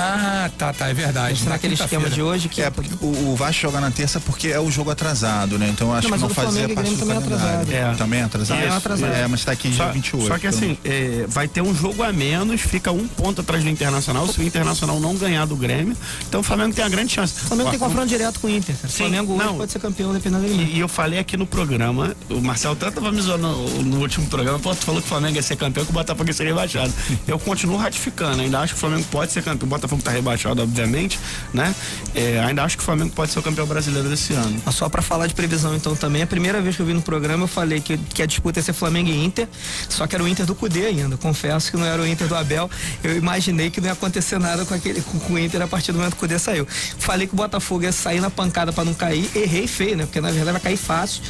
Ah, 0.00 0.50
tá, 0.56 0.72
tá, 0.72 0.88
é 0.88 0.94
verdade. 0.94 1.38
Será 1.38 1.50
Na 1.50 1.56
aquele 1.56 1.74
esquema 1.74 2.08
de 2.08 2.22
hoje 2.22 2.48
que 2.48 2.62
É, 2.62 2.70
porque 2.70 2.90
o, 3.00 3.30
o 3.32 3.36
Vasco 3.36 3.62
joga 3.62 3.80
na 3.80 3.90
terça 3.90 4.20
porque 4.20 4.48
é 4.48 4.60
o 4.60 4.70
jogo 4.70 4.90
atrasado, 4.90 5.58
né? 5.58 5.68
Então 5.68 5.88
eu 5.88 5.94
acho 5.94 6.08
Não, 6.08 6.10
mas 6.10 6.20
que 6.20 6.24
o 6.26 6.28
não 6.28 6.34
fazia 6.34 6.50
Flamengo 6.68 6.74
parte 6.74 6.90
do 6.90 6.98
também 6.98 7.16
é 7.16 7.20
calendário. 7.20 7.46
atrasado. 7.60 7.72
É. 7.72 7.94
Também 7.96 8.20
é 8.20 8.22
atrasado? 8.24 8.66
Isso, 8.66 8.76
atrasado. 8.76 9.12
É, 9.12 9.26
mas 9.26 9.44
tá 9.44 9.52
aqui 9.52 9.68
dia 9.68 9.84
Só, 9.86 9.92
28. 9.92 10.26
só 10.28 10.38
que 10.38 10.46
então- 10.46 10.58
assim, 10.58 10.78
é, 10.84 11.24
vai 11.28 11.48
ter 11.48 11.62
um 11.62 11.74
jogo 11.74 12.02
a 12.02 12.12
menos, 12.12 12.60
fica 12.60 12.92
um 12.92 13.06
ponto 13.08 13.40
atrás 13.40 13.62
do 13.64 13.70
Internacional. 13.70 14.26
Se 14.28 14.40
o 14.40 14.42
Internacional 14.42 15.00
não 15.00 15.14
ganhar 15.16 15.46
do 15.46 15.56
Grêmio, 15.56 15.96
então 16.28 16.40
o 16.40 16.42
Flamengo 16.44 16.74
tem 16.74 16.84
a 16.84 16.88
grande 16.88 17.12
chance. 17.12 17.34
O 17.34 17.46
Flamengo 17.48 17.68
Ó, 17.68 17.70
tem 17.72 17.80
confronto 17.80 18.06
direto 18.08 18.40
com 18.40 18.46
o 18.46 18.50
Inter. 18.50 18.74
Cara. 18.76 18.88
O 18.88 18.90
Sim, 18.90 18.96
Flamengo 18.98 19.34
hoje 19.34 19.44
não. 19.44 19.56
pode 19.56 19.72
ser 19.72 19.78
campeão 19.80 20.12
dependendo 20.12 20.42
do 20.42 20.48
Grêmio. 20.48 20.66
E, 20.66 20.76
e 20.76 20.80
eu 20.80 20.88
falei 20.88 21.18
aqui 21.18 21.36
no 21.36 21.46
programa, 21.46 22.14
o 22.30 22.40
Marcelo 22.40 22.76
tanto 22.76 22.94
tava 22.94 23.10
me 23.12 23.20
zoando 23.20 23.48
no, 23.48 23.82
no 23.82 24.00
último 24.00 24.26
programa, 24.26 24.58
pô, 24.58 24.74
tu 24.74 24.84
falou 24.84 25.00
que 25.00 25.06
o 25.06 25.10
Flamengo 25.10 25.36
ia 25.36 25.42
ser 25.42 25.56
campeão 25.56 25.84
que 25.84 25.90
o 25.90 25.94
Botafogo 25.94 26.28
ia 26.28 26.34
ser 26.34 26.44
rebaixado. 26.44 26.92
Eu 27.26 27.38
continuo 27.38 27.76
ratificando, 27.76 28.40
ainda 28.42 28.60
acho 28.60 28.74
que 28.74 28.78
o 28.78 28.80
Flamengo 28.80 29.04
pode 29.10 29.32
ser 29.32 29.42
campeão. 29.42 29.68
O 29.88 29.98
Botafogo 29.98 30.02
tá 30.02 30.10
rebaixado, 30.10 30.62
obviamente, 30.62 31.18
né? 31.52 31.74
É, 32.14 32.40
ainda 32.40 32.62
acho 32.62 32.76
que 32.76 32.82
o 32.82 32.86
Flamengo 32.86 33.10
pode 33.14 33.32
ser 33.32 33.38
o 33.38 33.42
campeão 33.42 33.66
brasileiro 33.66 34.08
desse 34.08 34.34
ano. 34.34 34.60
Mas 34.64 34.74
Só 34.74 34.88
pra 34.88 35.00
falar 35.00 35.26
de 35.26 35.34
previsão, 35.34 35.74
então, 35.74 35.96
também, 35.96 36.22
a 36.22 36.26
primeira 36.26 36.60
vez 36.60 36.76
que 36.76 36.82
eu 36.82 36.86
vi 36.86 36.92
no 36.92 37.02
programa, 37.02 37.44
eu 37.44 37.48
falei 37.48 37.80
que, 37.80 37.96
que 37.96 38.22
a 38.22 38.26
disputa 38.26 38.58
ia 38.58 38.62
ser 38.62 38.72
Flamengo 38.72 39.08
e 39.08 39.24
Inter, 39.24 39.48
só 39.88 40.06
que 40.06 40.14
era 40.14 40.22
o 40.22 40.28
Inter 40.28 40.44
do 40.44 40.54
Cudê 40.54 40.86
ainda. 40.86 41.16
Confesso 41.16 41.70
que 41.70 41.76
não 41.76 41.86
era 41.86 42.00
o 42.02 42.06
Inter 42.06 42.28
do 42.28 42.36
Abel. 42.36 42.70
Eu 43.02 43.16
imaginei 43.16 43.70
que 43.70 43.80
não 43.80 43.88
ia 43.88 43.92
acontecer 43.92 44.38
nada 44.38 44.64
com, 44.64 44.74
aquele, 44.74 45.00
com, 45.00 45.18
com 45.18 45.32
o 45.34 45.38
Inter 45.38 45.62
a 45.62 45.66
partir 45.66 45.92
do 45.92 45.98
momento 45.98 46.12
que 46.12 46.18
o 46.18 46.20
Cudê 46.20 46.38
saiu. 46.38 46.66
Falei 46.98 47.26
que 47.26 47.32
o 47.32 47.36
Botafogo 47.36 47.84
ia 47.84 47.92
sair 47.92 48.20
na 48.20 48.30
pancada 48.30 48.72
pra 48.72 48.84
não 48.84 48.94
cair, 48.94 49.30
errei 49.34 49.66
feio, 49.66 49.96
né? 49.96 50.04
Porque 50.04 50.20
na 50.20 50.30
verdade 50.30 50.52
vai 50.52 50.60
cair 50.60 50.76
fácil, 50.76 51.22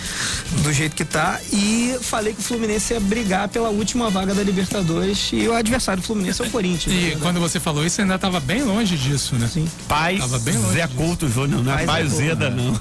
do 0.63 0.73
jeito 0.73 0.97
que 0.97 1.05
tá. 1.05 1.41
E 1.53 1.97
falei 2.01 2.33
que 2.33 2.41
o 2.41 2.43
Fluminense 2.43 2.93
ia 2.93 3.01
brigar 3.01 3.49
pela 3.49 3.69
última 3.69 4.11
vaga 4.11 4.35
da 4.35 4.43
Libertadores 4.43 5.31
e 5.33 5.47
o 5.47 5.55
adversário 5.55 6.03
do 6.03 6.07
Fluminense 6.07 6.43
é 6.43 6.47
o 6.47 6.51
Corinthians. 6.51 6.95
E 6.95 7.17
quando 7.21 7.39
você 7.39 7.61
falou 7.61 7.85
isso, 7.85 8.01
ainda 8.01 8.15
estava 8.15 8.41
bem 8.49 8.63
longe 8.63 8.97
disso, 8.97 9.37
né? 9.37 9.47
Sim. 9.47 9.69
Pai 9.87 10.17
Tava 10.17 10.39
bem 10.39 10.57
longe 10.57 10.73
Zé 10.73 10.87
disso. 10.87 10.97
Couto 10.97 11.29
Júnior, 11.29 11.63
não 11.63 11.71
é 11.71 11.77
Pai 11.77 11.87
Pai 11.87 12.09
Zé 12.09 12.29
Couto, 12.29 12.41
Zeda, 12.41 12.51
não. 12.51 12.81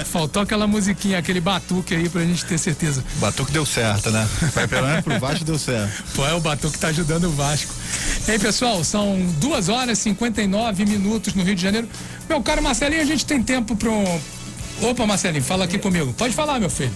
É, 0.00 0.04
faltou 0.08 0.40
aquela 0.40 0.66
musiquinha, 0.66 1.18
aquele 1.18 1.38
batuque 1.38 1.94
aí 1.94 2.08
pra 2.08 2.22
gente 2.22 2.46
ter 2.46 2.56
certeza. 2.56 3.04
O 3.16 3.20
Batuque 3.20 3.52
deu 3.52 3.66
certo, 3.66 4.10
né? 4.10 4.26
Vai 4.54 4.66
pelo 4.66 4.86
menos 4.86 5.04
pro 5.04 5.20
Vasco 5.20 5.44
deu 5.44 5.58
certo. 5.58 6.02
Pô, 6.14 6.26
é 6.26 6.32
o 6.32 6.40
batuque 6.40 6.72
que 6.72 6.78
tá 6.78 6.88
ajudando 6.88 7.24
o 7.24 7.30
Vasco. 7.30 7.74
Ei, 8.26 8.38
pessoal, 8.38 8.82
são 8.82 9.20
2 9.38 9.68
horas 9.68 9.98
e 9.98 10.02
59 10.02 10.86
minutos 10.86 11.34
no 11.34 11.44
Rio 11.44 11.54
de 11.54 11.60
Janeiro. 11.60 11.86
Meu 12.26 12.42
caro 12.42 12.62
Marcelinho, 12.62 13.02
a 13.02 13.04
gente 13.04 13.26
tem 13.26 13.42
tempo 13.42 13.76
para 13.76 13.90
um. 13.90 14.20
Opa, 14.80 15.04
Marcelinho, 15.06 15.44
fala 15.44 15.64
aqui 15.64 15.76
comigo. 15.76 16.14
Pode 16.14 16.32
falar, 16.34 16.58
meu 16.58 16.70
filho. 16.70 16.92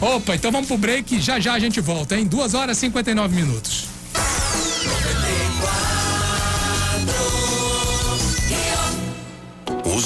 Opa, 0.00 0.34
então 0.34 0.50
vamos 0.50 0.66
pro 0.66 0.78
break. 0.78 1.20
Já 1.20 1.38
já 1.38 1.52
a 1.52 1.58
gente 1.58 1.78
volta, 1.78 2.16
hein? 2.16 2.24
2 2.24 2.54
horas 2.54 2.78
e 2.78 2.80
59 2.80 3.34
minutos. 3.34 3.89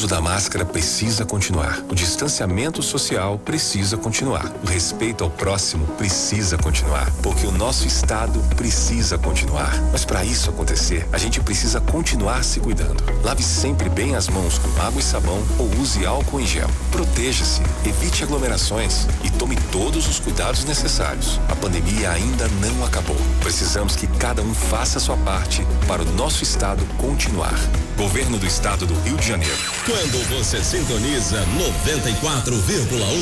Uso 0.04 0.08
da 0.08 0.20
máscara 0.20 0.64
precisa 0.64 1.24
continuar. 1.24 1.78
O 1.88 1.94
distanciamento 1.94 2.82
social 2.82 3.38
precisa 3.38 3.96
continuar. 3.96 4.52
O 4.62 4.66
respeito 4.66 5.24
ao 5.24 5.30
próximo 5.30 5.86
precisa 5.96 6.58
continuar. 6.58 7.10
Porque 7.22 7.46
o 7.46 7.52
nosso 7.52 7.86
Estado 7.86 8.38
precisa 8.54 9.16
continuar. 9.16 9.72
Mas 9.90 10.04
para 10.04 10.24
isso 10.24 10.50
acontecer, 10.50 11.08
a 11.12 11.16
gente 11.16 11.40
precisa 11.40 11.80
continuar 11.80 12.44
se 12.44 12.60
cuidando. 12.60 13.02
Lave 13.22 13.42
sempre 13.42 13.88
bem 13.88 14.14
as 14.14 14.28
mãos 14.28 14.58
com 14.58 14.68
água 14.82 15.00
e 15.00 15.02
sabão 15.02 15.42
ou 15.58 15.70
use 15.80 16.04
álcool 16.04 16.40
em 16.40 16.46
gel. 16.46 16.68
Proteja-se, 16.90 17.62
evite 17.86 18.22
aglomerações 18.22 19.06
e 19.22 19.30
tome 19.30 19.56
todos 19.72 20.06
os 20.06 20.20
cuidados 20.20 20.64
necessários. 20.64 21.40
A 21.48 21.56
pandemia 21.56 22.10
ainda 22.10 22.46
não 22.60 22.84
acabou. 22.84 23.16
Precisamos 23.40 23.96
que 23.96 24.06
cada 24.06 24.42
um 24.42 24.54
faça 24.54 24.98
a 24.98 25.00
sua 25.00 25.16
parte 25.18 25.66
para 25.88 26.02
o 26.02 26.12
nosso 26.12 26.42
Estado 26.42 26.84
continuar. 26.98 27.58
Governo 27.96 28.38
do 28.38 28.46
Estado 28.46 28.84
do 28.86 28.94
Rio 29.00 29.16
de 29.16 29.28
Janeiro. 29.28 29.56
Quando 29.94 30.18
você 30.28 30.58
sintoniza 30.60 31.46
94,1 31.56 32.26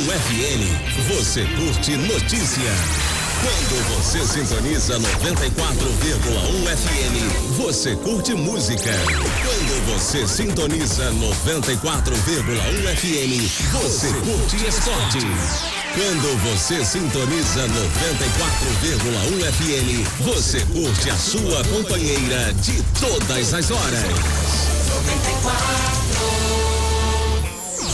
FM, 0.09 0.64
você 1.07 1.45
curte 1.45 1.99
notícia. 1.99 2.73
Quando 3.43 3.77
você 3.91 4.25
sintoniza 4.27 4.99
94,1 4.99 5.07
FM, 6.79 7.57
você 7.59 7.95
curte 7.97 8.33
música. 8.33 8.91
Quando 9.43 9.85
você 9.93 10.27
sintoniza 10.27 11.12
94,1 11.12 12.97
FM, 12.97 13.51
você 13.73 14.11
curte 14.23 14.57
esporte. 14.66 15.18
Quando 15.93 16.39
você 16.43 16.83
sintoniza 16.87 17.68
94,1 17.68 19.45
FM, 19.53 20.09
você 20.25 20.61
curte 20.73 21.11
a 21.11 21.18
sua 21.18 21.62
companheira 21.64 22.55
de 22.55 22.83
todas 22.99 23.53
as 23.53 23.70
horas. 23.70 24.07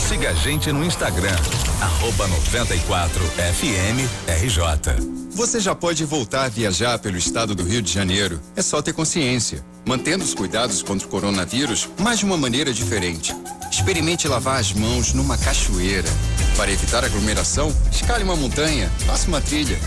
Siga 0.09 0.31
a 0.31 0.33
gente 0.33 0.71
no 0.71 0.83
Instagram, 0.83 1.35
arroba 1.79 2.27
94FMRJ. 2.29 5.29
Você 5.29 5.59
já 5.59 5.75
pode 5.75 6.03
voltar 6.03 6.45
a 6.45 6.49
viajar 6.49 6.97
pelo 6.97 7.15
estado 7.15 7.53
do 7.53 7.61
Rio 7.61 7.79
de 7.79 7.93
Janeiro. 7.93 8.41
É 8.55 8.61
só 8.63 8.81
ter 8.81 8.91
consciência. 8.91 9.63
Mantendo 9.85 10.23
os 10.23 10.33
cuidados 10.33 10.81
contra 10.81 11.05
o 11.05 11.09
coronavírus, 11.11 11.87
mas 11.99 12.17
de 12.17 12.25
uma 12.25 12.37
maneira 12.37 12.73
diferente. 12.73 13.35
Experimente 13.71 14.27
lavar 14.27 14.59
as 14.59 14.73
mãos 14.73 15.13
numa 15.13 15.37
cachoeira. 15.37 16.09
Para 16.57 16.71
evitar 16.71 17.05
aglomeração, 17.05 17.71
escale 17.91 18.23
uma 18.23 18.35
montanha, 18.35 18.91
faça 19.05 19.27
uma 19.27 19.39
trilha. 19.39 19.77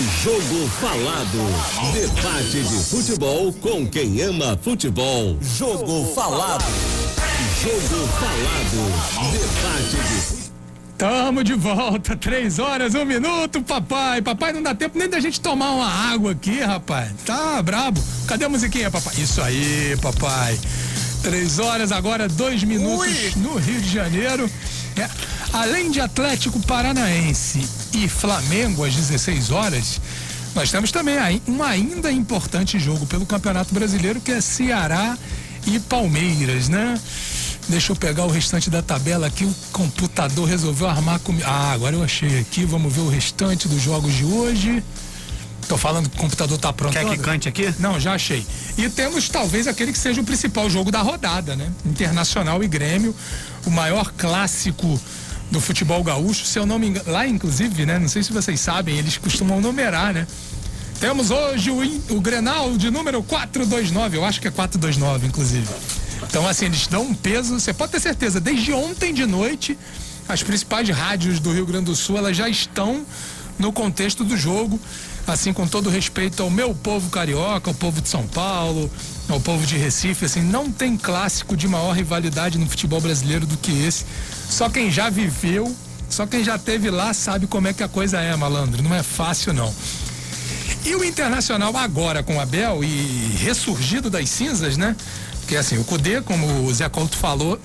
Jogo 0.00 0.66
Falado. 0.80 1.92
Debate 1.92 2.62
de 2.62 2.84
futebol 2.84 3.52
com 3.52 3.86
quem 3.86 4.22
ama 4.22 4.58
futebol. 4.62 5.36
Jogo 5.42 6.14
Falado. 6.14 6.64
Jogo 7.62 8.08
Falado. 8.18 9.30
Debate 9.30 10.08
de 10.08 10.40
Tamo 10.96 11.44
de 11.44 11.52
volta, 11.52 12.16
três 12.16 12.58
horas, 12.58 12.94
um 12.94 13.04
minuto, 13.04 13.62
papai. 13.62 14.22
Papai, 14.22 14.54
não 14.54 14.62
dá 14.62 14.74
tempo 14.74 14.98
nem 14.98 15.08
da 15.08 15.20
gente 15.20 15.38
tomar 15.38 15.70
uma 15.70 15.86
água 15.86 16.32
aqui, 16.32 16.60
rapaz. 16.60 17.10
Tá 17.26 17.62
brabo. 17.62 18.02
Cadê 18.26 18.46
a 18.46 18.48
musiquinha, 18.48 18.90
papai? 18.90 19.12
Isso 19.18 19.42
aí, 19.42 19.98
papai. 20.00 20.58
Três 21.22 21.58
horas, 21.58 21.92
agora 21.92 22.26
dois 22.26 22.64
minutos 22.64 23.34
no 23.36 23.56
Rio 23.56 23.80
de 23.82 23.88
Janeiro. 23.90 24.50
É, 24.96 25.08
além 25.52 25.90
de 25.90 26.00
Atlético 26.00 26.60
Paranaense 26.60 27.66
e 27.92 28.08
Flamengo 28.08 28.84
às 28.84 28.94
16 28.94 29.50
horas, 29.50 30.00
nós 30.54 30.70
temos 30.70 30.90
também 30.90 31.16
um 31.46 31.62
ainda 31.62 32.10
importante 32.10 32.78
jogo 32.78 33.06
pelo 33.06 33.24
Campeonato 33.24 33.72
Brasileiro, 33.72 34.20
que 34.20 34.32
é 34.32 34.40
Ceará 34.40 35.16
e 35.66 35.78
Palmeiras, 35.78 36.68
né? 36.68 36.98
Deixa 37.68 37.92
eu 37.92 37.96
pegar 37.96 38.24
o 38.24 38.30
restante 38.30 38.68
da 38.68 38.82
tabela 38.82 39.28
aqui. 39.28 39.44
O 39.44 39.54
computador 39.70 40.48
resolveu 40.48 40.88
armar 40.88 41.20
comigo. 41.20 41.46
Ah, 41.46 41.72
agora 41.72 41.94
eu 41.94 42.02
achei 42.02 42.40
aqui. 42.40 42.64
Vamos 42.64 42.92
ver 42.92 43.02
o 43.02 43.08
restante 43.08 43.68
dos 43.68 43.80
jogos 43.80 44.12
de 44.12 44.24
hoje. 44.24 44.82
Tô 45.68 45.76
falando 45.76 46.08
que 46.08 46.16
o 46.16 46.20
computador 46.20 46.58
tá 46.58 46.72
pronto. 46.72 46.92
Quer 46.92 47.04
que 47.04 47.18
cante 47.18 47.48
aqui? 47.48 47.72
Não, 47.78 48.00
já 48.00 48.14
achei. 48.14 48.44
E 48.76 48.88
temos 48.88 49.28
talvez 49.28 49.68
aquele 49.68 49.92
que 49.92 49.98
seja 49.98 50.20
o 50.20 50.24
principal 50.24 50.68
jogo 50.68 50.90
da 50.90 51.00
rodada, 51.00 51.54
né? 51.54 51.70
Internacional 51.86 52.64
e 52.64 52.66
Grêmio, 52.66 53.14
o 53.64 53.70
maior 53.70 54.12
clássico 54.16 55.00
do 55.50 55.60
futebol 55.60 56.02
gaúcho. 56.02 56.44
Se 56.44 56.58
eu 56.58 56.66
não 56.66 56.78
me 56.78 56.88
engano, 56.88 57.10
lá 57.10 57.26
inclusive, 57.26 57.84
né? 57.84 57.98
Não 57.98 58.08
sei 58.08 58.22
se 58.22 58.32
vocês 58.32 58.60
sabem, 58.60 58.96
eles 58.96 59.18
costumam 59.18 59.60
numerar, 59.60 60.14
né? 60.14 60.26
Temos 61.00 61.30
hoje 61.30 61.70
o, 61.70 61.80
o 62.16 62.20
Grenal 62.20 62.76
de 62.76 62.90
número 62.90 63.22
429, 63.22 64.18
eu 64.18 64.24
acho 64.24 64.40
que 64.40 64.48
é 64.48 64.50
429, 64.50 65.26
inclusive. 65.26 65.66
Então, 66.28 66.46
assim, 66.46 66.66
eles 66.66 66.86
dão 66.86 67.02
um 67.02 67.14
peso, 67.14 67.58
você 67.58 67.72
pode 67.72 67.92
ter 67.92 68.00
certeza, 68.00 68.38
desde 68.38 68.72
ontem 68.72 69.12
de 69.12 69.24
noite, 69.24 69.78
as 70.28 70.42
principais 70.42 70.88
rádios 70.90 71.40
do 71.40 71.52
Rio 71.52 71.64
Grande 71.64 71.86
do 71.86 71.96
Sul, 71.96 72.18
elas 72.18 72.36
já 72.36 72.48
estão 72.48 73.04
no 73.58 73.72
contexto 73.72 74.24
do 74.24 74.36
jogo, 74.36 74.78
assim, 75.26 75.52
com 75.52 75.66
todo 75.66 75.88
respeito 75.88 76.42
ao 76.42 76.50
meu 76.50 76.74
povo 76.74 77.08
carioca, 77.10 77.70
ao 77.70 77.74
povo 77.74 78.00
de 78.00 78.08
São 78.08 78.26
Paulo, 78.26 78.90
ao 79.32 79.40
povo 79.40 79.64
de 79.66 79.76
Recife, 79.76 80.24
assim, 80.24 80.42
não 80.42 80.70
tem 80.70 80.96
clássico 80.96 81.56
de 81.56 81.66
maior 81.68 81.92
rivalidade 81.92 82.58
no 82.58 82.66
futebol 82.68 83.00
brasileiro 83.00 83.46
do 83.46 83.56
que 83.56 83.70
esse. 83.84 84.04
Só 84.48 84.68
quem 84.68 84.90
já 84.90 85.08
viveu, 85.10 85.74
só 86.08 86.26
quem 86.26 86.42
já 86.44 86.58
teve 86.58 86.90
lá 86.90 87.12
sabe 87.14 87.46
como 87.46 87.68
é 87.68 87.72
que 87.72 87.82
a 87.82 87.88
coisa 87.88 88.18
é, 88.20 88.34
malandro, 88.36 88.82
não 88.82 88.94
é 88.94 89.02
fácil 89.02 89.52
não. 89.52 89.72
E 90.84 90.94
o 90.94 91.04
Internacional 91.04 91.76
agora 91.76 92.22
com 92.22 92.36
o 92.36 92.40
Abel 92.40 92.82
e 92.82 93.36
ressurgido 93.38 94.08
das 94.08 94.28
cinzas, 94.30 94.76
né? 94.76 94.96
Porque 95.40 95.56
assim, 95.56 95.78
o 95.78 95.84
Cudê, 95.84 96.20
como 96.22 96.64
o 96.66 96.72
Zé 96.72 96.88
Couto 96.88 97.16
falou, 97.16 97.60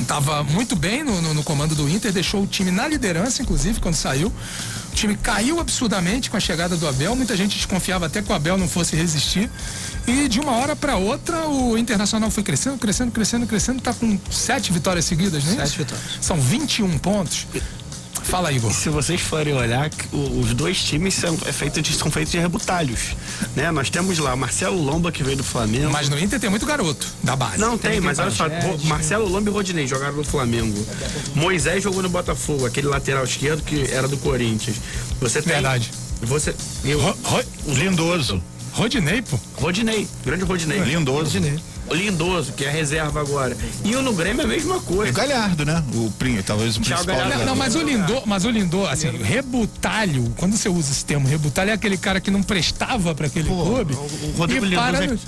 estava 0.00 0.42
muito 0.42 0.74
bem 0.74 1.04
no, 1.04 1.20
no- 1.20 1.34
no 1.34 1.42
comando 1.42 1.74
do 1.74 1.88
Inter, 1.88 2.12
deixou 2.12 2.42
o 2.42 2.46
time 2.46 2.70
na 2.70 2.88
liderança, 2.88 3.42
inclusive, 3.42 3.78
quando 3.80 3.94
saiu. 3.94 4.32
O 4.90 4.94
time 4.94 5.16
caiu 5.16 5.60
absurdamente 5.60 6.30
com 6.30 6.36
a 6.36 6.40
chegada 6.40 6.76
do 6.76 6.86
Abel. 6.86 7.14
Muita 7.16 7.36
gente 7.36 7.56
desconfiava 7.56 8.06
até 8.06 8.20
que 8.20 8.30
o 8.30 8.34
Abel 8.34 8.58
não 8.58 8.68
fosse 8.68 8.96
resistir. 8.96 9.48
E 10.06 10.28
de 10.28 10.40
uma 10.40 10.52
hora 10.52 10.74
para 10.74 10.96
outra, 10.96 11.48
o 11.48 11.78
Internacional 11.78 12.30
foi 12.30 12.42
crescendo, 12.42 12.78
crescendo, 12.78 13.12
crescendo, 13.12 13.46
crescendo. 13.46 13.80
Tá 13.80 13.94
com 13.94 14.18
sete 14.30 14.72
vitórias 14.72 15.04
seguidas, 15.04 15.44
né? 15.44 15.54
Sete 15.64 15.78
vitórias. 15.78 16.06
São 16.20 16.40
21 16.40 16.98
pontos. 16.98 17.46
Fala, 18.22 18.52
Igor. 18.52 18.72
Se 18.72 18.88
vocês 18.88 19.20
forem 19.20 19.54
olhar, 19.54 19.90
os 20.12 20.54
dois 20.54 20.82
times 20.82 21.14
são, 21.14 21.36
é 21.46 21.52
feito 21.52 21.82
de, 21.82 21.92
são 21.92 22.10
feitos 22.10 22.30
de 22.32 22.38
rebutalhos. 22.38 23.16
Né? 23.56 23.70
Nós 23.72 23.90
temos 23.90 24.18
lá 24.18 24.36
Marcelo 24.36 24.80
Lomba, 24.80 25.10
que 25.10 25.22
veio 25.24 25.36
do 25.36 25.42
Flamengo. 25.44 25.90
Mas 25.90 26.08
no 26.08 26.18
Inter 26.18 26.38
tem 26.38 26.48
muito 26.48 26.64
garoto 26.64 27.06
da 27.24 27.34
base. 27.34 27.58
Não, 27.58 27.76
tem, 27.76 28.00
mas 28.00 28.18
olha 28.18 28.30
só, 28.30 28.44
Marcelo 28.84 29.28
Lomba 29.28 29.50
e 29.50 29.52
Rodinei 29.52 29.86
jogaram 29.86 30.16
no 30.16 30.24
Flamengo. 30.24 30.86
Moisés 31.34 31.82
jogou 31.82 32.02
no 32.02 32.08
Botafogo, 32.08 32.66
aquele 32.66 32.86
lateral 32.86 33.24
esquerdo 33.24 33.62
que 33.62 33.90
era 33.90 34.06
do 34.06 34.16
Corinthians. 34.18 34.76
Você 35.20 35.42
tem. 35.42 35.54
Verdade. 35.54 35.90
Você. 36.22 36.54
Eu, 36.84 37.00
Ro- 37.00 37.16
Ro- 37.24 37.44
Lindoso. 37.66 38.42
Rodinei, 38.72 39.22
pô. 39.22 39.38
Rodinei, 39.56 40.06
grande 40.24 40.44
Rodinei. 40.44 40.78
Lindoso. 40.80 41.38
O 41.38 41.40
Lindoso, 41.94 42.52
que 42.52 42.64
é 42.64 42.70
reserva 42.70 43.20
agora. 43.20 43.56
E 43.84 43.94
o 43.96 44.02
no 44.02 44.12
Grêmio 44.12 44.42
é 44.42 44.44
a 44.44 44.48
mesma 44.48 44.76
E 44.76 44.80
coisa. 44.80 45.12
Galhardo, 45.12 45.64
né? 45.64 45.82
O 45.94 46.10
prim, 46.12 46.40
talvez 46.42 46.76
o 46.76 46.80
principal. 46.80 47.04
Galhardo. 47.04 47.38
Não, 47.38 47.46
não, 47.46 47.56
mas 47.56 47.74
o 47.74 47.82
Lindô, 47.82 48.22
mas 48.26 48.44
o 48.44 48.50
Lindô, 48.50 48.86
assim, 48.86 49.08
rebutalho, 49.10 50.32
quando 50.36 50.56
você 50.56 50.68
usa 50.68 50.92
esse 50.92 51.04
termo 51.04 51.26
rebutalho, 51.26 51.70
é 51.70 51.72
aquele 51.72 51.96
cara 51.96 52.20
que 52.20 52.30
não 52.30 52.42
prestava 52.42 53.14
pra 53.14 53.26
aquele 53.26 53.48
clube. 53.48 53.94
o 53.94 54.36
Rodrigo 54.36 54.66
e 54.66 54.70
para 54.74 55.00
Lindoso 55.00 55.20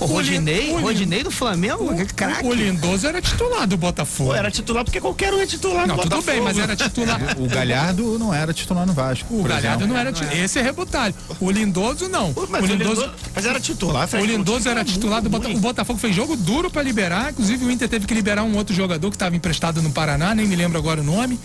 no- 0.00 0.04
O 0.04 0.06
Rodinei, 0.06 0.70
o 0.72 0.80
Rodinei 0.80 1.22
do 1.22 1.30
Flamengo, 1.30 1.94
que 1.96 2.14
craque. 2.14 2.46
O 2.46 2.52
Lindoso 2.52 3.06
era 3.06 3.20
titular 3.20 3.66
do 3.66 3.76
Botafogo. 3.76 4.30
Pô, 4.30 4.36
era 4.36 4.50
titular 4.50 4.84
porque 4.84 5.00
qualquer 5.00 5.32
um 5.32 5.40
é 5.40 5.46
titular 5.46 5.86
Não, 5.86 5.96
tudo 5.96 6.04
Botafogo. 6.10 6.30
bem, 6.32 6.40
mas 6.40 6.58
era 6.58 6.76
titular. 6.76 7.18
O 7.38 7.46
Galhardo 7.48 8.18
não 8.18 8.32
era 8.34 8.52
titular 8.52 8.86
no 8.86 8.92
Vasco. 8.92 9.32
O 9.34 9.40
por 9.42 9.48
Galhardo 9.48 9.68
exemplo. 9.84 9.86
não 9.88 9.96
era 10.00 10.12
titular. 10.12 10.36
Esse 10.36 10.58
é 10.58 10.62
rebutalho. 10.62 11.14
O 11.40 11.50
Lindoso 11.50 12.08
não. 12.08 12.32
Pô, 12.32 12.46
Mas 12.48 12.62
o 12.62 12.64
o 12.64 12.66
Lindoso. 12.68 13.00
Lindoso- 13.02 13.12
mas 13.34 13.46
era 13.46 13.60
titular, 13.60 14.08
O. 14.12 14.24
Lindoso 14.24 14.68
era 14.68 14.84
titular 14.84 15.22
do 15.22 15.28
Botafogo. 15.30 15.58
O 15.58 15.60
Botafogo 15.60 15.98
fez 15.98 16.07
jogo 16.12 16.36
duro 16.36 16.70
pra 16.70 16.82
liberar. 16.82 17.30
Inclusive, 17.30 17.64
o 17.64 17.70
Inter 17.70 17.88
teve 17.88 18.06
que 18.06 18.14
liberar 18.14 18.42
um 18.42 18.56
outro 18.56 18.74
jogador 18.74 19.10
que 19.10 19.16
estava 19.16 19.34
emprestado 19.34 19.82
no 19.82 19.90
Paraná, 19.90 20.34
nem 20.34 20.46
me 20.46 20.56
lembro 20.56 20.78
agora 20.78 21.00
o 21.00 21.04
nome. 21.04 21.38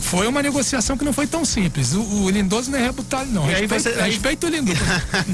Foi 0.00 0.26
uma 0.26 0.42
negociação 0.42 0.96
que 0.96 1.04
não 1.04 1.12
foi 1.12 1.26
tão 1.26 1.44
simples. 1.44 1.92
O, 1.94 2.00
o 2.02 2.30
Lindoso 2.30 2.70
não 2.70 2.78
é 2.78 2.82
rebutalho, 2.82 3.30
não. 3.30 3.50
E 3.50 3.54
aí 3.54 3.60
Respeito, 3.62 3.82
você- 3.82 4.00
aí- 4.00 4.10
respeito 4.10 4.46
o 4.46 4.50
Lindoso. 4.50 4.78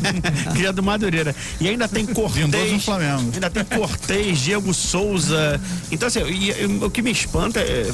Cria 0.54 0.72
do 0.72 0.82
Madureira. 0.82 1.34
E 1.60 1.68
ainda 1.68 1.88
tem 1.88 2.06
Cortez. 2.06 2.44
Lindoso 2.46 2.72
no 2.74 2.80
Flamengo. 2.80 3.30
Ainda 3.34 3.50
tem 3.50 3.64
Cortez, 3.64 4.38
Diego 4.38 4.72
Souza. 4.72 5.60
Então, 5.90 6.06
assim, 6.08 6.20
e- 6.20 6.50
e 6.50 6.78
o 6.84 6.90
que 6.90 7.02
me 7.02 7.10
espanta, 7.10 7.60
é, 7.60 7.90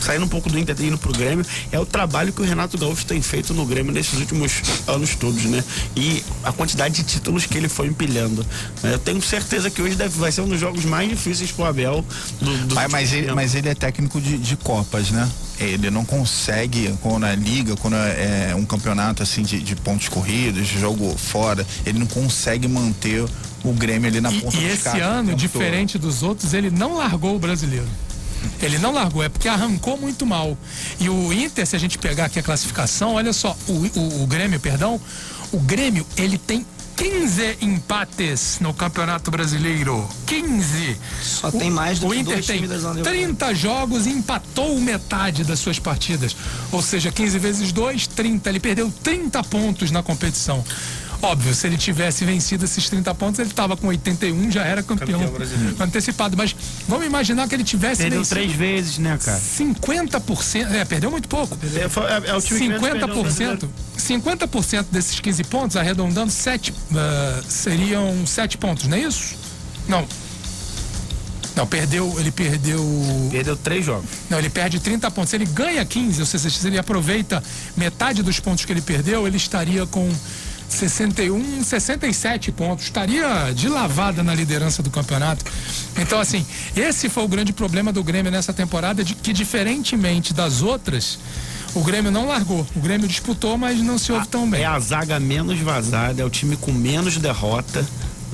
saindo 0.00 0.24
um 0.24 0.28
pouco 0.28 0.48
do 0.48 0.58
Inter 0.58 0.76
e 0.80 0.86
indo 0.86 0.98
pro 0.98 1.12
Grêmio, 1.12 1.44
é 1.72 1.78
o 1.78 1.86
trabalho 1.86 2.32
que 2.32 2.40
o 2.40 2.44
Renato 2.44 2.78
Gaúcho 2.78 3.04
tem 3.06 3.20
feito 3.20 3.52
no 3.52 3.64
Grêmio 3.66 3.92
nesses 3.92 4.18
últimos 4.18 4.62
anos 4.86 5.14
todos, 5.14 5.44
né? 5.44 5.62
E 5.96 6.22
a 6.44 6.52
quantidade 6.52 6.94
de 6.94 7.02
títulos 7.04 7.44
que 7.46 7.56
ele 7.58 7.68
foi 7.68 7.86
empilhando. 7.88 8.46
né? 8.82 8.94
Eu 8.94 8.98
tenho 8.98 9.20
certeza 9.20 9.68
que 9.70 9.82
hoje 9.82 9.94
deve, 9.96 10.18
vai 10.18 10.30
ser 10.32 10.40
um 10.42 10.48
dos 10.48 10.60
jogos 10.60 10.84
mais 10.84 11.08
difíceis 11.08 11.50
pro 11.50 11.64
Abel. 11.64 12.04
Do, 12.40 12.56
do 12.68 12.74
Mas, 12.74 12.90
mas 12.92 13.12
ele, 13.12 13.32
mas 13.34 13.54
ele 13.54 13.68
é 13.68 13.74
técnico 13.74 14.20
de, 14.20 14.38
de 14.38 14.56
Copas, 14.56 15.10
né? 15.10 15.28
Ele 15.60 15.90
não 15.90 16.04
consegue, 16.04 16.94
quando 17.02 17.26
é 17.26 17.34
liga, 17.36 17.76
quando 17.76 17.94
é, 17.96 18.50
é 18.50 18.54
um 18.54 18.64
campeonato 18.64 19.22
assim 19.22 19.42
de, 19.42 19.60
de 19.60 19.76
pontos 19.76 20.08
corridos, 20.08 20.66
de 20.66 20.80
jogo 20.80 21.16
fora, 21.18 21.66
ele 21.84 21.98
não 21.98 22.06
consegue 22.06 22.66
manter 22.66 23.24
o 23.62 23.72
Grêmio 23.72 24.08
ali 24.08 24.20
na 24.20 24.32
E, 24.32 24.40
ponta 24.40 24.56
e 24.56 24.60
dos 24.60 24.72
esse 24.72 24.84
cascos 24.84 25.02
o 25.02 25.04
ano, 25.04 25.34
diferente 25.34 25.98
dos 25.98 26.22
outros, 26.22 26.54
ele 26.54 26.70
não 26.70 26.96
largou 26.96 27.36
o 27.36 27.38
brasileiro. 27.38 27.86
Ele 28.62 28.78
não 28.78 28.92
largou, 28.92 29.22
é 29.22 29.28
porque 29.28 29.48
arrancou 29.48 29.98
muito 29.98 30.24
mal. 30.24 30.56
E 30.98 31.08
o 31.10 31.32
Inter, 31.32 31.66
se 31.66 31.76
a 31.76 31.78
gente 31.78 31.98
pegar 31.98 32.26
aqui 32.26 32.38
a 32.38 32.42
classificação, 32.42 33.14
olha 33.14 33.32
só, 33.32 33.56
o, 33.68 33.72
o, 33.72 34.22
o 34.22 34.26
Grêmio, 34.26 34.58
perdão, 34.58 34.98
o 35.52 35.58
Grêmio, 35.58 36.06
ele 36.16 36.38
tem 36.38 36.64
15 37.00 37.56
empates 37.62 38.58
no 38.60 38.74
Campeonato 38.74 39.30
Brasileiro. 39.30 40.06
15. 40.26 40.98
Só 41.22 41.50
tem 41.50 41.70
mais 41.70 41.98
do 41.98 42.08
o 42.08 42.10
que 42.10 42.18
Inter 42.18 42.34
dois 42.34 42.46
tem 42.46 42.56
times 42.56 42.68
da 42.68 42.76
zona 42.76 42.96
de 42.96 43.02
30 43.02 43.54
jogos 43.54 44.04
e 44.04 44.10
empatou 44.10 44.78
metade 44.78 45.42
das 45.42 45.60
suas 45.60 45.78
partidas. 45.78 46.36
Ou 46.70 46.82
seja, 46.82 47.10
15 47.10 47.38
vezes 47.38 47.72
2, 47.72 48.06
30. 48.06 48.50
Ele 48.50 48.60
perdeu 48.60 48.92
30 49.02 49.42
pontos 49.44 49.90
na 49.90 50.02
competição. 50.02 50.62
Óbvio, 51.22 51.54
se 51.54 51.66
ele 51.66 51.76
tivesse 51.76 52.24
vencido 52.24 52.64
esses 52.64 52.88
30 52.88 53.14
pontos, 53.14 53.38
ele 53.38 53.50
estava 53.50 53.76
com 53.76 53.88
81, 53.88 54.50
já 54.50 54.64
era 54.64 54.82
campeão, 54.82 55.20
antecipado. 55.78 56.34
Mas 56.36 56.56
vamos 56.88 57.06
imaginar 57.06 57.46
que 57.46 57.54
ele 57.54 57.64
tivesse 57.64 58.02
Perdeu 58.02 58.20
vencido 58.20 58.34
três 58.40 58.52
vezes, 58.52 58.98
né, 58.98 59.18
cara? 59.22 59.38
50%. 59.38 60.72
É, 60.74 60.84
perdeu 60.84 61.10
muito 61.10 61.28
pouco. 61.28 61.58
É, 61.62 62.26
é- 62.26 62.30
é 62.30 62.34
o 62.36 62.40
time 62.40 62.60
que 62.60 62.68
menos 62.68 62.80
perdeu 62.80 63.08
no 63.08 63.14
50%, 63.30 63.68
50% 63.98 64.86
desses 64.90 65.20
15 65.20 65.44
pontos, 65.44 65.76
arredondando, 65.76 66.30
7, 66.32 66.72
seriam 67.48 68.26
7 68.26 68.56
pontos, 68.56 68.86
não 68.86 68.96
é 68.96 69.00
isso? 69.00 69.34
Não. 69.86 70.06
Não, 71.54 71.66
perdeu, 71.66 72.14
ele 72.18 72.30
perdeu. 72.30 72.82
Perdeu 73.30 73.56
três 73.56 73.84
jogos. 73.84 74.08
Não, 74.30 74.38
ele 74.38 74.48
perde 74.48 74.80
30 74.80 75.10
pontos. 75.10 75.30
Se 75.30 75.36
ele 75.36 75.44
ganha 75.44 75.84
15, 75.84 76.20
ou 76.20 76.26
seja, 76.26 76.48
se 76.48 76.66
ele 76.66 76.78
aproveita 76.78 77.42
metade 77.76 78.22
dos 78.22 78.40
pontos 78.40 78.64
que 78.64 78.72
ele 78.72 78.80
perdeu, 78.80 79.26
ele 79.26 79.36
estaria 79.36 79.84
com 79.86 80.10
61, 80.74 81.62
67 81.64 82.52
pontos. 82.52 82.84
Estaria 82.84 83.52
de 83.54 83.68
lavada 83.68 84.22
na 84.22 84.34
liderança 84.34 84.82
do 84.82 84.90
campeonato. 84.90 85.44
Então, 85.98 86.20
assim, 86.20 86.46
esse 86.76 87.08
foi 87.08 87.24
o 87.24 87.28
grande 87.28 87.52
problema 87.52 87.92
do 87.92 88.02
Grêmio 88.02 88.30
nessa 88.30 88.52
temporada, 88.52 89.02
de 89.04 89.14
que, 89.14 89.32
diferentemente 89.32 90.32
das 90.32 90.62
outras, 90.62 91.18
o 91.74 91.82
Grêmio 91.82 92.10
não 92.10 92.26
largou. 92.26 92.66
O 92.74 92.80
Grêmio 92.80 93.06
disputou, 93.08 93.58
mas 93.58 93.78
não 93.80 93.98
se 93.98 94.12
ouve 94.12 94.26
tão 94.28 94.48
bem. 94.48 94.62
É 94.62 94.66
a 94.66 94.78
zaga 94.78 95.18
menos 95.20 95.58
vazada, 95.60 96.22
é 96.22 96.24
o 96.24 96.30
time 96.30 96.56
com 96.56 96.72
menos 96.72 97.16
derrota, 97.16 97.84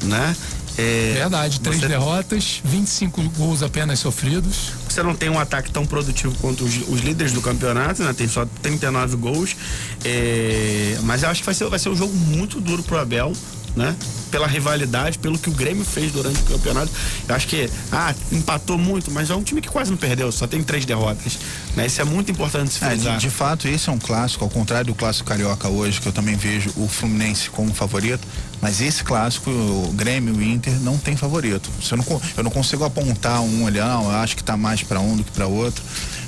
né? 0.03 0.37
É, 0.78 1.12
Verdade, 1.14 1.59
três 1.61 1.80
você- 1.80 1.89
derrotas, 1.89 2.61
25 2.62 3.22
gols 3.30 3.62
apenas 3.62 3.99
sofridos. 3.99 4.72
Você 4.97 5.03
não 5.03 5.14
tem 5.14 5.28
um 5.28 5.38
ataque 5.38 5.70
tão 5.70 5.84
produtivo 5.84 6.34
quanto 6.40 6.64
os, 6.64 6.88
os 6.88 7.01
líderes 7.03 7.30
do 7.30 7.42
campeonato, 7.42 8.03
né? 8.03 8.14
Tem 8.14 8.26
só 8.26 8.47
39 8.62 9.16
gols. 9.16 9.55
É, 10.03 10.97
mas 11.03 11.22
eu 11.22 11.28
acho 11.28 11.42
que 11.42 11.44
vai 11.44 11.55
ser, 11.55 11.68
vai 11.68 11.78
ser 11.78 11.90
um 11.90 11.94
jogo 11.94 12.14
muito 12.16 12.62
duro 12.62 12.82
pro 12.82 12.97
Abel, 12.97 13.34
né? 13.77 13.95
Pela 14.31 14.47
rivalidade, 14.47 15.18
pelo 15.18 15.39
que 15.39 15.49
o 15.51 15.53
Grêmio 15.53 15.85
fez 15.85 16.11
durante 16.11 16.41
o 16.41 16.45
campeonato. 16.45 16.91
Eu 17.29 17.35
acho 17.35 17.47
que, 17.47 17.68
ah, 17.93 18.14
empatou 18.33 18.79
muito, 18.79 19.11
mas 19.11 19.29
é 19.31 19.35
um 19.35 19.43
time 19.43 19.61
que 19.61 19.68
quase 19.68 19.91
não 19.91 19.99
perdeu, 19.99 20.33
só 20.33 20.47
tem 20.47 20.62
três 20.62 20.85
derrotas. 20.85 21.39
Né? 21.77 21.87
Isso 21.87 22.01
é 22.01 22.05
muito 22.05 22.31
importante 22.33 22.72
se 22.72 22.83
É, 22.85 22.89
frisar. 22.89 23.14
de, 23.18 23.20
de 23.20 23.31
fato, 23.31 23.68
esse 23.68 23.89
é 23.89 23.93
um 23.93 23.99
clássico, 23.99 24.43
ao 24.45 24.51
contrário 24.51 24.87
do 24.87 24.95
clássico 24.95 25.29
carioca 25.29 25.68
hoje, 25.68 26.01
que 26.01 26.09
eu 26.09 26.12
também 26.12 26.37
vejo 26.37 26.70
o 26.77 26.89
Fluminense 26.89 27.51
como 27.51 27.72
favorito. 27.74 28.27
Mas 28.61 28.81
esse 28.81 29.05
clássico, 29.05 29.51
o 29.51 29.93
Grêmio 29.95 30.35
e 30.35 30.39
o 30.39 30.43
Inter, 30.43 30.72
não 30.81 30.97
tem 30.97 31.14
favorito. 31.14 31.70
Você 31.81 31.95
não, 31.95 32.05
eu 32.37 32.43
não 32.43 32.51
consigo 32.51 32.85
apontar 32.85 33.43
um 33.43 33.66
ali, 33.66 33.79
não, 33.79 34.05
eu 34.05 34.16
acho 34.16 34.35
que 34.35 34.43
tá 34.43 34.57
mais 34.57 34.83
para 34.83 34.99
um 34.99 35.14
do 35.16 35.22
que 35.22 35.31
para 35.31 35.47
outro. 35.47 35.85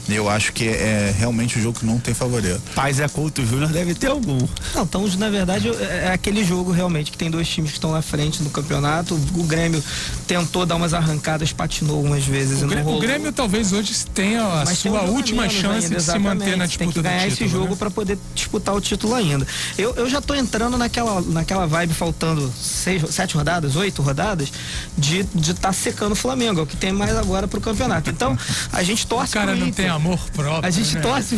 Eu 0.08 0.28
acho 0.28 0.52
que 0.52 0.68
é, 0.68 1.14
realmente 1.16 1.58
o 1.58 1.62
jogo 1.62 1.78
que 1.78 1.86
não 1.86 1.98
tem 1.98 2.14
favorito. 2.14 2.60
Paz 2.74 2.98
é 2.98 3.08
Couto 3.08 3.44
Júnior 3.44 3.70
deve 3.70 3.94
ter 3.94 4.08
algum. 4.08 4.38
Não, 4.74 4.82
então, 4.82 5.06
na 5.18 5.28
verdade, 5.28 5.68
é 5.68 6.08
é 6.08 6.12
aquele 6.12 6.44
jogo 6.44 6.70
realmente 6.72 7.10
que 7.10 7.18
tem 7.18 7.30
dois 7.30 7.48
times 7.48 7.70
que 7.70 7.76
estão 7.76 7.92
na 7.92 8.02
frente 8.02 8.42
no 8.42 8.50
campeonato. 8.50 9.14
O 9.14 9.42
Grêmio 9.44 9.82
tentou 10.26 10.64
dar 10.64 10.76
umas 10.76 10.94
arrancadas, 10.94 11.52
patinou 11.52 11.96
algumas 11.96 12.24
vezes. 12.24 12.60
e 12.60 12.64
O 12.64 12.66
não 12.66 12.68
Grêmio, 12.68 12.94
o. 12.94 13.00
Grêmio 13.00 13.32
talvez 13.32 13.72
hoje 13.72 13.94
tenha 14.14 14.42
a 14.42 14.64
Mas 14.64 14.84
um 14.84 14.90
sua 14.90 15.00
a 15.00 15.02
última 15.02 15.48
chance 15.48 15.86
ainda, 15.86 15.96
de 15.96 16.02
se 16.02 16.18
manter 16.18 16.56
na 16.56 16.64
exatamente. 16.64 16.78
Tem 16.78 16.88
disputa 16.88 16.92
que 16.92 17.02
ganhar 17.02 17.24
do 17.24 17.30
título. 17.30 17.46
esse 17.46 17.52
jogo 17.52 17.70
né? 17.70 17.76
para 17.78 17.90
poder 17.90 18.18
disputar 18.34 18.74
o 18.74 18.80
título 18.80 19.14
ainda. 19.14 19.46
Eu, 19.76 19.94
eu 19.96 20.08
já 20.08 20.20
tô 20.20 20.34
entrando 20.34 20.76
naquela, 20.76 21.20
naquela 21.20 21.66
vibe, 21.66 21.94
faltando 21.94 22.52
seis, 22.58 23.02
sete 23.10 23.36
rodadas, 23.36 23.76
oito 23.76 24.02
rodadas, 24.02 24.52
de 24.96 25.20
estar 25.20 25.38
de 25.40 25.54
tá 25.54 25.72
secando 25.72 26.12
o 26.12 26.16
Flamengo, 26.16 26.60
é 26.60 26.62
o 26.62 26.66
que 26.66 26.76
tem 26.76 26.92
mais 26.92 27.16
agora 27.16 27.46
pro 27.48 27.60
campeonato. 27.60 28.10
Então, 28.10 28.36
a 28.72 28.82
gente 28.82 29.04
O 29.04 29.08
torce 29.08 29.32
cara 29.32 29.52
pro 29.52 29.60
não 29.60 29.68
Inter. 29.68 29.86
Amor 29.98 30.18
próprio. 30.34 30.66
A 30.66 30.70
gente 30.70 30.94
né? 30.96 31.00
torce. 31.00 31.36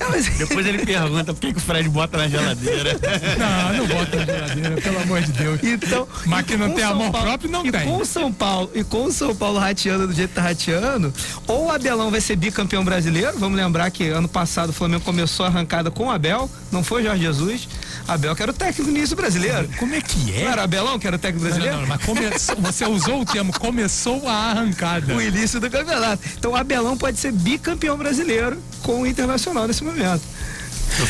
É, 0.00 0.04
mas- 0.08 0.26
Depois 0.38 0.66
ele 0.66 0.84
pergunta 0.84 1.32
por 1.34 1.40
que, 1.40 1.52
que 1.52 1.58
o 1.58 1.60
Fred 1.62 1.88
bota 1.88 2.18
na 2.18 2.28
geladeira. 2.28 2.96
Não, 3.38 3.78
não 3.78 3.86
bota 3.86 4.16
na 4.16 4.24
geladeira, 4.24 4.80
pelo 4.80 4.98
amor 5.02 5.20
de 5.22 5.32
Deus. 5.32 5.60
Então, 5.62 6.08
Mas 6.26 6.46
que 6.46 6.56
não 6.56 6.70
tem 6.70 6.80
São 6.84 6.92
amor 6.92 7.10
Paulo- 7.10 7.26
próprio, 7.28 7.50
não 7.50 7.66
e 7.66 7.70
tem. 7.72 7.82
com 7.84 7.96
o 7.98 8.04
São 8.04 8.32
Paulo 8.32 8.70
e 8.74 8.82
com 8.84 9.04
o 9.04 9.12
São 9.12 9.34
Paulo 9.34 9.58
rateando 9.58 10.06
do 10.06 10.12
jeito 10.12 10.30
que 10.30 10.34
tá 10.36 10.42
rateando, 10.42 11.12
ou 11.46 11.66
o 11.66 11.70
Abelão 11.70 12.10
vai 12.10 12.20
ser 12.20 12.36
bicampeão 12.36 12.84
brasileiro. 12.84 13.38
Vamos 13.38 13.56
lembrar 13.58 13.90
que 13.90 14.08
ano 14.08 14.28
passado 14.28 14.70
o 14.70 14.72
Flamengo 14.72 15.02
começou 15.04 15.44
a 15.46 15.48
arrancada 15.48 15.90
com 15.90 16.06
o 16.06 16.10
Abel, 16.10 16.50
não 16.72 16.82
foi 16.82 17.02
Jorge 17.02 17.22
Jesus. 17.22 17.68
Abel 18.08 18.36
que 18.36 18.42
era 18.42 18.50
o 18.52 18.54
técnico 18.54 18.90
do 18.90 18.96
início 18.96 19.16
brasileiro. 19.16 19.68
Como 19.78 19.94
é 19.94 20.00
que 20.00 20.32
é? 20.34 20.44
Não 20.44 20.52
era 20.52 20.62
Abelão 20.62 20.98
que 20.98 21.06
era 21.06 21.16
o 21.16 21.18
técnico 21.18 21.44
Não, 21.44 21.50
brasileiro? 21.50 21.80
não, 21.80 21.82
não, 21.82 21.96
mas 21.96 22.04
começou, 22.04 22.56
você 22.60 22.84
usou 22.86 23.20
o 23.20 23.24
termo 23.24 23.52
começou 23.58 24.28
a 24.28 24.32
arrancada. 24.50 25.14
O 25.14 25.20
início 25.20 25.60
do 25.60 25.70
campeonato. 25.70 26.22
Então 26.38 26.52
o 26.52 26.56
Abelão 26.56 26.96
pode 26.96 27.18
ser 27.18 27.32
bicampeão 27.32 27.96
brasileiro 27.96 28.62
com 28.82 29.02
o 29.02 29.06
Internacional 29.06 29.66
nesse 29.66 29.82
momento. 29.82 30.22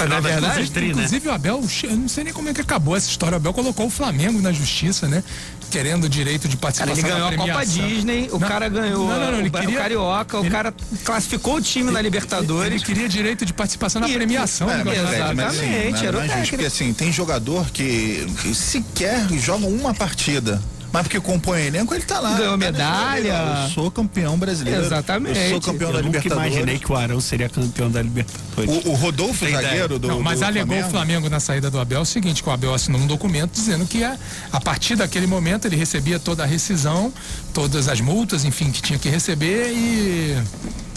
Na 0.08 0.20
verdade, 0.20 0.70
tri, 0.70 0.86
né? 0.86 0.92
Inclusive 0.92 1.28
o 1.28 1.32
Abel, 1.32 1.62
eu 1.84 1.96
não 1.96 2.08
sei 2.08 2.24
nem 2.24 2.32
como 2.32 2.48
é 2.48 2.54
que 2.54 2.60
acabou 2.60 2.96
essa 2.96 3.08
história. 3.08 3.34
O 3.34 3.36
Abel 3.36 3.52
colocou 3.52 3.86
o 3.86 3.90
Flamengo 3.90 4.40
na 4.40 4.50
justiça, 4.50 5.06
né? 5.06 5.22
Querendo 5.70 6.04
o 6.04 6.08
direito 6.08 6.48
de 6.48 6.56
Cara, 6.56 6.72
participação 6.72 6.94
ele 6.98 7.02
ganhou 7.02 7.30
na 7.30 7.34
a 7.44 7.46
Copa. 7.54 7.66
Disney, 7.66 8.28
o 8.32 8.38
Não, 8.38 8.48
cara 8.48 8.68
ganhou 8.68 9.08
Não, 9.08 9.18
não, 9.32 9.38
ele 9.38 9.48
o, 9.48 9.52
o 9.52 9.60
queria, 9.60 9.78
Carioca, 9.78 10.38
o 10.38 10.42
ele- 10.44 10.50
cara 10.50 10.74
classificou 11.04 11.56
o 11.56 11.60
time 11.60 11.90
na 11.90 11.98
ele 11.98 12.08
Libertadores. 12.08 12.82
queria 12.82 13.08
direito 13.08 13.44
de 13.44 13.52
participação 13.52 14.00
na 14.00 14.08
E- 14.08 14.14
premiação. 14.14 14.70
É, 14.70 14.78
do 14.78 14.84
mas, 14.84 14.98
mas, 14.98 15.06
assim, 15.06 15.14
Exatamente, 15.16 15.92
nada 15.92 16.06
era 16.06 16.16
o 16.16 16.20
técnico. 16.20 16.48
porque 16.50 16.64
assim, 16.66 16.92
tem 16.94 17.12
jogador 17.12 17.66
que, 17.70 18.26
que 18.42 18.54
sequer 18.54 19.26
joga 19.38 19.66
uma 19.66 19.92
partida. 19.92 20.60
Mas 20.96 21.02
porque 21.02 21.20
compõe 21.20 21.66
elenco, 21.66 21.94
ele 21.94 22.04
tá 22.04 22.20
lá. 22.20 22.30
Ganhou 22.30 22.56
Cara, 22.58 22.72
medalha. 22.72 23.62
Eu 23.64 23.70
sou 23.70 23.90
campeão 23.90 24.38
brasileiro. 24.38 24.82
Exatamente. 24.82 25.38
Eu 25.38 25.50
sou 25.50 25.60
campeão 25.60 25.92
da 25.92 25.98
Eu 25.98 26.04
nunca 26.04 26.18
Libertadores. 26.18 26.52
imaginei 26.54 26.78
que 26.78 26.90
o 26.90 26.96
Arão 26.96 27.20
seria 27.20 27.50
campeão 27.50 27.90
da 27.90 28.00
Libertadores. 28.00 28.86
O, 28.86 28.90
o 28.90 28.94
Rodolfo, 28.94 29.44
Tem 29.44 29.50
ideia? 29.54 29.68
zagueiro 29.68 29.98
do. 29.98 30.08
Não, 30.08 30.22
mas 30.22 30.40
do 30.40 30.46
alegou 30.46 30.68
Flamengo, 30.68 30.88
o 30.88 30.90
Flamengo 30.90 31.28
na 31.28 31.38
saída 31.38 31.70
do 31.70 31.78
Abel 31.78 32.00
o 32.00 32.06
seguinte, 32.06 32.42
que 32.42 32.48
o 32.48 32.52
Abel 32.52 32.72
assinou 32.72 32.98
um 32.98 33.06
documento 33.06 33.52
dizendo 33.52 33.84
que 33.84 34.02
a, 34.02 34.16
a 34.50 34.58
partir 34.58 34.96
daquele 34.96 35.26
momento 35.26 35.66
ele 35.66 35.76
recebia 35.76 36.18
toda 36.18 36.44
a 36.44 36.46
rescisão, 36.46 37.12
todas 37.52 37.88
as 37.88 38.00
multas, 38.00 38.44
enfim, 38.46 38.70
que 38.70 38.80
tinha 38.80 38.98
que 38.98 39.10
receber 39.10 39.72
e, 39.72 40.34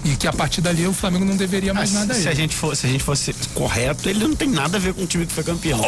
e 0.06 0.16
que 0.16 0.28
a 0.28 0.34
partir 0.34 0.62
dali 0.62 0.86
o 0.88 0.94
Flamengo 0.94 1.26
não 1.26 1.36
deveria 1.36 1.74
mais 1.74 1.96
Ah, 1.96 2.00
nada 2.00 2.14
a 2.14 2.16
se, 2.16 2.28
a 2.28 2.32
ele. 2.32 2.42
gente 2.42 2.56
for, 2.56 2.76
se 2.76 2.86
a 2.86 2.90
gente 2.90 3.04
fosse 3.04 3.34
correto, 3.54 4.08
ele 4.10 4.20
não 4.26 4.36
tem 4.36 4.48
nada 4.50 4.78
a 4.78 4.80
ver 4.80 4.94
com 4.94 5.04
o 5.04 5.08
time 5.08 5.26
que 5.26 5.34
foi 5.34 5.44
campeão. 5.44 5.80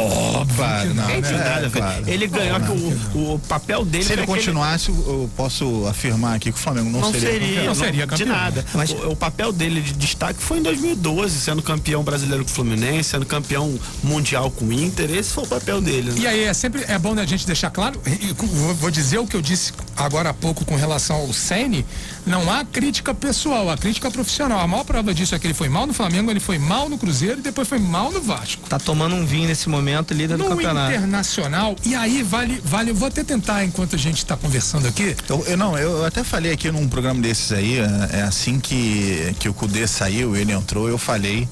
Claro, 0.55 0.93
não, 0.93 1.03
Não 1.03 1.21
tem 1.21 1.21
né? 1.21 1.37
nada 1.37 1.65
a 1.65 1.69
ver. 1.69 1.79
Claro. 1.79 2.03
Ele 2.09 2.27
ganhou 2.27 2.59
que 2.59 2.71
o, 3.17 3.33
o 3.35 3.39
papel 3.39 3.85
dele 3.85 4.03
Se 4.03 4.13
ele 4.13 4.25
continuasse, 4.25 4.89
eu 4.89 5.29
posso 5.35 5.85
afirmar 5.87 6.35
aqui 6.35 6.51
que 6.51 6.57
o 6.57 6.61
Flamengo 6.61 6.89
não, 6.89 6.99
não 7.01 7.11
seria. 7.11 7.29
seria, 7.31 7.47
campeão. 7.47 7.65
Não 7.65 7.75
seria 7.75 8.01
de 8.05 8.07
campeão. 8.07 8.27
nada. 8.27 8.65
Mas- 8.73 8.91
O, 8.91 9.09
o 9.11 9.15
papel 9.15 9.51
dele 9.51 9.81
de 9.81 9.93
destaque 9.93 10.41
foi 10.41 10.59
em 10.59 10.61
2012, 10.63 11.39
sendo 11.39 11.61
campeão 11.61 12.03
brasileiro 12.03 12.43
com 12.43 12.51
o 12.51 12.53
Fluminense, 12.53 13.09
sendo 13.09 13.25
campeão 13.25 13.77
mundial 14.03 14.51
com 14.51 14.65
o 14.65 14.73
Inter. 14.73 15.09
Esse 15.11 15.31
foi 15.31 15.43
o 15.43 15.47
papel 15.47 15.81
dele. 15.81 16.11
né? 16.11 16.15
E 16.19 16.27
aí 16.27 16.43
é 16.43 16.53
sempre 16.53 16.83
é 16.87 16.97
bom 16.97 17.17
a 17.17 17.25
gente 17.25 17.45
deixar 17.45 17.69
claro, 17.69 17.99
e- 18.05 18.27
e 18.29 18.33
vou- 18.73 18.91
dizer 18.91 19.19
o 19.19 19.27
que 19.27 19.35
eu 19.35 19.41
disse 19.41 19.71
agora 19.95 20.29
há 20.29 20.33
pouco 20.33 20.65
com 20.65 20.75
relação 20.75 21.15
ao 21.17 21.31
Ceni, 21.33 21.85
não 22.25 22.51
há 22.51 22.65
crítica 22.65 23.13
pessoal, 23.13 23.69
há 23.69 23.77
crítica 23.77 24.00
profissional. 24.09 24.59
A 24.59 24.67
maior 24.67 24.83
prova 24.83 25.13
disso 25.13 25.35
é 25.35 25.39
que 25.39 25.45
ele 25.45 25.53
foi 25.53 25.69
mal 25.69 25.85
no 25.85 25.93
Flamengo, 25.93 26.31
ele 26.31 26.39
foi 26.39 26.57
mal 26.57 26.89
no 26.89 26.97
Cruzeiro 26.97 27.39
e 27.39 27.41
depois 27.41 27.67
foi 27.67 27.77
mal 27.79 28.11
no 28.11 28.21
Vasco. 28.21 28.67
Tá 28.69 28.79
tomando 28.79 29.15
um 29.15 29.25
vinho 29.25 29.47
nesse 29.47 29.67
momento, 29.69 30.13
líder 30.13 30.37
do 30.37 30.43
No 30.45 30.49
campeonato. 30.51 30.91
internacional, 30.93 31.75
e 31.85 31.93
aí 31.93 32.23
vale, 32.23 32.61
vale, 32.63 32.91
eu 32.91 32.95
vou 32.95 33.07
até 33.07 33.23
tentar 33.23 33.63
enquanto 33.65 33.95
a 33.95 33.99
gente 33.99 34.17
está 34.17 34.35
conversando 34.37 34.87
aqui. 34.87 35.15
Eu, 35.27 35.43
eu 35.45 35.57
não, 35.57 35.77
eu 35.77 36.05
até 36.05 36.23
falei 36.23 36.51
aqui 36.53 36.71
num 36.71 36.87
programa 36.87 37.21
desses 37.21 37.51
aí, 37.51 37.79
é, 37.79 38.19
é 38.19 38.21
assim 38.21 38.59
que, 38.59 39.35
que 39.39 39.49
o 39.49 39.53
Cudê 39.53 39.85
saiu, 39.85 40.35
ele 40.35 40.51
entrou, 40.53 40.87
eu 40.87 40.97
falei 40.97 41.47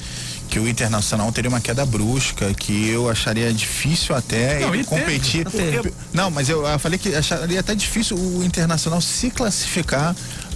que 0.49 0.57
o 0.59 0.67
Internacional 0.67 1.31
teria 1.31 1.47
uma 1.47 1.61
queda 1.61 1.85
brusca, 1.85 2.51
que 2.55 2.89
eu 2.89 3.07
acharia 3.07 3.53
difícil 3.53 4.15
até 4.15 4.61
Não, 4.61 4.73
ele 4.73 4.81
e 4.81 4.85
teve, 4.85 5.01
competir. 5.01 5.45
teve. 5.45 5.93
Não, 6.11 6.31
mas 6.31 6.49
eu, 6.49 6.65
eu 6.65 6.79
falei 6.79 6.97
que 6.97 7.13
acharia 7.13 7.59
até 7.59 7.75
difícil 7.75 8.17
o 8.17 8.43
Internacional 8.43 8.99
se 8.99 9.29
classificar 9.29 10.15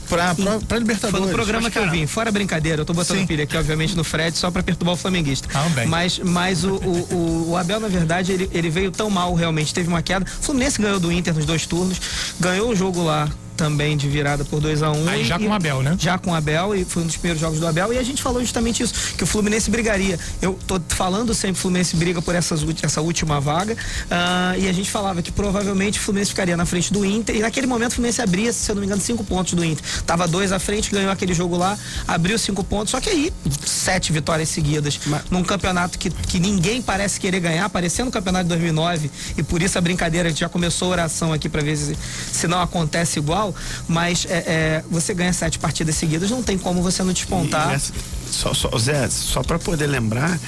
para 0.09 0.35
para 0.67 0.77
Libertadores. 0.79 1.19
Foi 1.19 1.27
no 1.27 1.33
programa 1.33 1.69
que 1.71 1.77
eu 1.79 1.89
vim, 1.89 2.05
fora 2.07 2.31
brincadeira, 2.31 2.81
eu 2.81 2.85
tô 2.85 2.93
botando 2.93 3.19
Sim. 3.19 3.25
pilha 3.27 3.43
aqui, 3.43 3.57
obviamente, 3.57 3.95
no 3.95 4.03
Fred, 4.03 4.37
só 4.37 4.49
pra 4.51 4.61
perturbar 4.63 4.93
o 4.93 4.97
flamenguista. 4.97 5.47
Também. 5.47 5.87
Mas, 5.87 6.19
mas 6.19 6.63
o, 6.63 6.75
o, 6.75 7.13
o- 7.13 7.49
o 7.51 7.57
Abel, 7.57 7.79
na 7.79 7.87
verdade, 7.87 8.31
ele, 8.31 8.49
ele 8.53 8.69
veio 8.69 8.91
tão 8.91 9.09
mal 9.09 9.33
realmente, 9.33 9.73
teve 9.73 9.87
uma 9.87 10.01
queda. 10.01 10.25
O 10.25 10.43
Fluminense 10.43 10.81
ganhou 10.81 10.99
do 10.99 11.11
Inter 11.11 11.33
nos 11.33 11.45
dois 11.45 11.65
turnos, 11.65 11.99
ganhou 12.39 12.69
o 12.69 12.75
jogo 12.75 13.03
lá 13.03 13.29
também 13.55 13.95
de 13.95 14.07
virada 14.07 14.43
por 14.43 14.59
2 14.59 14.83
a 14.83 14.91
1 14.91 15.03
um, 15.03 15.09
Aí 15.09 15.23
já 15.23 15.37
e, 15.37 15.43
com 15.43 15.49
o 15.49 15.53
Abel, 15.53 15.81
né? 15.81 15.95
Já 15.99 16.17
com 16.17 16.31
o 16.31 16.35
Abel, 16.35 16.75
e 16.75 16.85
foi 16.85 17.03
um 17.03 17.05
dos 17.05 17.15
primeiros 17.15 17.41
jogos 17.41 17.59
do 17.59 17.67
Abel, 17.67 17.93
e 17.93 17.97
a 17.97 18.03
gente 18.03 18.21
falou 18.21 18.41
justamente 18.41 18.83
isso, 18.83 18.93
que 19.17 19.23
o 19.23 19.27
Fluminense 19.27 19.69
brigaria. 19.69 20.19
Eu 20.41 20.57
tô 20.67 20.79
falando 20.89 21.33
sempre 21.33 21.53
que 21.55 21.59
o 21.59 21.61
Fluminense 21.61 21.95
briga 21.95 22.21
por 22.21 22.35
essas, 22.35 22.61
essa 22.81 23.01
última 23.01 23.39
vaga, 23.39 23.73
uh, 23.73 24.59
e 24.59 24.67
a 24.67 24.73
gente 24.73 24.89
falava 24.89 25.21
que 25.21 25.31
provavelmente 25.31 25.99
o 25.99 26.01
Fluminense 26.01 26.31
ficaria 26.31 26.57
na 26.57 26.65
frente 26.65 26.91
do 26.91 27.05
Inter, 27.05 27.35
e 27.35 27.39
naquele 27.39 27.67
momento 27.67 27.91
o 27.91 27.95
Fluminense 27.95 28.21
abria, 28.21 28.51
se 28.51 28.69
eu 28.69 28.75
não 28.75 28.81
me 28.81 28.87
engano, 28.87 29.01
cinco 29.01 29.23
pontos 29.23 29.53
do 29.53 29.63
Inter. 29.63 29.83
Tava 30.05 30.27
dois 30.27 30.51
à 30.51 30.59
frente, 30.59 30.91
ganhou 30.91 31.11
aquele 31.11 31.33
jogo 31.33 31.57
lá, 31.57 31.77
abriu 32.07 32.37
cinco 32.37 32.63
pontos, 32.63 32.91
só 32.91 32.99
que 32.99 33.09
aí, 33.09 33.33
sete 33.65 34.11
vitórias 34.11 34.49
seguidas, 34.49 34.99
Mas... 35.05 35.23
num 35.29 35.43
campeonato 35.43 35.97
que, 35.97 36.09
que 36.09 36.39
ninguém 36.39 36.81
parece 36.81 37.19
querer 37.19 37.39
ganhar, 37.39 37.69
parecendo 37.69 38.09
o 38.09 38.11
campeonato 38.11 38.43
de 38.45 38.49
2009, 38.49 39.11
e 39.37 39.43
por 39.43 39.61
isso 39.61 39.77
a 39.77 39.81
brincadeira, 39.81 40.27
a 40.27 40.31
gente 40.31 40.41
já 40.41 40.49
começou 40.49 40.89
a 40.89 40.91
oração 40.91 41.33
aqui 41.33 41.49
para 41.49 41.61
ver 41.61 41.75
se, 41.75 41.97
se 42.31 42.47
não 42.47 42.61
acontece 42.61 43.19
igual, 43.19 43.42
mas 43.87 44.27
é, 44.29 44.37
é, 44.37 44.83
você 44.89 45.13
ganha 45.13 45.33
sete 45.33 45.57
partidas 45.57 45.95
seguidas, 45.95 46.29
não 46.29 46.43
tem 46.43 46.57
como 46.57 46.81
você 46.81 47.01
não 47.01 47.11
despontar. 47.11 47.73
Essa, 47.73 47.91
só, 48.29 48.53
só, 48.53 48.77
Zé, 48.77 49.09
só 49.09 49.41
para 49.41 49.57
poder 49.57 49.87
lembrar 49.87 50.39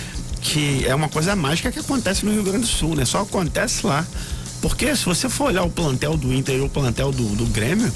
que 0.41 0.85
é 0.85 0.93
uma 0.93 1.09
coisa 1.09 1.35
mágica 1.35 1.71
que 1.71 1.79
acontece 1.79 2.23
no 2.23 2.31
Rio 2.31 2.43
Grande 2.43 2.61
do 2.61 2.67
Sul, 2.67 2.95
né? 2.95 3.03
Só 3.03 3.21
acontece 3.21 3.85
lá. 3.85 4.05
Porque 4.61 4.95
se 4.95 5.05
você 5.05 5.27
for 5.27 5.45
olhar 5.45 5.63
o 5.63 5.69
plantel 5.69 6.15
do 6.15 6.33
Inter 6.33 6.55
e 6.55 6.61
o 6.61 6.69
plantel 6.69 7.11
do, 7.11 7.23
do 7.35 7.45
Grêmio, 7.47 7.91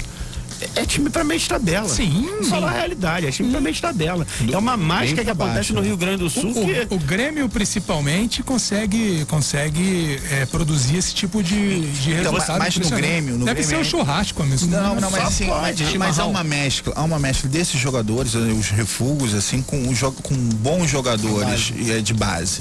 é 0.76 0.84
time 0.84 1.10
para 1.10 1.24
meio 1.24 1.40
de 1.40 1.48
tabela. 1.48 1.88
Sim. 1.88 2.28
Falar 2.48 2.68
a 2.68 2.72
realidade, 2.72 3.26
é 3.26 3.30
time 3.30 3.50
para 3.50 3.60
meio 3.60 3.74
de 3.74 3.80
tabela. 3.80 4.26
Do, 4.40 4.54
é 4.54 4.58
uma 4.58 4.76
mágica 4.76 5.24
que 5.24 5.30
acontece 5.30 5.54
baixo, 5.54 5.74
no 5.74 5.80
Rio 5.80 5.96
Grande 5.96 6.18
do 6.18 6.30
Sul. 6.30 6.50
O, 6.50 6.54
que... 6.54 6.94
o, 6.94 6.96
o 6.96 6.98
Grêmio, 6.98 7.48
principalmente, 7.48 8.42
consegue, 8.42 9.24
consegue 9.26 10.20
é, 10.30 10.46
produzir 10.46 10.96
esse 10.96 11.14
tipo 11.14 11.42
de, 11.42 11.90
de 11.92 12.12
então, 12.12 12.32
resultado. 12.32 12.58
Mas 12.58 12.76
no 12.76 12.90
Grêmio. 12.90 13.38
No 13.38 13.44
Deve 13.44 13.62
Grêmio 13.62 13.84
ser 13.84 13.96
um 13.96 14.00
churrasco 14.00 14.42
mesmo. 14.44 14.70
Não, 14.70 14.94
não, 15.00 15.10
mas 15.10 15.24
assim, 15.24 15.46
mas, 15.46 15.94
mas 15.94 16.18
há 16.18 16.26
uma 16.26 16.44
mescla, 16.44 16.92
há 16.96 17.02
uma 17.02 17.18
mescla 17.18 17.48
desses 17.48 17.80
jogadores, 17.80 18.34
os 18.34 18.70
refugos, 18.70 19.34
assim, 19.34 19.62
com, 19.62 19.82
com 20.22 20.34
bons 20.34 20.88
jogadores 20.88 21.70
base. 21.70 22.02
de 22.02 22.14
base 22.14 22.60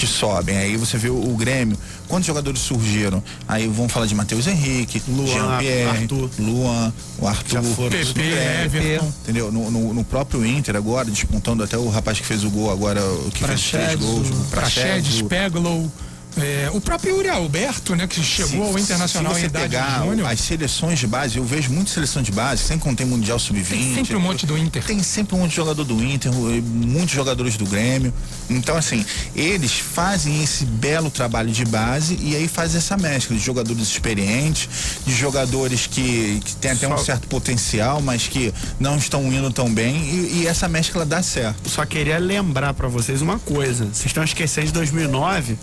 que 0.00 0.06
sobem. 0.06 0.56
Aí 0.56 0.76
você 0.78 0.96
vê 0.96 1.10
o, 1.10 1.14
o 1.14 1.36
Grêmio, 1.36 1.76
quantos 2.08 2.26
jogadores 2.26 2.60
surgiram? 2.60 3.22
Aí 3.46 3.68
vamos 3.68 3.92
falar 3.92 4.06
de 4.06 4.14
Matheus 4.14 4.46
Henrique, 4.46 5.02
Luan, 5.06 5.26
Jean-Pierre, 5.26 5.90
Arthur. 5.90 6.30
Luan, 6.38 6.92
o 7.18 7.26
Arthur, 7.26 7.90
Pepe, 7.90 8.20
Everton. 8.64 9.12
Entendeu? 9.22 9.52
No, 9.52 9.70
no, 9.70 9.92
no, 9.92 10.04
próprio 10.04 10.44
Inter 10.44 10.74
agora, 10.74 11.10
despontando 11.10 11.62
até 11.62 11.76
o 11.76 11.88
rapaz 11.90 12.18
que 12.18 12.24
fez 12.24 12.44
o 12.44 12.50
gol 12.50 12.72
agora, 12.72 13.02
que 13.34 13.44
fez 13.44 13.70
três 13.70 13.94
gols, 13.96 14.30
o 14.30 14.44
Praxedes, 14.50 15.20
Peglow. 15.20 15.90
É, 16.36 16.70
o 16.72 16.80
próprio 16.80 17.16
Yuri 17.16 17.28
Alberto, 17.28 17.94
né, 17.96 18.06
que 18.06 18.22
chegou 18.22 18.66
se, 18.66 18.72
ao 18.72 18.78
Internacional 18.78 19.34
se 19.34 19.40
você 19.40 19.46
em 19.46 19.48
idade 19.48 19.68
pegar 19.68 20.04
júnior. 20.04 20.28
as 20.28 20.40
seleções 20.40 20.98
de 20.98 21.06
base, 21.06 21.36
eu 21.36 21.44
vejo 21.44 21.70
muita 21.70 21.90
seleção 21.90 22.22
de 22.22 22.30
base, 22.30 22.62
sempre 22.62 22.84
quando 22.84 22.98
tem 22.98 23.06
Mundial 23.06 23.38
Sub-20. 23.38 23.68
Tem 23.68 23.94
sempre 23.94 24.16
um 24.16 24.20
monte 24.20 24.46
do 24.46 24.56
Inter. 24.56 24.84
Tem 24.84 25.02
sempre 25.02 25.34
um 25.34 25.38
monte 25.38 25.50
de 25.50 25.56
jogador 25.56 25.84
do 25.84 26.02
Inter, 26.02 26.32
muitos 26.32 27.14
jogadores 27.14 27.56
do 27.56 27.66
Grêmio. 27.66 28.12
Então, 28.48 28.76
assim, 28.76 29.04
eles 29.34 29.72
fazem 29.72 30.42
esse 30.42 30.64
belo 30.64 31.10
trabalho 31.10 31.50
de 31.50 31.64
base 31.64 32.18
e 32.20 32.36
aí 32.36 32.46
fazem 32.46 32.78
essa 32.78 32.96
mescla 32.96 33.36
de 33.36 33.42
jogadores 33.42 33.82
experientes, 33.82 34.68
de 35.04 35.14
jogadores 35.14 35.86
que, 35.86 36.40
que 36.44 36.56
têm 36.56 36.70
até 36.70 36.86
Só... 36.86 36.94
um 36.94 36.98
certo 36.98 37.26
potencial, 37.26 38.00
mas 38.00 38.28
que 38.28 38.52
não 38.78 38.96
estão 38.96 39.32
indo 39.32 39.50
tão 39.50 39.72
bem 39.72 39.96
e, 39.96 40.40
e 40.40 40.46
essa 40.46 40.68
mescla 40.68 41.04
dá 41.04 41.22
certo. 41.22 41.68
Só 41.68 41.84
queria 41.84 42.18
lembrar 42.18 42.74
para 42.74 42.88
vocês 42.88 43.20
uma 43.20 43.38
coisa. 43.38 43.86
Vocês 43.86 44.06
estão 44.06 44.22
esquecendo 44.22 44.68
de 44.68 44.72
2009 44.72 45.58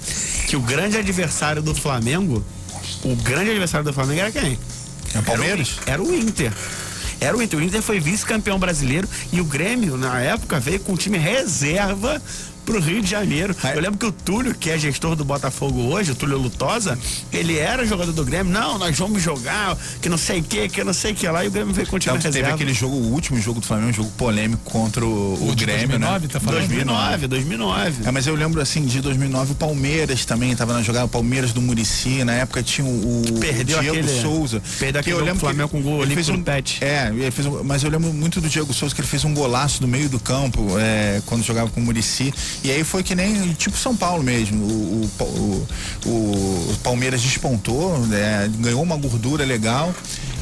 que 0.48 0.57
o 0.58 0.62
grande 0.62 0.98
adversário 0.98 1.62
do 1.62 1.74
Flamengo, 1.74 2.44
o 3.04 3.16
grande 3.18 3.52
adversário 3.52 3.86
do 3.86 3.94
Flamengo 3.94 4.22
era 4.22 4.32
quem? 4.32 4.60
É 5.14 5.20
o 5.20 5.24
Palmeiras? 5.24 5.78
Era 5.86 6.02
o, 6.02 6.06
era 6.06 6.14
o 6.14 6.20
Inter. 6.20 6.54
Era 7.20 7.38
o 7.38 7.42
Inter. 7.42 7.60
O 7.60 7.64
Inter 7.64 7.82
foi 7.82 8.00
vice-campeão 8.00 8.60
brasileiro 8.60 9.08
e 9.32 9.40
o 9.40 9.46
Grêmio, 9.46 9.98
na 9.98 10.20
época, 10.20 10.60
veio 10.60 10.80
com 10.80 10.94
um 10.94 10.96
time 10.96 11.18
reserva 11.18 12.22
pro 12.68 12.82
Rio 12.82 13.02
de 13.02 13.10
Janeiro. 13.10 13.56
Eu 13.74 13.80
lembro 13.80 13.98
que 13.98 14.06
o 14.06 14.12
Túlio, 14.12 14.54
que 14.54 14.70
é 14.70 14.78
gestor 14.78 15.16
do 15.16 15.24
Botafogo 15.24 15.80
hoje, 15.84 16.12
o 16.12 16.16
Túlio 16.16 16.38
Lutosa, 16.38 17.00
ele 17.32 17.58
era 17.58 17.86
jogador 17.86 18.12
do 18.12 18.26
Grêmio. 18.26 18.52
Não, 18.52 18.78
nós 18.78 18.98
vamos 18.98 19.24
jogar, 19.24 19.78
que 20.02 20.10
não 20.10 20.18
sei 20.18 20.42
o 20.42 20.44
que, 20.44 20.68
que 20.68 20.84
não 20.84 20.94
sei 20.94 21.14
o 21.14 21.16
que 21.16 21.26
lá. 21.30 21.46
E 21.46 21.48
o 21.48 21.52
Grêmio 21.52 21.74
veio 21.74 21.88
o 21.90 21.98
time 21.98 22.18
então, 22.18 22.32
Teve 22.32 22.46
aquele 22.46 22.74
jogo, 22.74 22.94
o 22.94 23.14
último 23.14 23.40
jogo 23.40 23.62
do 23.62 23.66
Flamengo, 23.66 23.92
um 23.92 23.94
jogo 23.94 24.12
polêmico 24.12 24.62
contra 24.70 25.06
o, 25.06 25.50
o, 25.50 25.56
Grêmio, 25.56 25.88
2009, 25.88 26.28
né? 26.28 26.34
Tá 26.34 26.40
falando? 26.42 26.60
2009, 26.60 27.28
2009. 27.28 28.04
É, 28.06 28.12
mas 28.12 28.28
eu 28.28 28.36
lembro 28.36 28.60
assim, 28.60 28.86
de 28.86 29.00
2009, 29.00 29.54
o 29.54 29.56
Palmeiras 29.56 30.26
também 30.26 30.52
estava 30.52 30.74
na 30.74 30.82
jogada, 30.82 31.06
o 31.06 31.10
Palmeiras 31.10 31.54
do 31.54 31.62
Murici, 31.62 32.26
na 32.26 32.34
época 32.34 32.62
tinha 32.62 32.86
o, 32.86 33.22
o 33.22 33.64
Diego 33.64 33.80
aquele, 33.80 34.22
Souza. 34.22 34.62
Perdeu 34.78 35.00
aquele 35.00 35.16
eu 35.16 35.24
lembro 35.24 35.40
Flamengo 35.40 35.70
com 35.70 35.82
gol 35.82 36.04
ele 36.04 36.14
fez 36.14 36.28
um 36.28 36.44
pet. 36.44 36.84
É, 36.84 37.08
ele 37.08 37.32
fez 37.32 37.48
um, 37.48 37.64
mas 37.64 37.82
eu 37.82 37.90
lembro 37.90 38.12
muito 38.12 38.42
do 38.42 38.50
Diego 38.50 38.74
Souza 38.74 38.94
que 38.94 39.00
ele 39.00 39.08
fez 39.08 39.24
um 39.24 39.34
golaço 39.34 39.82
no 39.82 39.88
meio 39.88 40.10
do 40.10 40.20
campo, 40.20 40.78
é, 40.78 41.22
quando 41.26 41.44
jogava 41.44 41.70
com 41.70 41.80
o 41.80 41.84
Murici. 41.84 42.34
E 42.64 42.72
aí 42.72 42.84
foi 42.84 43.04
que 43.04 43.16
nem 43.16 43.54
tipo 43.54 43.78
São 43.78 43.96
Paulo 43.96 44.24
mesmo. 44.24 44.64
O, 44.64 45.10
o, 45.20 45.68
o, 46.06 46.10
o 46.10 46.78
Palmeiras 46.84 47.22
despontou, 47.22 48.00
né, 48.08 48.50
ganhou 48.60 48.82
uma 48.82 48.98
gordura 48.98 49.46
legal 49.46 49.94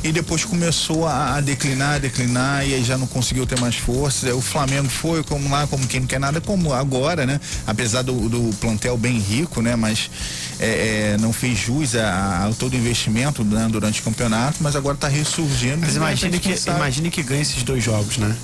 e 0.06 0.12
depois 0.12 0.46
começou 0.46 1.08
a, 1.08 1.36
a, 1.36 1.42
declinar, 1.42 1.96
a 1.96 1.98
declinar, 1.98 2.68
e 2.68 2.76
aí 2.76 2.84
já 2.84 2.96
não 2.96 3.08
conseguiu 3.08 3.48
ter 3.48 3.60
mais 3.60 3.76
forças. 3.76 4.26
Aí 4.26 4.34
o 4.34 4.42
Flamengo 4.42 4.88
foi 4.88 5.24
como 5.24 5.50
lá, 5.50 5.66
como 5.66 5.88
quem 5.88 6.02
não 6.02 6.08
quer 6.08 6.20
nada, 6.20 6.40
como 6.40 6.72
agora, 6.74 7.26
né? 7.26 7.40
Apesar 7.66 8.04
do, 8.04 8.30
do 8.30 8.56
plantel 8.58 8.96
bem 8.98 9.18
rico, 9.18 9.64
né? 9.64 9.76
Mas 9.76 10.12
é, 10.60 11.14
é, 11.14 11.18
não 11.20 11.34
fez 11.34 11.58
jus 11.58 11.96
a, 11.96 12.46
a 12.46 12.54
todo 12.54 12.74
o 12.74 12.76
investimento 12.76 13.44
né, 13.44 13.68
durante 13.68 14.00
o 14.00 14.04
campeonato, 14.04 14.60
mas 14.62 14.76
agora 14.76 14.94
está 14.94 15.08
ressurgindo. 15.08 15.80
Mas 15.80 15.96
imagine 15.96 16.40
que, 16.40 16.56
imagine 16.70 17.10
que 17.10 17.24
ganhe 17.24 17.42
esses 17.42 17.64
dois 17.64 17.84
jogos, 17.84 18.18
né? 18.18 18.36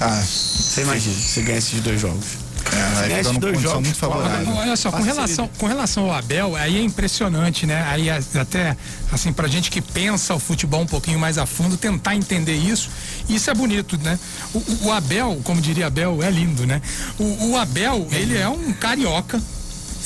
Ah, 0.00 0.22
você 0.22 0.82
imagina, 0.82 1.14
você 1.14 1.40
ganha 1.40 1.58
esses 1.58 1.80
dois 1.80 1.98
jogos. 1.98 2.47
É, 2.72 3.38
dois 3.38 3.60
jogos 3.60 3.82
muito 3.82 3.98
favorável. 3.98 4.54
Olha 4.54 4.76
só, 4.76 4.90
com 4.90 5.02
relação, 5.02 5.48
com 5.58 5.66
relação 5.66 6.04
ao 6.04 6.14
Abel, 6.14 6.56
aí 6.56 6.76
é 6.76 6.82
impressionante, 6.82 7.66
né? 7.66 7.84
Aí 7.88 8.08
até, 8.10 8.76
assim, 9.10 9.32
pra 9.32 9.48
gente 9.48 9.70
que 9.70 9.80
pensa 9.80 10.34
o 10.34 10.38
futebol 10.38 10.82
um 10.82 10.86
pouquinho 10.86 11.18
mais 11.18 11.38
a 11.38 11.46
fundo, 11.46 11.76
tentar 11.76 12.14
entender 12.14 12.56
isso, 12.56 12.90
isso 13.28 13.50
é 13.50 13.54
bonito, 13.54 13.98
né? 13.98 14.18
O, 14.52 14.86
o 14.86 14.92
Abel, 14.92 15.40
como 15.44 15.60
diria 15.60 15.86
Abel, 15.86 16.22
é 16.22 16.30
lindo, 16.30 16.66
né? 16.66 16.82
O, 17.18 17.50
o 17.50 17.56
Abel, 17.56 18.06
ele 18.12 18.36
é 18.36 18.48
um 18.48 18.72
carioca, 18.72 19.40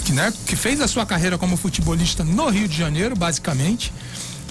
que, 0.04 0.12
né, 0.12 0.32
que 0.46 0.56
fez 0.56 0.80
a 0.80 0.88
sua 0.88 1.06
carreira 1.06 1.38
como 1.38 1.56
futebolista 1.56 2.24
no 2.24 2.48
Rio 2.48 2.68
de 2.68 2.76
Janeiro, 2.76 3.16
basicamente. 3.16 3.92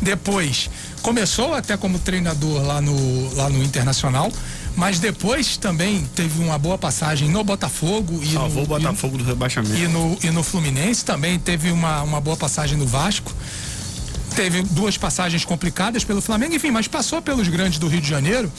Depois 0.01 0.69
começou 1.01 1.53
até 1.53 1.77
como 1.77 1.99
treinador 1.99 2.63
lá 2.63 2.81
no, 2.81 3.35
lá 3.35 3.49
no 3.49 3.61
Internacional 3.63 4.31
mas 4.75 4.99
depois 4.99 5.57
também 5.57 6.07
teve 6.15 6.41
uma 6.41 6.57
boa 6.57 6.77
passagem 6.77 7.29
no 7.29 7.43
Botafogo 7.43 8.21
e 8.23 8.33
Salvou 8.33 8.57
no, 8.57 8.63
o 8.63 8.79
Botafogo 8.79 9.15
e, 9.15 9.17
do 9.19 9.23
rebaixamento. 9.23 9.75
E 9.75 9.87
no, 9.87 10.17
e 10.23 10.31
no 10.31 10.43
Fluminense 10.43 11.03
também 11.03 11.37
teve 11.39 11.71
uma, 11.71 12.01
uma 12.01 12.21
boa 12.21 12.37
passagem 12.37 12.77
no 12.77 12.87
Vasco. 12.87 13.33
Teve 14.35 14.61
duas 14.63 14.97
passagens 14.97 15.43
complicadas 15.43 16.05
pelo 16.05 16.21
Flamengo, 16.21 16.55
enfim, 16.55 16.71
mas 16.71 16.87
passou 16.87 17.21
pelos 17.21 17.47
grandes 17.49 17.79
do 17.79 17.87
Rio 17.87 17.99
de 17.99 18.07
Janeiro. 18.07 18.51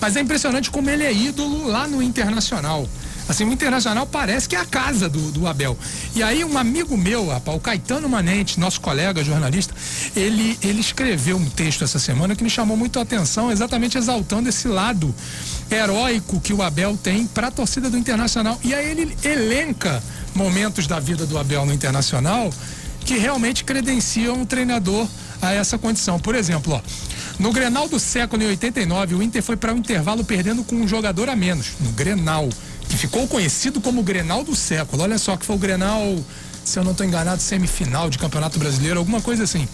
Mas 0.00 0.16
é 0.16 0.20
impressionante 0.20 0.70
como 0.70 0.88
ele 0.88 1.02
é 1.02 1.12
ídolo 1.12 1.66
lá 1.66 1.88
no 1.88 2.00
Internacional. 2.00 2.88
Assim, 3.28 3.44
o 3.44 3.52
Internacional 3.52 4.06
parece 4.06 4.48
que 4.48 4.56
é 4.56 4.58
a 4.58 4.64
casa 4.64 5.08
do, 5.08 5.30
do 5.30 5.46
Abel. 5.46 5.76
E 6.14 6.22
aí 6.22 6.44
um 6.44 6.56
amigo 6.56 6.96
meu, 6.96 7.28
rapaz, 7.28 7.56
o 7.56 7.60
Caetano 7.60 8.08
Manente, 8.08 8.58
nosso 8.58 8.80
colega 8.80 9.22
jornalista, 9.22 9.74
ele, 10.16 10.58
ele 10.62 10.80
escreveu 10.80 11.36
um 11.36 11.48
texto 11.50 11.84
essa 11.84 11.98
semana 11.98 12.34
que 12.34 12.42
me 12.42 12.50
chamou 12.50 12.76
muito 12.76 12.98
a 12.98 13.02
atenção, 13.02 13.50
exatamente 13.50 13.98
exaltando 13.98 14.48
esse 14.48 14.66
lado 14.66 15.14
heróico 15.70 16.40
que 16.40 16.54
o 16.54 16.62
Abel 16.62 16.96
tem 16.96 17.26
para 17.26 17.48
a 17.48 17.50
torcida 17.50 17.90
do 17.90 17.98
Internacional. 17.98 18.58
E 18.64 18.74
aí 18.74 18.90
ele 18.90 19.16
elenca 19.22 20.02
momentos 20.34 20.86
da 20.86 20.98
vida 20.98 21.26
do 21.26 21.36
Abel 21.36 21.66
no 21.66 21.72
Internacional 21.72 22.50
que 23.04 23.16
realmente 23.16 23.64
credenciam 23.64 24.42
o 24.42 24.46
treinador 24.46 25.08
a 25.40 25.52
essa 25.52 25.78
condição. 25.78 26.18
Por 26.18 26.34
exemplo, 26.34 26.74
ó, 26.74 26.80
no 27.38 27.52
Grenal 27.52 27.88
do 27.88 27.98
século 27.98 28.42
em 28.42 28.48
89, 28.48 29.14
o 29.14 29.22
Inter 29.22 29.42
foi 29.42 29.56
para 29.56 29.72
o 29.72 29.76
um 29.76 29.78
intervalo 29.78 30.24
perdendo 30.24 30.62
com 30.62 30.76
um 30.76 30.86
jogador 30.86 31.28
a 31.28 31.36
menos. 31.36 31.72
No 31.80 31.90
Grenal 31.92 32.48
que 32.88 32.96
ficou 32.96 33.28
conhecido 33.28 33.80
como 33.80 34.00
o 34.00 34.04
Grenal 34.04 34.42
do 34.42 34.56
século. 34.56 35.02
Olha 35.02 35.18
só 35.18 35.36
que 35.36 35.44
foi 35.44 35.56
o 35.56 35.58
Grenal, 35.58 36.18
se 36.64 36.78
eu 36.78 36.84
não 36.84 36.92
estou 36.92 37.06
enganado, 37.06 37.42
semifinal 37.42 38.08
de 38.08 38.18
Campeonato 38.18 38.58
Brasileiro, 38.58 38.98
alguma 38.98 39.20
coisa 39.20 39.44
assim. 39.44 39.68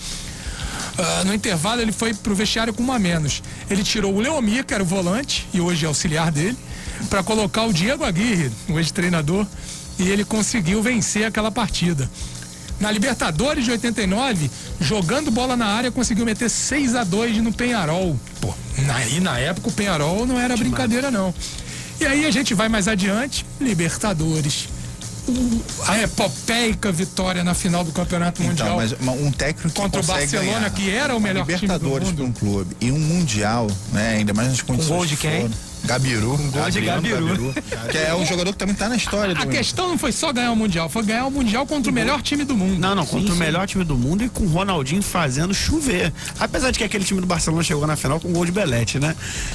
Uh, 0.98 1.24
no 1.24 1.34
intervalo 1.34 1.80
ele 1.80 1.92
foi 1.92 2.14
pro 2.14 2.34
vestiário 2.34 2.72
com 2.72 2.82
uma 2.82 2.98
menos. 2.98 3.42
Ele 3.68 3.82
tirou 3.82 4.14
o 4.14 4.20
Leomir, 4.20 4.64
que 4.64 4.74
era 4.74 4.82
o 4.82 4.86
volante 4.86 5.48
e 5.52 5.60
hoje 5.60 5.84
é 5.84 5.88
auxiliar 5.88 6.30
dele, 6.30 6.56
para 7.08 7.22
colocar 7.22 7.64
o 7.64 7.72
Diego 7.72 8.04
Aguirre, 8.04 8.50
o 8.68 8.78
ex-treinador, 8.78 9.46
e 9.98 10.08
ele 10.08 10.24
conseguiu 10.24 10.82
vencer 10.82 11.24
aquela 11.24 11.50
partida. 11.50 12.08
Na 12.80 12.90
Libertadores 12.90 13.64
de 13.64 13.70
89, 13.70 14.50
jogando 14.80 15.30
bola 15.30 15.56
na 15.56 15.66
área, 15.66 15.92
conseguiu 15.92 16.24
meter 16.24 16.50
6 16.50 16.96
a 16.96 17.04
2 17.04 17.38
no 17.38 17.52
Penharol. 17.52 18.18
Pô, 18.40 18.52
na, 18.78 19.06
e 19.06 19.20
na 19.20 19.38
época 19.38 19.68
o 19.68 19.72
Penharol 19.72 20.26
não 20.26 20.38
era 20.38 20.56
brincadeira 20.56 21.10
não. 21.10 21.32
E 22.00 22.06
aí 22.06 22.26
a 22.26 22.30
gente 22.30 22.54
vai 22.54 22.68
mais 22.68 22.88
adiante, 22.88 23.46
Libertadores. 23.60 24.68
a 25.86 26.02
epopeica 26.02 26.92
vitória 26.92 27.42
na 27.42 27.54
final 27.54 27.82
do 27.82 27.92
Campeonato 27.92 28.42
Então, 28.42 28.76
Mundial. 28.76 28.76
mas 28.76 29.18
um 29.22 29.30
técnico 29.32 29.70
que 29.74 29.80
Contra 29.80 30.00
o 30.00 30.04
Barcelona, 30.04 30.52
ganhar 30.58 30.70
que 30.70 30.90
era 30.90 31.16
o 31.16 31.20
melhor 31.20 31.46
time 31.46 31.56
do 31.56 31.62
Libertadores 31.62 32.08
mundo. 32.08 32.16
para 32.16 32.24
um 32.26 32.32
clube 32.32 32.76
e 32.80 32.92
um 32.92 32.98
mundial, 32.98 33.66
né? 33.92 34.16
Ainda 34.18 34.34
mais 34.34 34.48
nas 34.48 34.60
condições 34.60 34.88
gol 34.96 35.06
de 35.06 35.16
que 35.16 35.22
quem? 35.28 35.40
foram. 35.42 35.54
Gabiru. 35.84 36.32
Um 36.34 36.50
gol 36.50 36.70
de 36.70 36.80
Gabiru. 36.80 37.54
que 37.90 37.98
é 37.98 38.14
um 38.14 38.24
jogador 38.26 38.52
que 38.52 38.58
também 38.58 38.74
tá 38.74 38.88
na 38.88 38.96
história 38.96 39.34
do 39.34 39.42
A 39.42 39.46
questão 39.46 39.88
não 39.88 39.98
foi 39.98 40.12
só 40.12 40.32
ganhar 40.32 40.50
o 40.52 40.56
Mundial, 40.56 40.88
foi 40.88 41.02
ganhar 41.02 41.26
o 41.26 41.30
Mundial 41.30 41.66
contra 41.66 41.90
o 41.90 41.94
melhor 41.94 42.22
time 42.22 42.44
do 42.44 42.56
mundo. 42.56 42.78
Não, 42.78 42.94
não, 42.94 43.04
contra 43.06 43.32
o 43.32 43.36
melhor 43.36 43.66
time 43.66 43.84
do 43.84 43.96
mundo 43.96 44.24
e 44.24 44.28
com 44.28 44.44
o 44.44 44.48
Ronaldinho 44.48 45.02
fazendo 45.02 45.52
chover. 45.54 46.12
Apesar 46.38 46.70
de 46.70 46.78
que 46.78 46.84
aquele 46.84 47.04
time 47.04 47.20
do 47.20 47.26
Barcelona 47.26 47.62
chegou 47.62 47.86
na 47.86 47.96
final 47.96 48.18
com 48.18 48.32
gol 48.32 48.44
de 48.46 48.52
Belete, 48.52 48.98
né? 48.98 49.14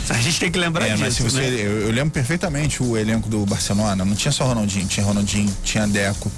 A 0.10 0.14
gente 0.16 0.40
tem 0.40 0.52
que 0.52 0.60
lembrar 0.60 0.86
É, 0.86 0.90
disso. 0.92 1.04
mas 1.04 1.14
se 1.16 1.24
você, 1.24 1.42
né? 1.42 1.48
eu, 1.62 1.82
eu 1.82 1.92
lembro 1.92 2.12
perfeitamente 2.12 2.82
o 2.84 2.96
elenco 2.98 3.28
do 3.30 3.46
Barcelona. 3.46 4.06
Não 4.06 4.16
tinha 4.16 4.32
só 4.32 4.46
Ronaldinho, 4.46 4.88
tinha 4.88 5.06
Ronaldinho, 5.06 5.56
tinha 5.64 5.88
Deco, 5.88 6.32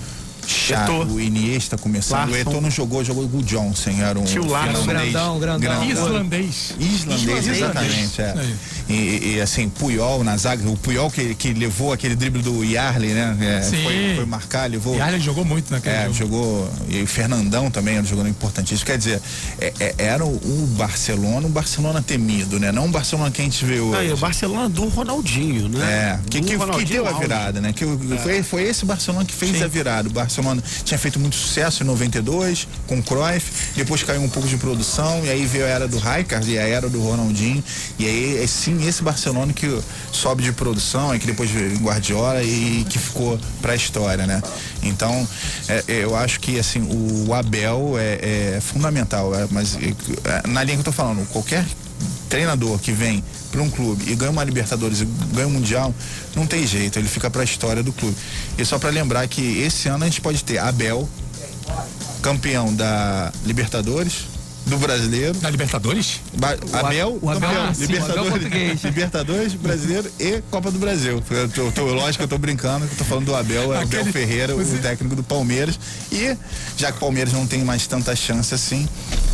Chaco, 0.52 0.92
Eto'o. 1.04 1.20
Iniesta 1.22 1.78
começando. 1.78 2.30
O. 2.32 2.36
Eto'o 2.36 2.62
não 2.62 2.70
jogou, 2.70 3.04
jogou 3.04 3.24
o 3.26 3.44
Johnson, 3.44 3.92
era 4.02 4.20
um 4.20 4.24
Tio 4.26 4.46
Larson. 4.48 4.86
Grandão, 4.86 5.40
grandão. 5.40 5.84
Islandês. 5.86 6.74
Islandês, 6.80 7.22
Islandês. 7.48 7.48
exatamente. 7.58 8.22
É. 8.22 8.36
E, 8.90 9.36
e, 9.36 9.42
assim, 9.42 9.70
Puyol 9.70 10.24
na 10.24 10.36
zaga, 10.38 10.68
o 10.70 10.76
Puyol 10.76 11.10
que, 11.10 11.34
que 11.36 11.54
levou 11.54 11.94
aquele 11.94 12.16
drible 12.16 12.42
do 12.42 12.64
Yarley, 12.64 13.14
né? 13.14 13.38
É, 13.40 13.62
Sim. 13.62 13.84
foi, 13.84 14.14
foi 14.18 14.26
marcar, 14.26 14.70
levou. 14.70 15.02
Arlen 15.02 15.20
jogou 15.22 15.46
muito 15.46 15.72
naquele 15.72 15.96
É, 15.96 16.04
jogo. 16.06 16.14
jogou. 16.16 16.70
E 16.90 17.02
o 17.02 17.08
Fernandão 17.08 17.72
também 17.72 17.96
era 17.96 18.04
um 18.04 18.08
jogador 18.08 18.28
importantíssimo. 18.30 18.86
Quer 18.86 18.98
dizer, 18.98 19.22
é- 19.60 19.74
é- 19.80 19.96
era 19.98 20.26
o, 20.26 20.30
o 20.36 20.68
Barcelona, 20.78 21.48
um 21.48 21.52
Barcelona 21.52 22.02
temido, 22.02 22.60
né? 22.60 22.72
Não 22.72 22.86
um 22.86 22.92
Barcelona 22.92 23.32
que 23.32 23.42
a 23.42 23.46
gente 23.46 23.64
vê 23.64 23.80
hoje. 23.80 23.98
Aí, 24.00 24.12
o 24.12 24.18
Barcelona 24.18 24.68
do 24.68 24.88
Ronaldinho, 24.90 25.70
né? 25.70 25.80
É, 25.86 26.20
que, 26.30 26.42
que, 26.42 26.58
que 26.58 26.86
deu 26.86 27.08
a 27.08 27.12
virada, 27.14 27.62
né? 27.62 27.72
Que 27.74 27.86
o- 27.86 28.00
foi, 28.22 28.44
foi 28.44 28.64
esse 28.64 28.86
Barcelona 28.86 29.24
que 29.26 29.34
fez 29.34 29.62
a 29.62 29.68
virada. 29.68 30.10
O 30.10 30.12
Barcelona 30.12 30.41
tinha 30.84 30.98
feito 30.98 31.20
muito 31.20 31.36
sucesso 31.36 31.84
em 31.84 31.86
92 31.86 32.68
com 32.88 33.02
Cruyff, 33.02 33.74
depois 33.76 34.04
caiu 34.04 34.22
um 34.22 34.30
pouco 34.30 34.48
de 34.48 34.58
produção 34.58 35.24
e 35.26 35.30
aí 35.30 35.46
veio 35.46 35.66
a 35.66 35.68
era 35.68 35.88
do 35.88 35.98
Rijkaard 35.98 36.50
e 36.50 36.58
a 36.58 36.68
era 36.68 36.90
do 36.90 37.02
Ronaldinho. 37.02 37.64
E 37.98 38.06
aí 38.06 38.44
é 38.44 38.48
sim 38.48 38.88
esse 38.88 39.04
Barcelona 39.04 39.54
que 39.54 39.82
sobe 40.12 40.44
de 40.44 40.52
produção, 40.52 41.14
é 41.14 41.20
que 41.20 41.26
depois 41.26 41.50
veio 41.50 41.78
Guardiola 41.80 42.44
e 42.44 42.86
que 42.90 43.00
ficou 43.00 43.40
pra 43.62 43.76
história, 43.76 44.26
né? 44.26 44.42
Então, 44.84 45.28
é, 45.68 45.84
é, 45.88 46.04
eu 46.04 46.16
acho 46.16 46.40
que 46.40 46.60
assim, 46.60 46.88
o 47.26 47.34
Abel 47.34 47.96
é, 47.98 48.56
é 48.56 48.62
fundamental, 48.62 49.34
é, 49.36 49.48
mas 49.50 49.76
é, 49.76 50.48
na 50.48 50.64
linha 50.64 50.78
que 50.78 50.82
eu 50.82 50.86
tô 50.86 50.92
falando, 50.92 51.28
qualquer 51.30 51.66
treinador 52.32 52.80
que 52.80 52.94
vem 52.94 53.22
para 53.52 53.62
um 53.62 53.70
clube 53.70 54.10
e 54.10 54.16
ganha 54.16 54.32
uma 54.32 54.44
Libertadores 54.44 55.02
e 55.02 55.06
ganha 55.36 55.48
um 55.48 55.52
Mundial, 55.52 55.94
não 56.34 56.48
tem 56.48 56.66
jeito, 56.66 56.98
ele 56.98 57.10
fica 57.10 57.30
para 57.30 57.42
a 57.42 57.44
história 57.44 57.84
do 57.84 57.92
clube. 57.92 58.16
E 58.58 58.64
só 58.64 58.80
para 58.80 58.90
lembrar 58.90 59.28
que 59.28 59.60
esse 59.60 59.90
ano 59.90 60.06
a 60.06 60.08
gente 60.08 60.22
pode 60.22 60.42
ter 60.42 60.58
Abel, 60.58 61.08
campeão 62.22 62.74
da 62.74 63.34
Libertadores, 63.46 64.31
do 64.72 64.78
Brasileiro, 64.78 65.38
Na 65.42 65.50
Libertadores? 65.50 66.20
Ba- 66.34 66.56
Abel, 66.74 67.20
o 67.22 67.30
Abel, 67.30 67.42
campeão, 67.50 67.66
ah, 67.70 67.74
sim, 67.74 67.82
o 67.82 67.86
Abel 67.86 67.88
Libertadores, 67.88 68.30
português. 68.32 68.84
Libertadores, 68.84 69.54
Brasileiro 69.54 70.12
e 70.20 70.42
Copa 70.50 70.72
do 70.72 70.80
Brasil. 70.80 71.22
Eu 71.30 71.50
tô, 71.50 71.72
tô- 71.72 71.86
lógico 71.94 72.18
que 72.18 72.24
eu 72.24 72.28
tô 72.28 72.38
brincando, 72.38 72.86
que 72.88 72.94
eu 72.94 72.98
tô 73.00 73.04
falando 73.06 73.26
do 73.26 73.36
Abel, 73.36 73.74
é 73.74 73.82
Aquele- 73.84 74.02
Abel 74.02 74.14
Ferreira, 74.14 74.56
Você- 74.56 74.76
o 74.76 74.80
técnico 74.80 75.16
do 75.16 75.24
Palmeiras. 75.24 75.78
E 76.12 76.36
já 76.78 76.92
que 76.92 76.98
o 76.98 77.00
Palmeiras 77.02 77.34
não 77.34 77.46
tem 77.46 77.64
mais 77.64 77.86
tanta 77.86 78.16
chance 78.16 78.54
assim, 78.54 78.88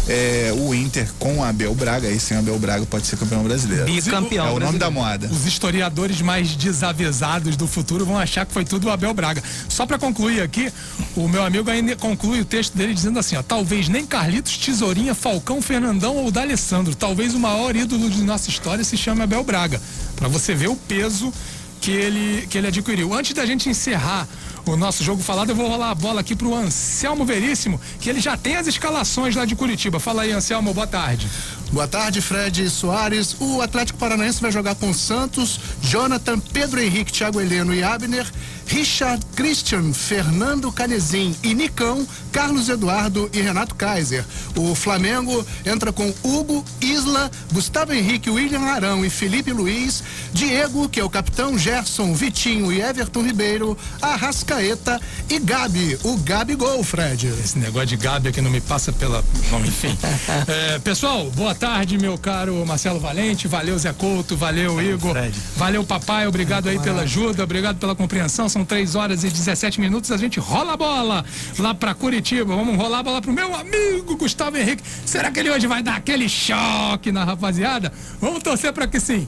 é, 0.07 0.53
o 0.57 0.73
Inter 0.73 1.07
com 1.19 1.37
o 1.37 1.43
Abel 1.43 1.73
Braga, 1.75 2.07
aí 2.07 2.19
sim 2.19 2.33
o 2.35 2.39
Abel 2.39 2.57
Braga 2.59 2.85
pode 2.85 3.05
ser 3.05 3.17
campeão 3.17 3.43
brasileiro. 3.43 3.85
Bicampeão 3.85 4.45
É 4.45 4.49
o 4.49 4.59
nome 4.59 4.77
brasileiro. 4.77 4.79
da 4.79 4.91
moda. 4.91 5.29
Os 5.31 5.45
historiadores 5.45 6.21
mais 6.21 6.55
desavisados 6.55 7.55
do 7.55 7.67
futuro 7.67 8.05
vão 8.05 8.17
achar 8.17 8.45
que 8.45 8.53
foi 8.53 8.65
tudo 8.65 8.87
o 8.87 8.91
Abel 8.91 9.13
Braga. 9.13 9.43
Só 9.69 9.85
para 9.85 9.97
concluir 9.99 10.41
aqui, 10.41 10.71
o 11.15 11.27
meu 11.27 11.43
amigo 11.43 11.69
ainda 11.69 11.95
conclui 11.95 12.39
o 12.41 12.45
texto 12.45 12.75
dele 12.75 12.93
dizendo 12.93 13.19
assim, 13.19 13.35
ó, 13.35 13.43
talvez 13.43 13.87
nem 13.89 14.05
Carlitos, 14.05 14.57
Tesourinha, 14.57 15.13
Falcão, 15.27 15.61
Fernandão 15.61 16.15
ou 16.15 16.31
D'Alessandro, 16.31 16.95
talvez 16.95 17.33
o 17.33 17.39
maior 17.39 17.75
ídolo 17.75 18.09
de 18.09 18.23
nossa 18.23 18.49
história 18.49 18.81
se 18.81 18.95
chame 18.95 19.21
Abel 19.21 19.43
Braga. 19.43 19.81
Para 20.15 20.29
você 20.29 20.55
ver 20.55 20.69
o 20.69 20.75
peso 20.77 21.33
que 21.81 21.91
ele, 21.91 22.47
que 22.47 22.57
ele 22.57 22.67
adquiriu. 22.67 23.13
Antes 23.13 23.33
da 23.33 23.45
gente 23.45 23.67
encerrar 23.67 24.25
o 24.65 24.77
nosso 24.77 25.03
jogo 25.03 25.21
falado, 25.21 25.49
eu 25.49 25.55
vou 25.55 25.67
rolar 25.67 25.91
a 25.91 25.95
bola 25.95 26.21
aqui 26.21 26.33
pro 26.33 26.55
Anselmo 26.55 27.25
Veríssimo, 27.25 27.77
que 27.99 28.09
ele 28.09 28.21
já 28.21 28.37
tem 28.37 28.55
as 28.55 28.67
escalações 28.67 29.35
lá 29.35 29.43
de 29.43 29.53
Curitiba. 29.53 29.99
Fala 29.99 30.21
aí, 30.21 30.31
Anselmo, 30.31 30.73
boa 30.73 30.87
tarde. 30.87 31.27
Boa 31.71 31.87
tarde, 31.87 32.21
Fred 32.21 32.69
Soares. 32.69 33.35
O 33.39 33.61
Atlético 33.61 33.99
Paranaense 33.99 34.41
vai 34.41 34.51
jogar 34.51 34.75
com 34.75 34.93
Santos, 34.93 35.59
Jonathan, 35.81 36.39
Pedro 36.39 36.79
Henrique, 36.79 37.11
Thiago 37.11 37.41
Heleno 37.41 37.73
e 37.73 37.83
Abner, 37.83 38.25
Richard 38.67 39.25
Christian, 39.35 39.93
Fernando 39.93 40.71
Canezin 40.71 41.35
e 41.43 41.53
Nicão, 41.53 42.05
Carlos 42.31 42.69
Eduardo 42.69 43.29
e 43.33 43.41
Renato 43.41 43.75
Kaiser. 43.75 44.25
O 44.55 44.75
Flamengo 44.75 45.45
entra 45.65 45.91
com 45.91 46.13
Hugo, 46.23 46.63
Isla, 46.81 47.31
Gustavo 47.53 47.93
Henrique, 47.93 48.29
William 48.29 48.61
Arão 48.61 49.05
e 49.05 49.09
Felipe 49.09 49.51
Luiz, 49.51 50.03
Diego, 50.33 50.89
que 50.89 50.99
é 50.99 51.03
o 51.03 51.09
capitão, 51.09 51.57
Gerson, 51.57 52.13
Vitinho 52.13 52.71
e 52.71 52.81
Everton 52.81 53.21
Ribeiro, 53.23 53.77
Arrascaeta 54.01 54.99
e 55.29 55.39
Gabi, 55.39 55.97
o 56.03 56.17
Gabi 56.17 56.55
Gol, 56.55 56.83
Fred. 56.83 57.27
Esse 57.27 57.57
negócio 57.57 57.87
de 57.87 57.97
Gabi 57.97 58.29
aqui 58.29 58.41
não 58.41 58.51
me 58.51 58.61
passa 58.61 58.91
pela. 58.91 59.23
Bom, 59.49 59.59
enfim. 59.59 59.97
É, 60.47 60.79
pessoal, 60.79 61.29
boa 61.31 61.53
tarde, 61.57 61.97
meu 61.97 62.17
caro 62.17 62.65
Marcelo 62.65 62.99
Valente. 62.99 63.47
Valeu, 63.47 63.77
Zé 63.77 63.91
Couto. 63.91 64.37
Valeu, 64.37 64.81
Igor. 64.81 65.15
Valeu, 65.55 65.83
papai. 65.83 66.27
Obrigado 66.27 66.69
aí 66.69 66.79
pela 66.79 67.01
ajuda. 67.01 67.43
Obrigado 67.43 67.77
pela 67.77 67.95
compreensão. 67.95 68.47
São 68.47 68.63
3 68.63 68.95
horas 68.95 69.23
e 69.23 69.29
17 69.29 69.81
minutos. 69.81 70.11
A 70.11 70.17
gente 70.17 70.39
rola 70.39 70.73
a 70.73 70.77
bola 70.77 71.25
lá 71.59 71.73
pra 71.73 71.93
Curitiba. 71.93 72.55
Vamos 72.55 72.77
rolar 72.77 72.99
a 72.99 73.03
bola 73.03 73.21
pro 73.21 73.33
meu 73.33 73.55
amigo 73.55 74.15
Gustavo 74.15 74.57
Henrique. 74.57 74.83
Será 75.05 75.31
que 75.31 75.39
ele 75.39 75.49
hoje 75.49 75.67
vai 75.67 75.81
dar 75.81 75.95
aquele 75.95 76.29
choque 76.29 77.11
na 77.11 77.23
rapaziada? 77.23 77.91
Vamos 78.21 78.43
torcer 78.43 78.71
pra 78.71 78.87
que 78.87 78.99
sim. 78.99 79.27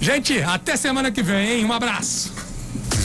Gente, 0.00 0.40
até 0.42 0.76
semana 0.76 1.10
que 1.10 1.22
vem, 1.22 1.58
hein? 1.58 1.64
Um 1.64 1.72
abraço. 1.72 2.32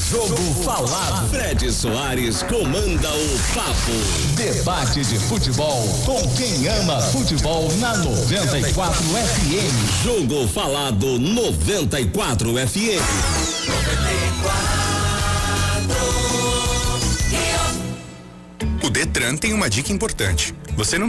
Jogo 0.09 0.63
falado. 0.63 1.29
Fred 1.29 1.71
Soares 1.71 2.41
comanda 2.43 3.09
o 3.13 3.39
papo. 3.53 3.91
Debate 4.35 5.01
de 5.01 5.19
futebol 5.19 5.87
com 6.05 6.19
quem 6.35 6.67
ama 6.67 6.99
futebol 7.01 7.71
na 7.77 7.95
94 7.97 9.03
FM. 9.03 10.03
Jogo 10.03 10.47
falado 10.47 11.19
94 11.19 12.53
FM. 12.67 13.59
O 18.83 18.89
Detran 18.89 19.35
tem 19.35 19.53
uma 19.53 19.69
dica 19.69 19.93
importante. 19.93 20.55
Você 20.75 20.97
não 20.97 21.07